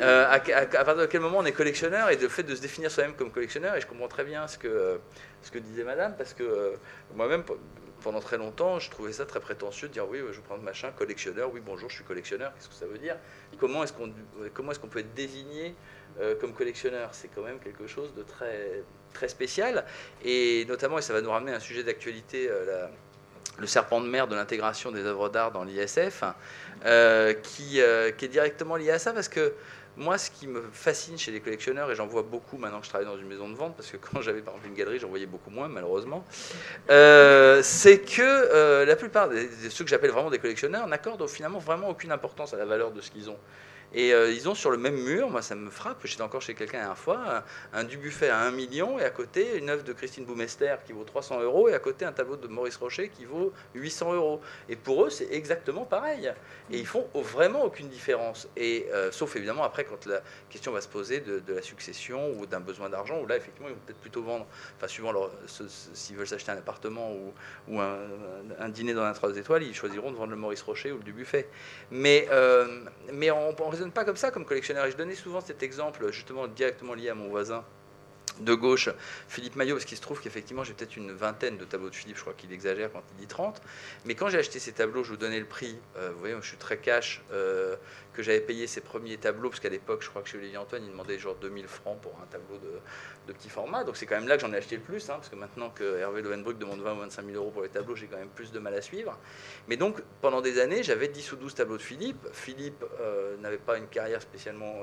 euh, 0.00 0.26
à, 0.28 0.38
partir 0.66 0.96
de 0.96 1.06
quel 1.06 1.20
moment 1.20 1.38
on 1.38 1.44
est 1.44 1.52
collectionneur 1.52 2.10
et 2.10 2.16
le 2.16 2.28
fait 2.28 2.42
de 2.42 2.54
se 2.54 2.60
définir 2.60 2.90
soi-même 2.90 3.14
comme 3.14 3.30
collectionneur. 3.30 3.76
Et 3.76 3.80
je 3.80 3.86
comprends 3.86 4.08
très 4.08 4.24
bien 4.24 4.46
ce 4.46 4.58
que, 4.58 4.98
ce 5.42 5.50
que 5.50 5.58
disait 5.58 5.84
madame, 5.84 6.14
parce 6.16 6.32
que 6.32 6.74
moi-même, 7.14 7.42
pendant 8.02 8.20
très 8.20 8.36
longtemps, 8.36 8.78
je 8.78 8.90
trouvais 8.90 9.12
ça 9.12 9.24
très 9.24 9.40
prétentieux 9.40 9.88
de 9.88 9.92
dire 9.92 10.08
oui, 10.08 10.18
je 10.30 10.40
prends 10.40 10.58
machin, 10.58 10.90
collectionneur, 10.96 11.52
oui, 11.52 11.60
bonjour, 11.64 11.88
je 11.88 11.96
suis 11.96 12.04
collectionneur, 12.04 12.52
qu'est-ce 12.54 12.68
que 12.68 12.74
ça 12.74 12.86
veut 12.86 12.98
dire? 12.98 13.16
Comment 13.58 13.82
est-ce 13.82 13.92
qu'on 13.92 14.08
est 14.08 14.80
qu'on 14.80 14.88
peut 14.88 14.98
être 15.00 15.14
désigné 15.14 15.74
euh, 16.20 16.34
comme 16.40 16.52
collectionneur? 16.52 17.08
C'est 17.12 17.28
quand 17.28 17.42
même 17.42 17.58
quelque 17.58 17.86
chose 17.86 18.14
de 18.14 18.22
très, 18.22 18.82
très 19.12 19.28
spécial, 19.28 19.84
et 20.24 20.64
notamment, 20.68 20.98
et 20.98 21.02
ça 21.02 21.12
va 21.12 21.20
nous 21.20 21.30
ramener 21.30 21.52
à 21.52 21.56
un 21.56 21.60
sujet 21.60 21.82
d'actualité, 21.82 22.48
euh, 22.50 22.86
le 23.58 23.66
serpent 23.66 24.00
de 24.00 24.08
mer 24.08 24.26
de 24.26 24.34
l'intégration 24.34 24.90
des 24.90 25.04
œuvres 25.04 25.28
d'art 25.28 25.52
dans 25.52 25.64
l'ISF, 25.64 26.24
euh, 26.84 27.32
qui, 27.34 27.80
qui, 28.18 28.24
est 28.24 28.28
directement 28.28 28.76
lié 28.76 28.90
à 28.90 28.98
ça, 28.98 29.12
parce 29.12 29.28
que 29.28 29.52
moi, 29.96 30.18
ce 30.18 30.30
qui 30.30 30.48
me 30.48 30.62
fascine 30.72 31.16
chez 31.16 31.30
les 31.30 31.40
collectionneurs, 31.40 31.90
et 31.90 31.94
j'en 31.94 32.06
vois 32.06 32.22
beaucoup 32.22 32.56
maintenant 32.56 32.80
que 32.80 32.84
je 32.84 32.90
travaille 32.90 33.06
dans 33.06 33.16
une 33.16 33.28
maison 33.28 33.48
de 33.48 33.54
vente, 33.54 33.76
parce 33.76 33.90
que 33.90 33.96
quand 33.96 34.20
j'avais 34.22 34.40
par 34.40 34.54
exemple 34.54 34.68
une 34.70 34.76
galerie, 34.76 34.98
j'en 34.98 35.08
voyais 35.08 35.26
beaucoup 35.26 35.50
moins, 35.50 35.68
malheureusement, 35.68 36.24
euh, 36.90 37.60
c'est 37.62 38.00
que 38.00 38.22
euh, 38.22 38.84
la 38.84 38.96
plupart 38.96 39.28
de 39.28 39.46
ceux 39.70 39.84
que 39.84 39.90
j'appelle 39.90 40.10
vraiment 40.10 40.30
des 40.30 40.38
collectionneurs 40.38 40.86
n'accordent 40.88 41.28
finalement 41.28 41.58
vraiment 41.58 41.88
aucune 41.88 42.12
importance 42.12 42.54
à 42.54 42.56
la 42.56 42.64
valeur 42.64 42.90
de 42.90 43.00
ce 43.00 43.10
qu'ils 43.10 43.30
ont. 43.30 43.38
Et 43.94 44.12
euh, 44.12 44.32
ils 44.32 44.48
ont 44.48 44.54
sur 44.54 44.70
le 44.70 44.76
même 44.76 44.96
mur, 44.96 45.30
moi 45.30 45.40
ça 45.40 45.54
me 45.54 45.70
frappe, 45.70 45.98
j'étais 46.04 46.22
encore 46.22 46.42
chez 46.42 46.54
quelqu'un 46.54 46.78
la 46.78 46.84
dernière 46.84 46.98
fois, 46.98 47.44
un, 47.72 47.84
Dubuffet 47.84 48.28
à 48.28 48.40
1 48.40 48.50
million 48.50 48.98
et 48.98 49.04
à 49.04 49.10
côté 49.10 49.56
une 49.56 49.70
œuvre 49.70 49.84
de 49.84 49.92
Christine 49.92 50.24
Boumester 50.24 50.74
qui 50.84 50.92
vaut 50.92 51.04
300 51.04 51.40
euros 51.42 51.68
et 51.68 51.74
à 51.74 51.78
côté 51.78 52.04
un 52.04 52.12
tableau 52.12 52.36
de 52.36 52.48
Maurice 52.48 52.76
Rocher 52.76 53.08
qui 53.08 53.24
vaut 53.24 53.52
800 53.74 54.14
euros. 54.14 54.40
Et 54.68 54.74
pour 54.74 55.04
eux 55.04 55.10
c'est 55.10 55.32
exactement 55.32 55.84
pareil. 55.84 56.32
Et 56.72 56.78
ils 56.78 56.86
font 56.86 57.06
vraiment 57.14 57.62
aucune 57.62 57.88
différence. 57.88 58.48
Et 58.56 58.86
euh, 58.92 59.12
sauf 59.12 59.36
évidemment 59.36 59.62
après 59.62 59.84
quand 59.84 60.06
la 60.06 60.22
question 60.50 60.72
va 60.72 60.80
se 60.80 60.88
poser 60.88 61.20
de, 61.20 61.42
la 61.46 61.62
succession 61.62 62.32
ou 62.32 62.46
d'un 62.46 62.60
besoin 62.60 62.88
d'argent, 62.88 63.20
où 63.20 63.26
là 63.26 63.36
effectivement 63.36 63.68
ils 63.68 63.74
vont 63.74 63.80
peut-être 63.86 64.00
plutôt 64.00 64.22
vendre, 64.22 64.46
enfin 64.76 64.88
suivant 64.88 65.12
s'ils 65.46 66.16
veulent 66.16 66.26
s'acheter 66.26 66.50
un 66.50 66.56
appartement 66.56 67.12
ou, 67.68 67.80
un, 67.80 68.68
dîner 68.70 68.94
dans 68.94 69.04
un 69.04 69.12
3 69.12 69.36
étoiles, 69.36 69.62
ils 69.62 69.74
choisiront 69.74 70.10
de 70.10 70.16
vendre 70.16 70.30
le 70.30 70.36
Maurice 70.36 70.62
Rocher 70.62 70.90
ou 70.90 70.96
le 70.96 71.04
Dubuffet. 71.04 71.48
Mais, 71.92 72.26
euh, 72.32 72.80
mais 73.12 73.30
on, 73.30 73.52
pas 73.92 74.04
comme 74.04 74.16
ça 74.16 74.30
comme 74.30 74.44
collectionneur. 74.44 74.86
Et 74.86 74.90
je 74.90 74.96
donnais 74.96 75.14
souvent 75.14 75.40
cet 75.40 75.62
exemple, 75.62 76.10
justement 76.10 76.46
directement 76.46 76.94
lié 76.94 77.10
à 77.10 77.14
mon 77.14 77.28
voisin 77.28 77.64
de 78.40 78.54
gauche, 78.54 78.88
Philippe 79.28 79.56
Maillot, 79.56 79.76
parce 79.76 79.84
qu'il 79.84 79.96
se 79.96 80.02
trouve 80.02 80.20
qu'effectivement 80.20 80.64
j'ai 80.64 80.74
peut-être 80.74 80.96
une 80.96 81.12
vingtaine 81.12 81.56
de 81.56 81.64
tableaux 81.64 81.90
de 81.90 81.94
Philippe, 81.94 82.16
je 82.16 82.22
crois 82.22 82.34
qu'il 82.34 82.52
exagère 82.52 82.92
quand 82.92 83.02
il 83.12 83.20
dit 83.20 83.26
30. 83.26 83.60
Mais 84.04 84.14
quand 84.14 84.28
j'ai 84.28 84.38
acheté 84.38 84.58
ces 84.58 84.72
tableaux, 84.72 85.04
je 85.04 85.10
vous 85.10 85.16
donnais 85.16 85.40
le 85.40 85.46
prix, 85.46 85.78
euh, 85.96 86.10
vous 86.12 86.18
voyez, 86.18 86.34
je 86.40 86.46
suis 86.46 86.56
très 86.56 86.78
cash, 86.78 87.22
euh, 87.32 87.76
que 88.12 88.22
j'avais 88.22 88.40
payé 88.40 88.66
ces 88.66 88.80
premiers 88.80 89.16
tableaux, 89.16 89.50
parce 89.50 89.60
qu'à 89.60 89.68
l'époque, 89.68 90.02
je 90.02 90.08
crois 90.08 90.22
que 90.22 90.28
chez 90.28 90.38
Olivier 90.38 90.56
Antoine, 90.56 90.84
il 90.84 90.90
demandait 90.90 91.18
genre 91.18 91.34
2000 91.36 91.66
francs 91.68 92.00
pour 92.00 92.12
un 92.22 92.26
tableau 92.26 92.58
de, 92.58 93.32
petit 93.32 93.48
format. 93.48 93.84
Donc 93.84 93.96
c'est 93.96 94.06
quand 94.06 94.16
même 94.16 94.28
là 94.28 94.36
que 94.36 94.42
j'en 94.42 94.52
ai 94.52 94.56
acheté 94.56 94.76
le 94.76 94.82
plus, 94.82 95.08
hein, 95.10 95.14
parce 95.14 95.28
que 95.28 95.36
maintenant 95.36 95.70
que 95.70 95.98
Hervé 95.98 96.22
Lovenbruck 96.22 96.58
demande 96.58 96.80
20 96.80 96.92
ou 96.92 96.98
25 97.00 97.24
000 97.24 97.36
euros 97.36 97.50
pour 97.50 97.62
les 97.62 97.68
tableaux, 97.68 97.96
j'ai 97.96 98.06
quand 98.06 98.18
même 98.18 98.28
plus 98.28 98.52
de 98.52 98.58
mal 98.58 98.74
à 98.74 98.82
suivre. 98.82 99.18
Mais 99.66 99.76
donc 99.76 100.02
pendant 100.20 100.40
des 100.40 100.60
années, 100.60 100.82
j'avais 100.82 101.08
10 101.08 101.32
ou 101.32 101.36
12 101.36 101.54
tableaux 101.54 101.76
de 101.78 101.82
Philippe. 101.82 102.28
Philippe 102.32 102.84
euh, 103.00 103.36
n'avait 103.38 103.56
pas 103.56 103.78
une 103.78 103.88
carrière 103.88 104.20
spécialement 104.20 104.74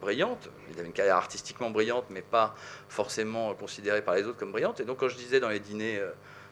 brillante. 0.00 0.48
Il 0.72 0.78
avait 0.78 0.86
une 0.86 0.92
carrière 0.92 1.16
artistiquement 1.16 1.70
brillante, 1.70 2.04
mais 2.10 2.22
pas 2.22 2.54
forcément 2.88 3.54
considérée 3.54 4.02
par 4.02 4.14
les 4.14 4.24
autres 4.24 4.38
comme 4.38 4.52
brillante. 4.52 4.80
Et 4.80 4.84
donc 4.84 4.98
quand 4.98 5.08
je 5.08 5.16
disais 5.16 5.40
dans 5.40 5.48
les 5.48 5.60
dîners 5.60 6.00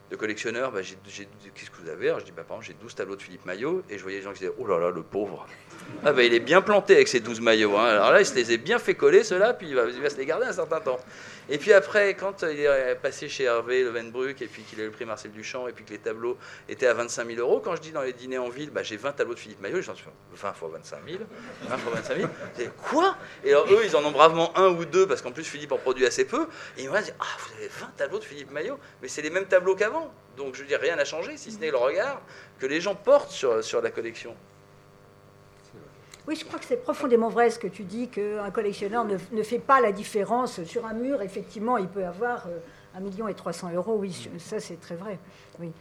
de 0.09 0.15
collectionneurs, 0.15 0.71
bah, 0.71 0.81
qu'est-ce 0.81 1.69
que 1.69 1.81
vous 1.81 1.89
avez? 1.89 2.07
Alors 2.07 2.19
je 2.19 2.25
dis, 2.25 2.31
bah, 2.31 2.43
par 2.47 2.57
exemple, 2.57 2.77
j'ai 2.79 2.83
12 2.83 2.95
tableaux 2.95 3.15
de 3.15 3.21
Philippe 3.21 3.45
Maillot, 3.45 3.83
et 3.89 3.97
je 3.97 4.03
voyais 4.03 4.17
les 4.17 4.23
gens 4.23 4.31
qui 4.33 4.39
disaient, 4.39 4.53
oh 4.57 4.65
là 4.65 4.79
là, 4.79 4.89
le 4.89 5.03
pauvre. 5.03 5.45
Ah 6.03 6.13
bah, 6.13 6.23
il 6.23 6.33
est 6.33 6.39
bien 6.39 6.61
planté 6.61 6.95
avec 6.95 7.07
ses 7.07 7.19
12 7.19 7.41
maillots. 7.41 7.77
Hein. 7.77 7.85
Alors 7.85 8.11
là, 8.11 8.21
il 8.21 8.25
se 8.25 8.35
les 8.35 8.51
a 8.51 8.57
bien 8.57 8.79
fait 8.79 8.95
coller, 8.95 9.23
ceux-là, 9.23 9.53
puis 9.53 9.69
il 9.69 9.75
va, 9.75 10.09
se 10.09 10.17
les 10.17 10.25
garder 10.25 10.47
un 10.47 10.53
certain 10.53 10.79
temps. 10.79 10.99
Et 11.51 11.57
puis 11.57 11.73
après, 11.73 12.13
quand 12.13 12.43
il 12.43 12.59
est 12.59 12.95
passé 13.01 13.27
chez 13.27 13.45
Hervé 13.45 13.83
Levenbruck, 13.83 14.41
et 14.41 14.47
puis 14.47 14.61
qu'il 14.61 14.79
a 14.79 14.83
eu 14.83 14.87
le 14.87 14.91
prix 14.91 15.05
Marcel 15.05 15.31
Duchamp, 15.31 15.67
et 15.67 15.71
puis 15.71 15.83
que 15.83 15.89
les 15.89 15.97
tableaux 15.97 16.37
étaient 16.67 16.85
à 16.85 16.93
25 16.93 17.25
000 17.27 17.39
euros, 17.39 17.59
quand 17.59 17.75
je 17.75 17.81
dis 17.81 17.91
dans 17.91 18.03
les 18.03 18.13
dîners 18.13 18.37
en 18.37 18.49
ville, 18.49 18.69
bah, 18.69 18.83
j'ai 18.83 18.97
20 18.97 19.13
tableaux 19.13 19.33
de 19.33 19.39
Philippe 19.39 19.59
Maillot, 19.59 19.81
gens 19.81 19.95
se 19.95 20.03
20 20.35 20.53
fois 20.53 20.69
25 20.73 20.99
000, 21.07 21.23
20 21.63 21.77
fois 21.77 21.93
25 21.95 22.17
000. 22.17 22.29
C'est 22.55 22.75
quoi? 22.77 23.17
Et 23.43 23.49
alors 23.49 23.65
eux, 23.71 23.81
ils 23.83 23.95
en 23.95 24.05
ont 24.05 24.11
bravement 24.11 24.55
un 24.57 24.67
ou 24.67 24.85
deux, 24.85 25.07
parce 25.07 25.23
qu'en 25.23 25.31
plus 25.31 25.43
Philippe 25.43 25.71
en 25.71 25.77
produit 25.77 26.05
assez 26.05 26.25
peu. 26.25 26.47
Et 26.77 26.83
ils 26.83 26.89
m'ont 26.89 27.01
dit, 27.01 27.11
ah, 27.19 27.25
vous 27.39 27.57
avez 27.57 27.67
20 27.67 27.87
tableaux 27.97 28.19
de 28.19 28.25
Philippe 28.25 28.51
Maillot 28.51 28.77
Mais 29.01 29.07
c'est 29.07 29.23
les 29.23 29.31
mêmes 29.31 29.47
tableaux 29.47 29.75
qu'avant. 29.75 30.13
Donc 30.37 30.55
je 30.55 30.61
veux 30.61 30.67
dire, 30.67 30.79
rien 30.79 30.95
n'a 30.95 31.05
changé, 31.05 31.35
si 31.37 31.51
ce 31.51 31.59
n'est 31.59 31.71
le 31.71 31.77
regard 31.77 32.21
que 32.59 32.67
les 32.67 32.79
gens 32.79 32.95
portent 32.95 33.31
sur, 33.31 33.63
sur 33.63 33.81
la 33.81 33.89
collection. 33.89 34.35
Oui, 36.27 36.35
je 36.35 36.45
crois 36.45 36.59
que 36.59 36.65
c'est 36.65 36.81
profondément 36.83 37.29
vrai 37.29 37.49
ce 37.49 37.59
que 37.59 37.67
tu 37.67 37.83
dis, 37.83 38.07
qu'un 38.07 38.51
collectionneur 38.51 39.05
ne, 39.05 39.17
ne, 39.31 39.43
fait 39.43 39.59
pas 39.59 39.81
la 39.81 39.91
différence. 39.91 40.63
Sur 40.63 40.85
un 40.85 40.93
mur, 40.93 41.21
effectivement, 41.21 41.77
il 41.77 41.87
peut 41.87 42.05
avoir 42.05 42.47
1 42.95 42.99
euh, 42.99 43.01
million 43.01 43.27
et 43.27 43.33
300 43.33 43.71
euros. 43.73 43.95
Oui, 43.97 44.29
ça 44.37 44.59
c'est 44.59 44.79
très 44.79 44.95
vrai. 44.95 45.17
Oui. 45.59 45.71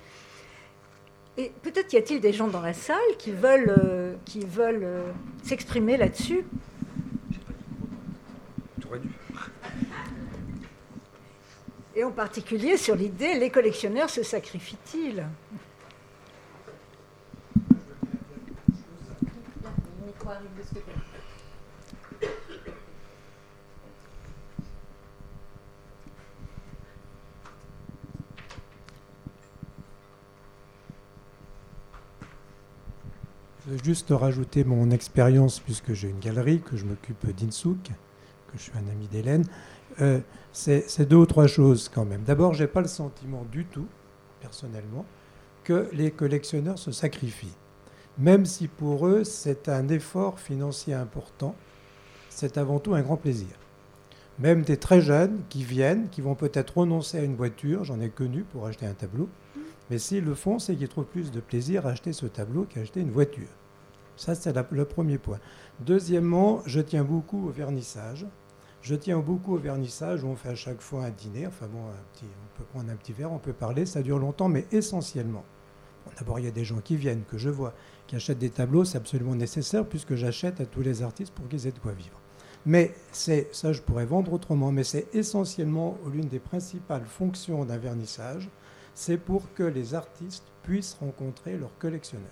Et 1.37 1.53
peut-être 1.63 1.93
y 1.93 1.97
a-t-il 1.97 2.21
des 2.21 2.33
gens 2.33 2.49
dans 2.49 2.61
la 2.61 2.73
salle 2.73 2.97
qui 3.17 3.31
veulent, 3.31 3.73
euh, 3.85 4.15
qui 4.25 4.41
veulent 4.41 4.83
euh, 4.83 5.13
s'exprimer 5.45 5.97
là-dessus? 5.97 6.45
Et 11.95 12.05
en 12.05 12.11
particulier 12.11 12.77
sur 12.77 12.95
l'idée, 12.95 13.35
les 13.35 13.51
collectionneurs 13.51 14.09
se 14.11 14.23
sacrifient-ils? 14.23 15.25
Je 33.65 33.71
veux 33.71 33.79
juste 33.83 34.09
rajouter 34.11 34.65
mon 34.65 34.91
expérience, 34.91 35.61
puisque 35.61 35.93
j'ai 35.95 36.09
une 36.09 36.19
galerie, 36.19 36.61
que 36.61 36.77
je 36.77 36.85
m'occupe 36.85 37.35
d'Insouk, 37.35 37.79
que 37.85 38.57
je 38.57 38.63
suis 38.63 38.73
un 38.73 38.91
ami 38.91 39.07
d'Hélène. 39.09 39.45
Euh, 40.01 40.21
c'est 40.53 41.09
deux 41.09 41.17
ou 41.17 41.27
trois 41.27 41.47
choses 41.47 41.89
quand 41.89 42.05
même. 42.05 42.23
D'abord, 42.23 42.53
je 42.53 42.65
n'ai 42.65 42.69
pas 42.69 42.81
le 42.83 42.89
sentiment 42.89 43.47
du 43.51 43.65
tout, 43.65 43.87
personnellement, 44.41 45.07
que 45.65 45.89
les 45.93 46.11
collectionneurs 46.11 46.79
se 46.79 46.93
sacrifient. 46.93 47.57
Même 48.19 48.47
si 48.47 48.67
pour 48.67 49.07
eux, 49.07 49.23
c'est 49.23 49.69
un 49.69 49.89
effort 49.89 50.41
financier 50.41 50.93
important, 50.93 51.55
c'est 52.29 52.59
avant 52.59 52.81
tout 52.81 52.95
un 52.95 53.03
grand 53.03 53.17
plaisir. 53.17 53.57
Même 54.41 54.63
des 54.63 54.77
très 54.77 55.01
jeunes 55.01 55.41
qui 55.49 55.63
viennent, 55.63 56.09
qui 56.09 56.21
vont 56.21 56.35
peut-être 56.35 56.79
renoncer 56.79 57.19
à 57.19 57.23
une 57.23 57.37
voiture, 57.37 57.85
j'en 57.85 58.01
ai 58.01 58.09
connu 58.09 58.43
pour 58.43 58.67
acheter 58.67 58.87
un 58.87 58.95
tableau, 58.95 59.29
mais 59.89 59.99
s'ils 59.99 60.25
le 60.25 60.35
font, 60.35 60.59
c'est 60.59 60.75
qu'ils 60.75 60.89
trouvent 60.89 61.05
plus 61.05 61.31
de 61.31 61.39
plaisir 61.39 61.87
à 61.87 61.91
acheter 61.91 62.13
ce 62.13 62.27
tableau 62.27 62.65
qu'à 62.65 62.81
acheter 62.81 63.01
une 63.01 63.13
voiture. 63.13 63.49
Ça, 64.17 64.35
c'est 64.35 64.53
le 64.73 64.85
premier 64.85 65.19
point. 65.19 65.39
Deuxièmement, 65.79 66.63
je 66.67 66.81
tiens 66.81 67.05
beaucoup 67.05 67.47
au 67.47 67.51
vernissage. 67.51 68.27
Je 68.83 68.97
tiens 68.97 69.19
beaucoup 69.19 69.55
au 69.55 69.59
vernissage 69.59 70.25
où 70.25 70.27
on 70.27 70.35
fait 70.35 70.49
à 70.49 70.55
chaque 70.57 70.81
fois 70.81 71.05
un 71.05 71.11
dîner. 71.11 71.47
Enfin 71.47 71.67
bon, 71.67 71.79
on 71.79 72.59
peut 72.59 72.65
prendre 72.73 72.91
un 72.91 72.97
petit 72.97 73.13
verre, 73.13 73.33
on 73.33 73.39
peut 73.39 73.53
parler, 73.53 73.87
ça 73.87 74.03
dure 74.03 74.19
longtemps, 74.19 74.49
mais 74.49 74.67
essentiellement. 74.73 75.45
D'abord, 76.19 76.39
il 76.39 76.45
y 76.45 76.49
a 76.49 76.53
des 76.53 76.65
gens 76.65 76.81
qui 76.81 76.97
viennent, 76.97 77.25
que 77.25 77.39
je 77.39 77.51
vois, 77.51 77.75
qui 78.07 78.17
achètent 78.17 78.39
des 78.39 78.51
tableaux, 78.51 78.85
c'est 78.85 78.99
absolument 78.99 79.35
nécessaire 79.35 79.87
puisque 79.87 80.15
j'achète 80.15 80.61
à 80.61 80.67
tous 80.67 80.81
les 80.81 81.03
artistes 81.03 81.33
pour 81.35 81.49
qu'ils 81.49 81.67
aient 81.67 81.73
de 81.73 81.79
quoi 81.79 81.93
vivre. 81.93 82.21
Mais 82.67 82.95
c'est 83.13 83.49
ça, 83.53 83.73
je 83.73 83.81
pourrais 83.83 84.05
vendre 84.05 84.33
autrement, 84.33 84.73
mais 84.73 84.85
c'est 84.85 85.07
essentiellement 85.15 85.97
l'une 86.13 86.29
des 86.29 86.39
principales 86.39 87.07
fonctions 87.07 87.65
d'un 87.65 87.79
vernissage, 87.79 88.49
c'est 88.95 89.19
pour 89.19 89.53
que 89.55 89.63
les 89.63 89.95
artistes 89.95 90.45
puissent 90.65 90.97
rencontrer 91.01 91.57
leurs 91.57 91.77
collectionneurs. 91.79 92.27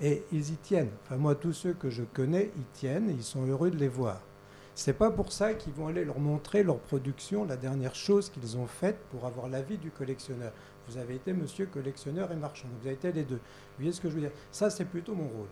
Et 0.00 0.22
ils 0.32 0.50
y 0.50 0.56
tiennent. 0.56 0.92
Enfin, 1.04 1.16
moi, 1.16 1.34
tous 1.34 1.52
ceux 1.52 1.72
que 1.72 1.90
je 1.90 2.02
connais 2.04 2.50
y 2.56 2.62
tiennent 2.72 3.10
ils 3.10 3.22
sont 3.22 3.46
heureux 3.46 3.70
de 3.70 3.78
les 3.78 3.88
voir. 3.88 4.20
C'est 4.74 4.92
pas 4.92 5.10
pour 5.10 5.32
ça 5.32 5.54
qu'ils 5.54 5.72
vont 5.72 5.88
aller 5.88 6.04
leur 6.04 6.20
montrer 6.20 6.62
leur 6.62 6.78
production, 6.78 7.44
la 7.44 7.56
dernière 7.56 7.96
chose 7.96 8.30
qu'ils 8.30 8.56
ont 8.56 8.68
faite 8.68 8.98
pour 9.10 9.26
avoir 9.26 9.48
l'avis 9.48 9.76
du 9.76 9.90
collectionneur. 9.90 10.52
Vous 10.88 10.98
avez 10.98 11.16
été 11.16 11.32
monsieur 11.32 11.66
collectionneur 11.66 12.32
et 12.32 12.36
marchand, 12.36 12.68
vous 12.80 12.86
avez 12.86 12.94
été 12.94 13.12
les 13.12 13.24
deux. 13.24 13.36
Vous 13.36 13.76
voyez 13.78 13.92
ce 13.92 14.00
que 14.00 14.08
je 14.08 14.14
veux 14.14 14.20
dire? 14.20 14.32
Ça, 14.50 14.70
c'est 14.70 14.86
plutôt 14.86 15.14
mon 15.14 15.28
rôle. 15.28 15.48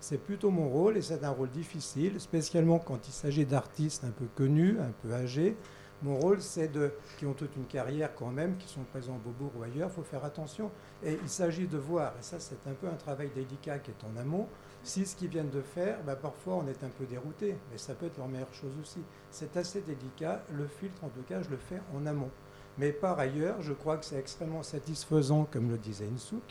C'est 0.00 0.18
plutôt 0.18 0.50
mon 0.50 0.68
rôle 0.68 0.96
et 0.96 1.02
c'est 1.02 1.22
un 1.22 1.30
rôle 1.30 1.50
difficile, 1.50 2.20
spécialement 2.20 2.80
quand 2.80 3.06
il 3.06 3.12
s'agit 3.12 3.46
d'artistes 3.46 4.02
un 4.04 4.10
peu 4.10 4.26
connus, 4.34 4.78
un 4.80 4.90
peu 5.02 5.14
âgés, 5.14 5.56
mon 6.02 6.18
rôle, 6.18 6.40
c'est 6.40 6.66
de, 6.66 6.92
qui 7.16 7.26
ont 7.26 7.32
toute 7.32 7.54
une 7.54 7.66
carrière 7.66 8.12
quand 8.16 8.32
même, 8.32 8.56
qui 8.56 8.66
sont 8.66 8.82
présents 8.82 9.14
au 9.14 9.18
Beaubourg 9.18 9.52
ou 9.56 9.62
ailleurs, 9.62 9.88
il 9.88 9.94
faut 9.94 10.02
faire 10.02 10.24
attention. 10.24 10.72
Et 11.04 11.16
il 11.22 11.28
s'agit 11.28 11.68
de 11.68 11.78
voir, 11.78 12.12
et 12.18 12.22
ça 12.22 12.40
c'est 12.40 12.66
un 12.66 12.72
peu 12.72 12.88
un 12.88 12.96
travail 12.96 13.30
délicat 13.32 13.78
qui 13.78 13.92
est 13.92 14.04
en 14.04 14.20
amont, 14.20 14.48
si 14.82 15.06
ce 15.06 15.14
qu'ils 15.14 15.28
viennent 15.28 15.50
de 15.50 15.60
faire, 15.60 16.02
bah, 16.04 16.16
parfois 16.16 16.54
on 16.54 16.66
est 16.66 16.82
un 16.82 16.88
peu 16.88 17.04
dérouté, 17.04 17.56
mais 17.70 17.78
ça 17.78 17.94
peut 17.94 18.06
être 18.06 18.18
leur 18.18 18.26
meilleure 18.26 18.52
chose 18.52 18.72
aussi. 18.80 18.98
C'est 19.30 19.56
assez 19.56 19.80
délicat, 19.82 20.42
le 20.52 20.66
filtre 20.66 21.04
en 21.04 21.08
tout 21.08 21.22
cas 21.22 21.40
je 21.40 21.50
le 21.50 21.56
fais 21.56 21.80
en 21.94 22.04
amont. 22.06 22.30
Mais 22.78 22.92
par 22.92 23.18
ailleurs, 23.18 23.60
je 23.60 23.72
crois 23.72 23.96
que 23.96 24.04
c'est 24.04 24.18
extrêmement 24.18 24.62
satisfaisant, 24.62 25.46
comme 25.50 25.70
le 25.70 25.78
disait 25.78 26.08
Insouk, 26.12 26.42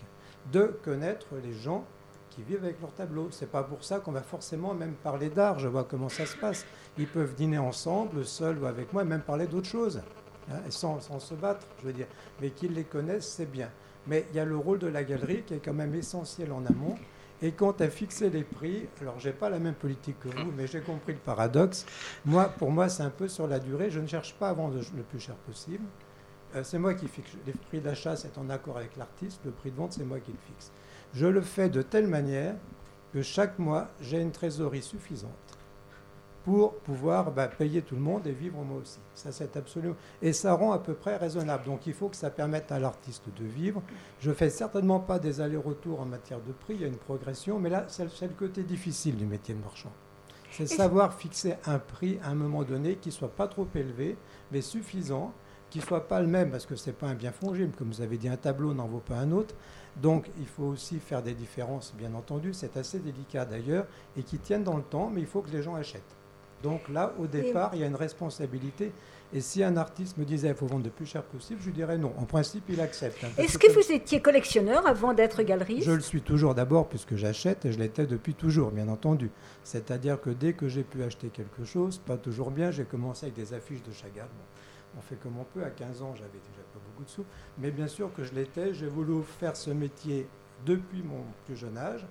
de 0.52 0.78
connaître 0.84 1.28
les 1.44 1.54
gens 1.54 1.86
qui 2.30 2.44
vivent 2.44 2.64
avec 2.64 2.80
leur 2.82 2.94
tableau. 2.94 3.28
C'est 3.32 3.52
pas 3.52 3.64
pour 3.64 3.84
ça 3.84 4.00
qu'on 4.00 4.12
va 4.12 4.22
forcément 4.22 4.74
même 4.74 4.94
parler 4.94 5.30
d'art. 5.30 5.60
Je 5.60 5.68
vois 5.68 5.84
comment 5.84 6.10
ça 6.10 6.26
se 6.26 6.38
passe. 6.38 6.66
Ils 6.98 7.08
peuvent 7.08 7.36
dîner 7.36 7.58
ensemble, 7.58 8.26
seuls 8.26 8.60
ou 8.60 8.66
avec 8.66 8.94
moi, 8.94 9.04
et 9.04 9.06
même 9.06 9.22
parler 9.22 9.48
d'autres 9.48 9.68
choses, 9.68 10.02
hein, 10.50 10.60
sans, 10.70 11.00
sans, 11.02 11.20
se 11.20 11.34
battre, 11.34 11.68
je 11.80 11.88
veux 11.88 11.94
dire. 11.94 12.08
Mais 12.42 12.52
qu'ils 12.52 12.74
les 12.74 12.84
connaissent, 12.84 13.28
c'est 13.28 13.52
bien. 13.52 13.70
Mais 14.08 14.26
il 14.32 14.38
y 14.38 14.40
a 14.40 14.46
le 14.46 14.58
rôle 14.58 14.80
de 14.80 14.88
la 14.88 15.04
galerie 15.04 15.44
qui 15.44 15.54
est 15.54 15.60
quand 15.64 15.74
même 15.74 15.94
essentiel 15.94 16.52
en 16.52 16.66
amont. 16.66 16.96
Et 17.44 17.54
quant 17.54 17.72
à 17.72 17.88
fixer 17.88 18.30
les 18.30 18.44
prix, 18.44 18.88
alors 19.02 19.20
j'ai 19.20 19.32
pas 19.32 19.50
la 19.50 19.58
même 19.58 19.74
politique 19.74 20.20
que 20.20 20.28
vous, 20.28 20.52
mais 20.56 20.68
j'ai 20.68 20.82
compris 20.82 21.14
le 21.14 21.20
paradoxe. 21.20 21.88
Moi, 22.24 22.46
pour 22.46 22.70
moi, 22.70 22.88
c'est 22.88 23.02
un 23.02 23.10
peu 23.10 23.28
sur 23.28 23.48
la 23.48 23.58
durée. 23.58 23.90
Je 23.90 24.00
ne 24.00 24.06
cherche 24.06 24.36
pas 24.36 24.50
à 24.50 24.54
vendre 24.54 24.80
le 24.96 25.02
plus 25.02 25.20
cher 25.20 25.36
possible. 25.36 25.84
Euh, 26.56 26.64
c'est 26.64 26.80
moi 26.80 26.94
qui 26.94 27.08
fixe. 27.08 27.32
Les 27.46 27.54
prix 27.54 27.80
d'achat, 27.80 28.16
c'est 28.16 28.38
en 28.38 28.50
accord 28.50 28.78
avec 28.78 28.98
l'artiste. 28.98 29.42
Le 29.46 29.52
prix 29.52 29.72
de 29.72 29.78
vente, 29.78 29.94
c'est 29.94 30.04
moi 30.04 30.20
qui 30.20 30.32
le 30.32 30.38
fixe. 30.38 30.72
Je 31.14 31.26
le 31.28 31.42
fais 31.42 31.70
de 31.70 31.82
telle 31.82 32.08
manière 32.08 32.56
que 33.14 33.22
chaque 33.22 33.60
mois, 33.60 33.90
j'ai 34.02 34.20
une 34.22 34.32
trésorerie 34.32 34.82
suffisante 34.82 35.32
pour 36.44 36.74
pouvoir 36.80 37.32
bah, 37.32 37.48
payer 37.48 37.82
tout 37.84 37.96
le 37.96 38.02
monde 38.02 38.26
et 38.26 38.32
vivre 38.32 38.58
moi 38.64 38.80
aussi. 38.82 39.00
Ça, 39.14 39.32
c'est 39.32 39.56
absolument. 39.56 39.96
Et 40.22 40.34
ça 40.34 40.54
rend 40.54 40.72
à 40.72 40.80
peu 40.80 40.94
près 40.94 41.18
raisonnable. 41.18 41.66
Donc, 41.66 41.86
il 41.86 41.94
faut 41.94 42.10
que 42.10 42.16
ça 42.16 42.32
permette 42.32 42.72
à 42.72 42.80
l'artiste 42.80 43.26
de 43.38 43.46
vivre. 43.46 43.84
Je 44.20 44.32
fais 44.32 44.50
certainement 44.50 45.00
pas 45.00 45.20
des 45.20 45.40
allers-retours 45.40 46.00
en 46.00 46.06
matière 46.06 46.40
de 46.40 46.52
prix. 46.52 46.76
Il 46.76 46.82
y 46.82 46.86
a 46.86 46.88
une 46.88 46.98
progression, 46.98 47.60
mais 47.60 47.70
là, 47.70 47.86
c'est 47.88 48.28
le 48.28 48.34
côté 48.34 48.64
difficile 48.64 49.16
du 49.18 49.26
métier 49.26 49.54
de 49.54 49.62
marchand. 49.62 49.92
C'est 50.52 50.68
savoir 50.68 51.14
fixer 51.14 51.56
un 51.66 51.80
prix 51.80 52.20
à 52.24 52.30
un 52.30 52.36
moment 52.36 52.64
donné 52.64 52.96
qui 52.96 53.12
soit 53.12 53.34
pas 53.34 53.48
trop 53.48 53.68
élevé, 53.74 54.18
mais 54.52 54.62
suffisant, 54.62 55.34
qui 55.72 55.82
soit 55.82 56.08
pas 56.08 56.20
le 56.20 56.28
même, 56.28 56.52
parce 56.52 56.68
que 56.68 56.76
c'est 56.76 56.92
pas 56.92 57.08
un 57.08 57.16
bien 57.16 57.32
fongible. 57.32 57.74
Comme 57.76 57.90
vous 57.90 58.02
avez 58.02 58.18
dit, 58.18 58.28
un 58.28 58.38
tableau 58.38 58.76
n'en 58.76 58.88
vaut 58.88 59.00
pas 59.00 59.16
un 59.16 59.32
autre. 59.32 59.56
Donc 59.96 60.30
il 60.40 60.46
faut 60.46 60.66
aussi 60.66 61.00
faire 61.00 61.24
des 61.24 61.34
différences, 61.34 61.94
bien 61.98 62.14
entendu, 62.14 62.54
c'est 62.54 62.78
assez 62.78 63.00
délicat 63.00 63.46
d'ailleurs, 63.46 63.88
et 64.16 64.24
qui 64.24 64.38
tiennent 64.38 64.64
dans 64.64 64.78
le 64.78 64.84
temps, 64.84 65.10
mais 65.12 65.22
il 65.22 65.28
faut 65.28 65.42
que 65.42 65.52
les 65.52 65.64
gens 65.64 65.76
achètent. 65.76 66.16
Donc 66.64 66.88
là, 66.90 67.14
au 67.18 67.26
départ, 67.26 67.72
il 67.74 67.80
y 67.80 67.84
a 67.84 67.88
une 67.88 67.96
responsabilité. 67.96 68.92
Et 69.34 69.42
si 69.42 69.64
un 69.64 69.78
artiste 69.78 70.18
me 70.18 70.26
disait 70.26 70.50
qu'il 70.50 70.58
faut 70.58 70.68
vendre 70.68 70.84
le 70.84 70.92
plus 70.92 71.06
cher 71.06 71.24
possible, 71.24 71.60
je 71.64 71.72
dirais 71.72 71.98
non. 71.98 72.14
En 72.20 72.26
principe, 72.26 72.66
il 72.70 72.82
accepte. 72.82 73.24
Hein, 73.24 73.30
Est-ce 73.38 73.58
que, 73.58 73.72
vous 73.72 73.92
étiez 73.92 74.22
collectionneur 74.22 74.86
avant 74.86 75.14
d'être 75.14 75.42
galeriste? 75.42 75.88
Je 75.88 75.92
le 75.92 76.02
suis 76.02 76.22
toujours 76.22 76.54
d'abord 76.54 76.88
puisque 76.90 77.16
j'achète 77.16 77.66
et 77.66 77.72
je 77.72 77.80
l'étais 77.80 78.06
depuis 78.06 78.34
toujours, 78.34 78.72
bien 78.72 78.90
entendu. 78.90 79.32
C'est-à-dire 79.64 80.20
que 80.20 80.30
dès 80.30 80.54
que 80.54 80.68
j'ai 80.68 80.84
pu 80.84 81.02
acheter 81.02 81.30
quelque 81.30 81.64
chose, 81.64 81.98
pas 81.98 82.18
toujours 82.18 82.52
bien, 82.52 82.72
j'ai 82.72 82.84
commencé 82.84 83.28
avec 83.28 83.36
des 83.36 83.54
affiches 83.54 83.84
de 83.84 83.94
Chagall. 83.94 84.28
On 84.98 85.02
fait 85.02 85.16
comme 85.16 85.38
on 85.40 85.44
peut. 85.44 85.64
À 85.64 85.70
15 85.70 86.02
ans, 86.02 86.14
j'avais 86.16 86.30
déjà 86.30 86.62
pas 86.74 86.80
beaucoup 86.88 87.04
de 87.04 87.10
sous. 87.10 87.26
Mais 87.58 87.72
bien 87.72 87.88
sûr 87.88 88.14
que 88.14 88.24
je 88.24 88.34
l'étais. 88.34 88.74
J'ai 88.74 88.88
voulu 88.88 89.24
faire 89.24 89.56
ce 89.56 89.72
métier 89.72 90.28
depuis 90.66 91.04
mon 91.04 91.24
plus 91.46 91.56
jeune 91.56 91.78
âge. 91.78 92.06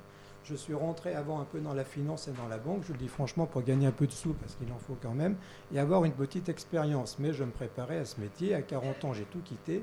Je 0.45 0.55
suis 0.55 0.75
rentré 0.75 1.15
avant 1.15 1.41
un 1.41 1.45
peu 1.45 1.61
dans 1.61 1.75
la 1.75 1.85
finance 1.85 2.27
et 2.27 2.33
dans 2.33 2.49
la 2.49 2.57
banque, 2.57 2.83
je 2.87 2.93
le 2.93 2.99
dis 2.99 3.09
franchement, 3.09 3.47
pour 3.47 3.63
gagner 3.63 3.87
un 3.87 3.93
peu 3.93 4.07
de 4.07 4.13
sous, 4.13 4.33
parce 4.33 4.55
qu'il 4.55 4.73
en 4.73 4.79
faut 4.79 4.97
quand 5.01 5.13
même, 5.13 5.37
et 5.73 5.79
avoir 5.79 6.05
une 6.05 6.13
petite 6.13 6.49
expérience. 6.49 7.19
Mais 7.19 7.35
je 7.35 7.45
me 7.45 7.51
préparais 7.51 7.99
à 7.99 8.05
ce 8.05 8.21
métier. 8.21 8.55
À 8.55 8.63
40 8.63 9.05
ans, 9.05 9.13
j'ai 9.13 9.25
tout 9.25 9.41
quitté. 9.45 9.83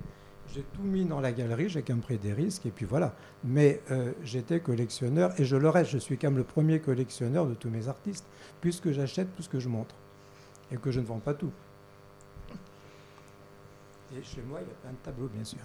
J'ai 0.54 0.64
tout 0.64 0.82
mis 0.82 1.04
dans 1.04 1.20
la 1.20 1.34
galerie, 1.34 1.68
j'ai 1.68 1.82
quand 1.82 1.94
même 1.94 2.02
pris 2.02 2.18
des 2.18 2.32
risques, 2.34 2.66
et 2.66 2.72
puis 2.72 2.86
voilà. 2.86 3.14
Mais 3.44 3.82
euh, 3.92 4.14
j'étais 4.24 4.62
collectionneur, 4.62 5.38
et 5.40 5.46
je 5.46 5.58
le 5.58 5.70
reste. 5.70 5.92
Je 5.92 5.98
suis 5.98 6.18
quand 6.18 6.28
même 6.28 6.38
le 6.38 6.46
premier 6.46 6.80
collectionneur 6.80 7.46
de 7.48 7.54
tous 7.54 7.70
mes 7.70 7.90
artistes, 7.90 8.26
puisque 8.62 8.92
j'achète 8.92 9.36
tout 9.36 9.44
ce 9.44 9.50
que 9.50 9.60
je 9.60 9.68
montre, 9.68 9.96
et 10.72 10.78
que 10.78 10.90
je 10.90 11.02
ne 11.02 11.06
vends 11.06 11.20
pas 11.20 11.34
tout. 11.34 11.52
Et 14.18 14.24
chez 14.24 14.42
moi, 14.42 14.60
il 14.62 14.68
y 14.68 14.72
a 14.72 14.76
plein 14.76 14.92
de 14.92 14.98
tableaux, 14.98 15.28
bien 15.28 15.44
sûr. 15.44 15.60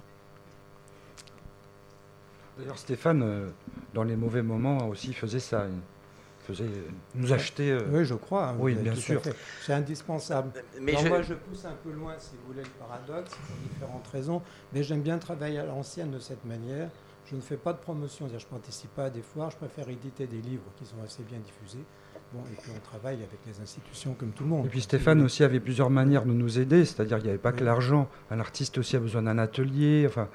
D'ailleurs, 2.59 2.78
Stéphane, 2.78 3.22
euh, 3.22 3.50
dans 3.94 4.05
les 4.05 4.16
mauvais 4.16 4.42
moments 4.42 4.88
aussi, 4.88 5.14
faisait 5.14 5.40
ça. 5.40 5.66
Il 5.68 6.46
faisait 6.46 6.68
nous 7.14 7.32
acheter. 7.32 7.70
Euh, 7.70 7.80
oui, 7.90 8.05
je 8.05 8.14
crois. 8.14 8.48
Hein, 8.48 8.57
oui, 8.59 8.74
bien 8.74 8.94
sûr. 8.94 9.22
C'est 9.62 9.72
indispensable. 9.72 10.53
Mais 10.80 10.92
Moi, 11.09 11.22
je 11.22 11.34
pousse 11.34 11.64
un 11.64 11.76
peu 11.82 11.92
loin, 11.92 12.14
si 12.18 12.36
vous 12.36 12.53
voulez, 12.53 12.62
le 12.62 12.70
paradoxe, 12.70 13.32
pour 13.34 13.57
différentes 13.57 14.07
raisons. 14.09 14.42
Mais 14.72 14.82
j'aime 14.82 15.03
bien 15.03 15.18
travailler 15.18 15.59
à 15.59 15.64
l'ancienne 15.64 16.11
de 16.11 16.18
cette 16.18 16.44
manière. 16.44 16.90
Je 17.24 17.36
ne 17.36 17.40
fais 17.40 17.57
pas 17.57 17.72
de 17.72 17.78
promotion, 17.78 18.28
je 18.28 18.34
ne 18.34 18.50
participe 18.50 18.94
pas 18.94 19.07
à 19.07 19.11
des 19.11 19.22
foires. 19.22 19.50
Je 19.50 19.57
préfère 19.57 19.88
éditer 19.88 20.26
des 20.26 20.42
livres 20.42 20.70
qui 20.76 20.84
sont 20.84 21.03
assez 21.03 21.22
bien 21.22 21.38
diffusés. 21.38 21.84
Bon, 22.33 22.41
et 22.51 22.57
puis 22.61 22.70
on 22.74 22.80
travaille 22.80 23.16
avec 23.16 23.39
les 23.47 23.61
institutions 23.61 24.14
comme 24.14 24.30
tout 24.30 24.45
le 24.45 24.49
monde. 24.49 24.64
Et 24.64 24.68
puis 24.68 24.80
Stéphane 24.80 25.20
aussi 25.20 25.45
avait 25.45 25.61
plusieurs 25.61 25.91
manières 25.91 26.24
de 26.24 26.33
nous 26.33 26.59
aider, 26.59 26.85
c'est-à-dire 26.85 27.18
qu'il 27.18 27.26
n'y 27.26 27.30
avait 27.30 27.39
pas 27.39 27.53
que 27.53 27.62
l'argent. 27.62 28.09
Un 28.30 28.41
artiste 28.41 28.78
aussi 28.78 28.97
a 28.97 29.01
besoin 29.01 29.22
d'un 29.22 29.37
atelier. 29.39 30.07
Enfin, 30.09 30.28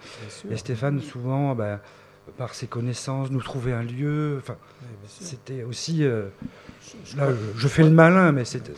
et 0.51 0.57
Stéphane, 0.57 1.01
souvent, 1.01 1.55
ben, 1.55 1.79
par 2.37 2.53
ses 2.53 2.67
connaissances, 2.67 3.31
nous 3.31 3.41
trouver 3.41 3.73
un 3.73 3.83
lieu. 3.83 4.37
Enfin, 4.39 4.57
c'était 5.07 5.63
aussi. 5.63 6.03
Euh, 6.03 6.27
là, 7.15 7.29
je 7.55 7.67
fais 7.67 7.83
le 7.83 7.89
malin, 7.89 8.31
mais 8.31 8.45
c'était. 8.45 8.73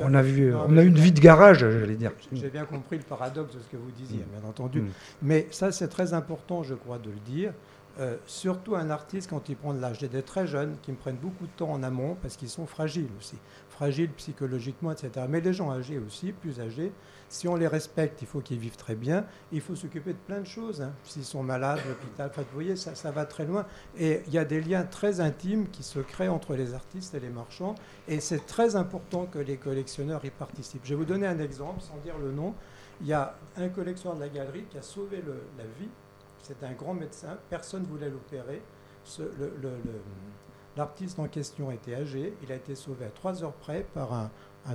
On, 0.00 0.14
a 0.14 0.22
vu, 0.22 0.54
on 0.54 0.76
a 0.76 0.82
eu 0.84 0.86
une 0.86 0.98
vie 0.98 1.10
de 1.10 1.18
garage, 1.18 1.58
j'allais 1.58 1.96
dire. 1.96 2.12
J'ai 2.32 2.50
bien 2.50 2.64
compris 2.64 2.98
le 2.98 3.02
paradoxe 3.02 3.54
de 3.54 3.60
ce 3.60 3.66
que 3.66 3.76
vous 3.76 3.90
disiez, 3.90 4.20
mm. 4.20 4.40
bien 4.40 4.48
entendu. 4.48 4.82
Mm. 4.82 4.88
Mais 5.22 5.48
ça, 5.50 5.72
c'est 5.72 5.88
très 5.88 6.14
important, 6.14 6.62
je 6.62 6.74
crois, 6.74 6.98
de 6.98 7.10
le 7.10 7.18
dire. 7.26 7.52
Euh, 8.00 8.16
surtout 8.26 8.74
un 8.74 8.88
artiste 8.90 9.28
quand 9.28 9.48
il 9.48 9.56
prend 9.56 9.74
de 9.74 9.80
l'âge. 9.80 9.98
J'ai 10.00 10.08
des 10.08 10.22
très 10.22 10.46
jeunes 10.46 10.76
qui 10.82 10.92
me 10.92 10.96
prennent 10.96 11.16
beaucoup 11.16 11.46
de 11.46 11.52
temps 11.52 11.70
en 11.70 11.82
amont 11.82 12.16
parce 12.22 12.36
qu'ils 12.36 12.48
sont 12.48 12.66
fragiles 12.66 13.10
aussi, 13.18 13.36
fragiles 13.68 14.10
psychologiquement, 14.12 14.92
etc. 14.92 15.26
Mais 15.28 15.40
les 15.40 15.52
gens 15.52 15.70
âgés 15.70 15.98
aussi, 15.98 16.32
plus 16.32 16.60
âgés, 16.60 16.92
si 17.28 17.48
on 17.48 17.56
les 17.56 17.66
respecte, 17.66 18.22
il 18.22 18.28
faut 18.28 18.40
qu'ils 18.40 18.58
vivent 18.58 18.76
très 18.76 18.94
bien. 18.94 19.26
Il 19.52 19.60
faut 19.60 19.74
s'occuper 19.74 20.12
de 20.12 20.18
plein 20.18 20.40
de 20.40 20.46
choses. 20.46 20.82
Hein. 20.82 20.92
S'ils 21.04 21.24
sont 21.24 21.42
malades, 21.42 21.80
l'hôpital, 21.88 22.30
enfin, 22.30 22.42
vous 22.42 22.54
voyez, 22.54 22.76
ça, 22.76 22.94
ça 22.94 23.10
va 23.10 23.24
très 23.24 23.44
loin. 23.44 23.66
Et 23.98 24.22
il 24.26 24.32
y 24.32 24.38
a 24.38 24.44
des 24.44 24.60
liens 24.60 24.84
très 24.84 25.20
intimes 25.20 25.68
qui 25.68 25.82
se 25.82 25.98
créent 25.98 26.28
entre 26.28 26.54
les 26.54 26.74
artistes 26.74 27.14
et 27.14 27.20
les 27.20 27.30
marchands. 27.30 27.74
Et 28.08 28.20
c'est 28.20 28.46
très 28.46 28.76
important 28.76 29.26
que 29.26 29.38
les 29.38 29.56
collectionneurs 29.56 30.24
y 30.24 30.30
participent. 30.30 30.82
Je 30.84 30.90
vais 30.90 30.96
vous 30.96 31.04
donner 31.04 31.26
un 31.26 31.38
exemple, 31.38 31.80
sans 31.80 31.96
dire 32.04 32.18
le 32.18 32.32
nom. 32.32 32.54
Il 33.00 33.06
y 33.06 33.12
a 33.12 33.34
un 33.56 33.68
collectionneur 33.68 34.16
de 34.16 34.22
la 34.22 34.28
galerie 34.28 34.64
qui 34.70 34.78
a 34.78 34.82
sauvé 34.82 35.22
la 35.58 35.64
vie 35.64 35.88
c'est 36.42 36.62
un 36.64 36.72
grand 36.72 36.94
médecin, 36.94 37.38
personne 37.48 37.82
ne 37.82 37.86
voulait 37.86 38.10
l'opérer. 38.10 38.62
L'artiste 40.76 41.18
en 41.18 41.28
question 41.28 41.70
était 41.70 41.94
âgé, 41.94 42.34
il 42.42 42.50
a 42.50 42.56
été 42.56 42.74
sauvé 42.74 43.04
à 43.04 43.10
trois 43.10 43.42
heures 43.44 43.52
près 43.52 43.86
par 43.94 44.12
un, 44.12 44.30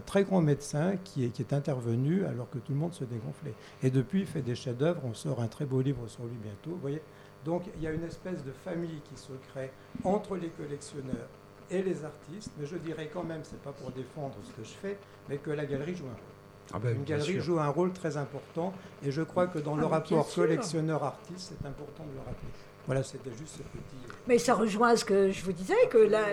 très 0.05 0.23
grand 0.23 0.41
médecin 0.41 0.97
qui 1.03 1.23
est, 1.23 1.53
intervenu 1.53 2.25
alors 2.25 2.49
que 2.49 2.59
tout 2.59 2.73
le 2.73 2.77
monde 2.77 2.93
se 2.93 3.03
dégonflait. 3.03 3.53
Et 3.83 3.89
depuis, 3.89 4.21
il 4.21 4.27
fait 4.27 4.41
des 4.41 4.55
chefs-d'œuvre, 4.55 5.01
on 5.05 5.13
sort 5.13 5.41
un 5.41 5.47
très 5.47 5.65
beau 5.65 5.81
livre 5.81 6.07
sur 6.07 6.23
lui 6.25 6.37
bientôt. 6.41 6.77
Voyez 6.81 7.01
Donc 7.45 7.63
il 7.75 7.81
y 7.81 7.87
a 7.87 7.91
une 7.91 8.03
espèce 8.03 8.43
de 8.43 8.51
famille 8.51 9.01
qui 9.09 9.19
se 9.19 9.33
crée 9.49 9.71
entre 10.03 10.35
les 10.35 10.49
collectionneurs 10.49 11.29
et 11.69 11.81
les 11.81 12.05
artistes, 12.05 12.51
mais 12.57 12.65
je 12.65 12.77
dirais 12.77 13.09
quand 13.11 13.23
même, 13.23 13.41
c'est 13.43 13.61
pas 13.61 13.73
pour 13.73 13.91
défendre 13.91 14.35
ce 14.43 14.51
que 14.51 14.63
je 14.63 14.73
fais, 14.73 14.97
mais 15.27 15.37
que 15.37 15.51
la 15.51 15.65
galerie 15.65 15.95
joue 15.95 16.05
un 16.05 16.09
rôle. 16.09 16.36
Ah 16.73 16.79
ben, 16.79 16.95
une 16.95 17.03
galerie 17.03 17.39
joue 17.39 17.59
un 17.59 17.69
rôle 17.69 17.93
très 17.93 18.17
important 18.17 18.73
et 19.05 19.11
je 19.11 19.21
crois 19.21 19.47
que 19.47 19.59
dans 19.59 19.75
le 19.75 19.85
ah, 19.85 19.89
rapport 19.89 20.27
collectionneur-artiste, 20.33 21.53
c'est 21.59 21.67
important 21.67 22.03
de 22.03 22.13
le 22.13 22.19
rappeler. 22.19 22.49
Voilà, 22.87 23.03
c'était 23.03 23.31
juste 23.31 23.57
ce 23.57 23.63
petit. 23.63 23.97
Euh, 24.07 24.13
Mais 24.29 24.37
ça 24.37 24.53
rejoint 24.53 24.95
ce 24.95 25.03
que 25.03 25.29
je 25.29 25.43
vous 25.43 25.51
disais, 25.51 25.75
que, 25.89 25.97
la, 25.97 26.23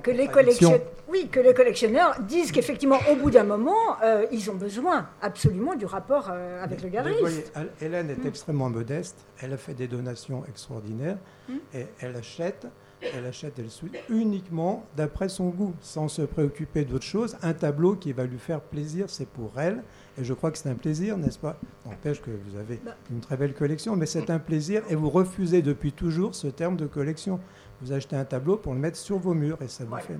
que, 0.00 0.12
les, 0.12 0.28
collectionneurs, 0.28 0.80
oui, 1.08 1.28
que 1.28 1.40
les 1.40 1.52
collectionneurs 1.52 2.20
disent 2.20 2.52
qu'effectivement, 2.52 2.98
au 3.10 3.16
bout 3.16 3.32
d'un 3.32 3.42
moment, 3.42 4.00
euh, 4.04 4.24
ils 4.30 4.48
ont 4.48 4.54
besoin 4.54 5.08
absolument 5.20 5.74
du 5.74 5.84
rapport 5.84 6.30
euh, 6.30 6.62
avec 6.62 6.82
le 6.82 6.88
galeriste. 6.88 7.20
Voyez, 7.20 7.70
Hélène 7.80 8.10
est 8.10 8.24
hmm. 8.24 8.28
extrêmement 8.28 8.70
modeste, 8.70 9.26
elle 9.40 9.52
a 9.54 9.56
fait 9.56 9.74
des 9.74 9.88
donations 9.88 10.44
extraordinaires 10.48 11.18
hmm. 11.48 11.56
et 11.74 11.86
elle 11.98 12.14
achète 12.14 12.68
elle 13.14 13.26
achète, 13.26 13.58
elle 13.58 13.70
suit 13.70 13.90
uniquement 14.08 14.84
d'après 14.96 15.28
son 15.28 15.48
goût, 15.48 15.74
sans 15.80 16.08
se 16.08 16.22
préoccuper 16.22 16.84
d'autre 16.84 17.04
chose. 17.04 17.36
Un 17.42 17.52
tableau 17.52 17.96
qui 17.96 18.12
va 18.12 18.24
lui 18.24 18.38
faire 18.38 18.60
plaisir, 18.60 19.06
c'est 19.08 19.28
pour 19.28 19.58
elle. 19.58 19.82
Et 20.18 20.24
je 20.24 20.34
crois 20.34 20.50
que 20.50 20.58
c'est 20.58 20.68
un 20.68 20.74
plaisir, 20.74 21.16
n'est-ce 21.16 21.38
pas? 21.38 21.58
N'empêche 21.86 22.20
que 22.20 22.30
vous 22.30 22.58
avez 22.58 22.80
bah. 22.84 22.94
une 23.10 23.20
très 23.20 23.36
belle 23.36 23.54
collection, 23.54 23.96
mais 23.96 24.06
c'est 24.06 24.30
un 24.30 24.38
plaisir 24.38 24.82
et 24.90 24.94
vous 24.94 25.10
refusez 25.10 25.62
depuis 25.62 25.92
toujours 25.92 26.34
ce 26.34 26.48
terme 26.48 26.76
de 26.76 26.86
collection. 26.86 27.40
Vous 27.80 27.92
achetez 27.92 28.16
un 28.16 28.24
tableau 28.24 28.56
pour 28.56 28.74
le 28.74 28.78
mettre 28.78 28.98
sur 28.98 29.18
vos 29.18 29.34
murs 29.34 29.60
et 29.62 29.68
ça 29.68 29.84
vous 29.84 29.96
fait. 29.96 30.16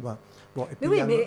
Bon, 0.56 0.66
et 0.70 0.74
puis, 0.74 0.88
oui, 0.88 1.02
mais 1.06 1.26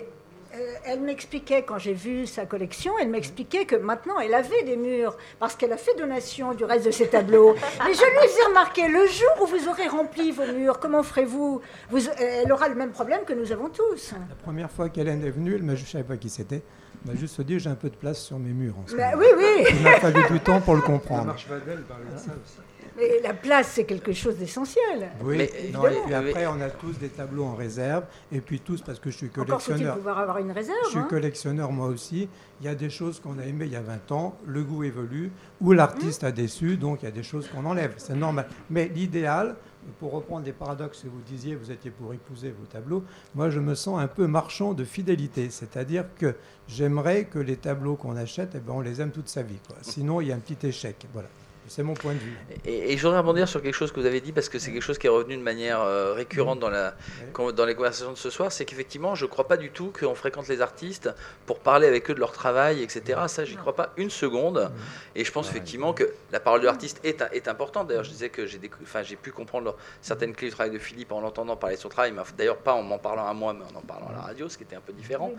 elle 0.84 1.00
m'expliquait, 1.00 1.62
quand 1.62 1.78
j'ai 1.78 1.92
vu 1.92 2.26
sa 2.26 2.46
collection, 2.46 2.92
elle 3.00 3.08
m'expliquait 3.08 3.64
que 3.64 3.76
maintenant 3.76 4.18
elle 4.18 4.34
avait 4.34 4.62
des 4.64 4.76
murs, 4.76 5.16
parce 5.38 5.56
qu'elle 5.56 5.72
a 5.72 5.76
fait 5.76 5.94
donation 5.96 6.54
du 6.54 6.64
reste 6.64 6.86
de 6.86 6.90
ses 6.90 7.08
tableaux. 7.08 7.54
Mais 7.84 7.94
je 7.94 8.00
lui 8.00 8.40
ai 8.42 8.48
remarqué, 8.48 8.88
le 8.88 9.06
jour 9.06 9.42
où 9.42 9.46
vous 9.46 9.68
aurez 9.68 9.88
rempli 9.88 10.30
vos 10.30 10.46
murs, 10.52 10.78
comment 10.78 11.02
ferez-vous? 11.02 11.60
Vous, 11.90 12.08
Elle 12.18 12.52
aura 12.52 12.68
le 12.68 12.74
même 12.74 12.90
problème 12.90 13.20
que 13.26 13.32
nous 13.32 13.52
avons 13.52 13.68
tous. 13.68 14.12
La 14.12 14.34
première 14.36 14.70
fois 14.70 14.88
qu'Hélène 14.88 15.24
est 15.24 15.30
venue, 15.30 15.54
elle 15.54 15.62
m'a, 15.62 15.74
je 15.74 15.82
ne 15.82 15.86
savais 15.86 16.04
pas 16.04 16.16
qui 16.16 16.28
c'était, 16.28 16.62
elle 17.04 17.12
m'a 17.12 17.18
juste 17.18 17.40
dit 17.40 17.58
j'ai 17.58 17.70
un 17.70 17.74
peu 17.74 17.90
de 17.90 17.96
place 17.96 18.20
sur 18.20 18.38
mes 18.38 18.52
murs. 18.52 18.74
En 18.78 18.86
ce 18.86 18.96
bah 18.96 19.12
oui, 19.16 19.26
oui. 19.36 19.64
Il 19.70 19.82
m'a 19.82 20.00
fallu 20.00 20.22
du 20.30 20.40
temps 20.40 20.60
pour 20.60 20.74
le 20.74 20.82
comprendre. 20.82 21.26
Marche 21.26 21.46
Vadel 21.48 21.82
parlait 21.82 22.04
de 22.12 22.18
ça 22.18 22.32
aussi. 22.32 22.58
Mais 22.96 23.20
la 23.22 23.34
place, 23.34 23.72
c'est 23.74 23.84
quelque 23.84 24.12
chose 24.12 24.36
d'essentiel. 24.36 25.10
Oui, 25.22 25.40
et 25.40 25.72
puis 25.72 26.14
après, 26.14 26.46
on 26.46 26.60
a 26.60 26.70
tous 26.70 26.98
des 26.98 27.08
tableaux 27.08 27.44
en 27.44 27.54
réserve. 27.54 28.04
Et 28.32 28.40
puis 28.40 28.60
tous, 28.60 28.80
parce 28.80 28.98
que 28.98 29.10
je 29.10 29.16
suis 29.16 29.28
collectionneur. 29.28 29.88
Encore 29.88 29.96
pouvoir 29.96 30.18
avoir 30.18 30.38
une 30.38 30.52
réserve. 30.52 30.78
Je 30.84 30.90
suis 30.90 30.98
hein. 30.98 31.06
collectionneur 31.08 31.72
moi 31.72 31.88
aussi. 31.88 32.28
Il 32.60 32.66
y 32.66 32.68
a 32.68 32.74
des 32.74 32.88
choses 32.88 33.20
qu'on 33.20 33.38
a 33.38 33.44
aimées 33.44 33.66
il 33.66 33.72
y 33.72 33.76
a 33.76 33.82
20 33.82 34.12
ans, 34.12 34.38
le 34.46 34.62
goût 34.62 34.82
évolue, 34.82 35.30
ou 35.60 35.72
l'artiste 35.72 36.24
a 36.24 36.32
déçu, 36.32 36.78
donc 36.78 37.02
il 37.02 37.04
y 37.04 37.08
a 37.08 37.12
des 37.12 37.22
choses 37.22 37.48
qu'on 37.48 37.66
enlève. 37.66 37.92
C'est 37.98 38.14
normal. 38.14 38.48
Mais 38.70 38.88
l'idéal, 38.88 39.56
pour 40.00 40.12
reprendre 40.12 40.44
des 40.44 40.52
paradoxes 40.52 41.02
que 41.02 41.08
vous 41.08 41.20
disiez, 41.26 41.54
vous 41.54 41.70
étiez 41.70 41.90
pour 41.90 42.14
épouser 42.14 42.54
vos 42.58 42.64
tableaux, 42.64 43.04
moi 43.34 43.50
je 43.50 43.60
me 43.60 43.74
sens 43.74 44.00
un 44.00 44.08
peu 44.08 44.26
marchand 44.26 44.72
de 44.72 44.84
fidélité. 44.84 45.50
C'est-à-dire 45.50 46.06
que 46.18 46.34
j'aimerais 46.66 47.24
que 47.24 47.38
les 47.38 47.56
tableaux 47.56 47.96
qu'on 47.96 48.16
achète, 48.16 48.52
eh 48.54 48.58
ben, 48.58 48.72
on 48.74 48.80
les 48.80 49.00
aime 49.02 49.10
toute 49.10 49.28
sa 49.28 49.42
vie. 49.42 49.58
Sinon, 49.82 50.20
il 50.20 50.28
y 50.28 50.32
a 50.32 50.34
un 50.34 50.40
petit 50.40 50.66
échec. 50.66 51.06
Voilà. 51.12 51.28
C'est 51.68 51.82
mon 51.82 51.94
point 51.94 52.14
de 52.14 52.18
vue. 52.18 52.36
Et, 52.64 52.96
je 52.96 53.02
voudrais 53.02 53.18
rebondir 53.18 53.48
sur 53.48 53.62
quelque 53.62 53.74
chose 53.74 53.92
que 53.92 54.00
vous 54.00 54.06
avez 54.06 54.20
dit, 54.20 54.32
parce 54.32 54.48
que 54.48 54.58
c'est 54.58 54.72
quelque 54.72 54.82
chose 54.82 54.98
qui 54.98 55.06
est 55.06 55.10
revenu 55.10 55.36
de 55.36 55.42
manière 55.42 55.80
euh, 55.80 56.12
récurrente 56.12 56.58
dans, 56.60 56.70
la, 56.70 56.94
dans 57.34 57.64
les 57.64 57.74
conversations 57.74 58.12
de 58.12 58.16
ce 58.16 58.30
soir, 58.30 58.52
c'est 58.52 58.64
qu'effectivement, 58.64 59.14
je 59.14 59.24
ne 59.24 59.30
crois 59.30 59.46
pas 59.48 59.56
du 59.56 59.70
tout 59.70 59.92
qu'on 59.98 60.14
fréquente 60.14 60.48
les 60.48 60.60
artistes 60.60 61.10
pour 61.46 61.60
parler 61.60 61.86
avec 61.86 62.10
eux 62.10 62.14
de 62.14 62.20
leur 62.20 62.32
travail, 62.32 62.82
etc. 62.82 63.20
Ça, 63.28 63.44
j'y 63.44 63.56
crois 63.56 63.74
pas 63.74 63.92
une 63.96 64.10
seconde. 64.10 64.70
Et 65.14 65.24
je 65.24 65.32
pense 65.32 65.48
effectivement 65.50 65.92
que 65.92 66.12
la 66.32 66.40
parole 66.40 66.60
de 66.60 66.66
l'artiste 66.66 67.00
est, 67.04 67.22
est 67.32 67.48
importante. 67.48 67.88
D'ailleurs, 67.88 68.04
je 68.04 68.10
disais 68.10 68.28
que 68.28 68.46
j'ai 68.46 68.60
enfin, 68.82 69.02
pu 69.20 69.32
comprendre 69.32 69.76
certaines 70.00 70.34
clés 70.34 70.48
du 70.48 70.54
travail 70.54 70.72
de 70.72 70.78
Philippe 70.78 71.12
en 71.12 71.20
l'entendant 71.20 71.56
parler 71.56 71.76
de 71.76 71.80
son 71.80 71.88
travail, 71.88 72.12
d'ailleurs 72.36 72.58
pas 72.58 72.72
en 72.72 72.82
m'en 72.82 72.98
parlant 72.98 73.26
à 73.26 73.34
moi, 73.34 73.52
mais 73.52 73.64
en 73.64 73.76
en 73.76 73.82
parlant 73.82 74.08
à 74.08 74.12
la 74.12 74.20
radio, 74.20 74.48
ce 74.48 74.56
qui 74.56 74.64
était 74.64 74.76
un 74.76 74.80
peu 74.80 74.92
différent. 74.92 75.32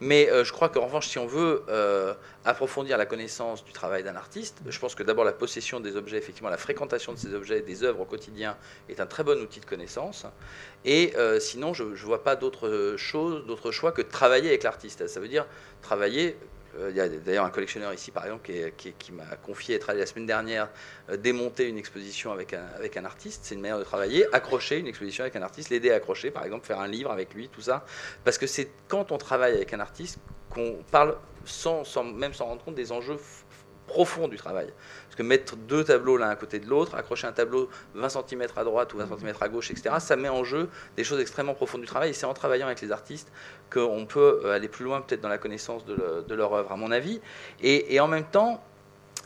Mais 0.00 0.28
euh, 0.30 0.44
je 0.44 0.52
crois 0.52 0.68
qu'en 0.68 0.86
revanche, 0.86 1.08
si 1.08 1.18
on 1.18 1.26
veut 1.26 1.62
euh, 1.68 2.14
approfondir 2.44 2.98
la 2.98 3.06
connaissance 3.06 3.64
du 3.64 3.72
travail 3.72 4.02
d'un 4.02 4.16
artiste, 4.16 4.60
je 4.66 4.78
pense 4.78 4.94
que 4.94 5.02
d'abord 5.02 5.24
la 5.24 5.32
possession 5.32 5.73
des 5.80 5.96
objets, 5.96 6.18
effectivement, 6.18 6.50
la 6.50 6.56
fréquentation 6.56 7.12
de 7.12 7.18
ces 7.18 7.34
objets, 7.34 7.60
des 7.60 7.82
œuvres 7.82 8.00
au 8.00 8.04
quotidien, 8.04 8.56
est 8.88 9.00
un 9.00 9.06
très 9.06 9.24
bon 9.24 9.40
outil 9.40 9.60
de 9.60 9.66
connaissance. 9.66 10.26
Et 10.84 11.12
euh, 11.16 11.40
sinon, 11.40 11.74
je 11.74 11.84
ne 11.84 11.94
vois 11.94 12.24
pas 12.24 12.36
d'autre 12.36 12.94
chose, 12.96 13.46
d'autre 13.46 13.70
choix 13.70 13.92
que 13.92 14.02
de 14.02 14.08
travailler 14.08 14.48
avec 14.48 14.62
l'artiste. 14.62 15.06
Ça 15.06 15.20
veut 15.20 15.28
dire 15.28 15.46
travailler. 15.82 16.36
Euh, 16.78 16.90
il 16.90 16.96
y 16.96 17.00
a 17.00 17.08
d'ailleurs 17.08 17.44
un 17.44 17.50
collectionneur 17.50 17.92
ici, 17.92 18.10
par 18.10 18.24
exemple, 18.24 18.50
qui, 18.76 19.12
m'a 19.12 19.36
confié 19.36 19.76
être 19.76 19.90
allé 19.90 20.00
la 20.00 20.06
semaine 20.06 20.26
dernière 20.26 20.68
euh, 21.08 21.16
démonter 21.16 21.68
une 21.68 21.78
exposition 21.78 22.32
avec 22.32 22.52
un, 22.52 22.66
avec 22.76 22.96
un 22.96 23.04
artiste. 23.04 23.42
C'est 23.44 23.54
une 23.54 23.60
manière 23.60 23.78
de 23.78 23.84
travailler. 23.84 24.26
Accrocher 24.34 24.78
une 24.78 24.86
exposition 24.86 25.22
avec 25.22 25.36
un 25.36 25.42
artiste, 25.42 25.70
l'aider 25.70 25.90
à 25.90 25.96
accrocher, 25.96 26.30
par 26.30 26.44
exemple, 26.44 26.66
faire 26.66 26.80
un 26.80 26.88
livre 26.88 27.10
avec 27.10 27.34
lui, 27.34 27.48
tout 27.48 27.60
ça. 27.60 27.84
Parce 28.24 28.38
que 28.38 28.46
c'est 28.46 28.70
quand 28.88 29.12
on 29.12 29.18
travaille 29.18 29.54
avec 29.54 29.72
un 29.72 29.80
artiste 29.80 30.18
qu'on 30.50 30.78
parle 30.90 31.16
sans, 31.44 31.84
sans, 31.84 32.04
même 32.04 32.32
sans 32.32 32.46
rendre 32.46 32.64
compte 32.64 32.74
des 32.74 32.92
enjeux 32.92 33.18
profond 33.86 34.28
du 34.28 34.36
travail. 34.36 34.72
Parce 35.06 35.16
que 35.16 35.22
mettre 35.22 35.56
deux 35.56 35.84
tableaux 35.84 36.16
l'un 36.16 36.30
à 36.30 36.36
côté 36.36 36.58
de 36.58 36.66
l'autre, 36.66 36.94
accrocher 36.94 37.26
un 37.26 37.32
tableau 37.32 37.68
20 37.94 38.08
cm 38.08 38.46
à 38.56 38.64
droite 38.64 38.92
ou 38.94 38.98
20 38.98 39.18
cm 39.18 39.34
à 39.40 39.48
gauche, 39.48 39.70
etc., 39.70 39.96
ça 39.98 40.16
met 40.16 40.28
en 40.28 40.44
jeu 40.44 40.68
des 40.96 41.04
choses 41.04 41.20
extrêmement 41.20 41.54
profondes 41.54 41.82
du 41.82 41.86
travail. 41.86 42.10
Et 42.10 42.12
c'est 42.12 42.26
en 42.26 42.34
travaillant 42.34 42.66
avec 42.66 42.80
les 42.80 42.92
artistes 42.92 43.30
qu'on 43.72 44.06
peut 44.06 44.40
euh, 44.44 44.54
aller 44.54 44.68
plus 44.68 44.84
loin 44.84 45.00
peut-être 45.00 45.20
dans 45.20 45.28
la 45.28 45.38
connaissance 45.38 45.84
de, 45.84 46.34
leur 46.34 46.52
œuvre, 46.52 46.72
à 46.72 46.76
mon 46.76 46.90
avis. 46.90 47.20
Et, 47.62 47.98
en 48.00 48.08
même 48.08 48.24
temps, 48.24 48.62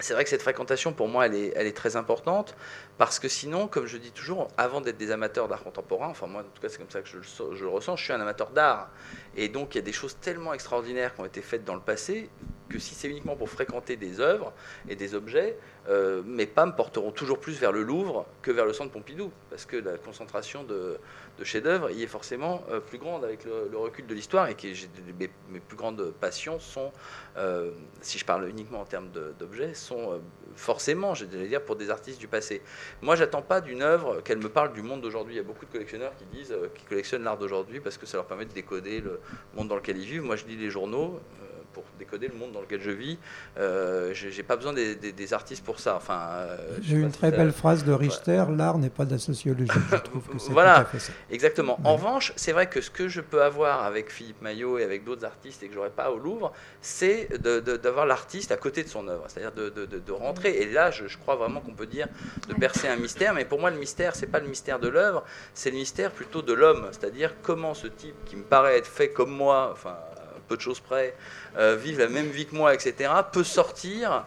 c'est 0.01 0.15
vrai 0.15 0.25
que 0.25 0.31
cette 0.31 0.43
fréquentation, 0.43 0.93
pour 0.93 1.09
moi, 1.09 1.27
elle 1.27 1.35
est, 1.35 1.53
elle 1.57 1.67
est, 1.67 1.77
très 1.77 1.97
importante, 1.97 2.55
parce 2.99 3.21
que 3.21 3.29
sinon, 3.29 3.69
comme 3.69 3.87
je 3.87 3.97
dis 3.97 4.11
toujours, 4.11 4.49
avant 4.57 4.81
d'être 4.81 4.97
des 4.97 5.13
amateurs 5.13 5.47
d'art 5.47 5.63
contemporain, 5.63 6.09
enfin 6.09 6.27
moi, 6.27 6.41
en 6.41 6.45
tout 6.45 6.61
cas, 6.61 6.69
c'est 6.69 6.79
comme 6.79 6.91
ça 6.91 7.01
que 7.01 7.09
je, 7.09 7.63
le 7.63 7.69
ressens, 7.69 7.95
je 7.95 8.05
suis 8.05 8.13
un 8.13 8.21
amateur 8.21 8.51
d'art. 8.51 8.91
Et 9.37 9.49
donc, 9.49 9.75
il 9.75 9.79
y 9.79 9.81
a 9.81 9.85
des 9.85 9.93
choses 9.93 10.19
tellement 10.21 10.53
extraordinaires 10.53 11.15
qui 11.15 11.21
ont 11.21 11.25
été 11.25 11.41
faites 11.41 11.65
dans 11.65 11.77
le 11.77 11.81
passé, 11.81 12.29
que 12.69 12.79
si 12.79 12.95
c'est 12.95 13.09
uniquement 13.09 13.37
pour 13.37 13.49
fréquenter 13.49 13.97
des 13.97 14.21
œuvres 14.21 14.53
et 14.89 14.97
des 14.97 15.15
objets, 15.15 15.57
euh, 15.89 16.23
mes 16.25 16.47
pas 16.47 16.67
me 16.67 16.73
porteront 16.73 17.13
toujours 17.13 17.39
plus 17.39 17.59
vers 17.59 17.73
le 17.73 17.83
Louvre 17.83 18.27
que 18.43 18.51
vers 18.51 18.67
le 18.67 18.73
centre 18.73 18.93
Pompidou, 18.93 19.33
parce 19.49 19.65
que 19.65 19.77
la 19.77 19.97
concentration 19.97 20.65
de, 20.65 20.99
chefs-d'œuvre 21.43 21.91
y 21.91 22.03
est 22.03 22.09
forcément 22.09 22.63
euh, 22.71 22.81
plus 22.81 22.99
grande 22.99 23.25
avec 23.25 23.45
le, 23.45 23.77
recul 23.77 24.07
de 24.07 24.15
l'histoire, 24.15 24.49
et 24.49 24.55
que 24.55 24.67
mes, 25.19 25.31
mes, 25.49 25.61
plus 25.61 25.77
grandes 25.77 26.13
passions 26.21 26.59
sont, 26.59 26.93
euh, 27.37 27.71
si 28.03 28.19
je 28.19 28.25
parle 28.25 28.49
uniquement 28.51 28.81
en 28.81 28.85
termes 28.85 29.11
d'objets, 29.39 29.73
sont 29.73 30.21
forcément, 30.57 31.15
je 31.15 31.25
vais 31.25 31.47
dire, 31.47 31.63
pour 31.63 31.77
des 31.77 31.89
artistes 31.91 32.19
du 32.19 32.29
passé. 32.29 32.61
Moi, 33.03 33.17
j'attends 33.17 33.43
pas 33.43 33.61
d'une 33.61 33.83
œuvre 33.83 34.21
qu'elle 34.23 34.39
me 34.39 34.49
parle 34.49 34.73
du 34.73 34.83
monde 34.83 35.01
d'aujourd'hui. 35.01 35.35
Il 35.35 35.37
y 35.37 35.41
a 35.41 35.45
beaucoup 35.45 35.67
de 35.67 35.71
collectionneurs 35.71 36.13
qui 36.17 36.25
disent, 36.25 36.55
qui 36.75 36.85
collectionnent 36.85 37.25
l'art 37.25 37.39
d'aujourd'hui 37.39 37.81
parce 37.81 37.99
que 37.99 38.07
ça 38.07 38.17
leur 38.17 38.27
permet 38.27 38.45
de 38.45 38.53
décoder 38.53 39.01
le 39.01 39.21
monde 39.55 39.69
dans 39.69 39.77
lequel 39.77 39.97
ils 39.99 40.07
vivent. 40.07 40.23
Moi, 40.23 40.37
je 40.37 40.45
lis 40.47 40.57
les 40.57 40.71
journaux 40.71 41.21
pour 41.83 41.99
décoder 41.99 42.29
le 42.29 42.35
monde 42.35 42.53
dans 42.53 42.61
lequel 42.61 42.81
je 42.81 42.91
vis. 42.91 43.19
Euh, 43.59 44.13
j'ai 44.15 44.43
pas 44.43 44.57
besoin 44.57 44.73
des, 44.73 45.33
artistes 45.33 45.65
pour 45.65 45.79
ça. 45.79 45.97
Enfin, 45.97 46.21
euh, 46.35 46.57
J'ai 46.81 46.97
une 46.97 47.11
très 47.11 47.31
belle 47.31 47.53
phrase 47.53 47.85
de 47.85 47.93
Richter 47.93 48.45
l'art 48.57 48.79
n'est 48.79 48.91
pas 48.91 49.05
de 49.05 49.13
la 49.13 49.19
sociologie. 49.19 49.71
Je 49.91 49.97
trouve 49.97 50.23
que 50.23 50.39
c'est 50.39 50.53
voilà, 50.53 50.77
tout 50.77 50.81
à 50.81 50.85
fait 50.85 50.99
ça. 50.99 51.13
Exactement. 51.31 51.79
En 51.85 51.97
revanche, 51.97 52.33
c'est 52.37 52.53
vrai 52.53 52.69
que 52.69 52.81
ce 52.81 52.91
que 52.91 53.09
je 53.09 53.21
peux 53.21 53.43
avoir 53.43 53.85
avec 53.85 54.11
Philippe 54.11 54.41
Maillot 54.43 54.79
et 54.79 54.85
avec 54.85 55.05
d'autres 55.05 55.25
artistes 55.25 55.63
et 55.63 55.69
que 55.69 55.75
j'aurais 55.75 55.91
pas 55.91 56.11
au 56.11 56.19
Louvre, 56.19 56.53
c'est 56.81 57.29
d'avoir 57.43 58.07
l'artiste 58.07 58.53
à 58.53 58.57
côté 58.57 58.83
de 58.83 58.89
son 58.89 59.07
œuvre, 59.09 59.25
c'est-à-dire 59.29 59.53
de, 59.53 60.13
rentrer. 60.13 60.51
Et 60.63 60.71
là, 60.71 60.91
je, 60.91 61.05
crois 61.19 61.37
vraiment 61.37 61.61
qu'on 61.61 61.75
peut 61.75 61.87
dire 61.87 62.09
de 62.49 62.55
percer 62.55 62.89
un 62.89 62.97
mystère. 62.97 63.35
Mais 63.35 63.45
pour 63.45 63.61
moi, 63.61 63.71
le 63.71 63.79
mystère, 63.79 64.17
c'est 64.17 64.27
pas 64.27 64.41
le 64.41 64.49
mystère 64.49 64.79
de 64.79 64.89
l'œuvre, 64.89 65.25
c'est 65.55 65.71
le 65.71 65.77
mystère 65.77 66.11
plutôt 66.11 66.43
de 66.43 66.53
l'homme, 66.53 66.89
c'est-à-dire 66.93 67.35
comment 67.43 67.75
ce 67.75 67.87
type 67.87 68.15
qui 68.25 68.37
me 68.37 68.43
paraît 68.43 68.79
être 68.79 68.87
fait 68.87 69.11
comme 69.11 69.31
moi, 69.31 69.71
enfin 69.73 69.97
peu 70.49 70.57
de 70.57 70.61
choses 70.61 70.81
près, 70.81 71.15
euh, 71.57 71.77
vivent 71.77 71.99
la 71.99 72.09
même 72.09 72.29
vie 72.29 72.47
que 72.47 72.55
moi, 72.55 72.75
etc., 72.75 73.13
peut 73.33 73.45
sortir 73.45 74.27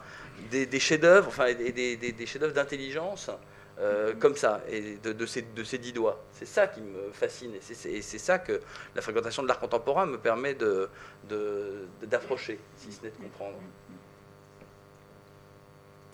des, 0.49 0.80
chefs-d'œuvre, 0.80 1.27
enfin 1.27 1.53
des, 1.53 1.72
des, 1.98 2.26
chefs-d'œuvre 2.26 2.53
d'intelligence 2.53 3.30
euh, 3.80 4.14
comme 4.19 4.35
ça, 4.35 4.61
et 4.69 4.98
de, 4.98 5.14
de, 5.14 5.26
ses, 5.26 5.41
de, 5.41 5.64
ses, 5.64 5.77
dix 5.77 5.93
doigts. 5.93 6.23
C'est 6.31 6.45
ça 6.45 6.68
qui 6.68 6.81
me 6.81 7.11
fascine, 7.11 7.53
et 7.56 8.02
c'est 8.02 8.18
ça 8.18 8.39
que 8.39 8.61
la 8.95 9.02
fréquentation 9.02 9.43
de 9.43 9.48
l'art 9.48 9.60
contemporain 9.60 10.06
me 10.06 10.18
permet 10.18 10.56
d'approcher, 12.03 12.60
si 12.77 12.91
ce 12.91 13.03
n'est 13.03 13.11
de 13.11 13.18
comprendre. 13.18 13.57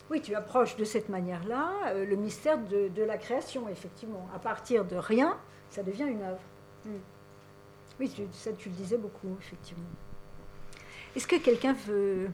Oui, 0.10 0.22
tu 0.22 0.34
approches 0.36 0.78
de 0.78 0.86
cette 0.86 1.10
manière-là 1.10 1.70
euh, 1.88 2.06
le 2.06 2.16
mystère 2.16 2.58
de, 2.58 2.88
de, 2.88 3.04
la 3.04 3.18
création, 3.18 3.68
effectivement. 3.68 4.30
À 4.34 4.40
partir 4.40 4.86
de 4.86 4.96
rien, 4.96 5.38
ça 5.70 5.84
devient 5.84 6.06
une 6.06 6.24
œuvre. 6.24 6.40
Mm. 6.86 6.96
Oui, 8.00 8.12
ça 8.32 8.52
tu 8.54 8.70
le 8.70 8.76
disais 8.76 8.98
beaucoup, 8.98 9.36
effectivement. 9.40 9.84
Est-ce 11.16 11.26
que 11.26 11.38
quelqu'un 11.38 11.74
veut 11.88 12.30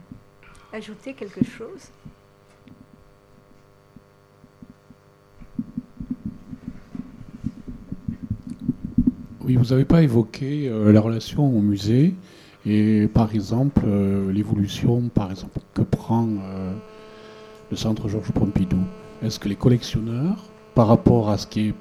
ajouter 0.73 1.13
quelque 1.13 1.43
chose? 1.45 1.89
Oui, 9.45 9.55
vous 9.55 9.65
n'avez 9.65 9.85
pas 9.85 10.01
évoqué 10.01 10.69
euh, 10.69 10.91
la 10.91 11.01
relation 11.01 11.45
au 11.45 11.61
musée 11.61 12.13
et 12.65 13.09
par 13.13 13.35
exemple 13.35 13.81
euh, 13.85 14.31
l'évolution 14.31 15.09
par 15.09 15.31
exemple 15.31 15.59
que 15.73 15.81
prend 15.81 16.27
euh, 16.27 16.73
le 17.69 17.75
centre 17.75 18.07
Georges 18.07 18.31
Pompidou. 18.31 18.79
Est-ce 19.21 19.39
que 19.39 19.49
les 19.49 19.55
collectionneurs, 19.55 20.43
par 20.75 20.87
rapport 20.87 21.29
à 21.29 21.37
ce 21.37 21.47
qui 21.47 21.69
est 21.69 21.73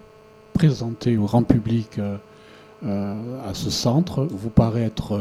présenté 0.55 1.17
au 1.17 1.25
grand 1.25 1.45
public 1.45 2.01
à 2.85 3.55
ce 3.55 3.71
centre, 3.71 4.25
vous 4.25 4.51
paraît 4.51 4.83
être 4.83 5.21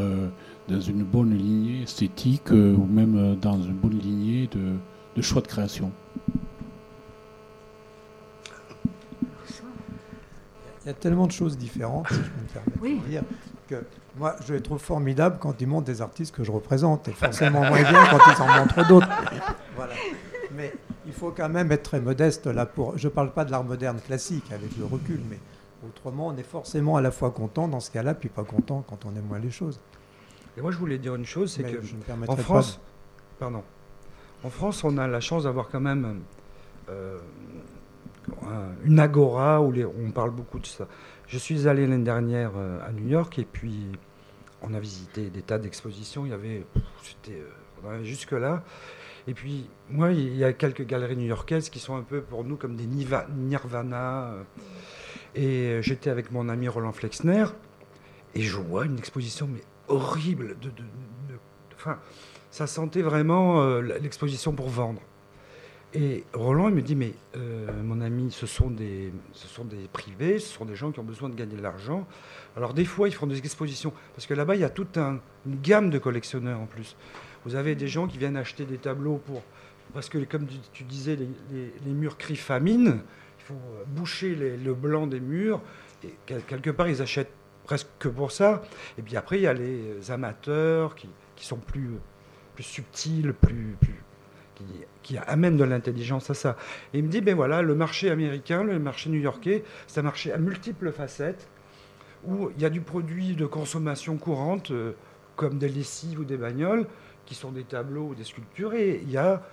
dans 0.68 0.82
une 0.82 1.04
bonne 1.04 1.36
lignée 1.36 1.84
esthétique 1.84 2.52
ou 2.52 2.86
même 2.90 3.36
dans 3.42 3.62
une 3.62 3.74
bonne 3.74 4.00
lignée 4.00 4.48
de, 4.52 4.78
de 5.16 5.22
choix 5.22 5.42
de 5.42 5.48
création 5.48 5.92
Il 10.84 10.88
y 10.88 10.90
a 10.90 10.94
tellement 10.94 11.28
de 11.28 11.32
choses 11.32 11.58
différentes, 11.58 12.08
si 12.08 12.16
je 12.16 12.20
peux 12.22 12.42
me 12.42 12.48
permettre 12.48 13.06
de 13.06 13.10
dire, 13.10 13.24
que 13.68 13.86
moi, 14.18 14.36
je 14.48 14.56
les 14.56 14.62
trouve 14.62 14.80
formidables 14.80 15.38
quand 15.40 15.62
ils 15.62 15.68
montrent 15.68 15.86
des 15.86 16.02
artistes 16.02 16.36
que 16.36 16.44
je 16.44 16.52
représente, 16.52 17.08
et 17.08 17.12
forcément 17.12 17.60
moins 17.70 17.84
bien 17.84 18.04
quand 18.10 18.20
ils 18.36 18.42
en 18.42 18.48
montrent 18.48 18.88
d'autres. 18.88 19.08
Voilà. 19.76 19.94
Mais 20.56 20.74
il 21.06 21.14
faut 21.14 21.32
quand 21.32 21.50
même 21.50 21.72
être 21.72 21.84
très 21.84 22.02
modeste 22.02 22.48
là 22.48 22.66
pour. 22.66 22.98
Je 22.98 23.08
ne 23.08 23.14
parle 23.14 23.32
pas 23.32 23.46
de 23.46 23.52
l'art 23.52 23.64
moderne 23.64 24.00
classique 24.00 24.52
avec 24.52 24.76
le 24.78 24.86
recul, 24.86 25.22
mais 25.30 25.38
autrement, 25.88 26.28
on 26.28 26.38
est 26.38 26.44
forcément 26.44 26.96
à 26.98 27.02
la 27.02 27.12
fois 27.12 27.32
content 27.32 27.68
dans 27.68 27.80
ce 27.80 27.92
cas-là, 27.92 28.14
puis 28.14 28.30
pas 28.30 28.44
content 28.44 28.84
quand 28.88 29.06
on 29.06 29.16
aime 29.16 29.26
moins 29.26 29.40
les 29.40 29.52
choses. 29.52 29.80
Et 30.58 30.62
moi, 30.62 30.72
je 30.72 30.78
voulais 30.78 30.98
dire 30.98 31.16
une 31.16 31.26
chose, 31.26 31.52
c'est 31.52 31.64
que 31.64 31.78
en 32.28 32.36
France, 32.36 32.80
pardon, 33.40 33.64
en 34.44 34.50
France, 34.50 34.84
on 34.84 34.98
a 34.98 35.08
la 35.08 35.20
chance 35.20 35.44
d'avoir 35.44 35.70
quand 35.70 35.80
même 35.80 36.22
euh, 36.90 37.20
une 38.84 39.00
agora 39.00 39.62
où 39.62 39.74
on 40.06 40.12
parle 40.12 40.32
beaucoup 40.32 40.60
de 40.60 40.66
ça. 40.66 40.88
Je 41.28 41.38
suis 41.38 41.68
allé 41.68 41.88
l'année 41.88 42.04
dernière 42.04 42.52
euh, 42.56 42.80
à 42.86 42.92
New 42.92 43.08
York 43.08 43.40
et 43.40 43.46
puis 43.46 43.88
on 44.62 44.74
a 44.74 44.80
visité 44.80 45.30
des 45.30 45.42
tas 45.42 45.58
d'expositions. 45.58 46.26
Il 46.26 46.30
y 46.30 46.34
avait, 46.34 46.66
c'était, 47.04 47.40
euh, 47.40 47.50
on 47.84 47.90
avait 47.90 48.06
jusque 48.06 48.34
là. 48.34 48.64
Et 49.28 49.34
puis 49.34 49.70
moi, 49.90 50.12
il 50.12 50.36
y 50.36 50.44
a 50.44 50.54
quelques 50.54 50.86
galeries 50.86 51.16
new-yorkaises 51.16 51.70
qui 51.70 51.80
sont 51.80 51.96
un 51.96 52.02
peu 52.02 52.22
pour 52.22 52.44
nous 52.44 52.58
comme 52.58 52.76
des 52.76 52.88
nirvana. 52.88 54.34
Euh. 55.38 55.80
Et 55.80 55.84
j'étais 55.84 56.10
avec 56.10 56.32
mon 56.32 56.50
ami 56.50 56.68
Roland 56.68 56.92
Flexner 56.92 57.46
et 58.36 58.42
je 58.42 58.58
vois 58.58 58.86
une 58.86 58.98
exposition 58.98 59.48
mais 59.52 59.62
horrible. 59.88 60.58
De, 60.60 60.72
enfin, 61.76 62.00
ça 62.50 62.68
sentait 62.68 63.02
vraiment 63.02 63.80
l'exposition 63.82 64.54
pour 64.54 64.70
vendre. 64.70 65.02
Et 65.94 66.24
Roland, 66.34 66.70
il 66.70 66.76
me 66.76 66.82
dit, 66.82 66.96
mais 66.96 67.14
euh, 67.36 67.68
mon 67.84 68.00
ami, 68.00 68.32
ce 68.32 68.46
sont, 68.46 68.70
des, 68.70 69.12
ce 69.34 69.48
sont 69.48 69.66
des 69.66 69.90
privés, 69.92 70.40
ce 70.40 70.48
sont 70.48 70.64
des 70.64 70.76
gens 70.76 70.92
qui 70.92 71.02
ont 71.02 71.04
besoin 71.04 71.28
de 71.28 71.36
gagner 71.36 71.58
de 71.58 71.62
l'argent. 71.62 72.08
Alors 72.56 72.74
des 72.74 72.86
fois, 72.86 73.10
ils 73.10 73.14
font 73.14 73.28
des 73.28 73.38
expositions, 73.38 73.92
parce 74.16 74.26
que 74.26 74.34
là-bas, 74.34 74.56
il 74.56 74.62
y 74.62 74.64
a 74.64 74.70
toute 74.70 74.98
une 74.98 75.20
gamme 75.62 75.90
de 75.90 75.98
collectionneurs 75.98 76.62
en 76.62 76.66
plus. 76.66 76.96
Vous 77.44 77.56
avez 77.56 77.76
des 77.76 77.90
gens 77.90 78.08
qui 78.08 78.18
viennent 78.18 78.38
acheter 78.38 78.66
des 78.66 78.78
tableaux 78.78 79.18
pour... 79.26 79.44
Parce 79.94 80.08
que, 80.08 80.20
comme 80.20 80.48
tu, 80.72 80.86
disais, 80.86 81.18
les, 81.52 81.92
murs 81.92 82.18
crient 82.18 82.38
famine, 82.38 83.02
il 83.42 83.48
faut 83.48 83.54
euh, 83.54 83.84
boucher 83.88 84.36
le 84.36 84.74
blanc 84.74 85.08
des 85.08 85.20
murs, 85.20 85.62
et 86.04 86.16
quelque 86.48 86.70
part, 86.70 86.88
ils 86.88 87.02
achètent 87.02 87.34
presque 87.64 87.88
que 88.00 88.08
pour 88.08 88.32
ça. 88.32 88.62
Et 88.98 89.02
puis 89.02 89.16
après, 89.18 89.38
il 89.38 89.44
y 89.44 89.48
a 89.48 89.54
les 89.54 90.12
amateurs 90.12 90.96
qui, 90.96 91.10
sont 91.38 91.58
plus, 91.58 91.92
subtils, 92.60 93.34
plus, 93.34 93.78
qui, 95.02 95.18
amène 95.18 95.58
de 95.58 95.64
l'intelligence 95.64 96.30
à 96.30 96.34
ça. 96.34 96.58
Et 96.94 97.00
il 97.00 97.04
me 97.04 97.10
dit, 97.10 97.22
ben 97.22 97.36
voilà, 97.36 97.62
le 97.62 97.76
marché 97.76 98.10
américain, 98.10 98.64
le 98.64 98.80
marché 98.80 99.10
new-yorkais, 99.10 99.64
c'est 99.88 100.00
un 100.00 100.04
marché 100.04 100.32
à 100.32 100.38
multiples 100.38 100.92
facettes, 100.92 101.48
où 102.24 102.52
il 102.56 102.62
y 102.62 102.66
a 102.66 102.70
du 102.70 102.82
produit 102.82 103.36
de 103.36 103.46
consommation 103.46 104.18
courante, 104.18 104.72
euh, 104.72 104.94
comme 105.36 105.58
des 105.58 105.70
lessives 105.70 106.20
ou 106.20 106.24
des 106.24 106.38
bagnoles, 106.38 106.86
qui 107.26 107.34
sont 107.36 107.52
des 107.52 107.64
tableaux 107.64 108.10
ou 108.10 108.16
des 108.16 108.24
sculptures, 108.24 108.74
et 108.74 109.02
il 109.04 109.12
y 109.12 109.18
a... 109.18 109.44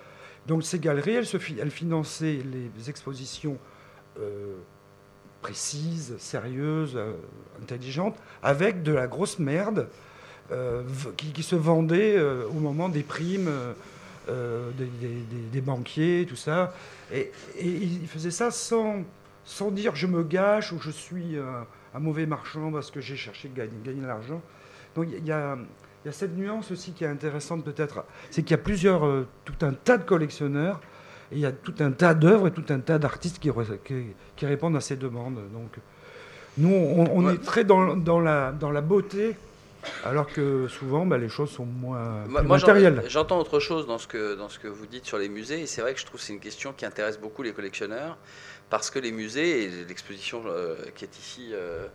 Donc 0.47 0.63
ces 0.63 0.79
galeries, 0.79 1.15
elles, 1.15 1.25
se, 1.25 1.37
elles 1.59 1.71
finançaient 1.71 2.39
les 2.43 2.89
expositions 2.89 3.57
euh, 4.19 4.55
précises, 5.41 6.15
sérieuses, 6.17 6.95
euh, 6.95 7.13
intelligentes, 7.61 8.15
avec 8.41 8.83
de 8.83 8.93
la 8.93 9.07
grosse 9.07 9.39
merde 9.39 9.87
qui, 11.15 11.31
qui, 11.31 11.43
se 11.43 11.55
vendait 11.55 12.19
au 12.19 12.59
moment 12.59 12.89
des 12.89 13.03
primes 13.03 13.51
euh, 14.29 14.71
des, 15.51 15.61
banquiers, 15.61 16.25
tout 16.27 16.35
ça. 16.35 16.73
Et, 17.11 17.31
il 17.59 18.07
faisait 18.07 18.31
ça 18.31 18.51
sans, 18.51 19.03
sans 19.43 19.71
dire 19.71 19.95
je 19.95 20.07
me 20.07 20.23
gâche 20.23 20.71
ou 20.71 20.79
je 20.79 20.91
suis 20.91 21.37
un, 21.37 21.99
mauvais 21.99 22.25
marchand 22.25 22.71
parce 22.71 22.91
que 22.91 23.01
j'ai 23.01 23.15
cherché 23.15 23.49
à 23.53 23.57
gagner, 23.57 24.01
de 24.01 24.07
l'argent. 24.07 24.41
Donc 24.95 25.07
il 25.11 25.25
y 25.25 25.31
a, 25.31 25.57
y 26.05 26.09
a, 26.09 26.11
cette 26.11 26.35
nuance 26.37 26.71
aussi 26.71 26.91
qui 26.91 27.03
est 27.03 27.07
intéressante 27.07 27.63
peut-être, 27.65 28.05
c'est 28.29 28.43
qu'il 28.43 28.51
y 28.51 28.59
a 28.59 28.63
plusieurs, 28.63 29.05
euh, 29.05 29.27
tout 29.45 29.65
un 29.65 29.73
tas 29.73 29.97
de 29.97 30.03
collectionneurs, 30.03 30.79
et 31.31 31.35
il 31.35 31.39
y 31.39 31.45
a 31.45 31.51
tout 31.51 31.75
un 31.79 31.91
tas 31.91 32.13
d'œuvres 32.13 32.47
et 32.47 32.51
tout 32.51 32.65
un 32.69 32.79
tas 32.79 32.97
d'artistes 32.97 33.39
qui, 33.39 33.51
qui, 34.35 34.45
répondent 34.45 34.75
à 34.75 34.81
ces 34.81 34.95
demandes. 34.95 35.39
Donc 35.53 35.77
nous, 36.57 36.73
on, 36.73 37.29
est 37.29 37.43
très 37.43 37.63
dans, 37.63 37.95
dans, 37.95 38.19
la, 38.19 38.51
dans 38.51 38.71
la 38.71 38.81
beauté 38.81 39.35
alors 40.03 40.27
que 40.27 40.67
souvent, 40.67 41.05
bah, 41.05 41.17
les 41.17 41.29
choses 41.29 41.51
sont 41.51 41.65
moins 41.65 42.25
matérielles. 42.27 43.03
J'entends 43.07 43.39
autre 43.39 43.59
chose 43.59 43.87
dans 43.87 43.97
ce, 43.97 44.07
que, 44.07 44.35
dans 44.35 44.49
ce 44.49 44.59
que 44.59 44.67
vous 44.67 44.85
dites 44.85 45.05
sur 45.05 45.17
les 45.17 45.29
musées, 45.29 45.61
et 45.61 45.67
c'est 45.67 45.81
vrai 45.81 45.93
que 45.93 45.99
je 45.99 46.05
trouve 46.05 46.19
que 46.19 46.25
c'est 46.25 46.33
une 46.33 46.39
question 46.39 46.73
qui 46.73 46.85
intéresse 46.85 47.19
beaucoup 47.19 47.43
les 47.43 47.53
collectionneurs, 47.53 48.17
parce 48.69 48.91
que 48.91 48.99
les 48.99 49.11
musées, 49.11 49.63
et 49.63 49.85
l'exposition 49.85 50.43
euh, 50.45 50.75
qui 50.95 51.03
est 51.03 51.17
ici 51.17 51.49
euh, 51.53 51.87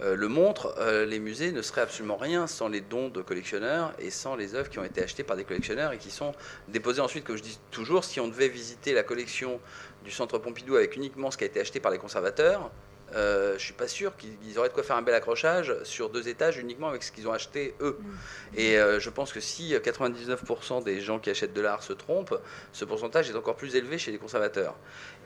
euh, 0.00 0.14
le 0.14 0.28
montre, 0.28 0.74
les 1.06 1.18
musées 1.18 1.52
ne 1.52 1.62
seraient 1.62 1.80
absolument 1.82 2.16
rien 2.16 2.46
sans 2.46 2.68
les 2.68 2.80
dons 2.80 3.08
de 3.08 3.20
collectionneurs 3.22 3.92
et 3.98 4.10
sans 4.10 4.36
les 4.36 4.54
œuvres 4.54 4.70
qui 4.70 4.78
ont 4.78 4.84
été 4.84 5.02
achetées 5.02 5.24
par 5.24 5.36
des 5.36 5.44
collectionneurs 5.44 5.92
et 5.92 5.98
qui 5.98 6.10
sont 6.10 6.32
déposées 6.68 7.00
ensuite, 7.00 7.24
comme 7.24 7.36
je 7.36 7.42
dis 7.42 7.58
toujours, 7.70 8.04
si 8.04 8.20
on 8.20 8.28
devait 8.28 8.48
visiter 8.48 8.92
la 8.94 9.02
collection 9.02 9.60
du 10.04 10.10
Centre 10.10 10.38
Pompidou 10.38 10.76
avec 10.76 10.96
uniquement 10.96 11.30
ce 11.30 11.36
qui 11.36 11.44
a 11.44 11.46
été 11.48 11.60
acheté 11.60 11.80
par 11.80 11.90
les 11.90 11.98
conservateurs, 11.98 12.70
euh, 13.14 13.54
je 13.58 13.64
suis 13.64 13.72
pas 13.72 13.88
sûr 13.88 14.12
qu'ils 14.16 14.58
auraient 14.58 14.68
de 14.68 14.74
quoi 14.74 14.82
faire 14.82 14.96
un 14.96 15.02
bel 15.02 15.14
accrochage 15.14 15.74
sur 15.84 16.10
deux 16.10 16.28
étages 16.28 16.58
uniquement 16.58 16.88
avec 16.88 17.02
ce 17.02 17.12
qu'ils 17.12 17.26
ont 17.28 17.32
acheté 17.32 17.74
eux. 17.80 17.98
Mm. 18.00 18.58
Et 18.58 18.78
euh, 18.78 19.00
je 19.00 19.10
pense 19.10 19.32
que 19.32 19.40
si 19.40 19.74
99% 19.74 20.84
des 20.84 21.00
gens 21.00 21.18
qui 21.18 21.30
achètent 21.30 21.52
de 21.52 21.60
l'art 21.60 21.82
se 21.82 21.92
trompent, 21.92 22.38
ce 22.72 22.84
pourcentage 22.84 23.30
est 23.30 23.36
encore 23.36 23.56
plus 23.56 23.74
élevé 23.76 23.98
chez 23.98 24.12
les 24.12 24.18
conservateurs. 24.18 24.76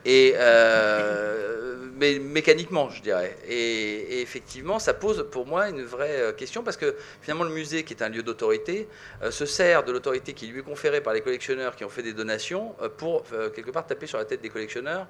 Et 0.05 0.33
euh, 0.35 1.77
mais 1.97 2.19
mécaniquement, 2.19 2.89
je 2.89 3.01
dirais. 3.01 3.37
Et, 3.47 4.21
effectivement, 4.21 4.79
ça 4.79 4.93
pose 4.93 5.27
pour 5.31 5.45
moi 5.45 5.69
une 5.69 5.83
vraie 5.83 6.21
euh, 6.21 6.31
question 6.31 6.63
parce 6.63 6.77
que 6.77 6.95
finalement, 7.21 7.43
le 7.43 7.51
musée, 7.51 7.83
qui 7.83 7.93
est 7.93 8.03
un 8.03 8.09
lieu 8.09 8.23
d'autorité, 8.23 8.87
se 9.29 9.45
sert 9.45 9.83
de 9.83 9.91
l'autorité 9.91 10.33
qui 10.33 10.47
lui 10.47 10.59
est 10.59 10.63
conférée 10.63 11.01
par 11.01 11.13
les 11.13 11.21
collectionneurs 11.21 11.75
qui 11.75 11.83
ont 11.85 11.89
fait 11.89 12.03
des 12.03 12.13
donations 12.13 12.75
pour 12.97 13.23
quelque 13.55 13.71
part 13.71 13.85
taper 13.85 14.07
sur 14.07 14.17
la 14.17 14.25
tête 14.25 14.41
des 14.41 14.49
collectionneurs 14.49 15.07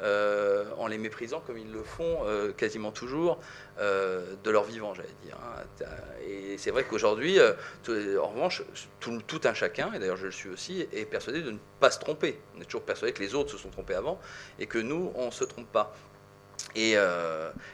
euh, 0.00 0.64
en 0.78 0.86
les 0.86 0.98
méprisant 0.98 1.40
comme 1.40 1.58
ils 1.58 1.72
le 1.72 1.82
font 1.82 2.18
euh, 2.24 2.52
quasiment 2.52 2.92
toujours 2.92 3.40
euh, 3.80 4.34
de 4.44 4.50
leur 4.50 4.64
vivant, 4.64 4.94
j'allais 4.94 5.08
dire. 5.24 5.36
Hein. 5.42 5.84
Et 6.26 6.56
c'est 6.56 6.70
vrai 6.70 6.84
qu'aujourd'hui, 6.84 7.38
en 7.40 8.28
revanche, 8.28 8.62
tout, 9.00 9.40
un 9.44 9.54
chacun, 9.54 9.92
et 9.92 9.98
d'ailleurs 9.98 10.16
je 10.16 10.26
le 10.26 10.32
suis 10.32 10.48
aussi, 10.48 10.86
est 10.92 11.04
persuadé 11.04 11.42
de 11.42 11.50
ne 11.50 11.58
pas 11.80 11.90
se 11.90 11.98
tromper. 11.98 12.38
On 12.56 12.60
est 12.60 12.64
toujours 12.64 12.82
persuadé 12.82 13.12
que 13.12 13.22
les 13.22 13.34
autres 13.34 13.50
se 13.50 13.58
sont 13.58 13.70
trompés 13.70 13.94
avant 13.94 14.20
et 14.58 14.66
que 14.66 14.78
nous, 14.78 15.12
on 15.16 15.26
ne 15.26 15.30
se 15.30 15.44
trompe 15.44 15.70
pas. 15.72 15.94
Et, 16.74 16.96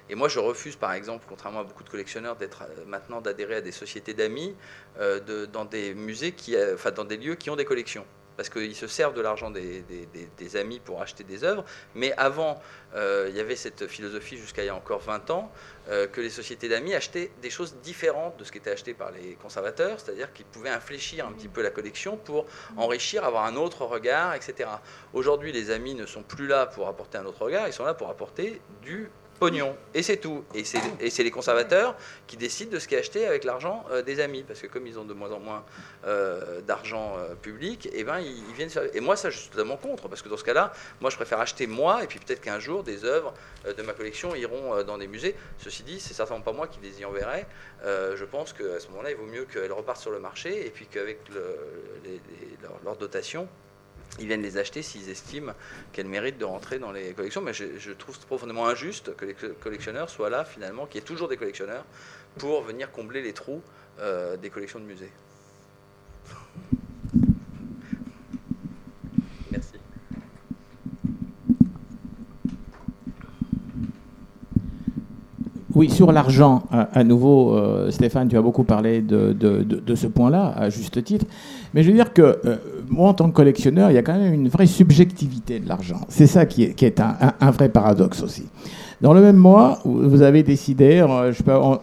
et, 0.09 0.14
moi, 0.14 0.28
je 0.28 0.38
refuse, 0.38 0.76
par 0.76 0.92
exemple, 0.92 1.24
contrairement 1.28 1.60
à 1.60 1.64
beaucoup 1.64 1.82
de 1.82 1.88
collectionneurs, 1.88 2.36
d'être 2.36 2.62
maintenant 2.86 3.20
d'adhérer 3.20 3.56
à 3.56 3.60
des 3.60 3.72
sociétés 3.72 4.14
d'amis 4.14 4.55
dans 4.98 5.64
des 5.64 5.94
musées, 5.94 6.32
qui, 6.32 6.55
enfin 6.72 6.90
dans 6.90 7.05
des 7.05 7.16
lieux 7.16 7.34
qui 7.34 7.51
ont 7.51 7.56
des 7.56 7.64
collections. 7.64 8.06
Parce 8.36 8.48
qu'ils 8.48 8.74
se 8.74 8.86
servent 8.86 9.15
de 9.15 9.20
l'argent 9.20 9.51
des, 9.51 10.56
amis 10.56 10.81
pour 10.81 11.02
acheter 11.02 11.24
des 11.24 11.44
œuvres. 11.44 11.65
Mais 11.94 12.12
avant, 12.16 12.61
euh, 12.94 13.27
il 13.31 13.36
y 13.36 13.40
avait 13.40 13.56
cette 13.56 13.86
philosophie 13.86 14.36
jusqu'à 14.36 14.62
il 14.62 14.66
y 14.66 14.70
a 14.70 14.74
encore 14.74 15.01
20 15.01 15.31
ans, 15.31 15.51
euh, 15.89 16.06
que 16.06 16.20
les 16.20 16.31
sociétés 16.31 16.69
d'amis 16.69 16.94
achetaient 16.94 17.31
des 17.43 17.51
choses 17.51 17.77
différentes 17.82 18.36
de 18.36 18.44
ce 18.44 18.52
qui 18.52 18.59
était 18.59 18.70
acheté 18.70 18.94
par 18.94 19.11
les 19.11 19.35
conservateurs, 19.35 19.98
c'est-à-dire 20.01 20.32
qu'ils 20.32 20.47
pouvaient 20.47 20.70
infléchir 20.70 21.27
un 21.27 21.32
petit 21.32 21.48
peu 21.48 21.62
la 21.62 21.70
collection 21.70 22.16
pour 22.16 22.47
enrichir, 22.77 23.24
avoir 23.24 23.44
un 23.44 23.56
autre 23.56 23.85
regard, 23.85 24.35
etc. 24.35 24.69
Aujourd'hui, 25.12 25.52
les 25.52 25.70
amis 25.70 25.94
ne 25.94 26.06
sont 26.06 26.23
plus 26.23 26.47
là 26.47 26.66
pour 26.66 26.89
apporter 26.89 27.19
un 27.19 27.27
autre 27.27 27.43
regard, 27.43 27.66
ils 27.66 27.73
sont 27.73 27.85
là 27.85 27.94
pour 27.94 28.11
apporter 28.11 28.61
du 28.82 29.11
pognon. 29.39 29.77
Et 29.94 30.02
c'est 30.02 30.16
tout. 30.16 30.44
Et 30.55 30.65
c'est 30.65 31.23
les 31.23 31.31
conservateurs 31.31 31.97
qui 32.27 32.36
décident 32.36 32.73
de 32.73 32.78
ce 32.78 32.89
qui 32.89 32.94
est 32.94 32.98
acheté 32.98 33.27
avec 33.27 33.44
l'argent 33.44 33.85
euh, 33.90 34.02
des 34.02 34.20
amis. 34.20 34.44
Parce 34.47 34.61
que 34.61 34.66
comme 34.66 34.86
ils 34.86 34.98
ont 34.98 35.05
de 35.05 35.15
moins 35.15 35.31
en 35.32 35.40
moins 35.40 35.65
euh, 36.06 36.61
d'argent 36.62 37.16
euh, 37.19 37.35
public, 37.35 37.86
et 37.86 38.01
eh 38.01 38.05
ben, 38.05 38.20
ils, 38.20 38.55
viennent 38.55 38.70
Et 38.94 39.01
moi, 39.01 39.16
ça, 39.16 39.31
je 39.31 39.39
suis 39.39 39.51
totalement 39.51 39.77
contre. 39.77 40.09
Parce 40.09 40.23
que 40.23 40.28
dans 40.28 40.36
ce 40.36 40.44
cas-là, 40.44 40.73
moi, 41.01 41.11
je 41.11 41.16
préfère 41.16 41.40
acheter 41.40 41.66
moi, 41.66 42.02
et 42.02 42.06
puis 42.06 42.19
peut-être 42.19 42.40
qu'un 42.40 42.59
jour, 42.59 42.82
des 42.82 43.05
œuvres 43.05 43.35
de 43.65 43.82
ma 43.82 43.93
collection 43.93 44.35
iront 44.35 44.82
dans 44.82 44.98
des 44.98 45.06
musées. 45.06 45.35
Ceci 45.59 45.82
dit, 45.82 46.01
c'est 46.01 46.15
certainement 46.15 46.43
pas 46.43 46.52
moi 46.52 46.69
qui 46.69 46.81
les 46.82 47.01
y 47.01 47.05
enverrai. 47.05 47.47
je 47.85 48.24
pense 48.24 48.52
qu'à 48.52 48.81
ce 48.81 48.89
moment-là, 48.89 49.11
il 49.11 49.16
vaut 49.16 49.27
mieux 49.27 49.44
qu'elles 49.44 49.73
repartent 49.73 50.01
sur 50.01 50.11
le 50.11 50.19
marché, 50.19 50.66
et 50.66 50.70
puis 50.70 50.86
qu'avec 50.86 51.20
leur 52.85 52.97
dotation, 52.97 53.48
ils 54.18 54.26
viennent 54.26 54.43
les 54.43 54.56
acheter 54.56 54.82
s'ils 54.82 55.10
estiment 55.10 55.52
qu'elles 55.93 56.06
méritent 56.06 56.39
de 56.39 56.44
rentrer 56.44 56.78
dans 56.78 56.93
les 56.93 57.12
collections. 57.12 57.40
Mais 57.40 57.52
je, 57.52 57.93
trouve 57.93 58.18
profondément 58.20 58.66
injuste 58.66 59.16
que 59.16 59.24
les 59.24 59.35
collectionneurs 59.35 60.10
soient 60.10 60.31
là, 60.31 60.44
finalement, 60.44 60.86
qu'il 60.86 61.01
y 61.01 61.05
ait 61.05 61.06
toujours 61.06 61.28
des 61.28 61.36
collectionneurs, 61.36 61.85
pour 62.39 62.62
venir 62.62 62.90
combler 62.90 63.22
les 63.22 63.32
trous 63.32 63.62
euh, 64.01 64.36
des 64.36 64.51
collections 64.51 64.81
de 64.81 64.85
musées. 64.85 65.12
Merci. 69.51 69.78
Oui, 75.74 75.90
sur 75.90 76.12
l'argent, 76.12 76.62
à, 76.70 77.02
nouveau, 77.02 77.56
euh, 77.56 77.90
Stéphane, 77.90 78.28
tu 78.28 78.36
as 78.36 78.42
beaucoup 78.42 78.62
parlé 78.62 79.01
de, 79.01 79.94
ce 79.94 80.06
point-là, 80.06 80.55
à 80.56 80.70
juste 80.70 81.02
titre. 81.02 81.26
Mais 81.72 81.82
je 81.82 81.88
veux 81.88 81.96
dire 81.96 82.12
que 82.12 82.22
euh, 82.22 82.56
moi, 82.88 83.09
en 83.09 83.14
tant 83.14 83.28
que 83.28 83.34
collectionneur, 83.34 83.90
il 83.90 83.94
y 83.94 83.98
a 83.98 84.02
quand 84.02 84.16
même 84.16 84.34
une 84.34 84.48
vraie 84.48 84.66
subjectivité 84.68 85.59
de 85.59 85.68
l'argent. 85.68 86.01
C'est 86.09 86.28
ça 86.28 86.46
qui 86.46 86.62
est, 86.62 87.01
un, 87.01 87.51
vrai 87.51 87.68
paradoxe 87.68 88.22
aussi. 88.22 88.44
Dans 89.01 89.12
le 89.12 89.20
même 89.20 89.36
mois, 89.36 89.80
vous 89.84 90.22
avez 90.22 90.44
décidé, 90.44 91.05
euh, 91.05 91.32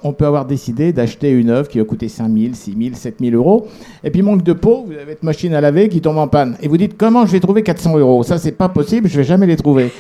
on, 0.04 0.14
peut 0.14 0.26
avoir 0.26 0.46
décidé 0.46 0.94
d'acheter 0.94 1.30
une 1.30 1.50
œuvre 1.50 1.68
qui 1.68 1.78
va 1.78 1.84
coûter 1.84 2.08
5 2.08 2.32
000, 2.32 2.54
6 2.54 2.78
000, 2.82 2.96
7 2.96 3.16
000 3.20 3.36
euros. 3.36 3.68
Et 4.06 4.10
puis, 4.10 4.22
manque 4.22 4.44
de 4.44 4.54
peau, 4.54 4.86
vous 4.88 4.94
avez 4.94 5.04
votre 5.04 5.26
machine 5.26 5.54
à 5.54 5.60
laver 5.60 5.90
qui 5.90 6.00
tombe 6.00 6.18
en 6.18 6.30
panne. 6.30 6.56
Et 6.62 6.70
vous 6.70 6.78
dites, 6.78 6.96
comment 6.98 7.26
je 7.26 7.34
vais 7.34 7.42
trouver 7.42 7.62
400 7.62 7.98
euros? 7.98 8.24
Ça, 8.24 8.38
c'est 8.38 8.54
pas 8.54 8.70
possible, 8.70 9.10
je 9.10 9.18
vais 9.18 9.26
jamais 9.26 9.48
les 9.48 9.58
trouver. 9.58 9.92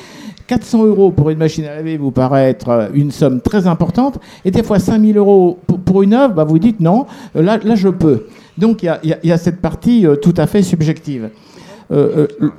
400 0.52 0.86
euros 0.86 1.12
pour 1.12 1.30
une 1.30 1.38
machine 1.38 1.64
à 1.64 1.76
laver 1.76 1.96
vous 1.96 2.12
paraît 2.12 2.50
être 2.50 2.68
euh, 2.68 2.88
une 2.94 3.10
somme 3.10 3.40
très 3.40 3.68
importante, 3.68 4.20
et 4.44 4.52
des 4.52 4.64
fois 4.64 4.80
5000 4.80 5.16
euros 5.18 5.58
pour, 5.86 6.04
une 6.04 6.14
œuvre, 6.14 6.34
bah 6.34 6.44
vous 6.44 6.60
dites 6.60 6.82
non, 6.82 7.06
euh, 7.38 7.42
là, 7.42 7.58
là 7.64 7.76
je 7.76 7.88
peux. 7.88 8.26
Donc 8.58 8.84
il 8.84 8.94
y, 9.24 9.32
a, 9.32 9.38
cette 9.38 9.62
partie 9.62 10.06
euh, 10.06 10.18
tout 10.18 10.34
à 10.36 10.48
fait 10.48 10.62
subjective. 10.62 11.30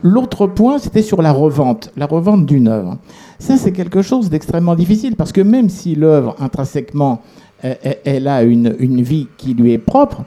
L'autre 0.02 0.46
point, 0.46 0.78
c'était 0.78 1.02
sur 1.02 1.20
la 1.20 1.32
revente, 1.32 1.90
la 1.96 2.06
revente 2.06 2.44
d'une 2.44 2.68
œuvre. 2.68 2.98
Ça, 3.38 3.56
c'est 3.56 3.72
quelque 3.72 4.02
chose 4.02 4.28
d'extrêmement 4.28 4.74
difficile, 4.74 5.16
parce 5.16 5.32
que 5.32 5.40
même 5.40 5.70
si 5.70 5.94
l'œuvre, 5.94 6.36
intrinsèquement, 6.38 7.22
elle, 7.62 8.28
a 8.28 8.42
une, 8.42 8.76
une 8.78 9.00
vie 9.00 9.28
qui 9.38 9.54
lui 9.54 9.72
est 9.72 9.78
propre, 9.78 10.22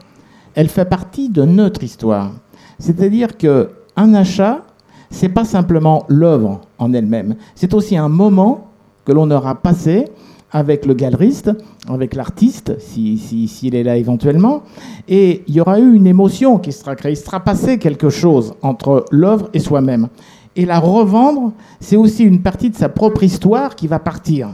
elle 0.56 0.68
fait 0.68 0.84
partie 0.84 1.28
de 1.28 1.44
notre 1.44 1.84
histoire. 1.84 2.32
C'est-à-dire 2.80 3.36
qu'un 3.36 4.14
achat, 4.14 4.62
c'est 5.10 5.28
pas 5.28 5.44
simplement 5.44 6.04
l'œuvre 6.08 6.60
en 6.78 6.92
elle-même, 6.92 7.36
c'est 7.54 7.74
aussi 7.74 7.96
un 7.96 8.08
moment 8.08 8.68
que 9.04 9.12
l'on 9.12 9.30
aura 9.30 9.54
passé 9.54 10.06
avec 10.50 10.86
le 10.86 10.94
galeriste, 10.94 11.50
avec 11.88 12.14
l'artiste, 12.14 12.78
s'il 12.80 13.18
si, 13.18 13.70
est 13.72 13.82
là 13.82 13.96
éventuellement, 13.96 14.62
et 15.08 15.42
il 15.46 15.54
y 15.54 15.60
aura 15.60 15.80
eu 15.80 15.94
une 15.94 16.06
émotion 16.06 16.58
qui 16.58 16.72
sera 16.72 16.94
créée, 16.96 17.12
il 17.12 17.16
sera 17.16 17.40
passé 17.40 17.78
quelque 17.78 18.10
chose 18.10 18.54
entre 18.62 19.04
l'œuvre 19.10 19.48
et 19.52 19.58
soi-même. 19.58 20.08
Et 20.54 20.64
la 20.64 20.78
revendre, 20.78 21.52
c'est 21.80 21.96
aussi 21.96 22.24
une 22.24 22.40
partie 22.42 22.70
de 22.70 22.76
sa 22.76 22.88
propre 22.88 23.22
histoire 23.22 23.76
qui 23.76 23.86
va 23.86 23.98
partir. 23.98 24.48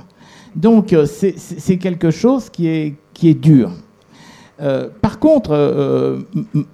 Donc 0.56 0.92
euh, 0.92 1.06
c'est 1.06 1.76
quelque 1.76 2.10
chose 2.10 2.50
qui 2.50 2.66
est, 2.66 2.94
qui 3.14 3.28
est 3.28 3.34
dur. 3.34 3.70
Euh, 4.60 4.88
par 5.00 5.18
contre, 5.18 5.52
euh, 5.52 6.20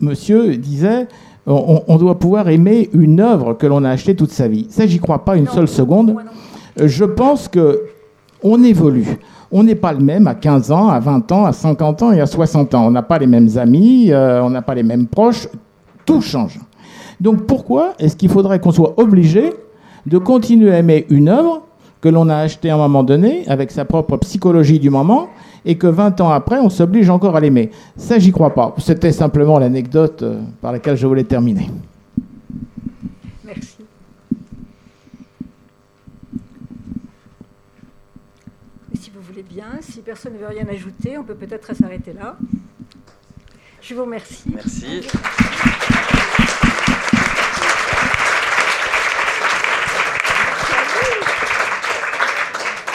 monsieur 0.01 0.57
disait, 0.57 1.07
on, 1.49 1.97
doit 1.97 2.19
pouvoir 2.19 2.49
aimer 2.49 2.91
une 2.93 3.21
œuvre 3.21 3.55
que 3.55 3.67
l'on 3.67 3.85
a 3.85 3.91
achetée 3.91 4.15
toute 4.15 4.31
sa 4.31 4.49
vie. 4.49 4.67
Ça, 4.71 4.87
j'y 4.87 4.99
crois 4.99 5.25
pas 5.25 5.37
une 5.37 5.47
seule 5.47 5.69
seconde. 5.69 6.15
Je 6.77 7.05
pense 7.05 7.49
que 7.49 7.83
on 8.43 8.63
évolue. 8.63 9.19
On 9.51 9.63
n'est 9.63 9.75
pas 9.75 9.93
le 9.93 10.01
même 10.01 10.27
à 10.27 10.35
15 10.35 10.71
ans, 10.71 10.89
à 10.89 11.01
20 11.01 11.33
ans, 11.33 11.47
à 11.47 11.53
50 11.53 12.03
ans 12.03 12.13
et 12.13 12.21
à 12.21 12.27
60 12.27 12.75
ans. 12.75 12.87
On 12.87 12.91
n'a 12.91 13.03
pas 13.03 13.19
les 13.19 13.27
mêmes 13.27 13.49
amis, 13.57 14.13
euh, 14.13 14.43
on 14.43 14.51
n'a 14.51 14.63
pas 14.63 14.75
les 14.75 14.83
mêmes 14.83 15.07
proches. 15.07 15.49
Tout 16.05 16.21
change. 16.21 16.61
Donc 17.21 17.47
pourquoi 17.47 17.95
est-ce 17.99 18.15
qu'il 18.15 18.29
faudrait 18.29 18.61
qu'on 18.61 18.71
soit 18.71 19.01
obligé 19.01 19.53
de 20.07 20.19
continuer 20.19 20.73
à 20.73 20.79
aimer 20.79 21.07
une 21.11 21.29
œuvre 21.29 21.63
que 22.01 22.09
l'on 22.09 22.29
a 22.29 22.37
achetée 22.37 22.71
à 22.71 22.75
un 22.75 22.79
moment 22.79 23.03
donné, 23.03 23.45
avec 23.49 23.71
sa 23.71 23.85
propre 23.85 24.17
psychologie 24.19 24.79
du 24.79 24.91
moment, 24.91 25.29
et 25.65 25.77
que 25.77 25.87
20 25.87 26.21
ans 26.21 26.31
après, 26.31 26.59
on 26.59 26.71
s'oblige 26.71 27.11
encore 27.11 27.37
à 27.37 27.41
l'aimer. 27.41 27.71
Ça, 27.97 28.19
j'y 28.19 28.33
crois 28.33 28.55
pas. 28.55 28.75
C'était 28.79 29.13
simplement 29.13 29.59
l'anecdote 29.59 30.23
euh, 30.23 30.41
par 30.61 30.73
laquelle 30.73 30.97
je 30.97 31.07
voulais 31.07 31.25
terminer. 31.25 31.71
Merci. 33.45 33.77
si 38.95 39.11
vous 39.11 39.21
voulez 39.21 39.45
bien, 39.45 39.67
si 39.81 40.01
personne 40.01 40.35
ne 40.35 40.39
veut 40.39 40.49
rien 40.49 40.67
ajouter, 40.69 41.17
on 41.19 41.25
peut 41.25 41.35
peut-être 41.35 41.75
s'arrêter 41.75 42.13
là. 42.13 42.37
Je 43.81 43.95
vous 43.95 44.03
remercie. 44.03 44.45
Merci. 44.53 45.07